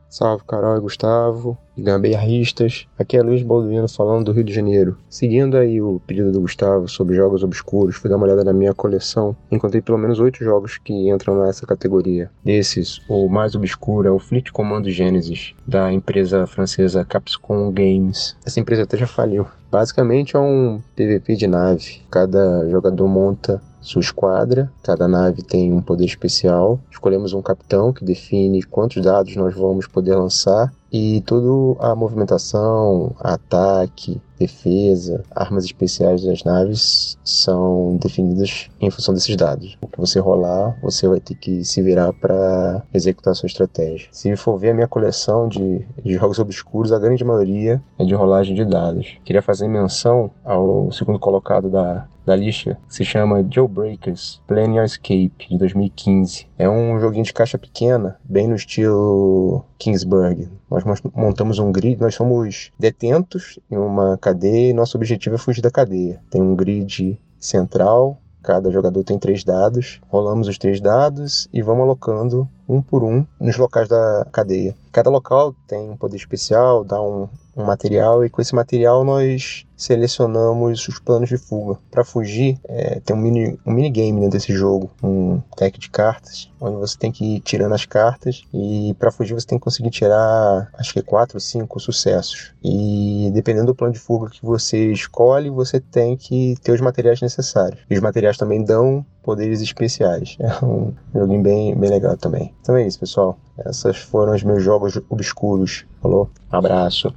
Salve 0.09 0.43
Carol 0.43 0.75
e 0.75 0.79
Gustavo, 0.79 1.55
gambiarristas. 1.77 2.87
Aqui 2.97 3.15
é 3.15 3.21
Luiz 3.21 3.43
Balduino 3.43 3.87
falando 3.87 4.25
do 4.25 4.31
Rio 4.31 4.43
de 4.43 4.51
Janeiro. 4.51 4.97
Seguindo 5.07 5.55
aí 5.55 5.79
o 5.79 6.01
pedido 6.07 6.31
do 6.31 6.41
Gustavo 6.41 6.87
sobre 6.87 7.15
jogos 7.15 7.43
obscuros, 7.43 7.95
fui 7.95 8.09
dar 8.09 8.15
uma 8.15 8.25
olhada 8.25 8.43
na 8.43 8.51
minha 8.51 8.73
coleção. 8.73 9.35
Encontrei 9.51 9.83
pelo 9.83 9.99
menos 9.99 10.19
oito 10.19 10.43
jogos 10.43 10.79
que 10.79 10.91
entram 11.09 11.45
nessa 11.45 11.67
categoria. 11.67 12.31
Desses, 12.43 12.99
o 13.07 13.29
mais 13.29 13.53
obscuro 13.53 14.07
é 14.07 14.11
o 14.11 14.17
Fleet 14.17 14.51
Commando 14.51 14.89
Genesis, 14.89 15.53
da 15.67 15.93
empresa 15.93 16.47
francesa 16.47 17.05
Capcom 17.05 17.71
Games. 17.71 18.35
Essa 18.43 18.59
empresa 18.59 18.83
até 18.83 18.97
já 18.97 19.05
faliu. 19.05 19.45
Basicamente 19.71 20.35
é 20.35 20.39
um 20.39 20.81
PVP 20.95 21.35
de 21.35 21.45
nave. 21.45 22.01
Cada 22.09 22.67
jogador 22.67 23.07
monta 23.07 23.61
sua 23.81 24.01
esquadra. 24.01 24.71
Cada 24.83 25.07
nave 25.07 25.41
tem 25.41 25.71
um 25.73 25.81
poder 25.81 26.05
especial. 26.05 26.79
Escolhemos 26.91 27.33
um 27.33 27.41
capitão 27.41 27.93
que 27.93 28.03
define 28.03 28.63
quantos 28.63 29.03
dados 29.03 29.35
nós 29.35 29.55
vamos 29.55 29.87
poder 29.87 30.15
lançar 30.15 30.71
e 30.91 31.21
toda 31.21 31.79
a 31.79 31.95
movimentação, 31.95 33.15
ataque, 33.19 34.21
defesa, 34.39 35.23
armas 35.31 35.65
especiais 35.65 36.23
das 36.23 36.43
naves 36.43 37.17
são 37.23 37.97
definidas 38.01 38.69
em 38.79 38.89
função 38.89 39.13
desses 39.13 39.35
dados. 39.35 39.77
O 39.81 39.87
que 39.87 39.99
você 39.99 40.19
rolar, 40.19 40.77
você 40.81 41.07
vai 41.07 41.19
ter 41.19 41.35
que 41.35 41.63
se 41.63 41.81
virar 41.81 42.13
para 42.13 42.83
executar 42.93 43.35
sua 43.35 43.47
estratégia. 43.47 44.07
Se 44.11 44.33
for 44.35 44.57
ver 44.57 44.71
a 44.71 44.73
minha 44.73 44.87
coleção 44.87 45.47
de, 45.47 45.85
de, 46.03 46.13
jogos 46.13 46.39
obscuros, 46.39 46.93
a 46.93 46.99
grande 46.99 47.23
maioria 47.23 47.81
é 47.97 48.05
de 48.05 48.15
rolagem 48.15 48.55
de 48.55 48.63
dados. 48.63 49.17
Queria 49.25 49.41
fazer 49.41 49.67
menção 49.67 50.31
ao 50.43 50.91
segundo 50.91 51.19
colocado 51.19 51.69
da, 51.69 52.07
da 52.25 52.35
lista, 52.35 52.77
que 52.87 52.95
se 52.95 53.03
chama 53.03 53.45
Jailbreakers 53.49 54.41
Plan 54.47 54.73
Your 54.73 54.85
Escape, 54.85 55.49
de 55.49 55.57
2015. 55.57 56.47
É 56.57 56.69
um 56.69 56.99
joguinho 56.99 57.25
de 57.25 57.33
caixa 57.33 57.57
pequena, 57.57 58.17
bem 58.23 58.47
no 58.47 58.55
estilo 58.55 59.65
Kingsburg. 59.79 60.49
Nós 60.69 60.83
montamos 61.15 61.57
um 61.57 61.71
grid, 61.71 61.99
nós 61.99 62.13
somos 62.13 62.71
detentos 62.77 63.57
em 63.71 63.77
uma 63.77 64.17
cadeia 64.17 64.69
e 64.69 64.73
nosso 64.73 64.97
objetivo 64.97 65.35
é 65.35 65.37
fugir 65.39 65.61
da 65.61 65.71
cadeia. 65.71 66.21
Tem 66.29 66.41
um 66.41 66.55
grid 66.55 67.19
central, 67.39 68.21
cada 68.43 68.69
jogador 68.69 69.03
tem 69.03 69.17
três 69.17 69.43
dados, 69.43 70.01
rolamos 70.09 70.47
os 70.47 70.57
três 70.57 70.81
dados 70.81 71.47
e 71.53 71.61
vamos 71.61 71.83
alocando 71.83 72.47
um 72.67 72.81
por 72.81 73.03
um 73.03 73.25
nos 73.39 73.57
locais 73.57 73.87
da 73.87 74.27
cadeia. 74.31 74.75
Cada 74.91 75.09
local 75.09 75.55
tem 75.65 75.89
um 75.89 75.97
poder 75.97 76.17
especial, 76.17 76.83
dá 76.83 77.01
um, 77.01 77.29
um 77.61 77.65
material 77.65 78.25
e 78.25 78.29
com 78.29 78.41
esse 78.41 78.55
material 78.55 79.03
nós 79.03 79.65
selecionamos 79.75 80.87
os 80.87 80.99
planos 80.99 81.29
de 81.29 81.37
fuga. 81.37 81.79
Para 81.89 82.03
fugir, 82.03 82.59
é, 82.67 82.99
tem 82.99 83.15
um 83.15 83.19
mini, 83.19 83.59
um 83.65 83.71
mini 83.71 83.89
game 83.89 84.19
dentro 84.19 84.37
desse 84.37 84.53
jogo, 84.53 84.91
um 85.01 85.41
deck 85.57 85.79
de 85.79 85.89
cartas, 85.89 86.51
onde 86.59 86.75
você 86.75 86.97
tem 86.97 87.11
que 87.11 87.35
ir 87.35 87.39
tirando 87.39 87.73
as 87.73 87.85
cartas 87.85 88.43
e 88.53 88.93
para 88.99 89.11
fugir 89.11 89.33
você 89.33 89.47
tem 89.47 89.57
que 89.57 89.63
conseguir 89.63 89.89
tirar, 89.89 90.69
acho 90.77 90.93
que 90.93 91.01
4 91.01 91.37
ou 91.37 91.39
5 91.39 91.79
sucessos. 91.79 92.53
E 92.63 93.31
dependendo 93.33 93.67
do 93.67 93.75
plano 93.75 93.93
de 93.93 93.99
fuga 93.99 94.29
que 94.29 94.45
você 94.45 94.91
escolhe, 94.91 95.49
você 95.49 95.79
tem 95.79 96.17
que 96.17 96.55
ter 96.61 96.73
os 96.73 96.81
materiais 96.81 97.21
necessários. 97.21 97.81
E 97.89 97.95
os 97.95 98.01
materiais 98.01 98.37
também 98.37 98.63
dão 98.63 99.05
poderes 99.23 99.61
especiais. 99.61 100.37
É 100.49 100.65
um 100.65 100.93
joguinho 101.13 101.43
bem, 101.43 101.75
bem 101.75 101.89
legal 101.89 102.17
também. 102.17 102.53
Então 102.61 102.75
é 102.75 102.85
isso, 102.85 102.99
pessoal. 102.99 103.37
Esses 103.65 103.97
foram 103.97 104.33
os 104.33 104.43
meus 104.43 104.63
jogos 104.63 104.99
obscuros. 105.09 105.85
Falou? 106.01 106.29
Um 106.51 106.57
abraço. 106.57 107.13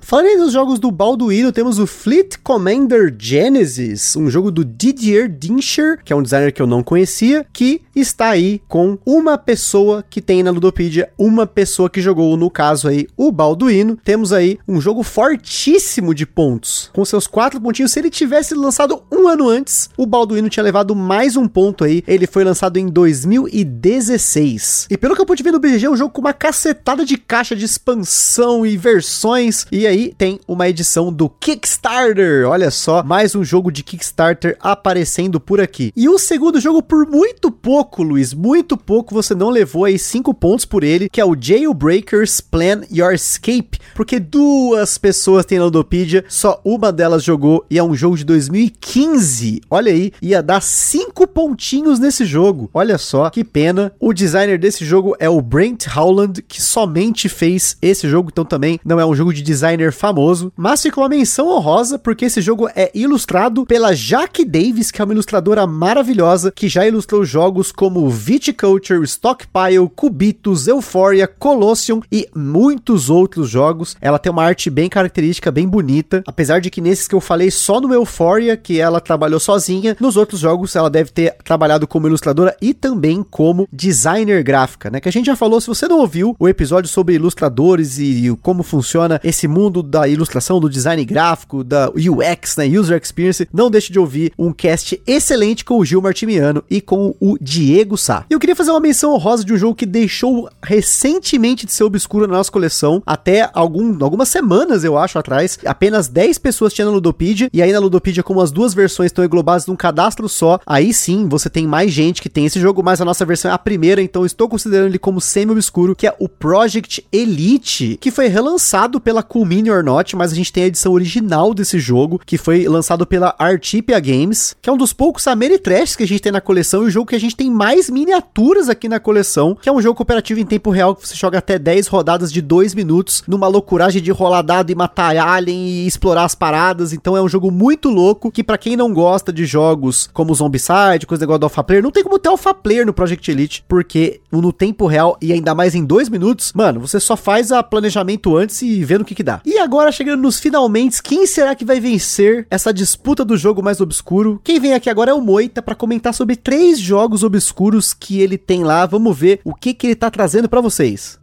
Falando 0.00 0.44
dos 0.44 0.52
jogos 0.52 0.78
do 0.78 0.90
Balduino, 0.90 1.52
temos 1.52 1.78
o 1.78 1.86
Fleet 1.86 2.38
Commander 2.42 3.14
Genesis, 3.18 4.16
um 4.16 4.30
jogo 4.30 4.50
do 4.50 4.64
Didier 4.64 5.28
Dinscher, 5.28 6.02
que 6.02 6.12
é 6.12 6.16
um 6.16 6.22
designer 6.22 6.52
que 6.52 6.62
eu 6.62 6.66
não 6.66 6.82
conhecia, 6.82 7.44
que 7.52 7.82
está 7.94 8.30
aí 8.30 8.62
com 8.68 8.96
uma 9.04 9.36
pessoa 9.36 10.02
que 10.08 10.22
tem 10.22 10.42
na 10.42 10.50
Ludopedia, 10.50 11.10
uma 11.18 11.46
pessoa 11.46 11.90
que 11.90 12.00
jogou, 12.00 12.36
no 12.36 12.48
caso 12.48 12.88
aí, 12.88 13.06
o 13.16 13.32
Balduino. 13.32 13.98
Temos 14.02 14.32
aí 14.32 14.58
um 14.66 14.80
jogo 14.80 15.02
fortíssimo 15.02 16.14
de 16.14 16.24
pontos, 16.24 16.90
com 16.94 17.04
seus 17.04 17.26
quatro 17.26 17.60
pontinhos. 17.60 17.92
Se 17.92 17.98
ele 17.98 18.08
tivesse 18.08 18.54
lançado 18.54 19.02
um 19.12 19.26
ano 19.26 19.48
antes, 19.48 19.90
o 19.96 20.06
Balduino 20.06 20.48
tinha 20.48 20.62
levado 20.62 20.94
mais 20.94 21.36
um 21.36 21.48
ponto 21.48 21.84
aí. 21.84 22.04
Ele 22.06 22.26
foi 22.26 22.44
lançado 22.44 22.78
em 22.78 22.86
2016. 22.86 24.86
E 24.90 24.96
pelo 24.96 25.16
que 25.16 25.20
eu 25.20 25.26
pude 25.26 25.42
ver 25.42 25.52
no 25.52 25.58
BGG, 25.58 25.86
é 25.86 25.90
um 25.90 25.96
jogo 25.96 26.12
com 26.12 26.20
uma 26.20 26.32
cacetada 26.32 27.04
de 27.04 27.18
caixa 27.18 27.56
de 27.56 27.64
expansão 27.64 28.64
e 28.64 28.76
versões. 28.76 29.66
E 29.72 29.87
aí, 29.88 30.14
tem 30.16 30.38
uma 30.46 30.68
edição 30.68 31.12
do 31.12 31.28
Kickstarter. 31.28 32.46
Olha 32.48 32.70
só, 32.70 33.02
mais 33.02 33.34
um 33.34 33.42
jogo 33.42 33.72
de 33.72 33.82
Kickstarter 33.82 34.56
aparecendo 34.60 35.40
por 35.40 35.60
aqui. 35.60 35.92
E 35.96 36.08
o 36.08 36.18
segundo 36.18 36.60
jogo, 36.60 36.82
por 36.82 37.06
muito 37.08 37.50
pouco, 37.50 38.02
Luiz, 38.02 38.32
muito 38.34 38.76
pouco, 38.76 39.14
você 39.14 39.34
não 39.34 39.50
levou 39.50 39.84
aí 39.84 39.98
5 39.98 40.32
pontos 40.34 40.64
por 40.64 40.84
ele, 40.84 41.08
que 41.08 41.20
é 41.20 41.24
o 41.24 41.36
Jailbreakers 41.38 42.40
Plan 42.40 42.82
Your 42.92 43.12
Escape, 43.12 43.78
porque 43.94 44.20
duas 44.20 44.98
pessoas 44.98 45.46
têm 45.46 45.58
Ludopedia, 45.58 46.24
só 46.28 46.60
uma 46.64 46.92
delas 46.92 47.24
jogou 47.24 47.64
e 47.70 47.78
é 47.78 47.82
um 47.82 47.94
jogo 47.94 48.16
de 48.16 48.24
2015. 48.24 49.62
Olha 49.70 49.90
aí, 49.90 50.12
ia 50.20 50.42
dar 50.42 50.60
5 50.60 51.26
pontinhos 51.28 51.98
nesse 51.98 52.24
jogo. 52.24 52.70
Olha 52.72 52.98
só, 52.98 53.30
que 53.30 53.42
pena. 53.42 53.92
O 53.98 54.12
designer 54.12 54.58
desse 54.58 54.84
jogo 54.84 55.16
é 55.18 55.28
o 55.28 55.40
Brent 55.40 55.86
Howland, 55.86 56.42
que 56.42 56.60
somente 56.62 57.28
fez 57.28 57.76
esse 57.80 58.08
jogo, 58.08 58.28
então 58.30 58.44
também 58.44 58.78
não 58.84 59.00
é 59.00 59.06
um 59.06 59.14
jogo 59.14 59.32
de 59.32 59.42
designer 59.78 59.92
famoso, 59.92 60.52
mas 60.56 60.82
ficou 60.82 61.04
uma 61.04 61.08
menção 61.08 61.48
honrosa 61.48 61.98
porque 61.98 62.24
esse 62.24 62.40
jogo 62.40 62.68
é 62.74 62.90
ilustrado 62.92 63.64
pela 63.64 63.94
Jaque 63.94 64.44
Davis, 64.44 64.90
que 64.90 65.00
é 65.00 65.04
uma 65.04 65.14
ilustradora 65.14 65.66
maravilhosa 65.66 66.50
que 66.50 66.68
já 66.68 66.86
ilustrou 66.86 67.24
jogos 67.24 67.70
como 67.70 68.08
Viticulture, 68.10 69.02
Stockpile, 69.04 69.88
Cubitus, 69.94 70.66
Euphoria, 70.66 71.28
Colossium 71.28 72.00
e 72.10 72.28
muitos 72.34 73.08
outros 73.08 73.48
jogos. 73.48 73.96
Ela 74.00 74.18
tem 74.18 74.32
uma 74.32 74.44
arte 74.44 74.68
bem 74.68 74.88
característica, 74.88 75.52
bem 75.52 75.68
bonita, 75.68 76.22
apesar 76.26 76.60
de 76.60 76.70
que 76.70 76.80
nesses 76.80 77.06
que 77.06 77.14
eu 77.14 77.20
falei 77.20 77.50
só 77.50 77.80
no 77.80 77.94
Euphoria 77.94 78.56
que 78.56 78.80
ela 78.80 79.00
trabalhou 79.00 79.38
sozinha, 79.38 79.96
nos 80.00 80.16
outros 80.16 80.40
jogos 80.40 80.74
ela 80.74 80.90
deve 80.90 81.10
ter 81.10 81.36
trabalhado 81.44 81.86
como 81.86 82.06
ilustradora 82.06 82.56
e 82.60 82.74
também 82.74 83.22
como 83.22 83.68
designer 83.72 84.42
gráfica, 84.42 84.90
né? 84.90 85.00
Que 85.00 85.08
a 85.08 85.12
gente 85.12 85.26
já 85.26 85.36
falou, 85.36 85.60
se 85.60 85.68
você 85.68 85.86
não 85.86 86.00
ouviu 86.00 86.34
o 86.38 86.48
episódio 86.48 86.88
sobre 86.88 87.14
ilustradores 87.14 87.98
e, 87.98 88.26
e 88.26 88.36
como 88.36 88.62
funciona 88.62 89.20
esse 89.22 89.46
mundo 89.46 89.67
mundo 89.68 89.82
da 89.82 90.08
ilustração, 90.08 90.58
do 90.58 90.68
design 90.68 91.04
gráfico, 91.04 91.62
da 91.62 91.90
UX, 91.90 92.56
né, 92.56 92.66
User 92.66 93.00
Experience, 93.00 93.46
não 93.52 93.70
deixe 93.70 93.92
de 93.92 93.98
ouvir 93.98 94.32
um 94.38 94.52
cast 94.52 95.00
excelente 95.06 95.64
com 95.64 95.78
o 95.78 95.84
Gil 95.84 96.00
Martimiano 96.00 96.64
e 96.70 96.80
com 96.80 97.14
o 97.20 97.36
Diego 97.38 97.96
Sá. 97.96 98.24
Eu 98.30 98.38
queria 98.40 98.56
fazer 98.56 98.70
uma 98.70 98.80
menção 98.80 99.12
honrosa 99.12 99.44
de 99.44 99.52
um 99.52 99.56
jogo 99.56 99.74
que 99.74 99.86
deixou 99.86 100.48
recentemente 100.62 101.66
de 101.66 101.72
ser 101.72 101.84
obscuro 101.84 102.26
na 102.26 102.36
nossa 102.36 102.50
coleção, 102.50 103.02
até 103.06 103.50
algum, 103.52 104.02
algumas 104.02 104.28
semanas, 104.28 104.84
eu 104.84 104.96
acho, 104.96 105.18
atrás. 105.18 105.58
Apenas 105.66 106.08
10 106.08 106.38
pessoas 106.38 106.72
tinham 106.72 106.88
na 106.88 106.94
Ludopedia, 106.94 107.50
e 107.52 107.62
aí 107.62 107.72
na 107.72 107.78
Ludopedia, 107.78 108.22
como 108.22 108.40
as 108.40 108.50
duas 108.50 108.72
versões 108.72 109.08
estão 109.08 109.24
englobadas 109.24 109.66
num 109.66 109.76
cadastro 109.76 110.28
só, 110.28 110.58
aí 110.66 110.94
sim 110.94 111.28
você 111.28 111.50
tem 111.50 111.66
mais 111.66 111.92
gente 111.92 112.22
que 112.22 112.28
tem 112.28 112.46
esse 112.46 112.58
jogo, 112.58 112.82
mas 112.82 113.00
a 113.00 113.04
nossa 113.04 113.24
versão 113.24 113.50
é 113.50 113.54
a 113.54 113.58
primeira, 113.58 114.00
então 114.00 114.24
estou 114.24 114.48
considerando 114.48 114.88
ele 114.88 114.98
como 114.98 115.20
semi-obscuro, 115.20 115.94
que 115.94 116.06
é 116.06 116.14
o 116.18 116.28
Project 116.28 117.04
Elite, 117.12 117.98
que 118.00 118.10
foi 118.10 118.28
relançado 118.28 119.00
pela 119.00 119.22
Culmine 119.58 119.70
or 119.70 119.82
Not, 119.82 120.14
mas 120.14 120.32
a 120.32 120.34
gente 120.34 120.52
tem 120.52 120.64
a 120.64 120.66
edição 120.66 120.92
original 120.92 121.52
desse 121.52 121.78
jogo, 121.78 122.20
que 122.24 122.38
foi 122.38 122.68
lançado 122.68 123.06
pela 123.06 123.34
Artipia 123.38 123.98
Games, 123.98 124.54
que 124.62 124.70
é 124.70 124.72
um 124.72 124.76
dos 124.76 124.92
poucos 124.92 125.26
Ameritrash 125.26 125.96
que 125.96 126.04
a 126.04 126.06
gente 126.06 126.20
tem 126.20 126.32
na 126.32 126.40
coleção 126.40 126.82
e 126.82 126.86
o 126.86 126.90
jogo 126.90 127.08
que 127.08 127.16
a 127.16 127.20
gente 127.20 127.34
tem 127.34 127.50
mais 127.50 127.90
miniaturas 127.90 128.68
aqui 128.68 128.88
na 128.88 129.00
coleção, 129.00 129.56
que 129.60 129.68
é 129.68 129.72
um 129.72 129.82
jogo 129.82 129.96
cooperativo 129.96 130.40
em 130.40 130.46
tempo 130.46 130.70
real 130.70 130.94
que 130.94 131.06
você 131.06 131.14
joga 131.14 131.38
até 131.38 131.58
10 131.58 131.88
rodadas 131.88 132.32
de 132.32 132.40
2 132.40 132.74
minutos, 132.74 133.22
numa 133.26 133.48
loucuragem 133.48 134.00
de 134.00 134.10
rolar 134.12 134.42
dado 134.42 134.70
e 134.70 134.74
matar 134.74 135.16
alien 135.16 135.66
e 135.66 135.86
explorar 135.86 136.24
as 136.24 136.34
paradas, 136.34 136.92
então 136.92 137.16
é 137.16 137.22
um 137.22 137.28
jogo 137.28 137.50
muito 137.50 137.88
louco, 137.88 138.30
que 138.30 138.44
para 138.44 138.58
quem 138.58 138.76
não 138.76 138.92
gosta 138.92 139.32
de 139.32 139.44
jogos 139.44 140.08
como 140.12 140.34
Zombicide, 140.34 141.06
coisa 141.06 141.22
negócio 141.22 141.40
do 141.40 141.44
Alpha 141.44 141.64
Player, 141.64 141.82
não 141.82 141.90
tem 141.90 142.04
como 142.04 142.18
ter 142.18 142.28
Alpha 142.28 142.54
Player 142.54 142.86
no 142.86 142.92
Project 142.92 143.30
Elite, 143.30 143.64
porque 143.66 144.20
no 144.30 144.52
tempo 144.52 144.86
real 144.86 145.16
e 145.20 145.32
ainda 145.32 145.54
mais 145.54 145.74
em 145.74 145.84
2 145.84 146.08
minutos, 146.08 146.52
mano, 146.54 146.80
você 146.80 147.00
só 147.00 147.16
faz 147.16 147.50
a 147.50 147.62
planejamento 147.62 148.36
antes 148.36 148.62
e 148.62 148.84
vê 148.84 148.98
no 148.98 149.04
que 149.04 149.14
que 149.14 149.22
dá. 149.22 149.40
E 149.50 149.56
agora, 149.56 149.90
chegando 149.90 150.20
nos 150.20 150.38
finalmente, 150.38 151.02
quem 151.02 151.26
será 151.26 151.54
que 151.54 151.64
vai 151.64 151.80
vencer 151.80 152.46
essa 152.50 152.70
disputa 152.70 153.24
do 153.24 153.34
jogo 153.34 153.62
mais 153.62 153.80
obscuro? 153.80 154.38
Quem 154.44 154.60
vem 154.60 154.74
aqui 154.74 154.90
agora 154.90 155.10
é 155.10 155.14
o 155.14 155.22
Moita 155.22 155.62
para 155.62 155.74
comentar 155.74 156.12
sobre 156.12 156.36
três 156.36 156.78
jogos 156.78 157.22
obscuros 157.22 157.94
que 157.94 158.20
ele 158.20 158.36
tem 158.36 158.62
lá. 158.62 158.84
Vamos 158.84 159.16
ver 159.16 159.40
o 159.42 159.54
que, 159.54 159.72
que 159.72 159.86
ele 159.86 159.94
tá 159.94 160.10
trazendo 160.10 160.50
para 160.50 160.60
vocês. 160.60 161.17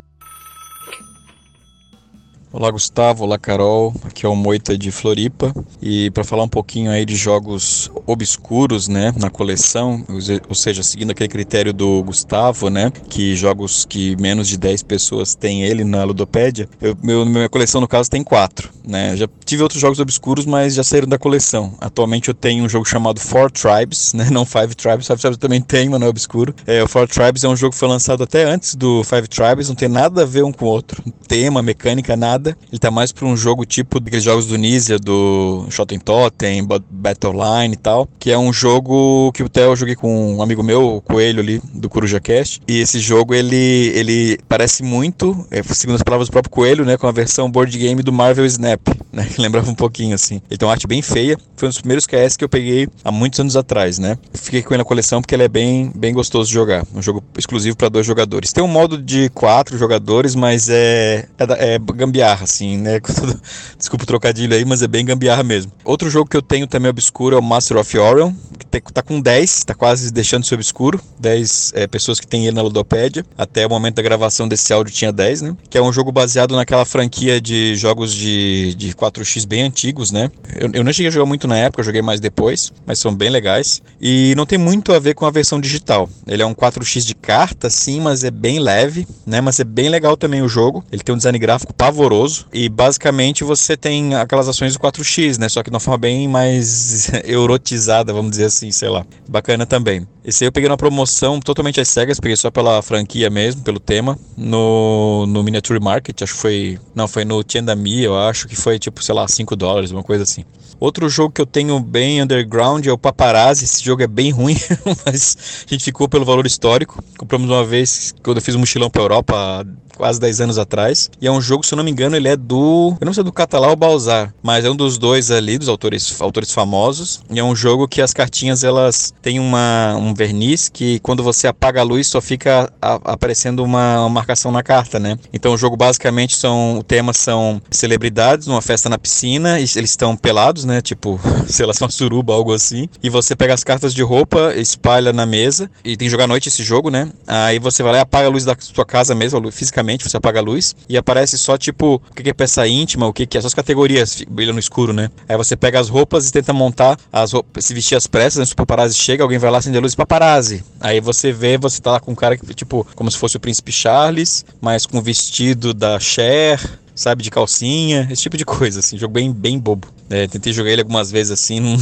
Olá 2.58 2.72
Gustavo, 2.72 3.26
olá 3.26 3.38
Carol, 3.38 3.94
aqui 4.06 4.26
é 4.26 4.30
o 4.30 4.34
Moita 4.34 4.78
de 4.78 4.90
Floripa. 4.90 5.54
E 5.82 6.10
para 6.12 6.24
falar 6.24 6.44
um 6.44 6.48
pouquinho 6.48 6.90
aí 6.90 7.04
de 7.04 7.14
jogos 7.14 7.92
obscuros, 8.08 8.88
né, 8.88 9.14
na 9.18 9.30
coleção, 9.30 10.06
ou 10.48 10.56
seja, 10.56 10.82
seguindo 10.82 11.12
aquele 11.12 11.28
critério 11.28 11.74
do 11.74 12.02
Gustavo, 12.02 12.70
né, 12.70 12.94
que 13.10 13.36
jogos 13.36 13.84
que 13.84 14.16
menos 14.22 14.48
de 14.48 14.58
10 14.58 14.84
pessoas 14.84 15.36
têm 15.36 15.64
ele 15.64 15.84
na 15.84 16.06
Ludopédia, 16.06 16.70
eu, 16.82 16.96
meu, 17.04 17.26
minha 17.26 17.50
coleção 17.50 17.82
no 17.82 17.90
caso 17.90 18.10
tem 18.10 18.24
quatro, 18.24 18.70
né, 18.88 19.18
já 19.18 19.28
tive 19.44 19.62
outros 19.62 19.82
jogos 19.82 20.00
obscuros, 20.00 20.46
mas 20.46 20.76
já 20.76 20.84
saíram 20.84 21.10
da 21.10 21.18
coleção. 21.18 21.74
Atualmente 21.82 22.30
eu 22.30 22.34
tenho 22.34 22.64
um 22.64 22.70
jogo 22.70 22.86
chamado 22.86 23.20
Four 23.20 23.52
Tribes, 23.52 24.14
né, 24.16 24.30
não 24.32 24.46
Five 24.46 24.76
Tribes, 24.76 25.06
Five 25.06 25.20
Tribes 25.20 25.36
eu 25.36 25.42
também 25.42 25.60
tenho, 25.60 25.92
mas 25.92 26.00
não 26.00 26.08
é 26.08 26.10
obscuro. 26.10 26.56
É, 26.66 26.82
o 26.82 26.88
Four 26.88 27.10
Tribes 27.10 27.44
é 27.44 27.50
um 27.50 27.56
jogo 27.58 27.74
que 27.74 27.80
foi 27.80 27.90
lançado 27.90 28.24
até 28.24 28.46
antes 28.46 28.76
do 28.76 29.04
Five 29.04 29.28
Tribes, 29.28 29.68
não 29.68 29.76
tem 29.76 29.90
nada 29.90 30.22
a 30.22 30.26
ver 30.26 30.46
um 30.46 30.54
com 30.54 30.64
o 30.64 30.70
outro, 30.70 31.04
tema, 31.28 31.62
mecânica, 31.62 32.16
nada 32.16 32.45
nada. 32.46 32.58
Ele 32.72 32.80
tá 32.80 32.92
mais 32.92 33.12
para 33.12 33.26
um 33.26 33.36
jogo 33.36 33.66
tipo 33.66 34.00
daqueles 34.00 34.24
jogos 34.24 34.46
do 34.46 34.58
Nisia, 34.58 35.00
do 35.00 35.66
Shotten 35.70 36.00
Totem, 36.00 36.66
Battleline 36.92 37.74
e 37.74 37.78
tal, 37.78 38.08
que 38.20 38.32
é 38.32 38.38
um 38.38 38.54
jogo 38.54 39.32
que 39.34 39.42
o 39.42 39.50
Theo 39.50 39.76
joguei 39.76 39.96
com 39.96 40.36
um 40.36 40.42
amigo 40.42 40.62
meu, 40.62 40.98
o 40.98 41.02
Coelho 41.02 41.42
ali, 41.42 41.62
do 41.74 41.90
Coruja 41.90 42.20
Cast. 42.20 42.62
E 42.68 42.80
esse 42.80 43.00
jogo, 43.00 43.34
ele, 43.34 43.92
ele 43.96 44.38
parece 44.48 44.84
muito, 44.84 45.46
é, 45.50 45.64
segundo 45.64 45.96
as 45.96 46.04
palavras 46.04 46.28
do 46.28 46.32
próprio 46.32 46.52
Coelho, 46.52 46.86
né, 46.86 46.98
com 46.98 47.08
a 47.08 47.12
versão 47.12 47.50
board 47.50 47.76
game 47.78 48.02
do 48.04 48.14
Marvel 48.14 48.46
Snap, 48.46 48.82
né, 49.12 49.26
que 49.26 49.40
lembrava 49.42 49.70
um 49.70 49.76
pouquinho 49.76 50.14
assim. 50.14 50.42
Ele 50.50 50.58
tem 50.58 50.68
uma 50.68 50.74
arte 50.74 50.88
bem 50.88 51.02
feia, 51.02 51.38
foi 51.56 51.68
um 51.68 51.72
dos 51.72 51.80
primeiros 51.80 52.06
KS 52.06 52.38
que 52.38 52.44
eu 52.44 52.50
peguei 52.50 52.88
há 53.04 53.12
muitos 53.12 53.40
anos 53.40 53.56
atrás, 53.56 53.98
né. 53.98 54.18
Fiquei 54.34 54.62
com 54.62 54.74
ele 54.74 54.80
na 54.80 54.86
coleção 54.86 55.22
porque 55.22 55.34
ele 55.34 55.44
é 55.44 55.48
bem, 55.48 55.92
bem 55.96 56.14
gostoso 56.14 56.50
de 56.50 56.54
jogar, 56.54 56.86
um 56.94 57.02
jogo 57.02 57.24
exclusivo 57.38 57.76
para 57.76 57.90
dois 57.90 58.06
jogadores. 58.06 58.52
Tem 58.52 58.64
um 58.64 58.68
modo 58.68 58.98
de 58.98 59.30
quatro 59.30 59.78
jogadores, 59.78 60.36
mas 60.36 60.70
é, 60.70 61.26
é, 61.38 61.76
é 61.76 61.80
gambiarra 61.80 62.35
gambiarra, 62.36 62.44
assim, 62.44 62.78
né? 62.78 63.00
Desculpa 63.78 64.04
o 64.04 64.08
trocadilho 64.08 64.56
aí, 64.56 64.66
mas 64.66 64.82
é 64.82 64.88
bem 64.88 65.06
gambiarra 65.06 65.44
mesmo. 65.44 65.72
Outro 65.84 66.10
jogo 66.10 66.30
que 66.30 66.38
eu 66.38 66.42
tenho 66.42 66.68
também 66.68 66.90
obscuro 66.90 67.36
é 67.36 67.40
o 67.40 67.42
Master 67.42 67.78
of 67.78 67.98
Orion, 67.98 68.34
que 68.70 68.94
tá 68.94 69.02
com 69.02 69.20
10, 69.22 69.64
tá 69.64 69.74
quase 69.74 70.12
deixando 70.12 70.42
de 70.42 70.50
ser 70.50 70.56
obscuro. 70.56 71.00
10 71.20 71.74
é, 71.76 71.88
pessoas 71.88 72.20
que 72.20 72.28
tem 72.28 72.46
ele 72.46 72.56
na 72.56 72.62
Ludopédia. 72.62 73.26
Até 73.38 73.66
o 73.66 73.70
momento 73.70 73.96
da 73.96 74.02
gravação 74.02 74.48
desse 74.48 74.74
áudio 74.74 74.94
tinha 74.94 75.12
10, 75.12 75.42
né? 75.42 75.58
Que 75.70 75.78
é 75.78 75.82
um 75.82 75.92
jogo 75.94 76.12
baseado 76.12 76.56
naquela 76.56 76.86
franquia 76.86 77.40
de 77.40 77.76
jogos 77.76 78.14
de, 78.14 78.76
de 78.76 78.94
4x 78.94 79.48
bem 79.48 79.64
antigos, 79.64 80.12
né? 80.12 80.30
Eu, 80.56 80.70
eu 80.74 80.84
não 80.84 80.92
cheguei 80.92 81.08
a 81.08 81.12
jogar 81.12 81.26
muito 81.26 81.48
na 81.48 81.58
época, 81.58 81.84
joguei 81.84 82.02
mais 82.02 82.20
depois, 82.20 82.72
mas 82.86 83.00
são 83.00 83.14
bem 83.16 83.30
legais. 83.30 83.82
E 84.02 84.34
não 84.36 84.46
tem 84.46 84.58
muito 84.58 84.94
a 84.94 85.00
ver 85.00 85.14
com 85.14 85.26
a 85.26 85.32
versão 85.32 85.60
digital. 85.60 86.10
Ele 86.28 86.42
é 86.42 86.46
um 86.46 86.54
4x 86.54 87.06
de 87.06 87.16
carta, 87.16 87.70
sim, 87.70 88.02
mas 88.02 88.24
é 88.24 88.32
bem 88.32 88.60
leve, 88.60 89.08
né? 89.26 89.42
Mas 89.42 89.60
é 89.60 89.64
bem 89.64 89.90
legal 89.90 90.18
também 90.18 90.42
o 90.42 90.50
jogo. 90.50 90.84
Ele 90.92 91.02
tem 91.02 91.14
um 91.14 91.18
design 91.18 91.38
gráfico 91.40 91.74
pavoroso 91.74 92.25
e 92.54 92.70
basicamente 92.70 93.44
você 93.44 93.76
tem 93.78 94.16
aquelas 94.16 94.48
ações 94.48 94.74
do 94.74 94.80
4X, 94.80 95.38
né? 95.40 95.50
Só 95.50 95.62
que 95.64 95.70
de 95.70 95.76
uma 95.76 95.80
forma 95.80 95.98
bem 95.98 96.28
mais 96.28 97.12
erotizada, 97.24 98.14
vamos 98.14 98.32
dizer 98.32 98.46
assim, 98.46 98.72
sei 98.72 98.90
lá. 98.90 99.06
Bacana 99.28 99.66
também. 99.66 100.08
Esse 100.26 100.44
aí 100.44 100.48
eu 100.48 100.52
peguei 100.52 100.68
na 100.68 100.76
promoção 100.76 101.40
totalmente 101.40 101.80
às 101.80 101.88
cegas, 101.88 102.20
peguei 102.20 102.36
só 102.36 102.50
pela 102.50 102.82
franquia 102.82 103.30
mesmo, 103.30 103.62
pelo 103.62 103.80
tema, 103.80 104.18
no, 104.36 105.26
no 105.28 105.44
Miniature 105.44 105.80
Market, 105.80 106.20
acho 106.22 106.34
que 106.34 106.40
foi. 106.40 106.80
Não, 106.96 107.08
foi 107.08 107.24
no 107.24 107.44
Tiendami, 107.44 108.02
eu 108.02 108.18
acho 108.18 108.48
que 108.48 108.56
foi 108.56 108.80
tipo, 108.80 109.04
sei 109.04 109.14
lá, 109.14 109.28
5 109.28 109.56
dólares, 109.56 109.92
uma 109.92 110.04
coisa 110.04 110.24
assim. 110.24 110.44
Outro 110.80 111.08
jogo 111.08 111.34
que 111.34 111.42
eu 111.42 111.46
tenho 111.46 111.80
bem 111.80 112.22
underground 112.22 112.86
é 112.86 112.92
o 112.92 112.98
Paparazzi. 112.98 113.64
Esse 113.64 113.84
jogo 113.84 114.04
é 114.04 114.08
bem 114.08 114.32
ruim, 114.32 114.58
mas 115.06 115.66
a 115.66 115.74
gente 115.74 115.84
ficou 115.86 116.10
pelo 116.10 116.26
valor 116.26 116.46
histórico. 116.46 117.02
Compramos 117.18 117.50
uma 117.50 117.64
vez 117.64 118.14
quando 118.22 118.38
eu 118.38 118.42
fiz 118.42 118.56
um 118.56 118.60
mochilão 118.60 118.90
pra 118.90 119.02
Europa 119.02 119.66
quase 119.96 120.20
10 120.20 120.42
anos 120.42 120.58
atrás. 120.58 121.10
E 121.22 121.28
é 121.28 121.32
um 121.32 121.42
jogo, 121.42 121.66
se 121.66 121.74
eu 121.74 121.78
não 121.78 121.84
me 121.84 121.92
engano, 121.92 122.16
ele 122.16 122.28
é 122.28 122.36
do. 122.36 122.96
Eu 123.00 123.06
não 123.06 123.14
sei 123.14 123.24
do 123.24 123.32
Catalá 123.32 123.70
ou 123.70 123.76
Balzar, 123.76 124.34
mas 124.44 124.66
é 124.66 124.70
um 124.70 124.76
dos 124.76 124.98
dois 124.98 125.32
ali, 125.32 125.58
dos 125.58 125.70
autores, 125.70 126.22
autores 126.22 126.52
famosos. 126.52 127.22
E 127.30 127.40
é 127.40 127.44
um 127.44 127.56
jogo 127.56 127.88
que 127.88 128.02
as 128.02 128.14
cartinhas 128.14 128.64
elas 128.64 129.14
têm 129.22 129.40
uma, 129.40 129.96
um 129.96 130.14
verniz 130.16 130.70
que 130.70 131.00
quando 131.00 131.22
você 131.22 131.48
apaga 131.48 131.82
a 131.82 131.84
luz 131.84 132.08
só 132.08 132.22
fica 132.22 132.72
a, 132.82 132.94
aparecendo 133.14 133.64
uma, 133.64 134.00
uma, 134.02 134.10
marcação 134.10 134.52
na 134.52 134.64
carta, 134.64 135.00
né? 135.00 135.18
Então 135.34 135.54
o 135.54 135.58
jogo 135.58 135.76
basicamente 135.76 136.36
são. 136.36 136.80
O 136.80 136.84
tema 136.84 137.14
são 137.14 137.62
celebridades 137.70 138.48
numa 138.48 138.62
festa 138.62 138.90
na 138.90 138.98
piscina, 138.98 139.60
e 139.60 139.64
eles 139.64 139.92
estão 139.92 140.16
pelados, 140.16 140.66
né? 140.66 140.82
Tipo, 140.82 141.20
sei 141.48 141.66
lá, 141.66 141.74
uma 141.80 141.90
suruba, 141.90 142.34
algo 142.34 142.54
assim. 142.54 142.88
E 143.04 143.10
você 143.10 143.36
pega 143.36 143.54
as 143.54 143.64
cartas 143.64 143.94
de 143.94 144.02
roupa, 144.02 144.54
espalha 144.56 145.12
na 145.12 145.26
mesa, 145.26 145.70
e 145.84 145.98
tem 145.98 146.08
que 146.08 146.12
jogar 146.12 146.26
à 146.26 146.28
noite 146.28 146.50
esse 146.50 146.64
jogo, 146.64 146.90
né? 146.90 147.12
Aí 147.28 147.60
você 147.60 147.84
vai 147.84 147.92
lá 147.92 147.98
e 148.00 148.02
apaga 148.02 148.28
a 148.28 148.30
luz 148.30 148.46
da 148.46 148.56
sua 148.60 148.86
casa 148.86 149.14
mesmo, 149.14 149.52
fisicamente 149.52 150.08
você 150.08 150.18
apaga 150.18 150.40
a 150.40 150.44
luz 150.44 150.76
e 150.88 150.98
aparece 150.98 151.38
só 151.38 151.58
tipo 151.58 151.96
o 151.96 152.14
que 152.14 152.30
é 152.30 152.34
peça 152.34 152.68
íntima, 152.68 153.08
o 153.08 153.14
que 153.14 153.38
é 153.38 153.42
só 153.42 153.48
as 153.48 153.54
categorias 153.54 154.24
brilham 154.30 154.54
no 154.54 154.60
escuro, 154.60 154.94
né? 154.94 155.10
Aí 155.28 155.38
você 155.38 155.56
pega 155.56 155.80
as 155.80 155.90
roupas 155.90 156.28
e 156.28 156.32
tenta 156.32 156.54
montar 156.54 156.98
as 157.12 157.34
roupas, 157.34 157.66
se 157.66 157.74
vestir 157.74 157.96
as 157.96 158.08
pressas, 158.08 158.40
né? 158.40 158.46
se 158.46 158.56
paparazzi 158.56 158.96
chega, 158.96 159.24
alguém 159.24 159.38
vai 159.38 159.52
lá 159.52 159.58
acender 159.58 159.80
a 159.80 159.82
luz 159.82 159.96
paparazzi. 160.06 160.64
Aí 160.80 161.00
você 161.00 161.32
vê, 161.32 161.58
você 161.58 161.82
tá 161.82 161.94
lá 161.94 162.00
com 162.00 162.12
um 162.12 162.16
cara 162.16 162.38
que 162.38 162.54
tipo 162.54 162.88
como 162.96 163.10
se 163.12 163.18
fosse 163.18 163.38
o 163.38 163.40
príncipe 163.40 163.72
Charles, 163.72 164.46
mas 164.62 164.86
com 164.86 164.98
o 164.98 165.02
vestido 165.02 165.74
da 165.74 166.00
Cher, 166.00 166.60
sabe, 166.96 167.24
de 167.24 167.30
calcinha, 167.30 168.08
esse 168.10 168.22
tipo 168.22 168.38
de 168.38 168.46
coisa, 168.46 168.80
assim, 168.80 168.98
jogo 168.98 169.14
bem, 169.14 169.32
bem 169.32 169.60
bobo. 169.60 169.88
É, 170.10 170.28
tentei 170.28 170.54
jogar 170.54 170.72
ele 170.72 170.82
algumas 170.82 171.12
vezes 171.12 171.32
assim, 171.32 171.60
não... 171.60 171.78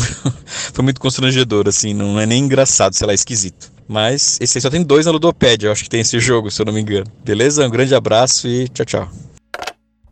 foi 0.73 0.83
muito 0.83 0.99
constrangedor, 0.99 1.67
assim, 1.67 1.93
não 1.93 2.19
é 2.19 2.25
nem 2.25 2.43
engraçado, 2.43 2.93
sei 2.93 3.05
lá, 3.05 3.13
esquisito. 3.13 3.71
Mas 3.87 4.37
esse 4.41 4.57
aí 4.57 4.61
só 4.61 4.69
tem 4.69 4.81
dois 4.81 5.05
na 5.05 5.11
Ludopédia, 5.11 5.67
eu 5.67 5.71
acho 5.71 5.83
que 5.83 5.89
tem 5.89 5.99
esse 5.99 6.19
jogo, 6.19 6.49
se 6.49 6.61
eu 6.61 6.65
não 6.65 6.73
me 6.73 6.81
engano. 6.81 7.05
Beleza? 7.23 7.67
Um 7.67 7.69
grande 7.69 7.93
abraço 7.93 8.47
e 8.47 8.67
tchau, 8.69 8.85
tchau. 8.85 9.32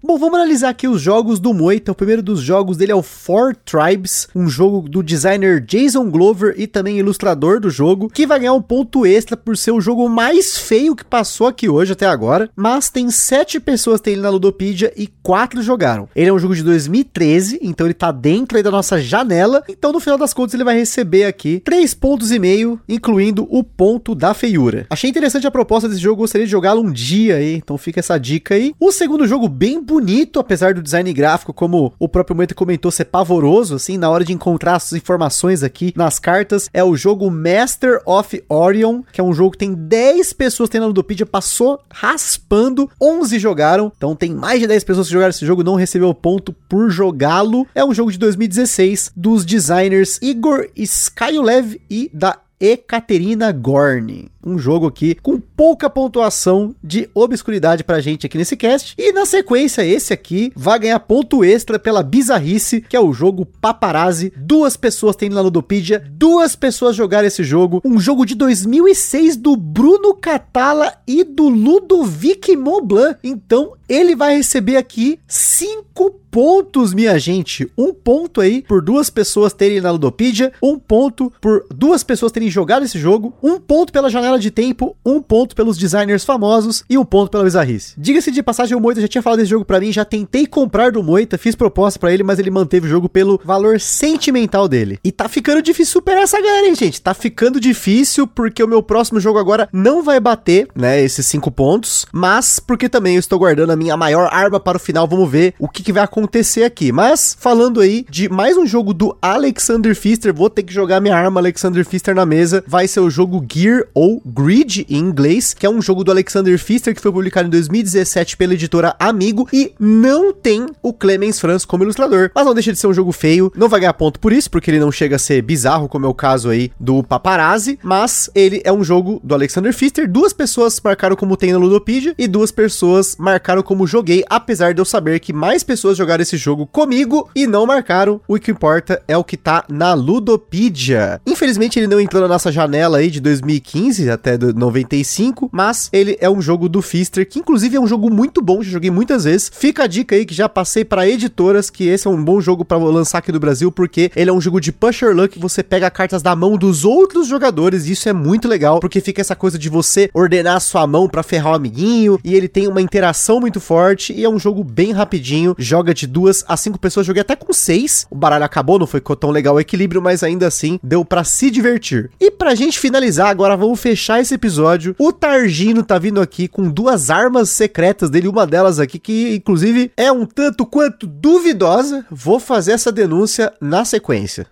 Bom, 0.04 0.18
vamos 0.18 0.34
analisar 0.40 0.70
aqui 0.70 0.88
os 0.88 1.00
jogos 1.00 1.40
do 1.40 1.54
Moita. 1.54 1.92
O 1.92 1.96
primeiro 1.96 2.24
dos 2.24 2.42
jogos 2.42 2.76
dele 2.76 2.92
é 2.92 2.96
o 2.96 3.04
Four 3.04 3.56
Tribes, 3.56 4.28
um 4.34 4.48
jogo 4.50 4.90
do 4.90 5.04
designer 5.04 5.62
Jason 5.62 6.10
Glover 6.10 6.56
e 6.58 6.66
também 6.66 6.98
ilustrador 6.98 7.60
do 7.60 7.70
jogo, 7.70 8.10
que 8.10 8.26
vai 8.26 8.40
ganhar 8.40 8.54
um 8.54 8.64
ponto 8.64 9.06
extra 9.06 9.38
por 9.38 9.56
ser 9.56 9.70
o 9.70 9.80
jogo 9.80 10.10
mais 10.10 10.58
feio 10.58 10.96
que 10.96 11.06
passou 11.06 11.46
aqui 11.46 11.70
hoje 11.70 11.94
até 11.94 12.08
agora. 12.08 12.50
Mas 12.56 12.90
tem 12.90 13.12
sete 13.12 13.60
pessoas 13.60 14.02
tem 14.02 14.14
ele 14.14 14.24
na 14.24 14.32
Ludopedia 14.32 14.92
e 14.98 15.08
quatro 15.22 15.62
jogaram. 15.62 16.10
Ele 16.16 16.32
é 16.32 16.34
um 16.34 16.40
jogo 16.40 16.56
de 16.56 16.64
2013, 16.64 17.60
então 17.62 17.86
ele 17.86 17.94
tá 17.94 18.12
dentro 18.12 18.58
aí 18.58 18.64
da 18.64 18.72
nossa 18.72 19.00
janela. 19.00 19.64
Então 19.70 19.94
no 19.94 20.00
final 20.00 20.18
das 20.18 20.34
contas 20.34 20.56
ele 20.56 20.64
vai 20.64 20.76
receber 20.76 21.26
aqui 21.26 21.62
três 21.64 21.94
pontos 21.94 22.32
e 22.32 22.40
meio, 22.40 22.80
incluindo 22.90 23.48
o 23.52 23.64
ponto 23.64 24.16
da 24.16 24.34
feiura. 24.34 24.88
Achei 24.90 25.12
interessante 25.12 25.46
a 25.46 25.52
proposta 25.52 25.88
desse 25.88 26.02
jogo, 26.02 26.22
gostaria 26.22 26.48
de 26.48 26.52
jogá-lo 26.52 26.82
um 26.82 26.92
dia 26.92 27.36
aí, 27.36 27.54
então 27.54 27.78
fica 27.78 28.00
essa 28.00 28.18
dica 28.18 28.56
aí. 28.56 28.74
O 28.80 28.92
segundo 28.92 29.28
jogo 29.28 29.48
bem 29.48 29.91
bonito, 29.92 30.40
apesar 30.40 30.74
do 30.74 30.82
design 30.82 31.12
gráfico, 31.12 31.54
como 31.54 31.94
o 32.00 32.08
próprio 32.08 32.34
Moita 32.34 32.56
comentou, 32.56 32.90
ser 32.90 33.06
pavoroso, 33.06 33.76
assim, 33.76 33.98
na 33.98 34.10
hora 34.10 34.24
de 34.24 34.32
encontrar 34.32 34.78
as 34.78 34.94
informações 34.94 35.64
aqui 35.64 35.92
nas 35.98 36.18
cartas, 36.18 36.70
é 36.74 36.82
o 36.82 36.96
jogo 36.96 37.30
Master 37.30 38.02
of 38.06 38.42
Orion, 38.48 39.02
que 39.12 39.20
é 39.20 39.24
um 39.24 39.34
jogo 39.34 39.52
que 39.52 39.58
tem 39.58 39.74
10 39.74 40.32
pessoas 40.32 40.70
tendo 40.70 40.84
na 40.84 40.88
Ludopedia, 40.88 41.26
passou 41.26 41.78
raspando, 41.92 42.90
11 43.02 43.38
jogaram, 43.38 43.92
então 43.98 44.16
tem 44.16 44.34
mais 44.34 44.62
de 44.62 44.68
10 44.68 44.82
pessoas 44.86 45.08
que 45.08 45.14
jogaram 45.14 45.32
esse 45.32 45.46
jogo, 45.46 45.62
não 45.62 45.76
recebeu 45.76 46.14
ponto 46.14 46.54
por 46.70 46.90
jogá-lo. 46.90 47.68
É 47.76 47.84
um 47.84 47.94
jogo 47.94 48.14
de 48.14 48.18
2016 48.18 49.12
dos 49.14 49.44
designers 49.44 50.20
Igor 50.22 50.70
Skylev 50.74 51.82
e 51.90 52.10
da 52.14 52.38
Ekaterina 52.62 53.52
Gorni. 53.52 54.30
Um 54.46 54.58
jogo 54.58 54.88
aqui 54.88 55.16
com 55.16 55.40
pouca 55.40 55.90
pontuação 55.90 56.76
de 56.84 57.10
obscuridade 57.14 57.84
pra 57.84 58.02
gente 58.02 58.26
aqui 58.26 58.38
nesse 58.38 58.58
cast. 58.58 58.96
E 58.98 59.12
na 59.12 59.26
sequência, 59.26 59.86
esse 59.86 60.14
aqui 60.14 60.52
vai 60.56 60.80
ganhar 60.80 61.00
ponto 61.00 61.44
extra 61.44 61.78
pela 61.78 62.04
bizarrice, 62.04 62.82
que 62.82 62.96
é 62.96 63.00
o 63.00 63.14
jogo 63.14 63.46
Paparazzi. 63.46 64.34
Duas 64.36 64.76
pessoas 64.76 65.16
têm 65.16 65.30
na 65.30 65.42
Ludopedia, 65.42 66.04
duas 66.12 66.56
pessoas 66.56 66.96
jogaram 66.96 67.28
esse 67.28 67.44
jogo. 67.44 67.82
Um 67.86 68.00
jogo 68.00 68.26
de 68.26 68.36
2006 68.36 69.38
do 69.38 69.56
Bruno 69.56 70.16
Catala 70.16 70.94
e 71.08 71.24
do 71.24 71.48
Ludovic 71.50 72.56
Montblanc. 72.56 73.18
Então, 73.24 73.74
ele 73.88 74.16
vai 74.16 74.38
receber 74.38 74.78
aqui 74.78 75.20
cinco 75.28 76.22
pontos, 76.32 76.94
minha 76.94 77.20
gente. 77.20 77.70
Um 77.78 77.94
ponto 77.94 78.40
aí 78.40 78.62
por 78.62 78.82
duas 78.82 79.10
pessoas 79.10 79.52
terem 79.52 79.82
na 79.82 79.92
Ludopedia, 79.92 80.54
um 80.64 80.80
ponto 80.80 81.32
por 81.42 81.66
duas 81.70 82.02
pessoas 82.02 82.32
terem 82.32 82.50
jogado 82.50 82.86
esse 82.86 82.98
jogo, 82.98 83.34
um 83.44 83.60
ponto 83.60 83.92
pela 83.92 84.10
janela 84.10 84.31
de 84.38 84.52
tempo, 84.52 84.96
um 85.06 85.22
ponto 85.22 85.56
pelos 85.56 85.78
designers 85.78 86.24
famosos 86.24 86.84
e 86.90 86.98
um 86.98 87.06
ponto 87.06 87.32
pela 87.32 87.44
bizarrice. 87.44 87.94
Diga-se 87.98 88.32
de 88.32 88.44
passagem, 88.44 88.76
o 88.76 88.80
Moita 88.80 89.02
já 89.02 89.08
tinha 89.08 89.22
falado 89.22 89.40
desse 89.40 89.52
jogo 89.52 89.66
para 89.66 89.80
mim, 89.80 89.92
já 89.92 90.06
tentei 90.06 90.46
comprar 90.46 90.92
do 90.92 91.04
Moita, 91.04 91.38
fiz 91.38 91.56
proposta 91.56 92.00
para 92.00 92.14
ele, 92.14 92.24
mas 92.24 92.40
ele 92.40 92.52
manteve 92.52 92.88
o 92.88 92.90
jogo 92.90 93.10
pelo 93.10 93.40
valor 93.44 93.80
sentimental 93.80 94.68
dele. 94.68 95.00
E 95.04 95.12
tá 95.12 95.28
ficando 95.28 95.62
difícil 95.62 95.94
superar 95.94 96.24
essa 96.24 96.42
galera, 96.42 96.68
hein, 96.68 96.76
gente? 96.76 97.02
Tá 97.02 97.14
ficando 97.14 97.60
difícil 97.60 98.28
porque 98.28 98.64
o 98.64 98.68
meu 98.68 98.82
próximo 98.82 99.20
jogo 99.20 99.40
agora 99.40 99.68
não 99.72 100.04
vai 100.04 100.20
bater, 100.20 100.68
né, 100.76 101.02
esses 101.02 101.26
cinco 101.26 101.52
pontos, 101.52 102.06
mas 102.12 102.60
porque 102.60 102.90
também 102.90 103.16
eu 103.16 103.20
estou 103.20 103.40
guardando 103.40 103.72
a 103.72 103.76
minha 103.76 103.98
maior 103.98 104.30
arma 104.32 104.60
para 104.60 104.78
o 104.78 104.80
final. 104.80 105.08
Vamos 105.08 105.30
ver 105.30 105.54
o 105.60 105.68
que, 105.68 105.84
que 105.84 105.94
vai 105.94 106.04
acontecer 106.04 106.64
aqui. 106.64 106.92
Mas, 106.92 107.36
falando 107.40 107.80
aí 107.80 108.06
de 108.10 108.30
mais 108.30 108.58
um 108.58 108.66
jogo 108.66 108.94
do 108.94 109.16
Alexander 109.22 109.96
Pfister, 109.96 110.34
vou 110.34 110.50
ter 110.50 110.64
que 110.64 110.74
jogar 110.74 111.02
minha 111.02 111.16
arma 111.16 111.40
Alexander 111.40 111.86
Pfister 111.86 112.16
na 112.16 112.26
mesa. 112.26 112.64
Vai 112.68 112.88
ser 112.88 113.00
o 113.00 113.10
jogo 113.10 113.46
Gear 113.52 113.84
ou 113.94 114.21
Grid 114.26 114.86
em 114.90 114.98
inglês, 114.98 115.54
que 115.54 115.66
é 115.66 115.70
um 115.70 115.82
jogo 115.82 116.04
do 116.04 116.12
Alexander 116.12 116.58
Pfister 116.58 116.94
que 116.94 117.02
foi 117.02 117.12
publicado 117.12 117.48
em 117.48 117.52
2017 117.52 118.38
pela 118.38 118.54
editora 118.54 118.96
Amigo 119.00 119.48
e 119.52 119.74
não 119.80 120.34
tem 120.34 120.68
o 120.82 120.94
Clemens 120.94 121.40
Franz 121.40 121.66
como 121.66 121.84
ilustrador. 121.84 122.32
Mas 122.34 122.46
não 122.46 122.54
deixa 122.54 122.72
de 122.72 122.80
ser 122.80 122.88
um 122.88 122.94
jogo 122.94 123.12
feio, 123.12 123.52
não 123.56 123.68
vai 123.68 123.80
ganhar 123.80 123.94
ponto 123.94 124.20
por 124.20 124.32
isso, 124.32 124.50
porque 124.50 124.70
ele 124.70 124.80
não 124.80 124.92
chega 124.92 125.16
a 125.16 125.20
ser 125.20 125.42
bizarro, 125.42 125.88
como 125.88 126.06
é 126.06 126.10
o 126.10 126.14
caso 126.14 126.50
aí 126.50 126.72
do 126.80 127.04
Paparazzi, 127.04 127.80
mas 127.84 128.30
ele 128.36 128.62
é 128.64 128.72
um 128.72 128.84
jogo 128.84 129.20
do 129.24 129.34
Alexander 129.34 129.74
Pfister. 129.74 130.10
Duas 130.10 130.34
pessoas 130.34 130.80
marcaram 130.84 131.16
como 131.16 131.38
tem 131.38 131.52
na 131.52 131.58
Ludopedia 131.58 132.14
e 132.18 132.28
duas 132.28 132.52
pessoas 132.52 133.16
marcaram 133.18 133.64
como 133.64 133.88
joguei, 133.88 134.24
apesar 134.30 134.74
de 134.74 134.82
eu 134.82 134.86
saber 134.86 135.20
que 135.20 135.34
mais 135.34 135.64
pessoas 135.64 135.98
jogaram 135.98 136.22
esse 136.22 136.38
jogo 136.38 136.68
comigo 136.68 137.30
e 137.36 137.48
não 137.48 137.66
marcaram. 137.66 138.22
O 138.28 138.38
que 138.38 138.52
importa 138.52 139.02
é 139.08 139.18
o 139.18 139.24
que 139.24 139.38
tá 139.38 139.66
na 139.70 139.94
Ludopedia. 139.94 141.22
Infelizmente 141.26 141.80
ele 141.80 141.88
não 141.88 142.00
entrou 142.00 142.22
na 142.22 142.28
nossa 142.28 142.52
janela 142.52 143.00
aí 143.00 143.10
de 143.10 143.20
2015 143.20 144.11
até 144.12 144.38
95, 144.38 145.50
mas 145.52 145.90
ele 145.92 146.18
é 146.20 146.30
um 146.30 146.42
jogo 146.42 146.68
do 146.68 146.82
Fister, 146.82 147.28
que 147.28 147.40
inclusive 147.40 147.76
é 147.76 147.80
um 147.80 147.88
jogo 147.88 148.10
muito 148.10 148.42
bom, 148.42 148.62
já 148.62 148.72
joguei 148.72 148.92
muitas 148.92 149.24
vezes. 149.24 149.52
Fica 149.54 149.84
a 149.84 149.88
dica 149.88 150.16
aí 150.16 150.26
que 150.26 150.34
já 150.34 150.48
passei 150.48 150.84
para 150.84 151.08
editoras 151.08 151.70
que 151.70 151.88
esse 151.88 152.08
é 152.08 152.10
um 152.10 152.24
bom 152.24 152.42
jogo 152.42 152.66
para 152.66 152.78
lançar 152.78 153.20
aqui 153.20 153.32
do 153.32 153.40
Brasil, 153.40 153.72
porque 153.72 154.12
ele 154.16 154.30
é 154.30 154.34
um 154.34 154.42
jogo 154.42 154.60
de 154.60 154.72
pusher 154.72 155.16
luck, 155.16 155.38
você 155.40 155.64
pega 155.64 155.90
cartas 155.90 156.22
da 156.22 156.36
mão 156.36 156.58
dos 156.58 156.84
outros 156.84 157.28
jogadores, 157.28 157.86
e 157.86 157.92
isso 157.92 158.10
é 158.10 158.14
muito 158.14 158.48
legal, 158.48 158.80
porque 158.80 159.02
fica 159.02 159.22
essa 159.22 159.36
coisa 159.36 159.58
de 159.58 159.70
você 159.70 160.10
ordenar 160.14 160.58
a 160.58 160.60
sua 160.60 160.86
mão 160.86 161.08
para 161.08 161.24
ferrar 161.24 161.54
o 161.54 161.56
amiguinho, 161.56 162.20
e 162.24 162.36
ele 162.36 162.48
tem 162.48 162.68
uma 162.68 162.82
interação 162.82 163.40
muito 163.40 163.60
forte, 163.60 164.14
e 164.14 164.24
é 164.24 164.30
um 164.30 164.40
jogo 164.40 164.64
bem 164.64 164.92
rapidinho, 164.92 165.56
joga 165.58 165.94
de 165.94 166.08
duas 166.08 166.44
a 166.48 166.58
cinco 166.58 166.80
pessoas, 166.80 167.06
joguei 167.06 167.22
até 167.22 167.36
com 167.36 167.54
seis, 167.54 168.06
o 168.10 168.16
baralho 168.16 168.46
acabou, 168.46 168.80
não 168.80 168.88
foi 168.88 169.02
tão 169.20 169.30
legal 169.30 169.56
o 169.56 169.60
equilíbrio, 169.60 170.02
mas 170.02 170.24
ainda 170.24 170.48
assim 170.48 170.80
deu 170.84 171.06
para 171.06 171.24
se 171.24 171.50
divertir. 171.52 172.10
E 172.20 172.32
pra 172.32 172.56
gente 172.56 172.80
finalizar, 172.80 173.28
agora 173.28 173.56
vamos 173.56 173.80
fechar 173.80 174.01
esse 174.10 174.34
episódio, 174.34 174.96
o 174.98 175.14
Targino 175.14 175.84
tá 175.84 176.00
vindo 176.00 176.20
aqui 176.20 176.48
com 176.48 176.70
duas 176.70 177.10
armas 177.10 177.50
secretas 177.50 178.10
dele, 178.10 178.28
uma 178.28 178.48
delas 178.48 178.80
aqui 178.80 178.98
que 178.98 179.36
inclusive 179.36 179.92
é 179.96 180.12
um 180.12 180.26
tanto 180.26 180.66
quanto 180.66 181.06
duvidosa. 181.06 182.06
Vou 182.10 182.40
fazer 182.40 182.72
essa 182.72 182.92
denúncia 182.92 183.54
na 183.62 183.86
sequência. 183.86 184.48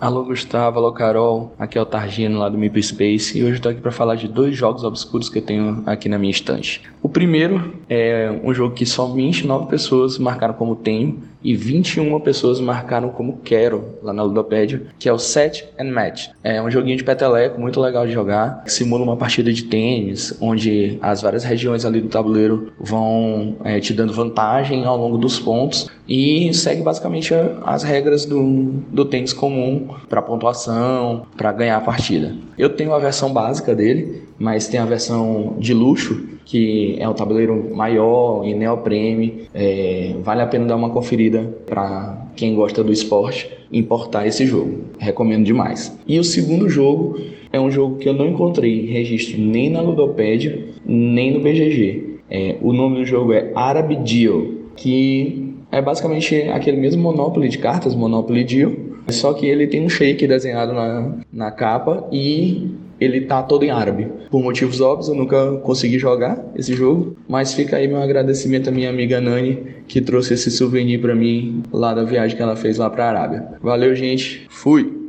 Alô 0.00 0.24
Gustavo, 0.24 0.78
alô 0.78 0.92
Carol, 0.92 1.54
aqui 1.58 1.76
é 1.76 1.82
o 1.82 1.84
Targino 1.84 2.38
lá 2.38 2.48
do 2.48 2.56
Meeple 2.56 2.82
Space 2.82 3.38
e 3.38 3.44
hoje 3.44 3.60
tô 3.60 3.68
aqui 3.68 3.82
para 3.82 3.92
falar 3.92 4.14
de 4.14 4.26
dois 4.28 4.56
jogos 4.56 4.82
obscuros 4.82 5.28
que 5.28 5.40
eu 5.40 5.42
tenho 5.42 5.82
aqui 5.84 6.08
na 6.08 6.18
minha 6.18 6.30
estante. 6.30 6.80
O 7.02 7.08
primeiro 7.08 7.74
é 7.86 8.40
um 8.42 8.54
jogo 8.54 8.74
que 8.74 8.86
somente 8.86 9.46
nove 9.46 9.68
pessoas 9.68 10.16
marcaram 10.16 10.54
como 10.54 10.74
tem 10.74 11.18
e 11.42 11.54
21 11.54 12.18
pessoas 12.20 12.60
marcaram 12.60 13.08
como 13.10 13.38
quero 13.42 13.96
lá 14.02 14.12
na 14.12 14.22
Ludopédia, 14.22 14.82
que 14.98 15.08
é 15.08 15.12
o 15.12 15.18
Set 15.18 15.66
and 15.78 15.90
Match. 15.90 16.28
É 16.42 16.60
um 16.60 16.70
joguinho 16.70 16.96
de 16.96 17.04
peteleco 17.04 17.60
muito 17.60 17.80
legal 17.80 18.06
de 18.06 18.12
jogar, 18.12 18.62
que 18.64 18.72
simula 18.72 19.02
uma 19.02 19.16
partida 19.16 19.52
de 19.52 19.64
tênis, 19.64 20.36
onde 20.40 20.98
as 21.00 21.22
várias 21.22 21.44
regiões 21.44 21.84
ali 21.84 22.00
do 22.00 22.08
tabuleiro 22.08 22.72
vão 22.78 23.56
é, 23.64 23.80
te 23.80 23.92
dando 23.92 24.12
vantagem 24.12 24.84
ao 24.84 24.96
longo 24.96 25.16
dos 25.16 25.38
pontos 25.38 25.88
e 26.08 26.52
segue 26.52 26.82
basicamente 26.82 27.32
as 27.64 27.82
regras 27.82 28.26
do, 28.26 28.82
do 28.90 29.04
tênis 29.04 29.32
comum 29.32 29.88
para 30.08 30.20
pontuação, 30.20 31.26
para 31.36 31.52
ganhar 31.52 31.76
a 31.76 31.80
partida. 31.80 32.34
Eu 32.58 32.70
tenho 32.70 32.92
a 32.92 32.98
versão 32.98 33.32
básica 33.32 33.74
dele, 33.74 34.24
mas 34.38 34.68
tem 34.68 34.80
a 34.80 34.84
versão 34.84 35.56
de 35.58 35.72
luxo, 35.72 36.39
que 36.50 36.96
é 36.98 37.08
um 37.08 37.14
tabuleiro 37.14 37.72
maior, 37.72 38.44
em 38.44 38.56
neoprene. 38.56 39.42
É, 39.54 40.16
vale 40.20 40.42
a 40.42 40.46
pena 40.48 40.66
dar 40.66 40.74
uma 40.74 40.90
conferida 40.90 41.48
para 41.64 42.26
quem 42.34 42.56
gosta 42.56 42.82
do 42.82 42.92
esporte 42.92 43.48
importar 43.72 44.26
esse 44.26 44.44
jogo. 44.46 44.80
Recomendo 44.98 45.44
demais. 45.44 45.96
E 46.08 46.18
o 46.18 46.24
segundo 46.24 46.68
jogo 46.68 47.20
é 47.52 47.60
um 47.60 47.70
jogo 47.70 47.98
que 47.98 48.08
eu 48.08 48.12
não 48.12 48.26
encontrei 48.26 48.84
registro 48.86 49.40
nem 49.40 49.70
na 49.70 49.80
Ludopédia, 49.80 50.58
nem 50.84 51.32
no 51.32 51.38
BGG. 51.38 52.16
É, 52.28 52.56
o 52.60 52.72
nome 52.72 52.96
do 52.96 53.06
jogo 53.06 53.32
é 53.32 53.52
Arab 53.54 53.94
Deal, 54.02 54.46
que 54.74 55.54
é 55.70 55.80
basicamente 55.80 56.34
aquele 56.48 56.78
mesmo 56.78 57.00
Monopoly 57.00 57.48
de 57.48 57.58
cartas, 57.58 57.94
Monopoly 57.94 58.42
Deal, 58.42 58.72
só 59.08 59.32
que 59.32 59.46
ele 59.46 59.68
tem 59.68 59.84
um 59.84 59.88
shake 59.88 60.26
desenhado 60.26 60.72
na, 60.72 61.14
na 61.32 61.50
capa 61.52 62.08
e 62.10 62.70
ele 63.00 63.22
tá 63.22 63.42
todo 63.42 63.64
em 63.64 63.70
árabe. 63.70 64.08
Por 64.30 64.42
motivos 64.42 64.80
óbvios, 64.80 65.08
eu 65.08 65.14
nunca 65.14 65.52
consegui 65.58 65.98
jogar 65.98 66.44
esse 66.54 66.74
jogo, 66.74 67.16
mas 67.28 67.54
fica 67.54 67.76
aí 67.76 67.88
meu 67.88 68.02
agradecimento 68.02 68.68
à 68.68 68.72
minha 68.72 68.90
amiga 68.90 69.20
Nani, 69.20 69.58
que 69.88 70.00
trouxe 70.00 70.34
esse 70.34 70.50
souvenir 70.50 71.00
para 71.00 71.14
mim 71.14 71.62
lá 71.72 71.94
da 71.94 72.04
viagem 72.04 72.36
que 72.36 72.42
ela 72.42 72.56
fez 72.56 72.78
lá 72.78 72.90
pra 72.90 73.08
Arábia. 73.08 73.48
Valeu, 73.62 73.94
gente. 73.94 74.46
Fui! 74.50 74.99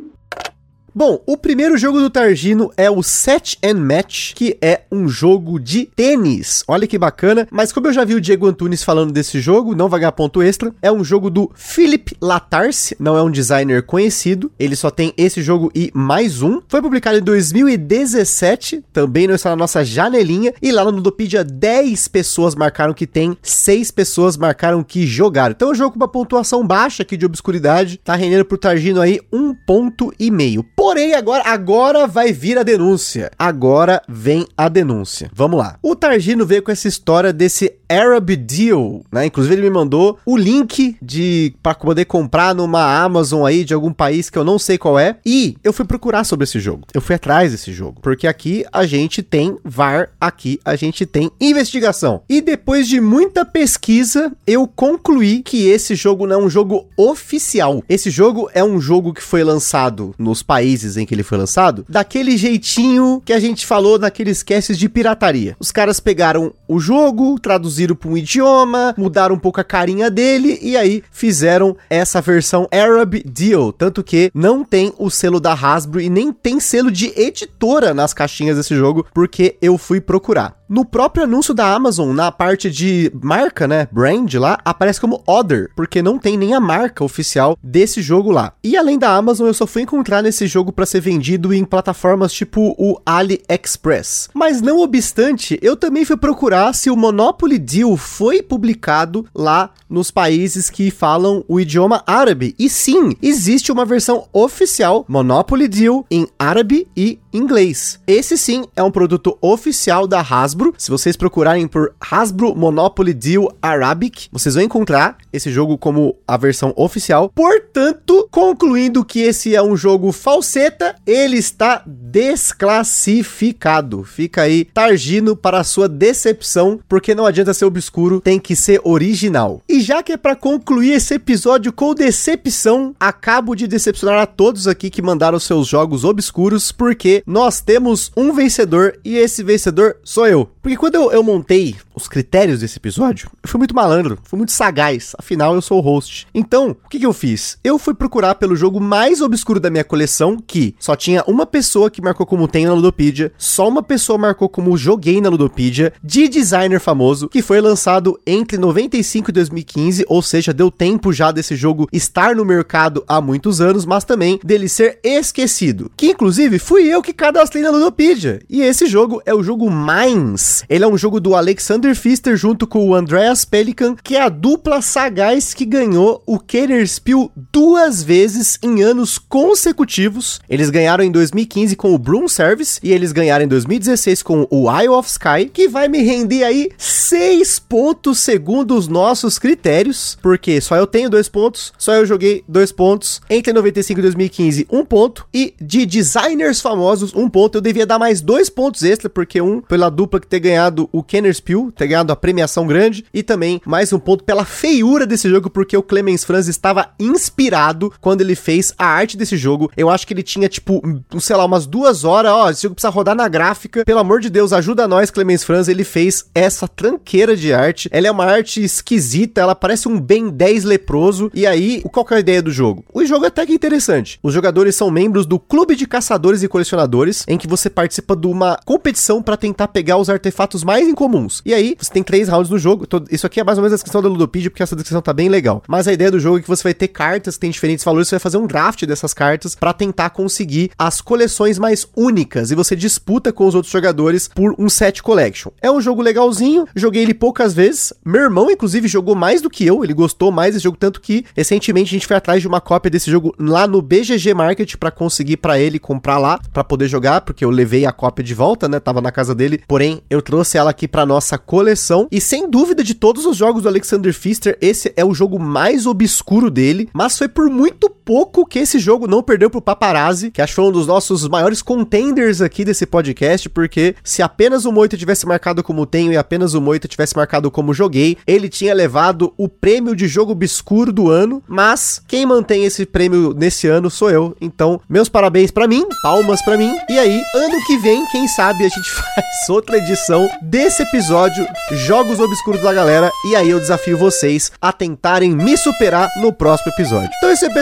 Bom, 0.94 1.24
o 1.26 1.38
primeiro 1.38 1.78
jogo 1.78 2.02
do 2.02 2.10
Targino 2.10 2.70
é 2.76 2.92
o 2.92 3.02
Set 3.02 3.58
and 3.64 3.76
Match, 3.76 4.34
que 4.34 4.58
é 4.62 4.82
um 4.92 5.08
jogo 5.08 5.58
de 5.58 5.86
tênis. 5.86 6.66
Olha 6.68 6.86
que 6.86 6.98
bacana, 6.98 7.48
mas 7.50 7.72
como 7.72 7.88
eu 7.88 7.94
já 7.94 8.04
vi 8.04 8.14
o 8.14 8.20
Diego 8.20 8.46
Antunes 8.46 8.84
falando 8.84 9.14
desse 9.14 9.40
jogo, 9.40 9.74
não 9.74 9.88
vai 9.88 10.02
ganhar 10.02 10.12
ponto 10.12 10.42
extra, 10.42 10.76
é 10.82 10.92
um 10.92 11.02
jogo 11.02 11.30
do 11.30 11.50
Philip 11.56 12.14
Latarce, 12.22 12.98
não 13.00 13.18
é 13.18 13.24
um 13.24 13.32
designer 13.32 13.84
conhecido, 13.84 14.52
ele 14.60 14.76
só 14.76 14.90
tem 14.90 15.14
esse 15.16 15.42
jogo 15.42 15.72
e 15.74 15.90
mais 15.94 16.42
um. 16.42 16.60
Foi 16.68 16.82
publicado 16.82 17.20
em 17.20 17.24
2017, 17.24 18.84
também 18.92 19.28
não 19.28 19.36
está 19.36 19.52
na 19.52 19.56
nossa 19.56 19.86
janelinha, 19.86 20.54
e 20.62 20.74
lá 20.74 20.84
no 20.84 20.92
Ludopedia 20.92 21.42
10 21.42 22.10
pessoas 22.10 22.54
marcaram 22.54 22.94
que 22.94 23.08
tem, 23.08 23.38
6 23.42 23.92
pessoas 23.92 24.36
marcaram 24.36 24.84
que 24.84 25.08
jogaram. 25.08 25.54
Então 25.54 25.70
é 25.70 25.72
um 25.72 25.76
jogo 25.76 25.92
com 25.92 26.00
uma 26.00 26.08
pontuação 26.10 26.68
baixa 26.68 27.04
aqui 27.04 27.16
de 27.16 27.26
obscuridade, 27.26 27.98
tá 28.04 28.14
rendendo 28.14 28.44
pro 28.44 28.58
Targino 28.58 29.00
aí 29.00 29.22
um 29.32 29.54
ponto 29.54 30.14
e 30.20 30.30
meio. 30.30 30.66
Porém, 30.82 31.14
agora, 31.14 31.44
agora 31.44 32.08
vai 32.08 32.34
vir 32.34 32.58
a 32.58 32.64
denúncia. 32.64 33.30
Agora 33.38 34.02
vem 34.10 34.48
a 34.58 34.68
denúncia. 34.68 35.30
Vamos 35.32 35.60
lá. 35.60 35.78
O 35.80 35.96
Targino 35.96 36.44
veio 36.44 36.64
com 36.64 36.72
essa 36.72 36.88
história 36.88 37.32
desse 37.32 37.76
Arab 37.98 38.30
Deal, 38.36 39.04
né? 39.12 39.26
Inclusive 39.26 39.56
ele 39.56 39.64
me 39.64 39.70
mandou 39.70 40.18
o 40.26 40.38
link 40.38 40.96
de 41.02 41.54
para 41.62 41.76
poder 41.76 42.06
comprar 42.06 42.56
numa 42.56 43.04
Amazon 43.04 43.46
aí 43.46 43.64
de 43.64 43.74
algum 43.74 43.94
país 43.94 44.30
que 44.30 44.38
eu 44.38 44.44
não 44.44 44.58
sei 44.58 44.78
qual 44.78 44.98
é. 44.98 45.18
E 45.26 45.56
eu 45.64 45.74
fui 45.74 45.86
procurar 45.86 46.24
sobre 46.24 46.44
esse 46.44 46.60
jogo. 46.60 46.88
Eu 46.94 47.02
fui 47.02 47.16
atrás 47.16 47.52
desse 47.52 47.74
jogo, 47.74 48.00
porque 48.02 48.28
aqui 48.28 48.66
a 48.72 48.86
gente 48.86 49.22
tem 49.22 49.58
VAR, 49.64 50.10
aqui 50.20 50.60
a 50.64 50.76
gente 50.76 51.06
tem 51.06 51.32
investigação. 51.40 52.22
E 52.30 52.42
depois 52.42 52.88
de 52.88 53.00
muita 53.00 53.46
pesquisa, 53.46 54.32
eu 54.46 54.68
concluí 54.68 55.42
que 55.42 55.68
esse 55.68 55.96
jogo 55.96 56.26
não 56.26 56.42
é 56.42 56.44
um 56.46 56.50
jogo 56.50 56.88
oficial. 56.98 57.84
Esse 57.90 58.10
jogo 58.10 58.50
é 58.54 58.64
um 58.64 58.80
jogo 58.80 59.14
que 59.14 59.22
foi 59.22 59.44
lançado 59.44 60.14
nos 60.18 60.42
países 60.44 60.98
em 60.98 61.06
que 61.06 61.14
ele 61.14 61.24
foi 61.24 61.38
lançado, 61.38 61.86
daquele 61.88 62.38
jeitinho 62.38 63.22
que 63.26 63.34
a 63.34 63.40
gente 63.40 63.66
falou 63.66 64.00
naqueles 64.00 64.44
casts 64.44 64.78
de 64.78 64.88
pirataria. 64.88 65.56
Os 65.60 65.72
caras 65.72 66.00
pegaram 66.00 66.54
o 66.68 66.80
jogo, 66.80 67.40
traduziram 67.40 67.81
traduziram 67.82 67.96
para 67.96 68.10
um 68.10 68.18
idioma, 68.18 68.94
mudaram 68.98 69.36
um 69.36 69.40
pouco 69.40 69.60
a 69.60 69.64
carinha 69.64 70.10
dele 70.10 70.60
e 70.62 70.78
aí 70.78 71.04
fizeram 71.12 71.76
essa 71.90 72.22
versão 72.22 72.68
Arab 72.72 73.22
Deal. 73.26 73.72
Tanto 73.72 74.04
que 74.04 74.32
não 74.34 74.64
tem 74.64 74.94
o 74.98 75.10
selo 75.10 75.40
da 75.40 75.54
Hasbro 75.54 76.00
e 76.00 76.10
nem 76.10 76.32
tem 76.32 76.60
selo 76.60 76.92
de 76.92 77.12
editora 77.20 77.94
nas 77.94 78.14
caixinhas 78.14 78.58
desse 78.58 78.76
jogo, 78.76 79.06
porque 79.14 79.58
eu 79.62 79.78
fui 79.78 80.00
procurar. 80.00 80.61
No 80.72 80.86
próprio 80.86 81.26
anúncio 81.26 81.54
da 81.54 81.76
Amazon, 81.76 82.16
na 82.16 82.32
parte 82.32 82.72
de 82.72 83.12
marca, 83.22 83.68
né, 83.68 83.90
brand 83.92 84.34
lá, 84.36 84.58
aparece 84.64 85.02
como 85.02 85.22
Other, 85.28 85.70
porque 85.76 86.02
não 86.02 86.18
tem 86.18 86.38
nem 86.38 86.54
a 86.54 86.62
marca 86.62 87.04
oficial 87.04 87.58
desse 87.62 88.02
jogo 88.02 88.32
lá. 88.32 88.54
E 88.64 88.78
além 88.78 88.98
da 88.98 89.14
Amazon, 89.14 89.48
eu 89.48 89.54
só 89.54 89.68
fui 89.68 89.82
encontrar 89.82 90.22
nesse 90.22 90.48
jogo 90.48 90.72
para 90.72 90.86
ser 90.86 91.02
vendido 91.02 91.54
em 91.54 91.66
plataformas 91.66 92.32
tipo 92.32 92.74
o 92.80 92.98
AliExpress. 93.06 94.30
Mas 94.34 94.62
não 94.62 94.80
obstante, 94.80 95.60
eu 95.62 95.76
também 95.76 96.06
fui 96.06 96.16
procurar 96.16 96.74
se 96.74 96.90
o 96.90 96.96
Monopoly 96.96 97.60
Deal 97.60 97.98
foi 97.98 98.42
publicado 98.42 99.26
lá 99.36 99.72
nos 99.90 100.10
países 100.10 100.70
que 100.70 100.90
falam 100.90 101.44
o 101.50 101.60
idioma 101.60 102.02
árabe. 102.08 102.56
E 102.58 102.70
sim, 102.70 103.14
existe 103.22 103.74
uma 103.74 103.84
versão 103.84 104.30
oficial 104.32 105.04
Monopoly 105.06 105.68
Deal 105.68 106.06
em 106.10 106.30
árabe 106.40 106.88
e 106.96 107.20
inglês. 107.34 108.00
Esse 108.06 108.38
sim 108.38 108.66
é 108.76 108.84
um 108.84 108.92
produto 108.92 109.36
oficial 109.42 110.06
da 110.08 110.22
Hasbro. 110.22 110.74
Se 110.78 110.92
vocês 110.92 111.16
procurarem 111.16 111.68
por 111.68 111.96
Hasbro 112.00 112.56
Monopoly 112.56 113.14
Deal 113.14 113.52
Arabic, 113.62 114.28
vocês 114.32 114.56
vão 114.56 114.64
encontrar 114.64 115.18
esse 115.32 115.52
jogo 115.52 115.78
como 115.78 116.16
a 116.28 116.36
versão 116.38 116.74
oficial. 116.76 117.30
Portanto, 117.30 118.28
concluindo 118.32 119.06
que 119.06 119.20
esse 119.20 119.56
é 119.56 119.62
um 119.62 119.78
jogo 119.78 120.12
falseta, 120.12 120.96
ele 121.06 121.38
está 121.38 121.84
desclassificado. 121.86 124.04
Fica 124.04 124.42
aí 124.44 124.66
Targino 124.66 125.36
para 125.36 125.60
a 125.60 125.64
sua 125.64 125.88
decepção, 125.88 126.80
porque 126.88 127.16
não 127.16 127.26
adianta 127.26 127.54
ser 127.54 127.66
obscuro, 127.66 128.22
tem 128.22 128.40
que 128.40 128.56
ser 128.56 128.80
original. 128.84 129.62
E 129.68 129.82
já 129.82 130.04
que 130.04 130.14
é 130.14 130.18
para 130.18 130.36
concluir 130.36 130.94
esse 130.94 131.16
episódio 131.16 131.72
com 131.72 131.94
decepção, 131.94 132.96
acabo 133.00 133.56
de 133.56 133.68
decepcionar 133.68 134.20
a 134.20 134.26
todos 134.26 134.68
aqui 134.68 134.90
que 134.90 135.02
mandaram 135.02 135.40
seus 135.40 135.68
jogos 135.68 136.04
obscuros, 136.04 136.72
porque 136.72 137.21
nós 137.26 137.62
temos 137.62 138.12
um 138.16 138.34
vencedor 138.34 139.00
e 139.04 139.18
esse 139.18 139.44
vencedor 139.44 139.98
sou 140.04 140.28
eu. 140.28 140.50
Porque 140.62 140.78
quando 140.78 140.96
eu, 140.96 141.12
eu, 141.12 141.24
montei 141.24 141.76
os 141.96 142.08
critérios 142.08 142.60
desse 142.60 142.78
episódio, 142.78 143.30
eu 143.44 143.50
fui 143.50 143.58
muito 143.58 143.76
malandro, 143.76 144.20
fui 144.24 144.38
muito 144.38 144.52
sagaz, 144.52 145.16
afinal 145.18 145.56
eu 145.56 145.62
sou 145.62 145.80
o 145.80 145.82
host. 145.82 146.28
Então, 146.34 146.76
o 146.86 146.90
que, 146.90 147.00
que 147.00 147.06
eu 147.06 147.14
fiz? 147.14 147.58
Eu 147.64 147.80
fui 147.80 147.94
procurar 147.94 148.36
pelo 148.36 148.56
jogo 148.56 148.80
mais 148.80 149.22
obscuro 149.22 149.60
da 149.60 149.72
minha 149.72 149.84
coleção, 149.84 150.38
que 150.38 150.76
só 150.80 150.96
tinha 150.96 151.24
uma 151.26 151.46
pessoa 151.46 151.90
que 151.90 152.02
marcou 152.02 152.26
como 152.26 152.48
tem 152.48 152.66
na 152.66 152.74
Ludopedia, 152.74 153.32
só 153.38 153.68
uma 153.68 153.82
pessoa 153.82 154.20
marcou 154.20 154.48
como 154.48 154.78
joguei 154.78 155.20
na 155.20 155.30
Ludopedia, 155.30 155.94
de 156.04 156.28
designer 156.28 156.80
famoso, 156.80 157.28
que 157.28 157.42
foi 157.42 157.60
lançado 157.60 158.20
entre 158.26 158.58
95 158.58 159.30
e 159.30 159.34
2015, 159.34 160.06
ou 160.08 160.22
seja, 160.22 160.54
deu 160.54 160.70
tempo 160.70 161.12
já 161.12 161.32
desse 161.32 161.56
jogo 161.56 161.90
estar 161.92 162.36
no 162.36 162.46
mercado 162.46 163.04
há 163.08 163.20
muitos 163.20 163.60
anos, 163.62 163.86
mas 163.86 164.04
também 164.04 164.40
dele 164.44 164.70
ser 164.70 165.00
esquecido. 165.04 165.92
Que 165.98 166.12
inclusive 166.12 166.60
fui 166.60 166.84
eu 166.84 167.02
que 167.02 167.11
que 167.12 167.18
cadastrei 167.18 167.62
na 167.62 167.70
Ludopedia. 167.70 168.42
E 168.50 168.62
esse 168.62 168.86
jogo 168.86 169.22
é 169.26 169.34
o 169.34 169.44
jogo 169.44 169.70
Mines. 169.70 170.64
Ele 170.70 170.84
é 170.84 170.88
um 170.88 170.98
jogo 170.98 171.20
do 171.20 171.36
Alexander 171.36 171.94
Pfister 171.96 172.36
junto 172.36 172.66
com 172.66 172.88
o 172.88 172.96
Andreas 172.96 173.44
Pelikan, 173.44 173.96
que 174.02 174.16
é 174.16 174.22
a 174.22 174.30
dupla 174.30 174.82
sagaz 174.82 175.54
que 175.54 175.66
ganhou 175.66 176.24
o 176.26 176.40
Spiel 176.86 177.32
duas 177.52 178.02
vezes 178.02 178.58
em 178.64 178.82
anos 178.82 179.18
consecutivos. 179.18 180.40
Eles 180.50 180.70
ganharam 180.70 181.04
em 181.04 181.12
2015 181.12 181.76
com 181.76 181.94
o 181.94 181.98
Broom 181.98 182.28
Service 182.28 182.80
e 182.82 182.92
eles 182.92 183.12
ganharam 183.12 183.46
em 183.46 183.48
2016 183.48 184.24
com 184.24 184.48
o 184.50 184.72
Eye 184.72 184.90
of 184.90 185.10
Sky, 185.10 185.50
que 185.52 185.68
vai 185.68 185.88
me 185.88 186.02
render 186.02 186.44
aí 186.44 186.70
6 186.78 187.60
pontos 187.60 188.20
segundo 188.20 188.76
os 188.76 188.88
nossos 188.88 189.38
critérios, 189.38 190.18
porque 190.22 190.62
só 190.62 190.76
eu 190.78 190.88
tenho 190.88 191.10
dois 191.10 191.28
pontos, 191.28 191.74
só 191.78 191.94
eu 191.94 192.06
joguei 192.06 192.44
dois 192.48 192.72
pontos. 192.72 193.22
Entre 193.30 193.52
95 193.52 194.00
e 194.00 194.04
2015, 194.04 194.68
um 194.72 194.86
ponto. 194.86 195.26
E 195.34 195.54
de 195.60 195.86
designers 195.86 196.62
famosos 196.62 197.01
um 197.16 197.30
ponto. 197.30 197.58
Eu 197.58 197.62
devia 197.62 197.86
dar 197.86 198.00
mais 198.00 198.22
dois 198.22 198.50
pontos 198.50 198.84
extra, 198.84 199.10
porque 199.10 199.42
um 199.42 199.62
pela 199.62 199.90
dupla 199.90 200.20
que 200.20 200.28
ter 200.28 200.40
ganhado 200.40 200.90
o 200.92 201.04
Kenner 201.04 201.34
Spiel, 201.34 201.72
ter 201.76 201.88
ganhado 201.88 202.12
a 202.12 202.16
premiação 202.16 202.68
grande, 202.68 203.06
e 203.14 203.24
também 203.24 203.62
mais 203.66 203.92
um 203.92 204.00
ponto 204.00 204.24
pela 204.24 204.46
feiura 204.46 205.06
desse 205.06 205.30
jogo, 205.30 205.50
porque 205.50 205.76
o 205.76 205.84
Clemens 205.84 206.24
Franz 206.24 206.48
estava 206.48 206.90
inspirado 207.00 207.92
quando 208.00 208.22
ele 208.22 208.36
fez 208.36 208.74
a 208.78 208.86
arte 208.86 209.18
desse 209.18 209.38
jogo. 209.38 209.72
Eu 209.76 209.90
acho 209.90 210.06
que 210.06 210.14
ele 210.14 210.24
tinha, 210.24 210.48
tipo, 210.48 210.82
sei 211.20 211.36
lá, 211.36 211.46
umas 211.46 211.66
duas 211.66 212.04
horas, 212.04 212.32
ó, 212.32 212.50
esse 212.50 212.64
jogo 212.64 212.76
precisa 212.76 212.92
rodar 212.92 213.16
na 213.16 213.28
gráfica. 213.28 213.84
Pelo 213.86 214.00
amor 214.00 214.20
de 214.20 214.30
Deus, 214.30 214.54
ajuda 214.54 214.88
nós, 214.88 215.12
Clemens 215.12 215.44
Franz. 215.44 215.68
Ele 215.68 215.84
fez 215.84 216.26
essa 216.36 216.68
tranqueira 216.68 217.36
de 217.36 217.54
arte. 217.54 217.90
Ela 217.92 218.08
é 218.08 218.12
uma 218.12 218.26
arte 218.26 218.64
esquisita, 218.64 219.42
ela 219.42 219.56
parece 219.56 219.88
um 219.88 220.00
Ben 220.00 220.30
10 220.30 220.64
leproso. 220.64 221.32
E 221.34 221.46
aí, 221.46 221.82
qual 221.92 222.06
que 222.06 222.14
é 222.14 222.18
a 222.18 222.20
ideia 222.20 222.42
do 222.42 222.52
jogo? 222.52 222.84
O 222.94 223.06
jogo 223.06 223.26
é 223.26 223.28
até 223.28 223.46
que 223.46 223.54
interessante. 223.54 224.20
Os 224.22 224.34
jogadores 224.34 224.76
são 224.76 224.92
membros 224.92 225.26
do 225.26 225.40
Clube 225.40 225.76
de 225.76 225.88
Caçadores 225.88 226.44
e 226.44 226.48
Colecionadores 226.48 226.91
em 227.28 227.38
que 227.38 227.48
você 227.48 227.70
participa 227.70 228.16
de 228.16 228.28
uma 228.28 228.60
competição 228.66 229.22
para 229.22 229.38
tentar 229.38 229.68
pegar 229.70 229.98
os 229.98 230.10
artefatos 230.10 230.64
mais 230.64 230.88
incomuns. 230.88 231.42
E 231.46 231.54
aí, 231.54 231.76
você 231.80 231.92
tem 231.92 232.04
três 232.04 232.28
rounds 232.28 232.50
no 232.50 232.60
jogo. 232.60 232.88
Isso 233.10 233.26
aqui 233.26 233.40
é 233.40 233.44
mais 233.44 233.58
ou 233.58 233.62
menos 233.62 233.74
a 233.74 233.76
descrição 233.76 234.02
da 234.02 234.10
Ludopedia, 234.10 234.50
porque 234.50 234.64
essa 234.64 234.76
descrição 234.76 235.02
tá 235.02 235.14
bem 235.14 235.30
legal. 235.30 235.64
Mas 235.68 235.88
a 235.88 235.94
ideia 235.94 236.12
do 236.12 236.20
jogo 236.20 236.40
é 236.40 236.42
que 236.42 236.48
você 236.48 236.64
vai 236.64 236.74
ter 236.74 236.88
cartas 236.88 237.36
que 237.36 237.42
têm 237.42 237.52
diferentes 237.52 237.86
valores, 237.86 238.08
você 238.08 238.16
vai 238.16 238.20
fazer 238.20 238.38
um 238.38 238.48
draft 238.48 238.86
dessas 238.86 239.14
cartas 239.14 239.56
para 239.56 239.74
tentar 239.74 240.10
conseguir 240.12 240.72
as 240.78 241.02
coleções 241.02 241.58
mais 241.58 241.88
únicas 241.96 242.52
e 242.52 242.56
você 242.56 242.76
disputa 242.76 243.32
com 243.32 243.46
os 243.46 243.56
outros 243.56 243.72
jogadores 243.72 244.28
por 244.28 244.56
um 244.58 244.70
set 244.70 245.02
collection. 245.02 245.52
É 245.62 245.72
um 245.72 245.82
jogo 245.82 246.02
legalzinho, 246.02 246.66
joguei 246.76 247.04
ele 247.04 247.14
poucas 247.14 247.54
vezes. 247.54 247.94
Meu 248.04 248.22
irmão, 248.22 248.50
inclusive, 248.52 248.88
jogou 248.88 249.16
mais 249.16 249.42
do 249.42 249.50
que 249.50 249.66
eu, 249.66 249.84
ele 249.84 249.94
gostou 249.94 250.32
mais 250.32 250.54
desse 250.54 250.64
jogo, 250.64 250.78
tanto 250.78 251.02
que 251.02 251.26
recentemente 251.36 251.90
a 251.90 251.98
gente 251.98 252.08
foi 252.08 252.18
atrás 252.18 252.42
de 252.42 252.48
uma 252.48 252.62
cópia 252.62 252.90
desse 252.90 253.10
jogo 253.10 253.34
lá 253.40 253.68
no 253.68 253.82
BGG 253.82 254.34
Market 254.34 254.76
para 254.76 254.92
conseguir 254.92 255.38
para 255.38 255.60
ele 255.60 255.80
comprar 255.80 256.18
lá, 256.18 256.40
para 256.52 256.64
poder 256.64 256.81
jogar, 256.88 257.22
porque 257.22 257.44
eu 257.44 257.50
levei 257.50 257.86
a 257.86 257.92
cópia 257.92 258.24
de 258.24 258.34
volta, 258.34 258.68
né? 258.68 258.80
Tava 258.80 259.02
na 259.02 259.12
casa 259.12 259.34
dele, 259.36 259.62
porém 259.68 260.02
eu 260.10 260.22
trouxe 260.22 260.58
ela 260.58 260.72
aqui 260.72 260.88
para 260.88 261.06
nossa 261.06 261.38
coleção 261.38 262.08
e 262.12 262.20
sem 262.20 262.50
dúvida 262.50 262.84
de 262.84 262.94
todos 262.94 263.26
os 263.26 263.38
jogos 263.38 263.64
do 263.64 263.70
Alexander 263.70 264.14
Pfister, 264.14 264.58
esse 264.62 264.94
é 264.96 265.06
o 265.06 265.14
jogo 265.14 265.40
mais 265.40 265.86
obscuro 265.86 266.50
dele, 266.50 266.90
mas 266.94 267.18
foi 267.18 267.28
por 267.28 267.50
muito 267.50 267.90
pouco 268.04 268.46
que 268.46 268.60
esse 268.60 268.80
jogo 268.80 269.08
não 269.08 269.24
perdeu 269.24 269.50
pro 269.50 269.62
Paparazzi, 269.62 270.32
que 270.32 270.42
acho 270.42 270.52
que 270.52 270.56
foi 270.56 270.66
um 270.66 270.72
dos 270.72 270.88
nossos 270.88 271.28
maiores 271.28 271.62
contenders 271.62 272.42
aqui 272.42 272.66
desse 272.66 272.86
podcast, 272.86 273.50
porque 273.50 273.96
se 274.04 274.22
apenas 274.22 274.66
o 274.66 274.72
Moita 274.72 274.98
tivesse 274.98 275.26
marcado 275.26 275.64
como 275.64 275.86
tenho 275.86 276.12
e 276.12 276.18
apenas 276.18 276.54
o 276.54 276.62
Moita 276.62 276.88
tivesse 276.88 277.16
marcado 277.16 277.52
como 277.52 277.74
joguei, 277.74 278.18
ele 278.26 278.50
tinha 278.50 278.74
levado 278.74 279.34
o 279.38 279.48
prêmio 279.48 279.96
de 279.96 280.08
jogo 280.08 280.32
obscuro 280.32 280.92
do 280.92 281.10
ano, 281.10 281.44
mas 281.48 282.02
quem 282.08 282.26
mantém 282.26 282.66
esse 282.66 282.86
prêmio 282.86 283.34
nesse 283.34 283.68
ano 283.68 283.90
sou 283.90 284.10
eu. 284.10 284.36
Então, 284.42 284.82
meus 284.90 285.10
parabéns 285.10 285.52
para 285.52 285.68
mim, 285.68 285.86
palmas 286.02 286.42
para 286.42 286.58
mim. 286.58 286.76
E 286.90 286.98
aí, 286.98 287.22
ano 287.36 287.66
que 287.66 287.78
vem, 287.78 288.06
quem 288.08 288.28
sabe 288.28 288.66
a 288.66 288.70
gente 288.70 288.90
faz 288.92 289.50
outra 289.50 289.78
edição 289.78 290.30
desse 290.42 290.84
episódio 290.84 291.46
Jogos 291.72 292.20
Obscuros 292.20 292.62
da 292.62 292.74
Galera, 292.74 293.12
e 293.30 293.36
aí 293.36 293.50
eu 293.50 293.60
desafio 293.60 293.98
vocês 293.98 294.52
a 294.62 294.72
tentarem 294.72 295.36
me 295.36 295.58
superar 295.58 296.10
no 296.18 296.34
próximo 296.34 296.72
episódio. 296.72 297.10
Então 297.18 297.30
é 297.30 297.34
isso 297.34 297.46
aí, 297.46 297.54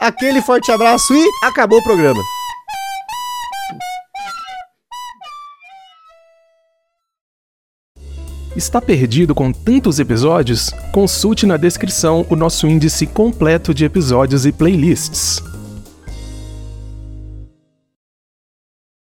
Aquele 0.00 0.42
forte 0.42 0.70
abraço 0.70 1.14
e 1.14 1.30
acabou 1.44 1.78
o 1.78 1.84
programa. 1.84 2.20
Está 8.56 8.80
perdido 8.80 9.34
com 9.34 9.52
tantos 9.52 9.98
episódios? 9.98 10.70
Consulte 10.92 11.44
na 11.44 11.56
descrição 11.56 12.24
o 12.30 12.36
nosso 12.36 12.68
índice 12.68 13.04
completo 13.04 13.74
de 13.74 13.84
episódios 13.84 14.46
e 14.46 14.52
playlists. 14.52 15.53